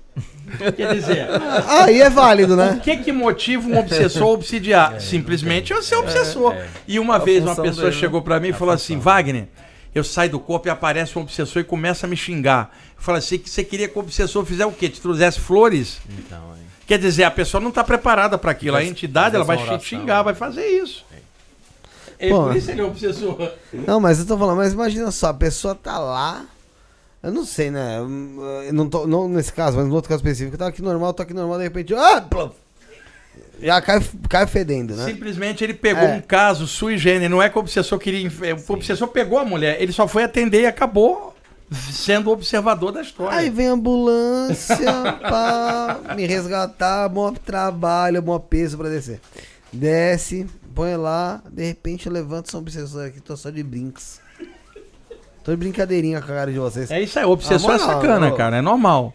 [0.77, 1.27] Quer dizer,
[1.69, 2.81] Aí é válido, o né?
[2.83, 5.01] que que motiva um obsessor a obsidiar?
[5.01, 6.55] Simplesmente eu ser obsessor.
[6.87, 9.47] E uma vez uma função pessoa dele, chegou pra mim e falou assim: Wagner,
[9.95, 12.77] eu saio do corpo e aparece um obsessor e começa a me xingar.
[12.97, 14.89] Eu falei assim: que você queria que o obsessor fizesse o quê?
[14.89, 15.99] Te trouxesse flores?
[16.19, 16.61] Então, é.
[16.87, 18.77] Quer dizer, a pessoa não tá preparada para aquilo.
[18.77, 20.23] A Faz- entidade ela vai te oração, xingar, né?
[20.25, 21.05] vai fazer isso.
[22.19, 22.43] É Pô.
[22.45, 23.53] por isso ele é obsessor.
[23.73, 26.45] Não, mas eu tô falando, mas imagina só, a pessoa tá lá.
[27.23, 27.99] Eu não sei, né?
[27.99, 30.55] Eu não tô, não nesse caso, mas no outro caso específico.
[30.55, 31.95] Eu tava aqui normal, tô aqui normal, de repente.
[31.95, 32.21] Ah!
[32.21, 32.51] plum!
[33.63, 35.05] Já cai, cai fedendo, né?
[35.05, 36.15] Simplesmente ele pegou É.
[36.17, 37.31] um caso sui generis.
[37.31, 38.31] Não é que o obsessor queria.
[38.67, 39.81] O obsessor pegou a mulher.
[39.83, 41.37] Ele só foi atender e acabou
[41.93, 43.39] sendo observador da história.
[43.39, 44.77] Aí vem a ambulância
[45.21, 49.21] pra me resgatar, bom trabalho, bom peso pra descer.
[49.71, 54.21] Desce, põe lá, de repente eu levanto, sou um obsessor aqui, tô só de brinks.
[55.51, 56.89] Tô de brincadeirinha com a cara de vocês.
[56.93, 58.37] É isso aí, o obsessor Ah, é sacana, ô.
[58.37, 59.13] cara, é normal.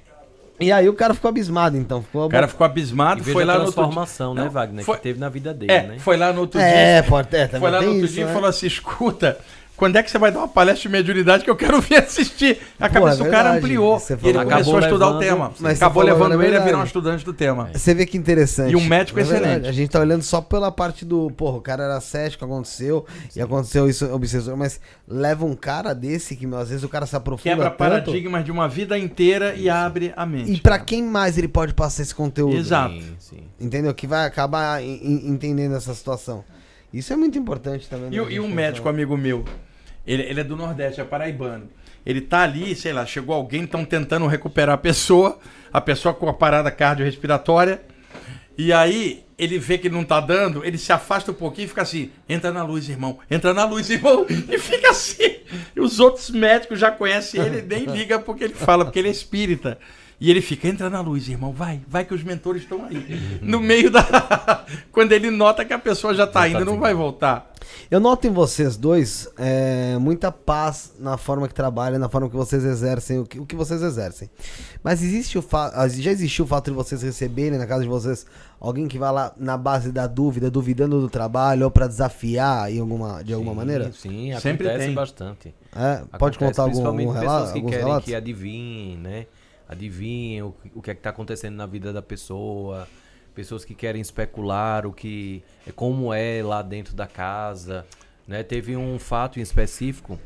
[0.59, 2.01] E aí o cara ficou abismado, então.
[2.01, 5.03] Ficou O cara ficou abismado, E foi lá no transformação, né, Não, Wagner, foi- que
[5.03, 5.95] teve na vida dele, É, né?
[5.99, 7.09] foi lá no outro É, dia.
[7.09, 8.33] pode é, Foi lá no outro isso, dia e né?
[8.33, 9.37] falou assim: escuta,
[9.75, 12.59] quando é que você vai dar uma palestra de mediunidade que eu quero vir assistir?
[12.79, 13.57] A Pô, cabeça é do cara verdade.
[13.57, 14.01] ampliou.
[14.23, 15.53] E ele começou a estudar o levando- tema.
[15.59, 17.69] Mas Acabou falou, levando é ele a virar um estudante do tema.
[17.73, 18.71] Você vê que interessante.
[18.71, 19.67] E um médico É verdade, excelente.
[19.67, 23.05] A gente tá olhando só pela parte do, porra, o cara era cético, aconteceu,
[23.35, 27.05] e aconteceu isso, obsessor, mas leva um cara desse que, meu, às vezes o cara
[27.05, 27.77] se aprofunda Quebra tanto.
[27.77, 30.51] paradigmas de uma vida inteira e abre a mente.
[30.53, 32.55] E pra quem mais ele pode passar esse conteúdo?
[32.55, 32.95] Exato.
[32.95, 33.39] Sim, sim.
[33.59, 33.93] Entendeu?
[33.93, 36.43] Que vai acabar en- en- entendendo essa situação.
[36.93, 38.07] Isso é muito importante também.
[38.07, 39.43] E, né, o- e um médico amigo meu,
[40.05, 41.69] ele, ele é do Nordeste, é paraibano.
[42.05, 45.39] Ele tá ali, sei lá, chegou alguém, estão tentando recuperar a pessoa,
[45.73, 47.81] a pessoa com a parada cardiorrespiratória.
[48.57, 51.81] E aí ele vê que não tá dando, ele se afasta um pouquinho e fica
[51.81, 54.25] assim: entra na luz, irmão, entra na luz, irmão.
[54.29, 55.37] E fica assim.
[55.75, 59.11] E os outros médicos já conhecem ele, nem liga porque ele fala, porque ele é
[59.11, 59.77] espírita.
[60.19, 63.39] E ele fica, entra na luz, irmão, vai, vai que os mentores estão aí.
[63.41, 64.63] No meio da.
[64.91, 67.51] Quando ele nota que a pessoa já tá indo, não vai voltar.
[67.89, 72.35] Eu noto em vocês dois é, muita paz na forma que trabalham, na forma que
[72.35, 74.29] vocês exercem, o que, o que vocês exercem.
[74.83, 77.89] Mas existe o fa- ah, já existiu o fato de vocês receberem na casa de
[77.89, 78.25] vocês
[78.59, 82.79] alguém que vai lá na base da dúvida, duvidando do trabalho ou pra desafiar em
[82.79, 83.91] alguma, de alguma Sim, maneira?
[83.91, 84.95] Sim, Sempre acontece tem.
[84.95, 85.55] bastante.
[85.75, 87.51] É, pode contar algum, principalmente algum pessoas relato?
[87.53, 88.05] que Alguns querem relatos?
[88.05, 89.25] que adivinhem, né?
[89.67, 92.87] Adivinhem o, que- o que é que está acontecendo na vida da pessoa.
[93.33, 97.85] Pessoas que querem especular o que é como é lá dentro da casa,
[98.27, 98.43] né?
[98.43, 100.17] Teve um fato em específico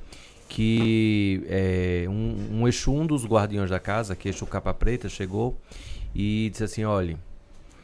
[0.47, 5.07] que é, um, um Exu, um dos guardiões da casa, que é Exu Capa Preta,
[5.09, 5.57] chegou
[6.13, 7.17] e disse assim, olhe,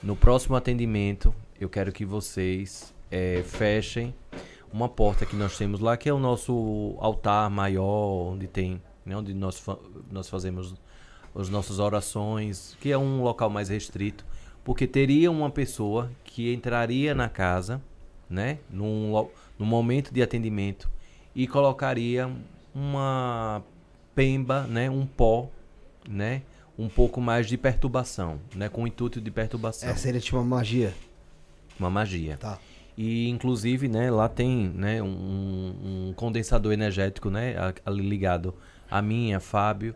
[0.01, 4.13] no próximo atendimento eu quero que vocês é, fechem
[4.73, 9.15] uma porta que nós temos lá, que é o nosso altar maior, onde tem, né,
[9.15, 9.77] onde nós, fa-
[10.11, 10.73] nós fazemos
[11.35, 14.25] as nossas orações, que é um local mais restrito,
[14.63, 17.81] porque teria uma pessoa que entraria na casa,
[18.29, 19.11] né, num,
[19.59, 20.89] num momento de atendimento
[21.35, 22.31] e colocaria
[22.73, 23.61] uma
[24.15, 25.49] pemba, né, um pó,
[26.09, 26.41] né,
[26.77, 30.43] um pouco mais de perturbação, né, com o intuito de perturbação, É, seria tipo uma
[30.43, 30.93] magia.
[31.79, 32.37] uma magia.
[32.37, 32.57] Tá.
[32.97, 35.07] E inclusive, né, lá tem, né, um,
[36.09, 37.55] um condensador energético, né,
[37.85, 38.53] ali ligado
[38.89, 39.93] a mim, a Fábio,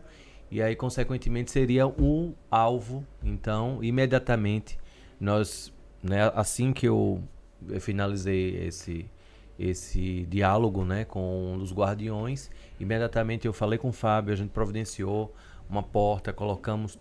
[0.50, 3.04] e aí consequentemente seria o alvo.
[3.22, 4.78] Então, imediatamente
[5.20, 5.72] nós,
[6.02, 7.22] né, assim que eu
[7.80, 9.06] finalizei esse
[9.58, 15.34] esse diálogo, né, com os guardiões, imediatamente eu falei com o Fábio, a gente providenciou
[15.68, 16.98] uma porta, colocamos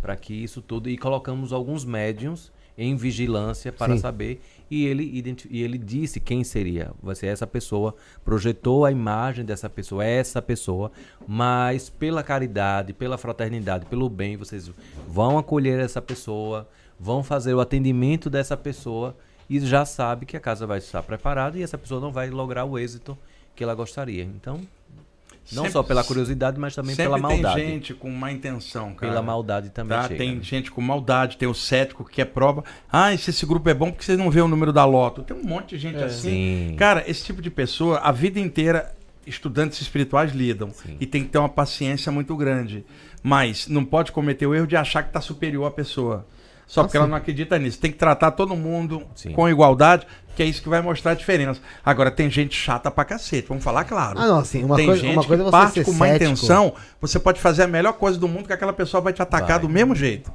[0.00, 4.00] para que isso tudo e colocamos alguns médiums em vigilância para Sim.
[4.00, 6.92] saber e ele e ele disse quem seria.
[7.02, 10.92] Vai ser essa pessoa projetou a imagem dessa pessoa essa pessoa
[11.26, 14.70] mas pela caridade pela fraternidade pelo bem vocês
[15.08, 16.68] vão acolher essa pessoa
[16.98, 19.16] vão fazer o atendimento dessa pessoa
[19.48, 22.64] e já sabe que a casa vai estar preparada e essa pessoa não vai lograr
[22.64, 23.18] o êxito
[23.56, 24.22] que ela gostaria.
[24.22, 24.60] Então
[25.52, 27.56] Não Sempre- só pela curiosidade, mas também pela maldade.
[27.56, 29.10] tem gente com má intenção, cara.
[29.12, 30.04] Pela maldade também Tá?
[30.04, 30.42] chega, Tem né?
[30.42, 32.62] gente com maldade, tem o cético que quer prova.
[32.90, 35.22] Ah, se esse grupo é bom porque vocês não vê o número da loto.
[35.22, 36.04] Tem um monte de gente É.
[36.04, 36.68] assim.
[36.70, 36.76] Sim.
[36.76, 38.94] Cara, esse tipo de pessoa, a vida inteira,
[39.26, 40.70] estudantes espirituais lidam.
[40.70, 40.96] Sim.
[41.00, 42.84] E tem que ter uma paciência muito grande.
[43.22, 46.26] Mas não pode cometer o erro de achar que está superior à pessoa.
[46.70, 47.80] Só porque ela não acredita nisso.
[47.80, 49.32] Tem que tratar todo mundo Sim.
[49.32, 51.60] com igualdade, que é isso que vai mostrar a diferença.
[51.84, 54.20] Agora, tem gente chata pra cacete, vamos falar claro.
[54.20, 56.06] Ah, não, assim, uma tem coisa, gente uma coisa é que você parte com má
[56.06, 56.24] cético.
[56.30, 59.58] intenção, você pode fazer a melhor coisa do mundo que aquela pessoa vai te atacar
[59.58, 59.60] Vai.
[59.60, 60.32] do mesmo jeito.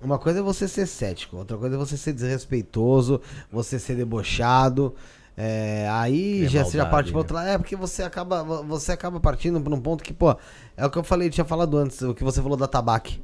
[0.00, 3.20] Uma coisa é você ser cético, outra coisa é você ser desrespeitoso,
[3.50, 4.94] você ser debochado.
[5.36, 7.18] é, aí É já você já parte pra né?
[7.18, 7.50] outra.
[7.50, 10.36] É, porque você acaba, você acaba partindo pra um ponto que, pô,
[10.76, 13.20] é o que eu falei, tinha falado antes, o que você falou da tabaque.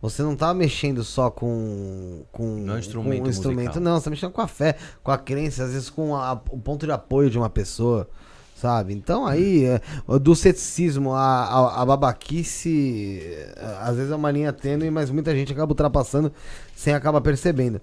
[0.00, 2.22] Você não tá mexendo só com.
[2.30, 3.82] com Não é um instrumento com um instrumento, musical.
[3.82, 3.98] não.
[3.98, 6.86] Você tá mexendo com a fé, com a crença, às vezes com a- o ponto
[6.86, 8.08] de apoio de uma pessoa.
[8.54, 8.92] Sabe?
[8.92, 9.80] Então aí, é,
[10.20, 15.32] do ceticismo à, à, à babaquice, é, às vezes é uma linha tênue, mas muita
[15.34, 16.32] gente acaba ultrapassando
[16.74, 17.80] sem acabar percebendo.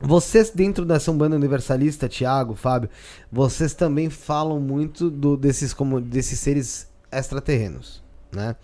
[0.00, 2.88] Vocês, dentro dessa Umbanda Universalista, Thiago, Fábio,
[3.32, 8.54] vocês também falam muito do- desses, como, desses seres extraterrenos, né?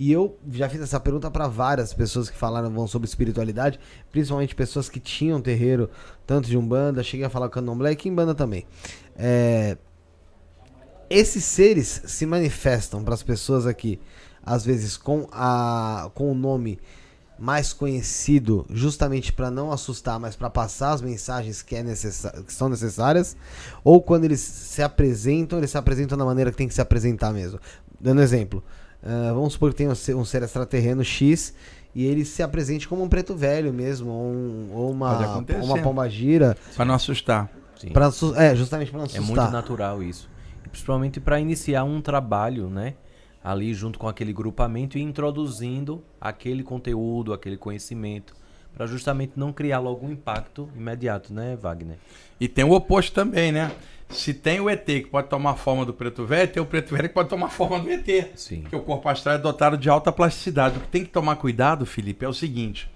[0.00, 3.78] E eu já fiz essa pergunta para várias pessoas que falaram vão sobre espiritualidade,
[4.10, 5.90] principalmente pessoas que tinham terreiro,
[6.26, 8.64] tanto de Umbanda, cheguei a falar com Candomblé e Kimbanda também.
[9.14, 9.76] É,
[11.10, 14.00] esses seres se manifestam para as pessoas aqui,
[14.42, 16.78] às vezes com, a, com o nome
[17.38, 22.70] mais conhecido, justamente para não assustar, mas para passar as mensagens que, é que são
[22.70, 23.36] necessárias,
[23.84, 27.34] ou quando eles se apresentam, eles se apresentam da maneira que tem que se apresentar
[27.34, 27.60] mesmo.
[28.00, 28.64] Dando exemplo,
[29.02, 31.54] ah, vamos supor que tem um ser, um ser extraterreno X
[31.94, 36.08] e ele se apresente como um preto velho mesmo, ou, um- ou uma, uma pomba
[36.08, 37.50] gira, Pra não assustar.
[37.76, 37.90] Sim.
[37.90, 39.26] pra, é, justamente para não É assustar.
[39.26, 40.28] muito natural isso.
[40.64, 42.94] E principalmente para iniciar um trabalho, né?
[43.42, 48.34] Ali junto com aquele grupamento e introduzindo aquele conteúdo, aquele conhecimento,
[48.74, 51.96] para justamente não criar logo um impacto imediato, né, Wagner?
[52.38, 53.72] E tem o oposto também, né?
[54.10, 56.94] Se tem o ET que pode tomar a forma do preto velho, tem o preto
[56.94, 58.06] velho que pode tomar a forma do ET.
[58.34, 58.62] Sim.
[58.62, 60.78] Porque o corpo astral é dotado de alta plasticidade.
[60.78, 62.90] O que tem que tomar cuidado, Felipe, é o seguinte: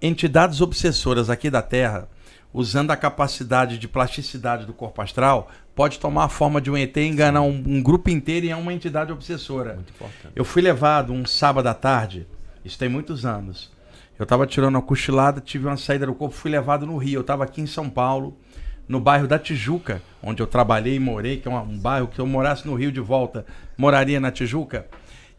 [0.00, 2.08] entidades obsessoras aqui da Terra,
[2.52, 6.94] usando a capacidade de plasticidade do corpo astral, pode tomar a forma de um ET
[6.96, 9.74] e enganar um, um grupo inteiro e é uma entidade obsessora.
[9.74, 10.32] Muito importante.
[10.36, 12.26] Eu fui levado um sábado à tarde,
[12.64, 13.72] isso tem muitos anos.
[14.18, 17.16] Eu estava tirando uma cochilada, tive uma saída do corpo, fui levado no Rio.
[17.16, 18.36] Eu estava aqui em São Paulo,
[18.90, 22.26] no bairro da Tijuca, onde eu trabalhei e morei, que é um bairro que eu
[22.26, 23.46] morasse no Rio de volta,
[23.78, 24.84] moraria na Tijuca.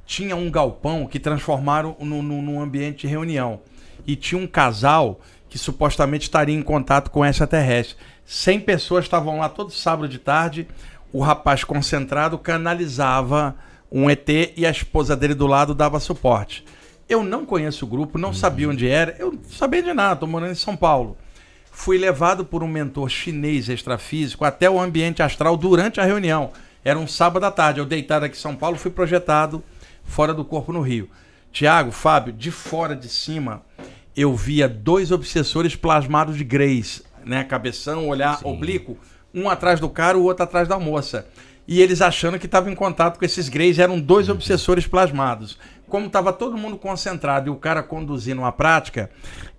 [0.06, 3.60] Tinha um galpão que transformaram num ambiente de reunião.
[4.08, 7.98] E tinha um casal que supostamente estaria em contato com extraterrestre.
[8.26, 10.66] 100 pessoas estavam lá todo sábado de tarde.
[11.12, 13.54] O rapaz concentrado canalizava
[13.92, 16.64] um ET e a esposa dele do lado dava suporte.
[17.10, 20.30] Eu não conheço o grupo, não sabia onde era, eu não sabia de nada, estou
[20.30, 21.18] morando em São Paulo.
[21.72, 26.52] Fui levado por um mentor chinês extrafísico até o ambiente astral durante a reunião.
[26.84, 29.64] Era um sábado à tarde, eu deitado aqui em São Paulo, fui projetado
[30.04, 31.10] fora do corpo no Rio.
[31.52, 33.64] Tiago, Fábio, de fora de cima,
[34.16, 37.44] eu via dois obsessores plasmados de greys, né?
[37.44, 38.48] Cabeção, olhar Sim.
[38.48, 38.98] oblíquo,
[39.34, 41.28] um atrás do cara, o outro atrás da moça.
[41.68, 45.58] E eles achando que estavam em contato com esses greys, eram dois obsessores plasmados.
[45.92, 49.10] Como estava todo mundo concentrado e o cara conduzindo uma prática,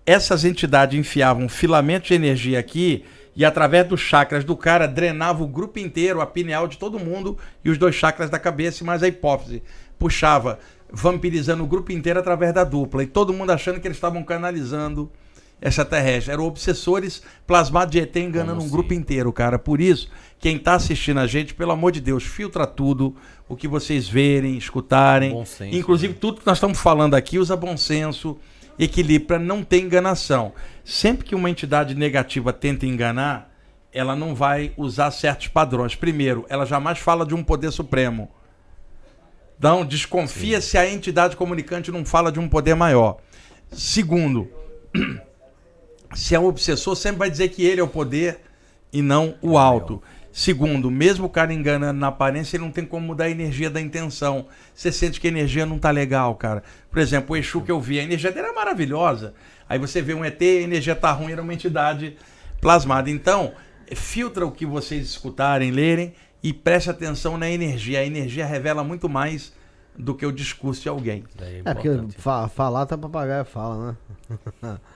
[0.07, 3.05] essas entidades enfiavam filamentos de energia aqui
[3.37, 7.37] e através dos chakras do cara drenava o grupo inteiro, a pineal de todo mundo
[7.63, 9.63] e os dois chakras da cabeça e mais a hipófise.
[9.99, 10.59] Puxava,
[10.91, 13.03] vampirizando o grupo inteiro através da dupla.
[13.03, 15.13] E todo mundo achando que eles estavam canalizando
[15.61, 16.33] extraterrestre.
[16.33, 19.59] Eram obsessores plasmados de ET enganando Como um se- grupo inteiro, cara.
[19.59, 23.15] Por isso, quem tá assistindo a gente, pelo amor de Deus, filtra tudo,
[23.53, 25.45] o que vocês verem, escutarem.
[25.45, 26.19] Senso, Inclusive, né?
[26.19, 28.39] tudo que nós estamos falando aqui usa bom senso,
[28.79, 30.55] equilíbrio, para não ter enganação.
[30.83, 33.53] Sempre que uma entidade negativa tenta enganar,
[33.93, 35.95] ela não vai usar certos padrões.
[35.95, 38.31] Primeiro, ela jamais fala de um poder supremo.
[39.59, 43.19] Então, desconfia se a entidade comunicante não fala de um poder maior.
[43.71, 44.49] Segundo,
[46.15, 48.41] se é um obsessor, sempre vai dizer que ele é o poder
[48.91, 50.03] e não o alto.
[50.33, 53.81] Segundo, mesmo o cara enganando na aparência, ele não tem como mudar a energia da
[53.81, 54.47] intenção.
[54.75, 56.63] Você sente que a energia não tá legal, cara.
[56.91, 59.35] Por exemplo, o Exu que eu vi, a energia dele é maravilhosa.
[59.69, 62.17] Aí você vê um ET, a energia tá ruim, era uma entidade
[62.61, 63.11] plasmada.
[63.11, 63.53] Então,
[63.95, 68.01] filtra o que vocês escutarem, lerem e preste atenção na energia.
[68.01, 69.53] A energia revela muito mais
[69.99, 71.25] do que o discurso de alguém.
[71.39, 73.99] É É, porque fa- falar tá papagaio fala,
[74.31, 74.79] né?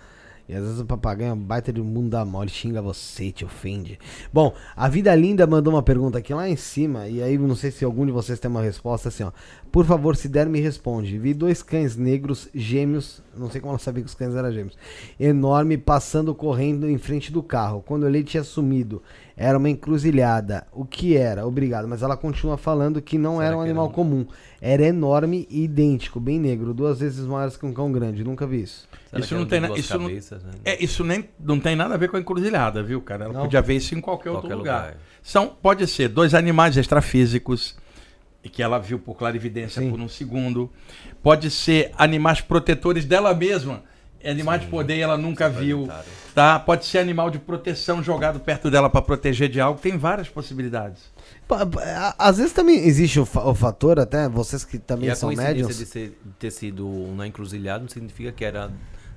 [0.48, 3.44] E às vezes o papagaio é um baita de mundo da mole, xinga você, te
[3.44, 3.98] ofende.
[4.32, 7.72] Bom, a Vida Linda mandou uma pergunta aqui lá em cima, e aí não sei
[7.72, 9.32] se algum de vocês tem uma resposta assim, ó.
[9.72, 11.18] Por favor, se der, me responde.
[11.18, 14.78] Vi dois cães negros gêmeos, não sei como ela sabia que os cães eram gêmeos,
[15.18, 17.82] enorme passando correndo em frente do carro.
[17.84, 19.02] Quando eu olhei, tinha sumido.
[19.36, 20.66] Era uma encruzilhada.
[20.72, 21.46] O que era?
[21.46, 21.86] Obrigado.
[21.88, 24.26] Mas ela continua falando que não Será era um era animal um- comum.
[24.60, 28.24] Era enorme e idêntico, bem negro, duas vezes maiores que um cão grande.
[28.24, 28.88] Nunca vi isso.
[29.10, 30.50] Será Isso não tem na- isso não- cabeças, né?
[30.64, 33.24] É, isso nem, não tem nada a ver com a encruzilhada, viu, cara?
[33.26, 33.42] Ela Não?
[33.42, 34.80] podia ver isso em qualquer, outro Qualquer lugar.
[34.86, 34.96] lugar.
[35.22, 37.76] São, pode ser dois animais extrafísicos,
[38.42, 39.90] e que ela viu por clarividência Sim.
[39.90, 40.70] por um segundo.
[41.22, 43.82] Pode ser animais protetores dela mesma.
[44.24, 45.88] Animais de poder e ela nunca viu.
[46.34, 46.58] Tá?
[46.58, 49.80] Pode ser animal de proteção jogado perto dela para proteger de algo.
[49.80, 51.12] Tem várias possibilidades.
[52.18, 55.30] Às vezes também existe o, fa- o fator, até vocês que E também a são
[55.32, 55.78] médiums.
[55.78, 58.70] de, ser- de ter sido na encruzilhada não significa que era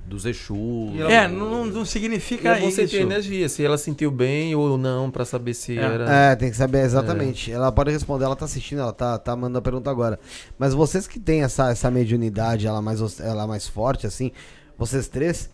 [0.09, 0.57] dos Exus.
[0.95, 2.95] E ela- É, não, não E significa é bom você isso.
[2.95, 5.81] ter energia, se ela sentiu bem ou não, pra saber se É.
[5.81, 6.11] era.
[6.31, 7.51] É, tem que saber exatamente.
[7.51, 10.19] Ela pode responder, ela tá assistindo, ela tá, tá mandando a pergunta agora.
[10.57, 14.31] Mas vocês que têm essa, essa mediunidade, ela mais, ela mais forte, assim,
[14.77, 15.49] vocês três,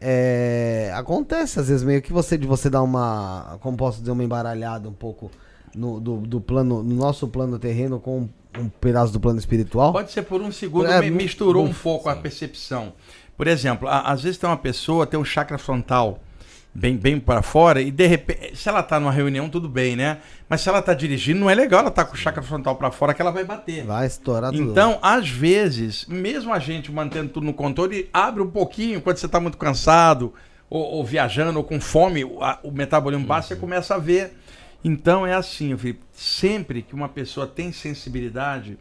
[0.00, 4.22] é, acontece às vezes meio que você de você dar uma, como posso dizer, uma
[4.22, 5.30] embaralhada um pouco
[5.74, 8.28] no, do, do plano, no nosso plano terreno com
[8.58, 9.92] um, pedaço do plano espiritual.
[9.92, 12.92] Pode ser por um segundo, É, misturou um pouco a percepção.
[13.38, 16.20] Por exemplo, a- às vezes tem uma pessoa, tem um chakra frontal
[16.74, 20.18] bem, bem para fora, e de repente, se ela tá numa reunião, tudo bem, né?
[20.48, 22.90] Mas se ela tá dirigindo, não é legal ela tá com o chakra frontal para
[22.90, 23.84] fora, que ela vai bater.
[23.84, 24.70] Vai estourar tudo.
[24.72, 29.26] Então, às vezes, mesmo a gente mantendo tudo no controle, abre um pouquinho quando você
[29.26, 30.34] está muito cansado,
[30.68, 34.36] ou, ou viajando, ou com fome, o, a- o metabolismo baixa, você começa a ver.
[34.84, 38.78] Então é assim, Felipe, sempre que uma pessoa tem sensibilidade,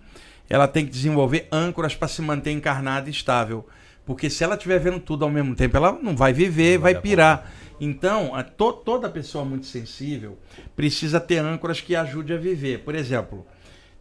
[0.50, 3.66] ela tem que desenvolver âncoras para se manter encarnada e estável.
[4.08, 6.96] Porque se ela estiver vendo tudo ao mesmo tempo, ela não vai viver, Não vai
[7.00, 7.52] pirar.
[7.80, 10.40] Então, a to- toda pessoa muito sensível
[10.76, 12.80] precisa ter âncoras que ajude a viver.
[12.80, 13.46] Por exemplo,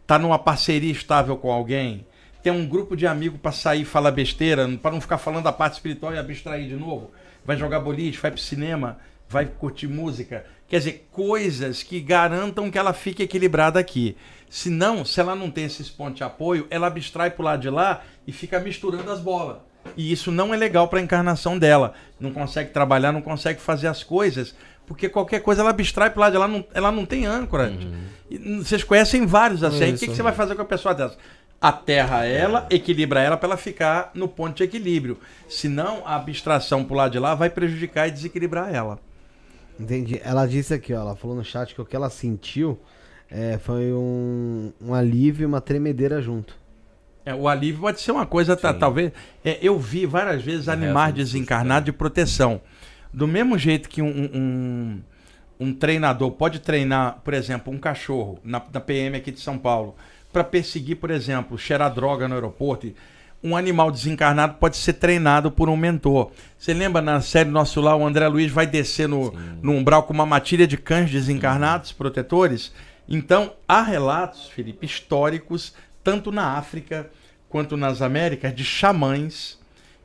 [0.06, 2.06] tá numa parceria estável com alguém,
[2.40, 5.52] tem um grupo de amigos para sair e falar besteira, para não ficar falando da
[5.52, 7.10] parte espiritual e abstrair de novo.
[7.44, 10.46] Vai jogar boliche, vai pro cinema, vai curtir música.
[10.68, 14.16] Quer dizer, coisas que garantam que ela fique equilibrada aqui.
[14.48, 17.68] Se não, se ela não tem esses pontos de apoio, ela abstrai pro lado de
[17.70, 19.58] lá e fica misturando as bolas.
[19.96, 21.94] E isso não é legal para a encarnação dela.
[22.18, 24.54] Não consegue trabalhar, não consegue fazer as coisas,
[24.86, 27.72] porque qualquer coisa ela abstrai pro lado de lá, não, ela não tem âncora.
[28.30, 29.84] E, hum, Vocês conhecem vários assim.
[29.84, 31.16] Aí O que, que você vai fazer com a pessoa dessa?
[31.60, 35.18] Aterra ela, equilibra ela para ela ficar no ponto de equilíbrio.
[35.48, 38.98] Senão, a abstração pro lado de lá vai prejudicar e desequilibrar ela.
[39.78, 40.20] Entendi.
[40.24, 42.78] Ela disse aqui, ó, ela falou no chat que o que ela sentiu
[43.30, 46.56] é, foi um, um alívio e uma tremedeira junto.
[47.26, 49.10] É, o alívio pode ser uma coisa, tá, talvez.
[49.44, 52.60] é, eu vi várias vezes animais desencarnados de proteção.
[53.12, 55.00] Do mesmo jeito que um, um,
[55.58, 59.96] um treinador pode treinar, por exemplo, um cachorro na, na PM aqui de São Paulo,
[60.32, 62.92] para perseguir, por exemplo, cheirar droga no aeroporto.
[63.42, 66.30] Um animal desencarnado pode ser treinado por um mentor.
[66.56, 70.12] Você lembra na série Nosso Lar, o André Luiz vai descer no, no umbral com
[70.12, 72.72] uma matilha de cães desencarnados, protetores?
[73.08, 75.74] Então, há relatos, Felipe, históricos,
[76.06, 77.10] tanto na África
[77.48, 79.58] quanto nas Américas, de xamãs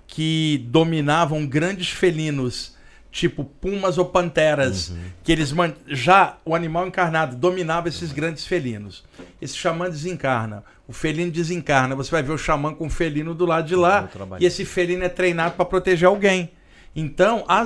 [0.08, 2.76] que dominavam grandes felinos,
[3.12, 4.92] tipo pumas ou panteras,
[5.24, 9.04] que eles man- já o animal encarnado dominava esses grandes felinos.
[9.40, 13.46] Esse xamã desencarna, o felino desencarna, você vai ver o xamã com o felino do
[13.46, 14.02] lado de lá,
[14.42, 16.50] e esse felino é treinado para proteger alguém.
[16.96, 17.64] Então, ah,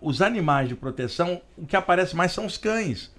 [0.00, 3.10] os animais de proteção, o que aparece mais são os cães,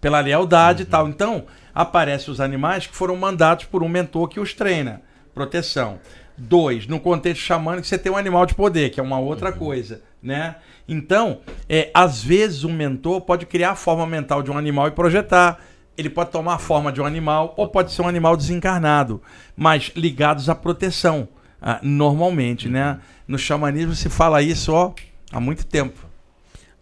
[0.00, 1.08] pela lealdade e tal.
[1.08, 1.44] Então,
[1.74, 5.02] aparecem os animais que foram mandados por um mentor que os treina.
[5.34, 5.98] Proteção.
[6.38, 10.02] Dois, no contexto xamânico, você tem um animal de poder, que é uma outra coisa,
[10.22, 10.56] né?
[10.86, 14.90] Então, é, às vezes um mentor pode criar a forma mental de um animal e
[14.90, 15.58] projetar.
[15.96, 19.22] Ele pode tomar a forma de um animal ou pode ser um animal desencarnado,
[19.56, 21.26] mas ligados à proteção,
[21.60, 23.00] ah, normalmente, né?
[23.26, 24.92] No xamanismo se fala isso, ó,
[25.32, 26.05] há muito tempo.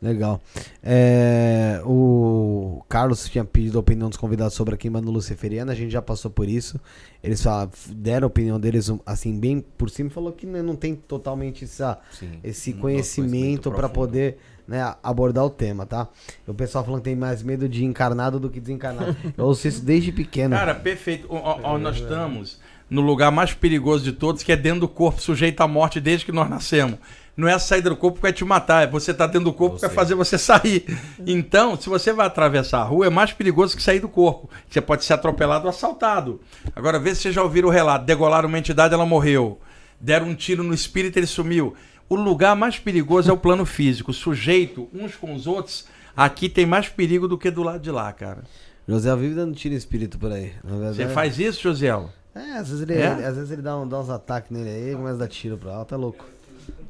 [0.05, 0.39] Legal.
[0.83, 5.75] É, o Carlos tinha pedido a opinião dos convidados sobre a queima do Luciferiana, a
[5.75, 6.79] gente já passou por isso.
[7.23, 10.77] Eles falaram, deram a opinião deles assim, bem por cima, e falou que né, não
[10.77, 12.39] tem totalmente essa, Sim.
[12.45, 14.37] esse Um conhecimento para poder
[14.69, 16.07] né, abordar o tema, tá?
[16.47, 19.17] O pessoal falando que tem mais medo de encarnado do que desencarnado.
[19.39, 20.55] Eu ouço isso desde pequeno.
[20.55, 21.27] Cara, perfeito.
[21.31, 22.61] Ó, ó, nós estamos
[22.91, 26.27] no lugar mais perigoso de todos, que é dentro do corpo, sujeito à morte desde
[26.27, 26.99] que nós nascemos.
[27.37, 29.53] Não é a saída do corpo que vai te matar, é você estar dentro do
[29.53, 30.85] corpo que vai fazer você sair.
[31.27, 34.49] Então, se você vai atravessar a rua, é mais perigoso que sair do corpo.
[34.71, 36.41] Você pode ser atropelado ou assaltado.
[36.77, 38.05] Agora, vê se vocês já ouviram o relato.
[38.05, 39.59] Degolaram uma entidade, ela morreu.
[40.01, 41.75] Deram um tiro no espírito, ele sumiu.
[42.09, 44.11] O lugar mais perigoso é o plano físico.
[44.13, 47.91] O sujeito, uns com os outros, aqui tem mais perigo do que do lado de
[47.91, 48.45] lá, cara.
[48.87, 50.53] José vive dando tiro espírito por aí.
[50.63, 52.11] Você faz isso, Josiel?
[52.35, 53.07] É, às vezes ele, É?
[53.09, 55.73] às vezes ele dá, um- dá uns ataques nele aí começa a dar tiro pra
[55.75, 56.25] alto, é louco.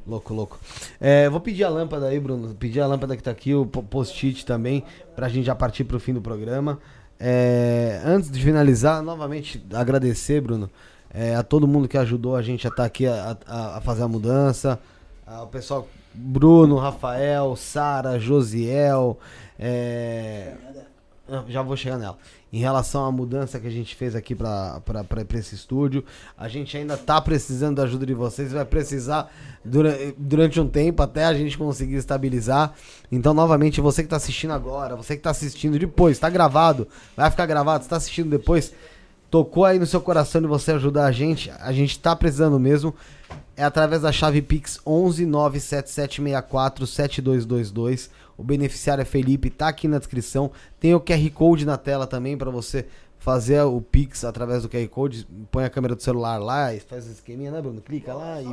[0.07, 0.59] Louco, louco.
[1.01, 2.53] É, vou pedir a lâmpada aí, Bruno.
[2.53, 4.83] Pedir a lâmpada que tá aqui, o po- post-it também,
[5.15, 6.79] pra gente já partir pro fim do programa.
[7.19, 10.69] É, antes de finalizar, novamente agradecer, Bruno,
[11.11, 14.03] é, a todo mundo que ajudou a gente a estar aqui a, a- a fazer
[14.03, 14.79] a mudança.
[15.25, 19.17] Ao pessoal, Bruno, Rafael, Sara, Josiel,
[19.57, 20.74] é, ah,
[21.47, 22.17] Já vou chegar nela.
[22.53, 24.79] Em relação à mudança que a gente fez aqui para
[25.33, 26.05] esse estúdio,
[26.37, 29.31] a gente ainda tá precisando da ajuda de vocês, vai precisar
[29.63, 32.73] dura- durante um tempo até a gente conseguir estabilizar.
[33.11, 36.87] Então, novamente, você que tá assistindo agora, você que tá assistindo depois, tá gravado,
[37.17, 38.71] vai ficar gravado, você tá assistindo depois,
[39.31, 42.93] tocou aí no seu coração de você ajudar a gente, a gente tá precisando mesmo.
[43.57, 48.09] É através da chave Pix 11 97764 7222.
[48.37, 50.51] O beneficiário é Felipe, tá aqui na descrição.
[50.79, 52.85] Tem o QR Code na tela também para você
[53.17, 55.27] fazer o Pix através do QR Code.
[55.51, 57.81] Põe a câmera do celular lá e faz o esqueminha, né, Bruno?
[57.81, 58.47] Clica lá e.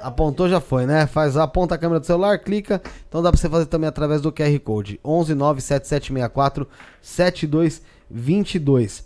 [0.00, 1.06] Apontou já foi, né?
[1.06, 2.82] Faz aponta a câmera do celular, clica.
[3.08, 6.68] Então dá pra você fazer também através do QR Code 11 97764
[7.00, 9.04] 7222.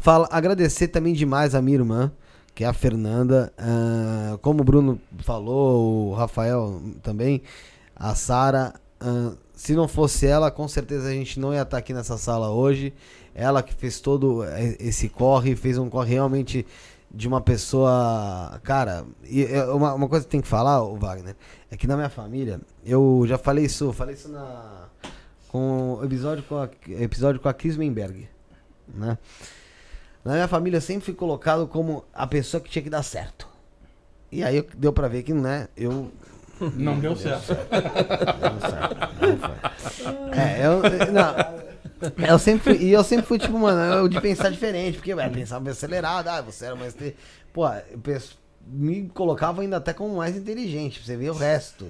[0.00, 2.10] Fala, agradecer também demais a minha irmã,
[2.54, 3.52] que é a Fernanda.
[3.58, 7.42] ah, como o Bruno falou, o Rafael também,
[8.02, 8.74] a Sara.
[9.54, 12.92] se não fosse ela, com certeza a gente não ia estar aqui nessa sala hoje.
[13.34, 14.42] Ela que fez todo
[14.78, 16.66] esse corre, fez um corre realmente
[17.10, 18.60] de uma pessoa.
[18.64, 21.36] Cara, e é uma, uma coisa que tem que falar, o Wagner,
[21.70, 24.88] é que na minha família, eu já falei isso, falei isso na.
[25.48, 28.26] Com o episódio com a, episódio com a Cris Menberg,
[28.88, 29.18] né?
[30.24, 33.46] Na minha família eu sempre fui colocado como a pessoa que tinha que dar certo.
[34.30, 36.10] E aí eu- deu pra ver que, né, eu.
[36.76, 37.46] Não deu certo.
[37.48, 38.96] Deu certo.
[39.20, 40.38] Não foi.
[40.38, 40.82] É, eu.
[41.12, 41.62] Não.
[42.28, 45.16] Eu sempre fui, e eu sempre fui, tipo, mano, eu de pensar diferente, porque eu
[45.16, 46.94] meio acelerado, ah, você era mais.
[46.94, 47.14] te-
[47.52, 51.86] Pô, eu penso- me colocava ainda até como mais inteligente, pra você ver o resto.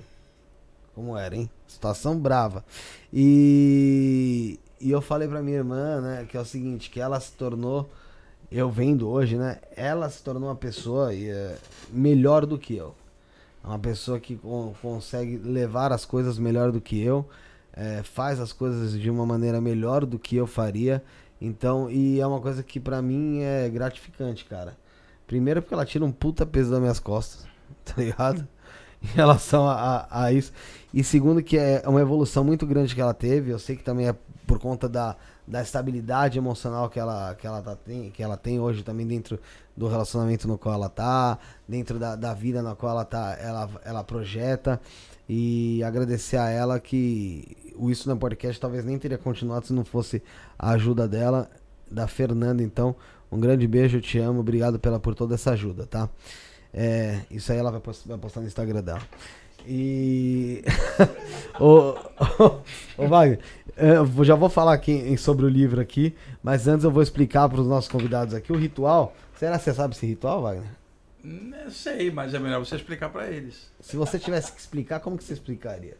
[0.94, 1.48] Como era, hein?
[1.66, 2.62] Situação brava.
[3.12, 7.32] E, e eu falei pra minha irmã, né, que é o seguinte, que ela se
[7.32, 7.88] tornou,
[8.50, 11.56] eu vendo hoje, né, ela se tornou uma pessoa eh,
[11.90, 12.94] melhor do que eu.
[13.62, 17.28] É Uma pessoa que con- consegue levar as coisas melhor do que eu,
[17.72, 21.02] eh, faz as coisas de uma maneira melhor do que eu faria.
[21.40, 24.76] Então, e é uma coisa que pra mim é gratificante, cara.
[25.26, 27.46] Primeiro porque ela tira um puta peso das minhas costas,
[27.84, 28.46] tá ligado?
[29.02, 30.52] Em relação a, a, a isso.
[30.94, 33.50] E segundo que é uma evolução muito grande que ela teve.
[33.50, 34.14] Eu sei que também é
[34.46, 38.60] por conta da, da estabilidade emocional que ela, que, ela tá, tem, que ela tem
[38.60, 39.38] hoje também dentro
[39.76, 41.38] do relacionamento no qual ela tá,
[41.68, 44.80] dentro da, da vida na qual ela tá, ela, ela projeta.
[45.28, 49.84] E agradecer a ela que o Isso na Podcast talvez nem teria continuado se não
[49.84, 50.22] fosse
[50.58, 51.48] a ajuda dela,
[51.90, 52.62] da Fernanda.
[52.62, 52.94] Então,
[53.30, 56.08] um grande beijo, eu te amo, obrigado pela, por toda essa ajuda, tá?
[56.72, 59.02] É, isso aí ela vai postar, vai postar no Instagram dela.
[59.66, 60.64] E.
[61.58, 61.94] ô,
[62.38, 62.60] ô,
[62.98, 63.38] ô, Wagner,
[63.76, 67.60] eu já vou falar aqui sobre o livro aqui, mas antes eu vou explicar para
[67.60, 69.14] os nossos convidados aqui o ritual.
[69.36, 70.70] Será que você sabe esse ritual, Wagner?
[71.22, 73.70] Não sei, mas é melhor você explicar pra eles.
[73.80, 75.96] Se você tivesse que explicar, como que você explicaria?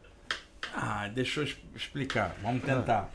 [0.75, 2.35] Ah, deixa eu explicar.
[2.43, 3.09] Vamos tentar.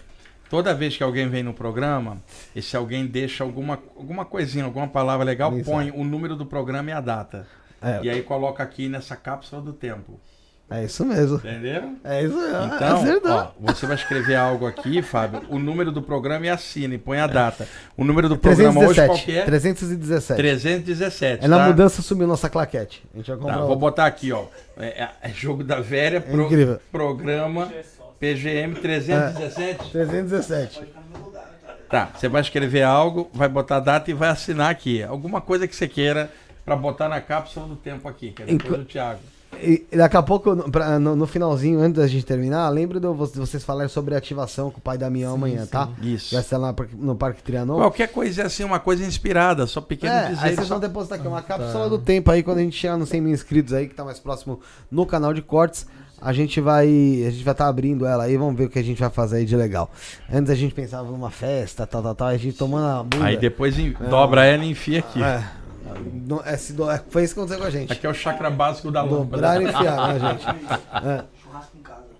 [0.49, 2.21] Toda vez que alguém vem no programa,
[2.55, 5.69] e se alguém deixa alguma, alguma coisinha, alguma palavra legal, Exato.
[5.69, 7.45] põe o número do programa e a data.
[7.81, 10.19] É, E aí coloca aqui nessa cápsula do tempo.
[10.69, 11.37] É isso mesmo.
[11.37, 11.95] Entenderam?
[12.03, 12.65] É isso mesmo.
[12.75, 13.49] Então, é verdade.
[13.65, 17.19] ó, você vai escrever algo aqui, Fábio, o número do programa e assina e põe
[17.19, 17.67] a data.
[17.95, 19.37] O número do programa hoje qual que 317.
[19.39, 19.45] é?
[19.45, 20.37] 317.
[20.37, 21.45] 317.
[21.45, 21.67] É na tá?
[21.67, 23.03] mudança sumiu nossa claquete.
[23.13, 23.79] A gente vai Tá, comprar vou outra.
[23.79, 24.45] botar aqui, ó.
[24.77, 26.79] É, é- é jogo da velha, pro- incrível.
[26.91, 27.71] programa
[28.19, 29.91] PGM 317.
[29.91, 30.81] 317.
[31.89, 35.01] Tá, você vai escrever algo, vai botar a data e vai assinar aqui.
[35.03, 36.29] Alguma coisa que você queira
[36.65, 39.21] pra botar na cápsula do tempo aqui, que é depois Enqu- do Thiago.
[39.61, 43.07] E daqui a pouco, no- pra- no, no finalzinho, antes da gente terminar, lembra de
[43.07, 45.89] vo- de vocês falarem sobre ativação com o pai Damião amanhã, tá?
[46.01, 46.33] Isso.
[46.35, 47.77] Vai ser lá no Parque Trianon.
[47.77, 50.55] Qualquer coisa assim, uma coisa inspirada, só pequeno É, aí dizer.
[50.55, 53.09] vocês só- vão depositar aqui uma cápsula do tempo aí, quando a gente chegar nos
[53.09, 54.59] 100 mil inscritos aí, que tá mais próximo
[54.91, 55.85] no canal de cortes,
[56.21, 58.83] a gente vai a gente vai estar abrindo ela aí, vamos ver o que a
[58.83, 59.89] gente vai fazer aí de legal.
[60.33, 63.25] Antes a gente pensava numa festa, tal, tal, tal, a gente tomando a bunda.
[63.25, 65.21] Aí depois em- dobra ela e enfia aqui.
[65.21, 65.43] É,
[66.27, 67.91] não- é, se do- é, foi isso que aconteceu com a gente.
[67.93, 69.61] Aqui é o chakra básico da Dobrar lâmpada.
[69.61, 71.27] e enfiar, né, gente?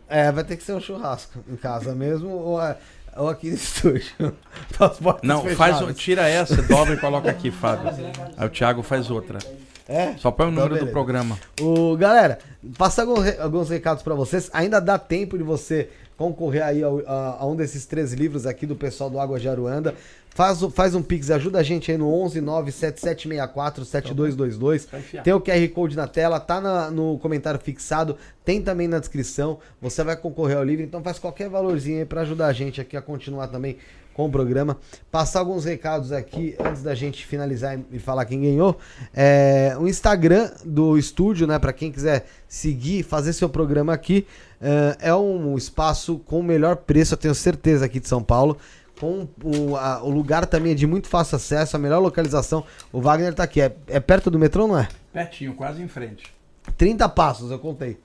[0.09, 0.23] É.
[0.27, 2.77] É, vai ter que ser um churrasco em casa mesmo ou, é-
[3.17, 4.33] ou aqui no estúdio.
[4.77, 7.89] Portas Não, faz, um- tira essa, dobra e coloca aqui, Fábio.
[8.37, 9.39] Aí o Thiago faz outra.
[9.87, 10.15] É?
[10.17, 10.91] Só põe o Então, número do beleza.
[10.91, 11.37] programa.
[11.61, 12.39] O, galera,
[12.77, 14.49] passar alguns, alguns recados pra vocês.
[14.53, 18.65] Ainda dá tempo de você concorrer aí ao- a, a um desses três livros aqui
[18.65, 19.93] do pessoal do Água de Aruanda.
[20.37, 24.87] Faz, faz um pix, ajuda a gente aí no 11 97764 7222.
[25.23, 29.57] Tem o QR Code na tela, tá na- no comentário fixado, tem também na descrição.
[29.81, 32.95] Você vai concorrer ao livro, então faz qualquer valorzinho aí pra ajudar a gente aqui
[32.95, 33.77] a continuar também
[34.13, 34.77] com o programa.
[35.11, 38.77] Passar alguns recados aqui antes da gente finalizar e falar quem ganhou.
[39.15, 41.57] É, o Instagram do estúdio, né?
[41.57, 44.25] Pra quem quiser seguir, fazer seu programa aqui,
[44.61, 48.57] é, é um espaço com o melhor preço, eu tenho certeza, aqui de São Paulo.
[48.99, 52.63] Com o, a- o lugar também é de muito fácil acesso, a melhor localização.
[52.91, 53.61] O Wagner tá aqui.
[53.61, 54.87] É, é perto do metrô, não é?
[55.13, 56.33] Pertinho, quase em frente.
[56.77, 57.97] 30 passos, eu contei.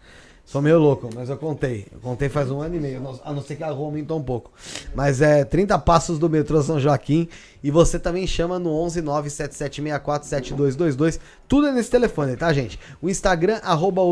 [0.44, 1.86] Sou meio louco, mas eu contei.
[1.90, 4.22] Eu contei faz um ano e meio, a não ser que a rua aumentou um
[4.22, 4.50] pouco.
[4.94, 7.28] Mas é 30 passos do metrô São Joaquim.
[7.62, 11.20] E você também chama no 11 97764 7222.
[11.46, 12.78] Tudo é nesse telefone, tá, gente?
[13.00, 14.02] O Instagram, arroba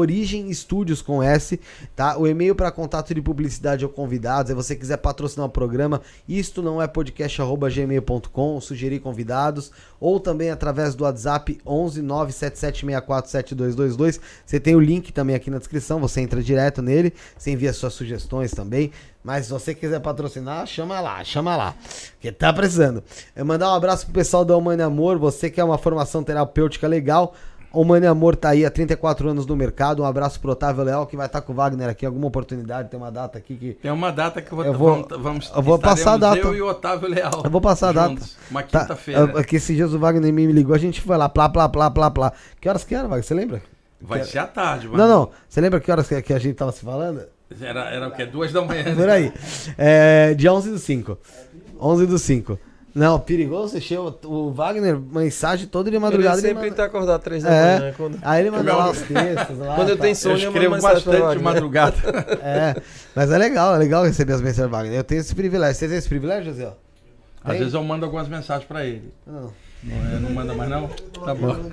[1.05, 1.60] com S,
[1.97, 2.17] tá?
[2.17, 4.50] O e-mail para contato de publicidade ou convidados.
[4.50, 9.73] Se você quiser patrocinar o programa, isto não é podcast, arroba gmail.com, sugerir convidados.
[9.99, 14.20] Ou também através do WhatsApp 11 97764 7222.
[14.47, 17.92] Você tem o link também aqui na descrição, você entra direto nele, você envia suas
[17.94, 18.90] sugestões também.
[19.23, 21.74] Mas se você quiser patrocinar, chama lá, chama lá.
[22.20, 23.02] Que tá precisando.
[23.36, 26.86] Eu mandar um abraço pro pessoal da Humane Amor, você que é uma formação terapêutica
[26.89, 27.34] legal.
[27.73, 30.02] Humane Amor tá aí há 34 anos no mercado.
[30.02, 32.89] Um abraço pro Otávio Leal, que vai estar com o Wagner aqui alguma oportunidade.
[32.89, 33.73] Tem uma data aqui que.
[33.74, 36.39] Tem uma data que eu vou, Eu vou- vamos, eu vou passar a data.
[36.39, 37.42] Eu e o Otávio Leal.
[37.44, 38.20] Eu vou passar a data.
[38.50, 39.32] Uma Tá, quinta-feira.
[39.36, 41.89] é, que esses dias o Wagner me ligou, a gente foi lá, plá, plá, plá,
[41.90, 42.32] plá, plá.
[42.60, 43.23] Que horas que era, Wagner?
[43.23, 43.62] Você lembra?
[44.01, 45.31] Vai ser à tarde, mas Não, não.
[45.49, 47.23] Você lembra que horas que, que a gente tava se falando?
[47.61, 48.25] Era, era o quê?
[48.27, 48.95] Duas da manhã.
[48.95, 49.33] Por aí.
[49.77, 51.19] É, dia 11 do 5.
[51.81, 52.59] 11 do 5.
[52.93, 56.39] Não, perigoso, encheu o Wagner, mensagem toda de madrugada.
[56.39, 57.79] Ele sempre manda- tá acordado às três da É.
[57.79, 57.95] manhã.
[57.97, 59.75] Quando, Aí ele manda lá os textos lá.
[59.77, 60.03] quando eu tá.
[60.03, 61.97] tenho sono, eu mando escrevo bastante de madrugada.
[62.43, 62.75] É,
[63.15, 64.97] mas é legal, é legal receber as mensagens do Wagner.
[64.99, 65.75] Eu tenho esse privilégio.
[65.77, 66.73] Você tem esse privilégio, José?
[67.45, 69.12] Às vezes eu mando algumas mensagens pra ele.
[69.27, 69.53] Não.
[69.83, 70.91] Não, é, não manda mais não?
[71.25, 71.57] Tá bom.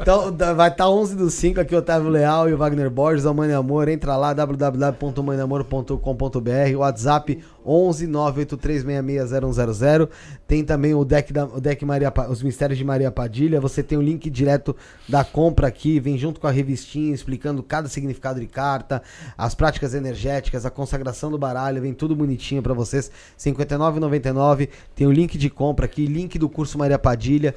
[0.00, 3.52] Então vai estar 11 do 5 aqui, Otávio Leal e o Wagner Borges, a Mãe
[3.52, 3.88] Amor.
[3.88, 10.08] Entra lá, www.manamor.com.br, WhatsApp 11 983660100.
[10.46, 13.60] Tem também o deck, da, o deck Maria, os Mistérios de Maria Padilha.
[13.60, 14.74] Você tem o link direto
[15.08, 19.02] da compra aqui, vem junto com a revistinha explicando cada significado de carta,
[19.36, 23.08] as práticas energéticas, a consagração do baralho, vem tudo bonitinho pra vocês.
[23.08, 23.12] R$
[23.52, 24.70] 59,99.
[24.94, 27.54] Tem o link de compra aqui, link do curso Maria Padilha,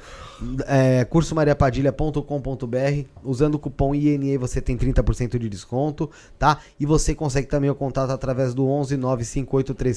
[0.66, 3.06] é, cursomariapadilha.com.br.
[3.24, 6.58] Usando o cupom INE você tem 30% de desconto, tá?
[6.78, 8.98] E você consegue também o contato através do 11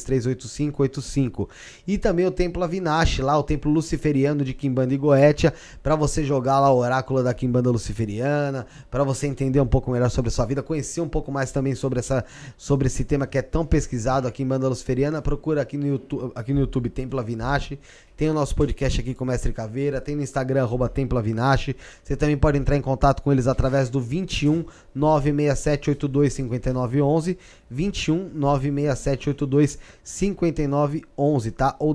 [0.05, 1.49] 958338585.
[1.87, 6.23] E também o Templo Avinash, lá o Templo Luciferiano de Kimbanda e Goetia, para você
[6.23, 10.31] jogar lá o oráculo da Kimbanda Luciferiana, para você entender um pouco melhor sobre a
[10.31, 12.23] sua vida, conhecer um pouco mais também sobre, essa,
[12.57, 16.31] sobre esse tema que é tão pesquisado aqui em Banda Luciferiana, procura aqui no YouTube,
[16.35, 17.73] aqui no YouTube Templo Avinash.
[18.17, 21.75] Tem o nosso podcast aqui com o Mestre Caveira, tem no Instagram, arroba Templo Avinash.
[22.03, 24.63] Você também pode entrar em contato com eles através do 21
[24.93, 27.37] 967 82 59 11,
[27.69, 31.75] 21 967 82 59 11, tá?
[31.77, 31.93] Ou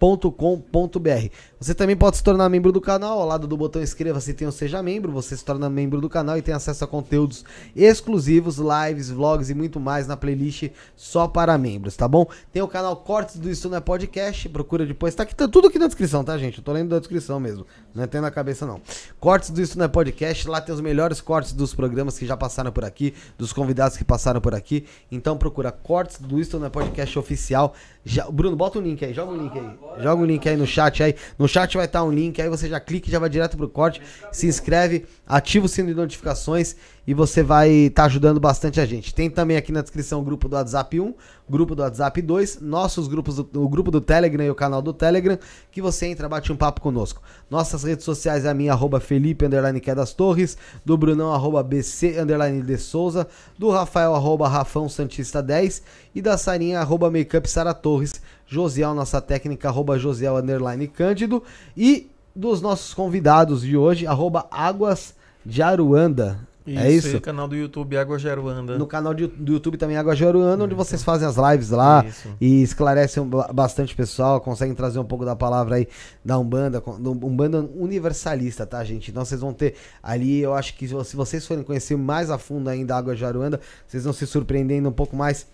[0.00, 1.28] www.temploavinash.com.br.
[1.60, 4.52] Você também pode se tornar membro do canal, ao lado do botão inscreva-se tem o
[4.52, 7.44] seja membro, você se torna membro do canal e tem acesso a conteúdos
[7.76, 12.26] exclusivos, lives, vlogs e muito mais na playlist só para membros, tá bom?
[12.50, 15.68] Tem o canal Cortes do Isso Não é Podcast, procura depois, tá aqui, tá tudo
[15.68, 16.58] aqui na descrição, tá gente?
[16.58, 18.80] Eu tô lendo da descrição mesmo, não é tem na cabeça não.
[19.18, 22.38] Cortes do Isso Não é Podcast, lá tem os melhores cortes dos programas que já
[22.38, 26.66] passaram por aqui, dos convidados que passaram por aqui, então procura Cortes do Isso Não
[26.66, 27.74] é Podcast oficial.
[28.02, 30.66] Já, Bruno, bota um link aí, joga um link aí, joga um link aí no
[30.66, 33.28] chat aí, no chat vai estar um link, aí você já clica e já vai
[33.28, 38.38] direto pro corte, se inscreve, ativa o sino de notificações e você vai estar ajudando
[38.38, 39.14] bastante a gente.
[39.14, 41.14] Tem também aqui na descrição o grupo do WhatsApp 1,
[41.48, 45.36] grupo do WhatsApp 2, nossos grupos, o grupo do Telegram e o canal do Telegram,
[45.72, 47.20] que você entra, bate um papo conosco.
[47.50, 52.20] Nossas redes sociais é a minha, arroba Felipe, underline Quedas Torres, do Brunão, arroba BC,
[52.20, 53.26] underline de Souza,
[53.58, 55.82] do Rafael, arroba Rafão Santista 10
[56.14, 58.20] e da Sarinha, arroba Makeup Sara Torres,
[58.50, 61.40] Josiel, nossa técnica, arroba Josiel, underline Cândido,
[61.76, 65.14] e dos nossos convidados de hoje, arroba Águas
[65.46, 66.38] de Aruanda.
[66.66, 67.08] é isso?
[67.08, 68.76] E o canal do YouTube Água Geruanda.
[68.78, 72.04] No canal de- do YouTube também Água de Aruanda, onde vocês fazem as lives lá
[72.06, 72.28] Isso.
[72.40, 75.88] e esclarecem ba- bastante pessoal, conseguem trazer um pouco da palavra aí
[76.24, 79.10] da Umbanda, Umbanda universalista, tá, gente?
[79.10, 82.30] Então vocês vão ter ali, eu acho que se vo- se vocês forem conhecer mais
[82.30, 85.46] a fundo ainda a Água de Aruanda, vocês vão se surpreendendo um pouco mais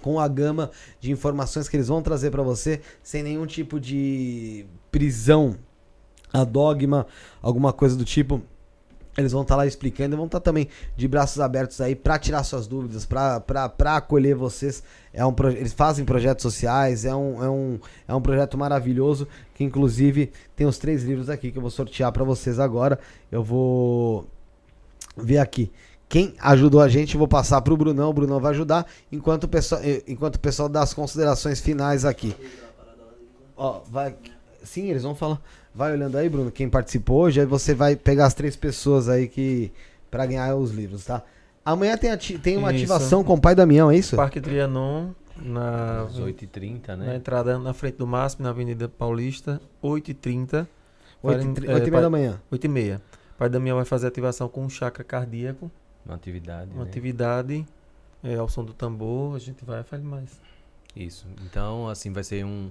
[0.00, 4.66] com a gama de informações que eles vão trazer pra você, sem nenhum tipo de
[4.90, 5.56] prisão
[6.32, 7.06] a Dogma,
[7.40, 8.40] alguma coisa do tipo.
[9.16, 12.42] Eles vão estar lá explicando e vão estar também de braços abertos aí para tirar
[12.44, 14.82] suas dúvidas, para acolher vocês.
[15.12, 19.62] É um, eles fazem projetos sociais, é um, é, um, é um projeto maravilhoso que
[19.62, 22.98] inclusive tem os três livros aqui que eu vou sortear para vocês agora.
[23.30, 24.26] Eu vou
[25.14, 25.70] ver aqui.
[26.12, 29.48] Quem ajudou a gente, eu vou passar pro Brunão, o Brunão vai ajudar, enquanto o
[29.48, 32.36] pessoal, eh, enquanto o pessoal dá as considerações finais aqui.
[33.56, 34.14] Ó, vai.
[34.62, 35.40] Sim, eles vão falar.
[35.74, 39.26] Vai olhando aí, Bruno, quem participou hoje, aí você vai pegar as três pessoas aí
[39.26, 39.72] que.
[40.10, 41.22] pra ganhar os livros, tá?
[41.64, 42.82] Amanhã tem, ati- tem uma Isso.
[42.92, 44.14] ativação com o pai Damião, é isso?
[44.14, 47.16] Parque Trianon, na, Às 8h30, na né?
[47.16, 50.66] entrada na frente do MASP, na Avenida Paulista, 8h30.
[51.22, 52.38] 8 Farem- e é, meia pai- da manhã.
[52.52, 53.00] 8h30.
[53.38, 55.70] Pai Damião vai fazer ativação com um chakra cardíaco,
[56.04, 56.70] Uma atividade.
[56.72, 56.90] uma né?
[56.90, 57.66] atividade
[58.22, 59.36] é, ao som do tambor.
[59.36, 60.40] A gente vai fazer mais.
[60.94, 61.26] Isso.
[61.44, 62.70] Então, assim, vai ser um.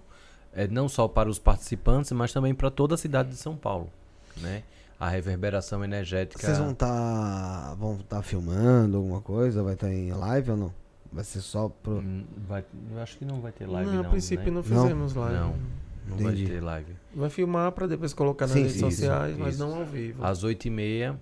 [0.54, 3.90] É, não só para os participantes, mas também para toda a cidade de São Paulo.
[4.38, 4.64] Né?
[5.00, 6.46] A reverberação energética.
[6.46, 7.76] Vocês vão estar.
[7.76, 9.64] vão tá filmando alguma coisa?
[9.64, 10.74] Vai estar em live ou não?
[11.12, 12.00] Vai ser só pro.
[12.00, 13.90] Hum, vai- eu acho que não vai ter live.
[13.90, 14.52] não, Não, a princípio né?
[14.52, 15.36] não fizemos live.
[15.36, 15.56] Não.
[16.08, 16.48] Não vai Entendi.
[16.48, 16.96] ter live.
[17.14, 19.66] Vai filmar para depois colocar nas Sim, redes sim, isso, sociais, mas isso.
[19.66, 20.24] não ao vivo.
[20.24, 21.16] Às 8h30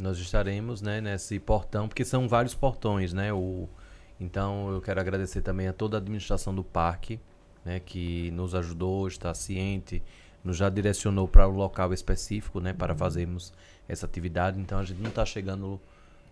[0.00, 3.32] nós estaremos né, nesse portão, porque são vários portões, né?
[3.32, 3.68] O,
[4.20, 7.20] então eu quero agradecer também a toda a administração do parque,
[7.64, 10.02] né, que nos ajudou, está ciente,
[10.42, 13.52] nos já direcionou para o local específico, né, para fazermos
[13.88, 14.60] essa atividade.
[14.60, 15.80] Então a gente não está chegando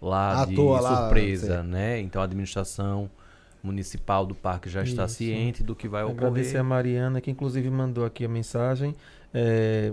[0.01, 2.01] lá À de toa lá, surpresa, né?
[2.01, 3.11] Então a administração
[3.63, 5.15] municipal do parque já está Isso.
[5.15, 6.65] ciente do que vai Agradecer a ocorrer.
[6.65, 8.95] Mariana, que inclusive mandou aqui a mensagem.
[9.33, 9.93] É,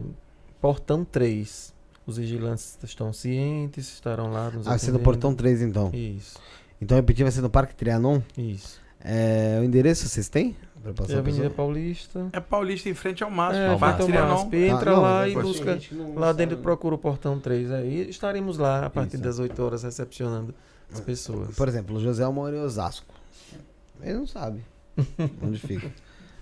[0.60, 1.74] portão 3.
[2.10, 5.92] Os vigilantes estão cientes, estarão lá nos Ah, vai ser no portão 3 então.
[5.94, 6.40] Isso,
[6.82, 8.20] Então repetir, vai ser no Parque Trianon.
[8.38, 8.80] isso.
[9.02, 10.56] É, o endereço vocês têm?
[10.82, 11.50] Pra É passar a a Avenida?
[11.50, 12.28] Paulista.
[12.34, 13.64] É Paulista em frente ao máximo.
[13.64, 14.36] É, ao ao Trianon.
[14.44, 14.56] MASP.
[14.58, 15.80] Entra Tá, não, lá e busca.
[16.16, 18.10] Lá dentro procura o portão 3 aí.
[18.10, 19.24] Estaremos lá a partir Isso.
[19.24, 20.54] das 8 horas recepcionando
[20.92, 21.56] as pessoas.
[21.56, 23.14] Por exemplo, o José mora em Osasco.
[24.02, 24.62] Ele não sabe
[25.44, 25.92] onde fica.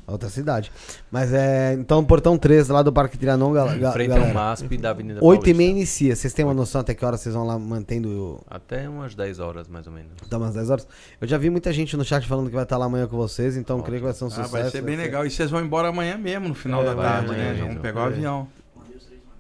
[0.08, 0.72] Outra cidade.
[1.12, 1.74] Mas é.
[1.74, 4.34] Então, portão 3 lá do Parque Trianon, gal frente ao.
[4.34, 5.58] MASP da Avenida 8 e Paulista.
[5.58, 6.16] meia inicia.
[6.16, 8.42] Vocês têm uma noção até que hora vocês vão lá mantendo o.
[8.50, 10.12] Até umas 10 horas, mais ou menos.
[10.30, 10.88] Dá umas 10 horas?
[11.20, 13.58] Eu já vi muita gente no chat falando que vai estar lá amanhã com vocês,
[13.58, 14.52] então creio que vai ser um Ah, sucesso.
[14.52, 15.26] vai ser bem legal.
[15.26, 17.48] E vocês vão embora amanhã mesmo, no final É, da tarde, né?
[17.50, 17.74] Já mesmo.
[17.74, 18.08] vão pegar o É.
[18.08, 18.48] avião.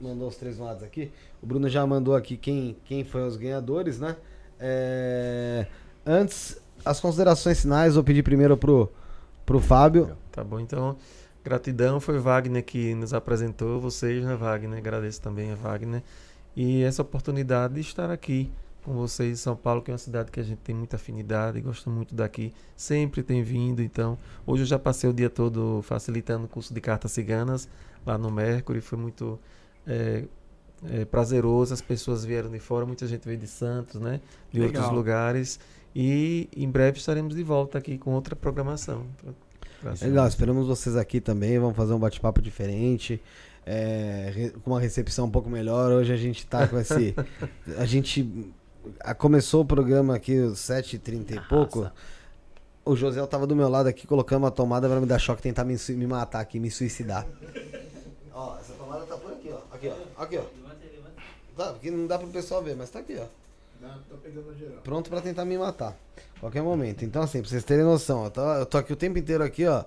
[0.01, 1.09] Mandou os três lados aqui.
[1.41, 4.15] O Bruno já mandou aqui quem, quem foi os ganhadores, né?
[4.59, 5.65] É,
[6.05, 8.91] Antes, as considerações finais, vou pedir primeiro pro,
[9.45, 10.15] pro Fábio.
[10.37, 10.95] Tá bom, então.
[11.43, 14.77] Gratidão, foi Wagner que nos apresentou, vocês, né, Wagner?
[14.77, 16.03] Agradeço também a Wagner.
[16.55, 18.51] E essa oportunidade de estar aqui
[18.83, 21.59] com vocês em São Paulo, que é uma cidade que a gente tem muita afinidade,
[21.59, 23.81] gosta muito daqui, sempre tem vindo.
[23.81, 27.67] Então, hoje eu já passei o dia todo facilitando o curso de cartas ciganas
[28.05, 29.39] lá no Mercury, foi muito
[29.87, 30.25] é,
[30.87, 31.73] é, prazeroso.
[31.73, 34.21] As pessoas vieram de fora, muita gente veio de Santos, né?
[34.51, 34.83] De Legal.
[34.83, 35.59] outros lugares.
[35.95, 39.07] E em breve estaremos de volta aqui com outra programação.
[39.81, 41.57] Pra- pra- Legal, esperamos vocês aqui também.
[41.59, 43.21] Vamos fazer um bate-papo diferente.
[43.69, 45.91] é, com uma recepção um pouco melhor.
[45.91, 47.13] Hoje a gente tá com esse.
[47.77, 48.25] A gente
[49.01, 51.91] a- começou o programa aqui às 7h30 e pouco.
[52.85, 55.65] O José tava do meu lado aqui colocando uma tomada pra me dar choque, tentar
[55.65, 57.27] me, me matar aqui, me suicidar.
[58.33, 59.75] Ó, essa tomada tá por aqui, ó.
[59.75, 60.23] Aqui, ó.
[60.23, 60.43] Aqui, ó.
[61.57, 63.25] Tá, porque não dá pro pessoal ver, mas tá aqui, ó.
[64.83, 65.97] Pronto pra tentar me matar.
[66.39, 67.03] Qualquer momento.
[67.03, 69.65] Então, assim, pra vocês terem noção, eu tô, eu tô aqui o tempo inteiro aqui,
[69.65, 69.83] ó.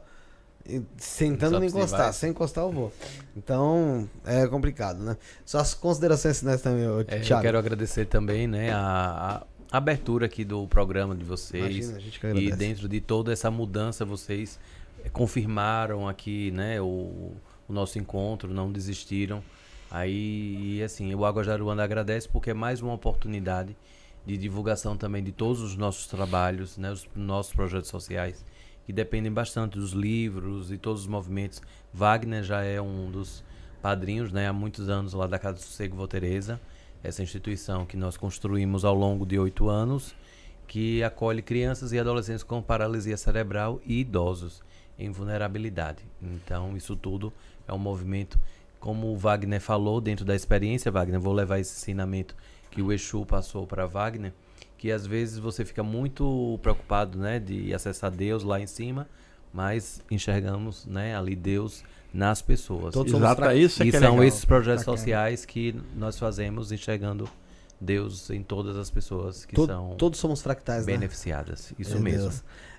[0.69, 2.01] e Sentando não encostar.
[2.01, 2.13] vai.
[2.13, 2.93] Se encostar, eu vou.
[3.37, 5.17] Então, é complicado, né?
[5.45, 7.43] Só as considerações finais também, ô, É, eu Thiago.
[7.43, 11.65] quero agradecer também, né, a, a abertura aqui do programa de vocês.
[11.87, 14.59] Imagina, a gente que e dentro de toda essa mudança, vocês
[15.13, 17.33] confirmaram aqui, né, o,
[17.69, 19.43] o nosso encontro, não desistiram.
[19.91, 23.77] Aí, e assim, o Água Jaruanda agradece porque é mais uma oportunidade
[24.25, 28.45] de divulgação também de todos os nossos trabalhos, né, os nossos projetos sociais,
[28.87, 31.61] que dependem bastante dos livros e todos os movimentos.
[31.93, 33.43] Wagner já é um dos
[33.83, 36.61] padrinhos, né, há muitos anos lá da Casa do Sossego Vô Teresa,
[37.03, 40.15] essa instituição que nós construímos ao longo de oito anos,
[40.69, 44.63] que acolhe crianças e adolescentes com paralisia cerebral e idosos
[44.99, 46.05] em vulnerabilidade.
[46.23, 47.33] Então, isso tudo
[47.67, 48.39] é um movimento,
[48.81, 52.35] como o Wagner falou, dentro da experiência, Wagner, vou levar esse ensinamento
[52.71, 54.33] que o Exu passou para Wagner,
[54.79, 59.07] que às vezes você fica muito preocupado, né, de acessar Deus lá em cima,
[59.53, 61.85] mas enxergamos, né, ali Deus
[62.15, 62.95] nas pessoas.
[62.95, 64.25] Todos somos Exato, fra- isso é E que é são legal.
[64.25, 64.97] esses projetos Bacana.
[64.97, 67.29] sociais que nós fazemos enxergando
[67.81, 70.93] Deus em todas as pessoas que To- são Todos somos fractais, né?
[70.95, 71.73] beneficiadas.
[71.79, 72.33] Isso Meu mesmo.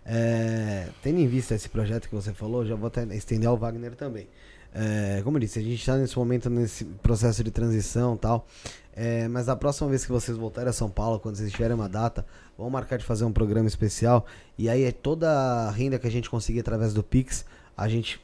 [0.06, 3.96] É, tendo em vista esse projeto que você falou, já vou até estender ao Wagner
[3.96, 4.28] também.
[4.74, 8.48] É, como eu disse, a gente está nesse momento, nesse processo de transição e tal.
[8.94, 11.88] É, mas a próxima vez que vocês voltarem a São Paulo, quando vocês tiverem uma
[11.88, 12.26] data,
[12.58, 14.26] vamos marcar de fazer um programa especial.
[14.58, 18.22] E aí é toda a renda que a gente conseguir através do Pix, a gente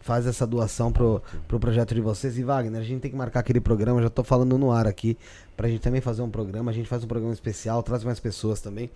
[0.00, 2.38] faz essa doação pro, pro projeto de vocês.
[2.38, 5.18] E Wagner, a gente tem que marcar aquele programa, já tô falando no ar aqui,
[5.56, 6.70] pra gente também fazer um programa.
[6.70, 8.90] A gente faz um programa especial, traz mais pessoas também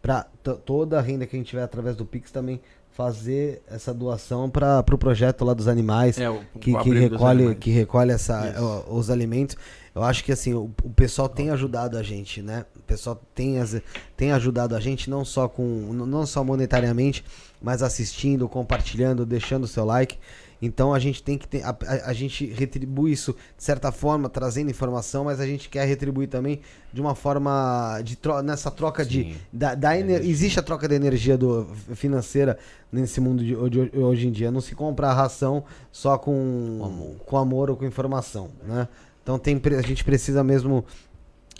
[0.00, 0.22] para
[0.64, 2.60] toda a renda que a gente tiver através do Pix também
[2.96, 6.90] fazer essa doação para o pro projeto lá dos animais É, o, que, o que
[6.90, 8.84] recolhe que recolhe essa Isso.
[8.88, 9.54] os alimentos.
[9.94, 12.64] Eu acho que assim o, o pessoal tem ajudado a gente né?
[12.74, 13.80] O pessoal tem as-
[14.16, 17.22] tem ajudado a gente não só com não só monetariamente
[17.60, 20.18] mas assistindo compartilhando deixando o seu like
[20.60, 24.28] então a gente tem que ter, a, a- a gente retribui isso de certa forma
[24.28, 26.60] trazendo informação mas a gente quer retribuir também
[26.92, 29.36] de uma forma de tro- nessa troca de Sim.
[29.52, 30.30] da, da ener- Energia.
[30.30, 32.58] existe a troca de energia do, financeira
[32.90, 33.54] nesse mundo de,
[33.90, 34.50] de- hoje em dia.
[34.50, 35.62] Não se compra a ração
[35.92, 37.16] só com, amor.
[37.26, 38.88] com amor ou com informação, né?
[39.22, 40.84] Então tem, a gente precisa mesmo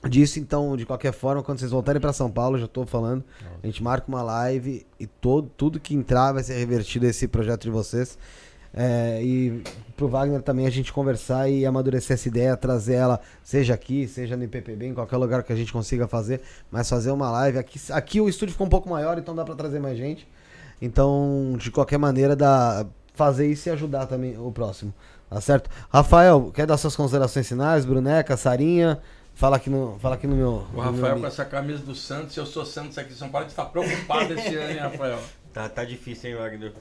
[0.09, 0.39] disso.
[0.39, 3.25] Então, de qualquer forma, quando vocês voltarem para São Paulo, já estou falando,
[3.63, 7.27] a gente marca uma live e todo, tudo que entrar vai ser revertido a esse
[7.27, 8.17] projeto de vocês.
[8.79, 9.63] É, e
[9.97, 14.37] pro Wagner também a gente conversar e amadurecer essa ideia, trazer ela, seja aqui, seja
[14.37, 17.57] no IPPB, em qualquer lugar que a gente consiga fazer, mas fazer uma live.
[17.59, 20.29] Aqui, aqui o estúdio ficou um pouco maior, então dá para trazer mais gente.
[20.81, 24.93] Então, de qualquer maneira, dá fazer isso e ajudar também o próximo.
[25.31, 25.71] Tá certo?
[25.91, 27.85] Rafael, quer dar suas considerações finais?
[27.87, 29.01] Bruneca, Sarinha?
[29.35, 30.51] Fala aqui no, fala aqui no meu.
[30.51, 33.17] O no meu Rafael mi- com essa camisa do Santos, eu sou Santos aqui em
[33.17, 35.19] São Paulo, a gente tá preocupado esse ano, hein, Rafael?
[35.53, 36.75] Tá, tá difícil, hein, Wagner?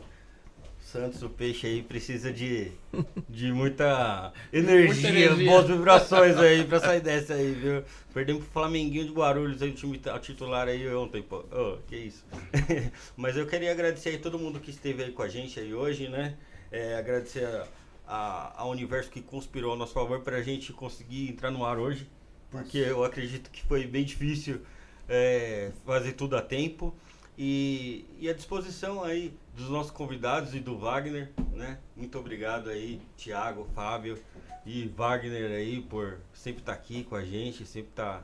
[0.85, 2.71] Santos, o peixe aí precisa de,
[3.27, 5.49] de muita energia, energia.
[5.49, 7.83] boas vibrações aí pra sair dessa aí, viu?
[8.13, 11.37] Perdemos pro Flamenguinho de Guarulhos aí, o time t- titular aí ontem, pô.
[11.51, 12.23] Ô, que isso.
[13.17, 16.07] Mas eu queria agradecer aí todo mundo que esteve aí com a gente aí hoje,
[16.07, 16.35] né?
[16.71, 17.67] É, agradecer a,
[18.07, 22.07] a, ao universo que conspirou a nosso favor pra gente conseguir entrar no ar hoje.
[22.51, 24.61] Porque eu acredito que foi bem difícil
[25.09, 26.95] é, fazer tudo a tempo.
[27.37, 31.79] E, e à disposição aí dos nossos convidados e do Wagner, né?
[31.95, 34.17] Muito obrigado aí, Thiago, Fábio
[34.65, 38.23] e Wagner aí por sempre estar aqui com a gente, sempre estar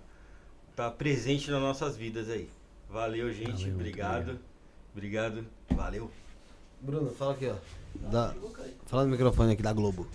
[0.75, 2.49] tá presente nas nossas vidas aí.
[2.89, 3.63] Valeu, gente.
[3.63, 4.39] Valeu, obrigado.
[4.93, 5.45] Obrigado.
[5.69, 6.11] Valeu.
[6.81, 7.55] Bruno, fala aqui, ó.
[8.09, 8.33] Da,
[8.85, 10.07] fala no microfone aqui da Globo.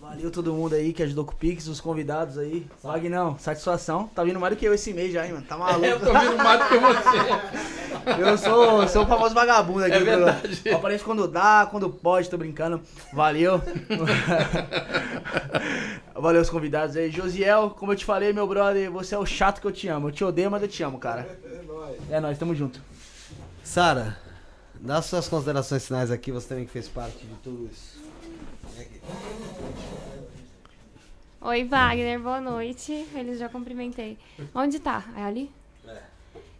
[0.00, 2.66] Valeu todo mundo aí que ajudou com o Pix, os convidados aí.
[2.82, 4.08] Vagnão, satisfação.
[4.14, 5.46] Tá vindo mais do que eu esse mês já, hein, mano.
[5.46, 5.84] Tá maluco.
[5.92, 8.12] Eu tô vindo mais do que você.
[8.20, 9.94] Eu sou, sou o famoso vagabundo aqui.
[9.94, 10.60] É verdade.
[10.64, 12.80] Eu apareço quando dá, quando pode, tô brincando.
[13.12, 13.62] Valeu.
[16.14, 17.10] Valeu os convidados aí.
[17.10, 20.08] Josiel, como eu te falei, meu brother, você é o chato que eu te amo.
[20.08, 21.38] Eu te odeio, mas eu te amo, cara.
[22.10, 22.80] É nóis, tamo junto.
[23.62, 24.18] Sara,
[24.80, 28.02] dá suas considerações finais aqui, você também que fez parte de tudo isso.
[31.44, 33.04] Oi, Wagner, boa noite.
[33.16, 34.16] Eles já cumprimentei.
[34.54, 35.04] Onde tá?
[35.16, 35.50] É ali?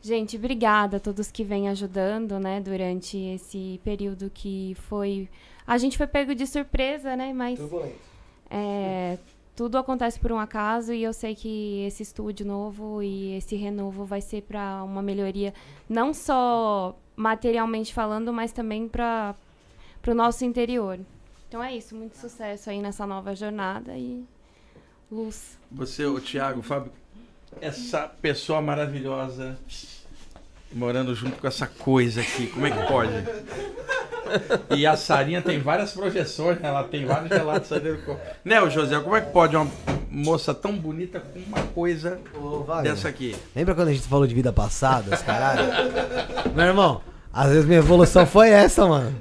[0.03, 5.29] Gente, obrigada a todos que vêm ajudando, né, durante esse período que foi.
[5.65, 7.33] A gente foi pego de surpresa, né?
[7.33, 7.61] Mas
[8.51, 9.19] é,
[9.55, 14.05] tudo acontece por um acaso e eu sei que esse estúdio novo e esse renovo
[14.05, 15.55] vai ser para uma melhoria,
[15.89, 19.37] não só materialmente falando, mas também para
[20.09, 20.99] o nosso interior.
[21.47, 24.25] Então é isso, muito sucesso aí nessa nova jornada e
[25.13, 25.59] luz.
[25.71, 26.91] Você, o Thiago, o Fábio,
[27.61, 29.59] essa pessoa maravilhosa
[30.73, 33.13] morando junto com essa coisa aqui, como é que pode?
[34.71, 36.69] E a Sarinha tem várias projeções, né?
[36.69, 38.23] ela tem vários relatos dentro do corpo.
[38.43, 39.71] Né, o José, como é que pode uma
[40.11, 43.37] moça tão bonita com uma coisa Ô, Wagner, dessa aqui?
[43.55, 45.63] lembra quando a gente falou de vida passada, os caralho?
[46.55, 49.15] Meu irmão, às vezes minha evolução foi essa, mano.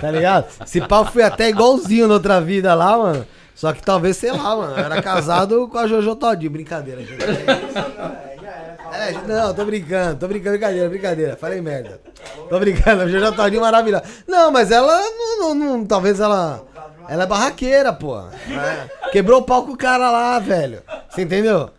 [0.00, 0.50] Tá ligado?
[0.66, 3.26] Se pau fui até igualzinho na outra vida lá, mano.
[3.58, 4.76] Só que talvez, sei lá, mano.
[4.76, 6.48] Eu era casado com a Jojo Todinho.
[6.52, 7.18] Brincadeira, gente.
[8.90, 11.36] É, não, tô brincando, tô brincando, brincadeira, brincadeira.
[11.36, 12.00] Falei merda.
[12.48, 14.02] Tô brincando, a Jojo Todinho maravilhosa.
[14.26, 16.64] Não, mas ela não, não- não- talvez ela.
[17.08, 18.18] Ela é barraqueira, pô.
[18.18, 19.10] É.
[19.12, 20.80] Quebrou o pau com o cara lá, velho.
[21.08, 21.70] Você entendeu?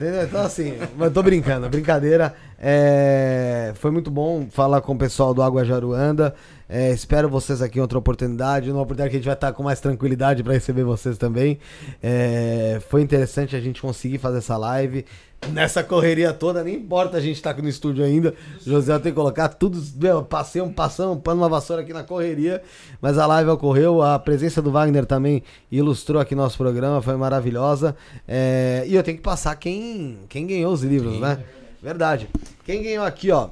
[0.00, 0.24] Entendeu?
[0.24, 2.34] Então assim, mas tô brincando, brincadeira.
[2.58, 6.34] É, foi muito bom falar com o pessoal do Água Jaruanda.
[6.68, 8.68] É, espero vocês aqui em outra oportunidade.
[8.68, 11.58] Numa oportunidade que a gente vai estar com mais tranquilidade para receber vocês também.
[12.02, 15.04] É, foi interessante a gente conseguir fazer essa live.
[15.52, 18.34] Nessa correria toda, nem importa a gente estar aqui no estúdio ainda.
[18.64, 19.80] José tem que colocar tudo.
[19.96, 22.60] Meu, passei um passando um pano, uma vassoura aqui na correria.
[23.00, 24.02] Mas a live ocorreu.
[24.02, 27.00] A presença do Wagner também ilustrou aqui nosso programa.
[27.00, 27.94] Foi maravilhosa.
[28.26, 31.20] É, e eu tenho que passar quem, quem ganhou os livros, Sim.
[31.20, 31.38] né?
[31.80, 32.28] Verdade.
[32.64, 33.50] Quem ganhou aqui, ó.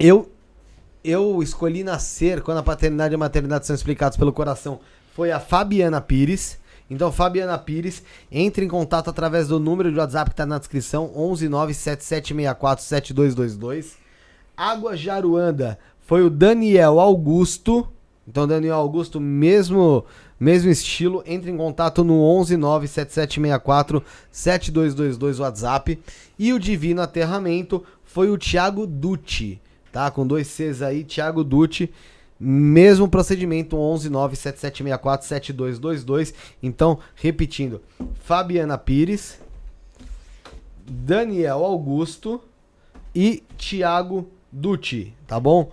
[0.00, 0.28] Eu
[1.04, 4.78] eu escolhi nascer quando a paternidade e a maternidade são explicados pelo coração.
[5.14, 6.62] Foi a Fabiana Pires.
[6.90, 11.12] Então, Fabiana Pires, entre em contato através do número de WhatsApp que tá na descrição,
[11.16, 13.96] 11977647222.
[14.56, 17.88] Água Jaruanda foi o Daniel Augusto.
[18.28, 20.06] Então, Daniel Augusto, mesmo
[20.42, 26.00] mesmo estilo, entre em contato no 11977647222 WhatsApp.
[26.36, 29.61] E o Divino Aterramento foi o Thiago Dutti,
[29.92, 30.10] tá?
[30.10, 31.92] Com dois Cs aí, Thiago Dutti.
[32.40, 36.34] Mesmo procedimento, 11977647222.
[36.60, 37.80] Então, repetindo,
[38.24, 39.38] Fabiana Pires,
[40.84, 42.42] Daniel Augusto
[43.14, 45.70] e Thiago Dutti, tá bom?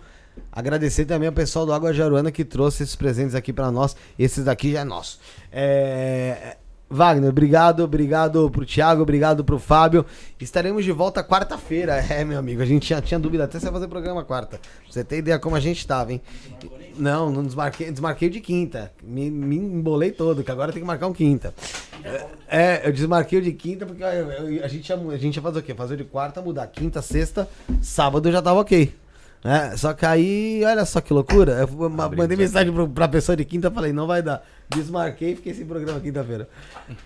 [0.51, 3.95] Agradecer também ao pessoal do Água Jaruana que trouxe esses presentes aqui pra nós.
[4.17, 5.19] Esses daqui já é nosso.
[5.51, 6.57] É...
[6.89, 10.03] Wagner, obrigado, obrigado pro Thiago, obrigado pro Fábio.
[10.39, 12.03] Estaremos de volta quarta-feira.
[12.09, 14.57] É, meu amigo, a gente tinha, tinha dúvida até se ia fazer programa quarta.
[14.57, 16.21] Pra você ter ideia como a gente tava, hein?
[16.97, 18.91] Não, não desmarquei, desmarquei de quinta.
[19.03, 21.53] Me, me embolei todo, que agora tem que marcar um quinta.
[22.47, 25.63] É, eu desmarquei de quinta porque eu- a, gente ia, a gente ia fazer o
[25.63, 25.75] quê?
[25.75, 26.65] Fazer de quarta, mudar.
[26.67, 27.47] Quinta, sexta,
[27.81, 28.91] sábado já tava ok.
[29.43, 31.53] É, só que aí, olha só que loucura.
[31.53, 34.43] Eu ma- mandei mensagem pro, pra pessoa de quinta, falei, não vai dar.
[34.69, 36.47] Desmarquei e fiquei sem programa quinta-feira.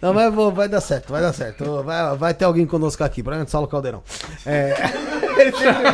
[0.01, 1.83] Não, mas vou- vai dar certo, vai dar certo.
[1.83, 4.01] Vai, vai ter alguém conosco aqui, provavelmente Saulo Caldeirão.
[4.45, 4.73] É,
[5.39, 5.93] ele sempre vem.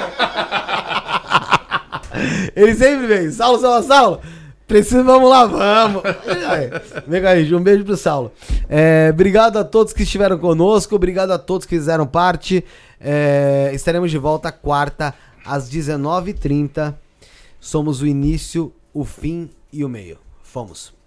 [2.55, 3.31] Ele sempre vem.
[3.31, 4.21] Saulo, Saulo, Saulo.
[4.67, 6.03] Preciso, vamos lá, vamos.
[7.07, 8.31] Vem aí, um beijo pro Saulo.
[8.69, 12.63] É, obrigado a todos que estiveram conosco, obrigado a todos que fizeram parte.
[13.01, 15.13] É, estaremos de volta quarta
[15.45, 16.95] às 19h30.
[17.59, 20.17] Somos o início, o fim e o meio.
[20.41, 20.98] Fomos.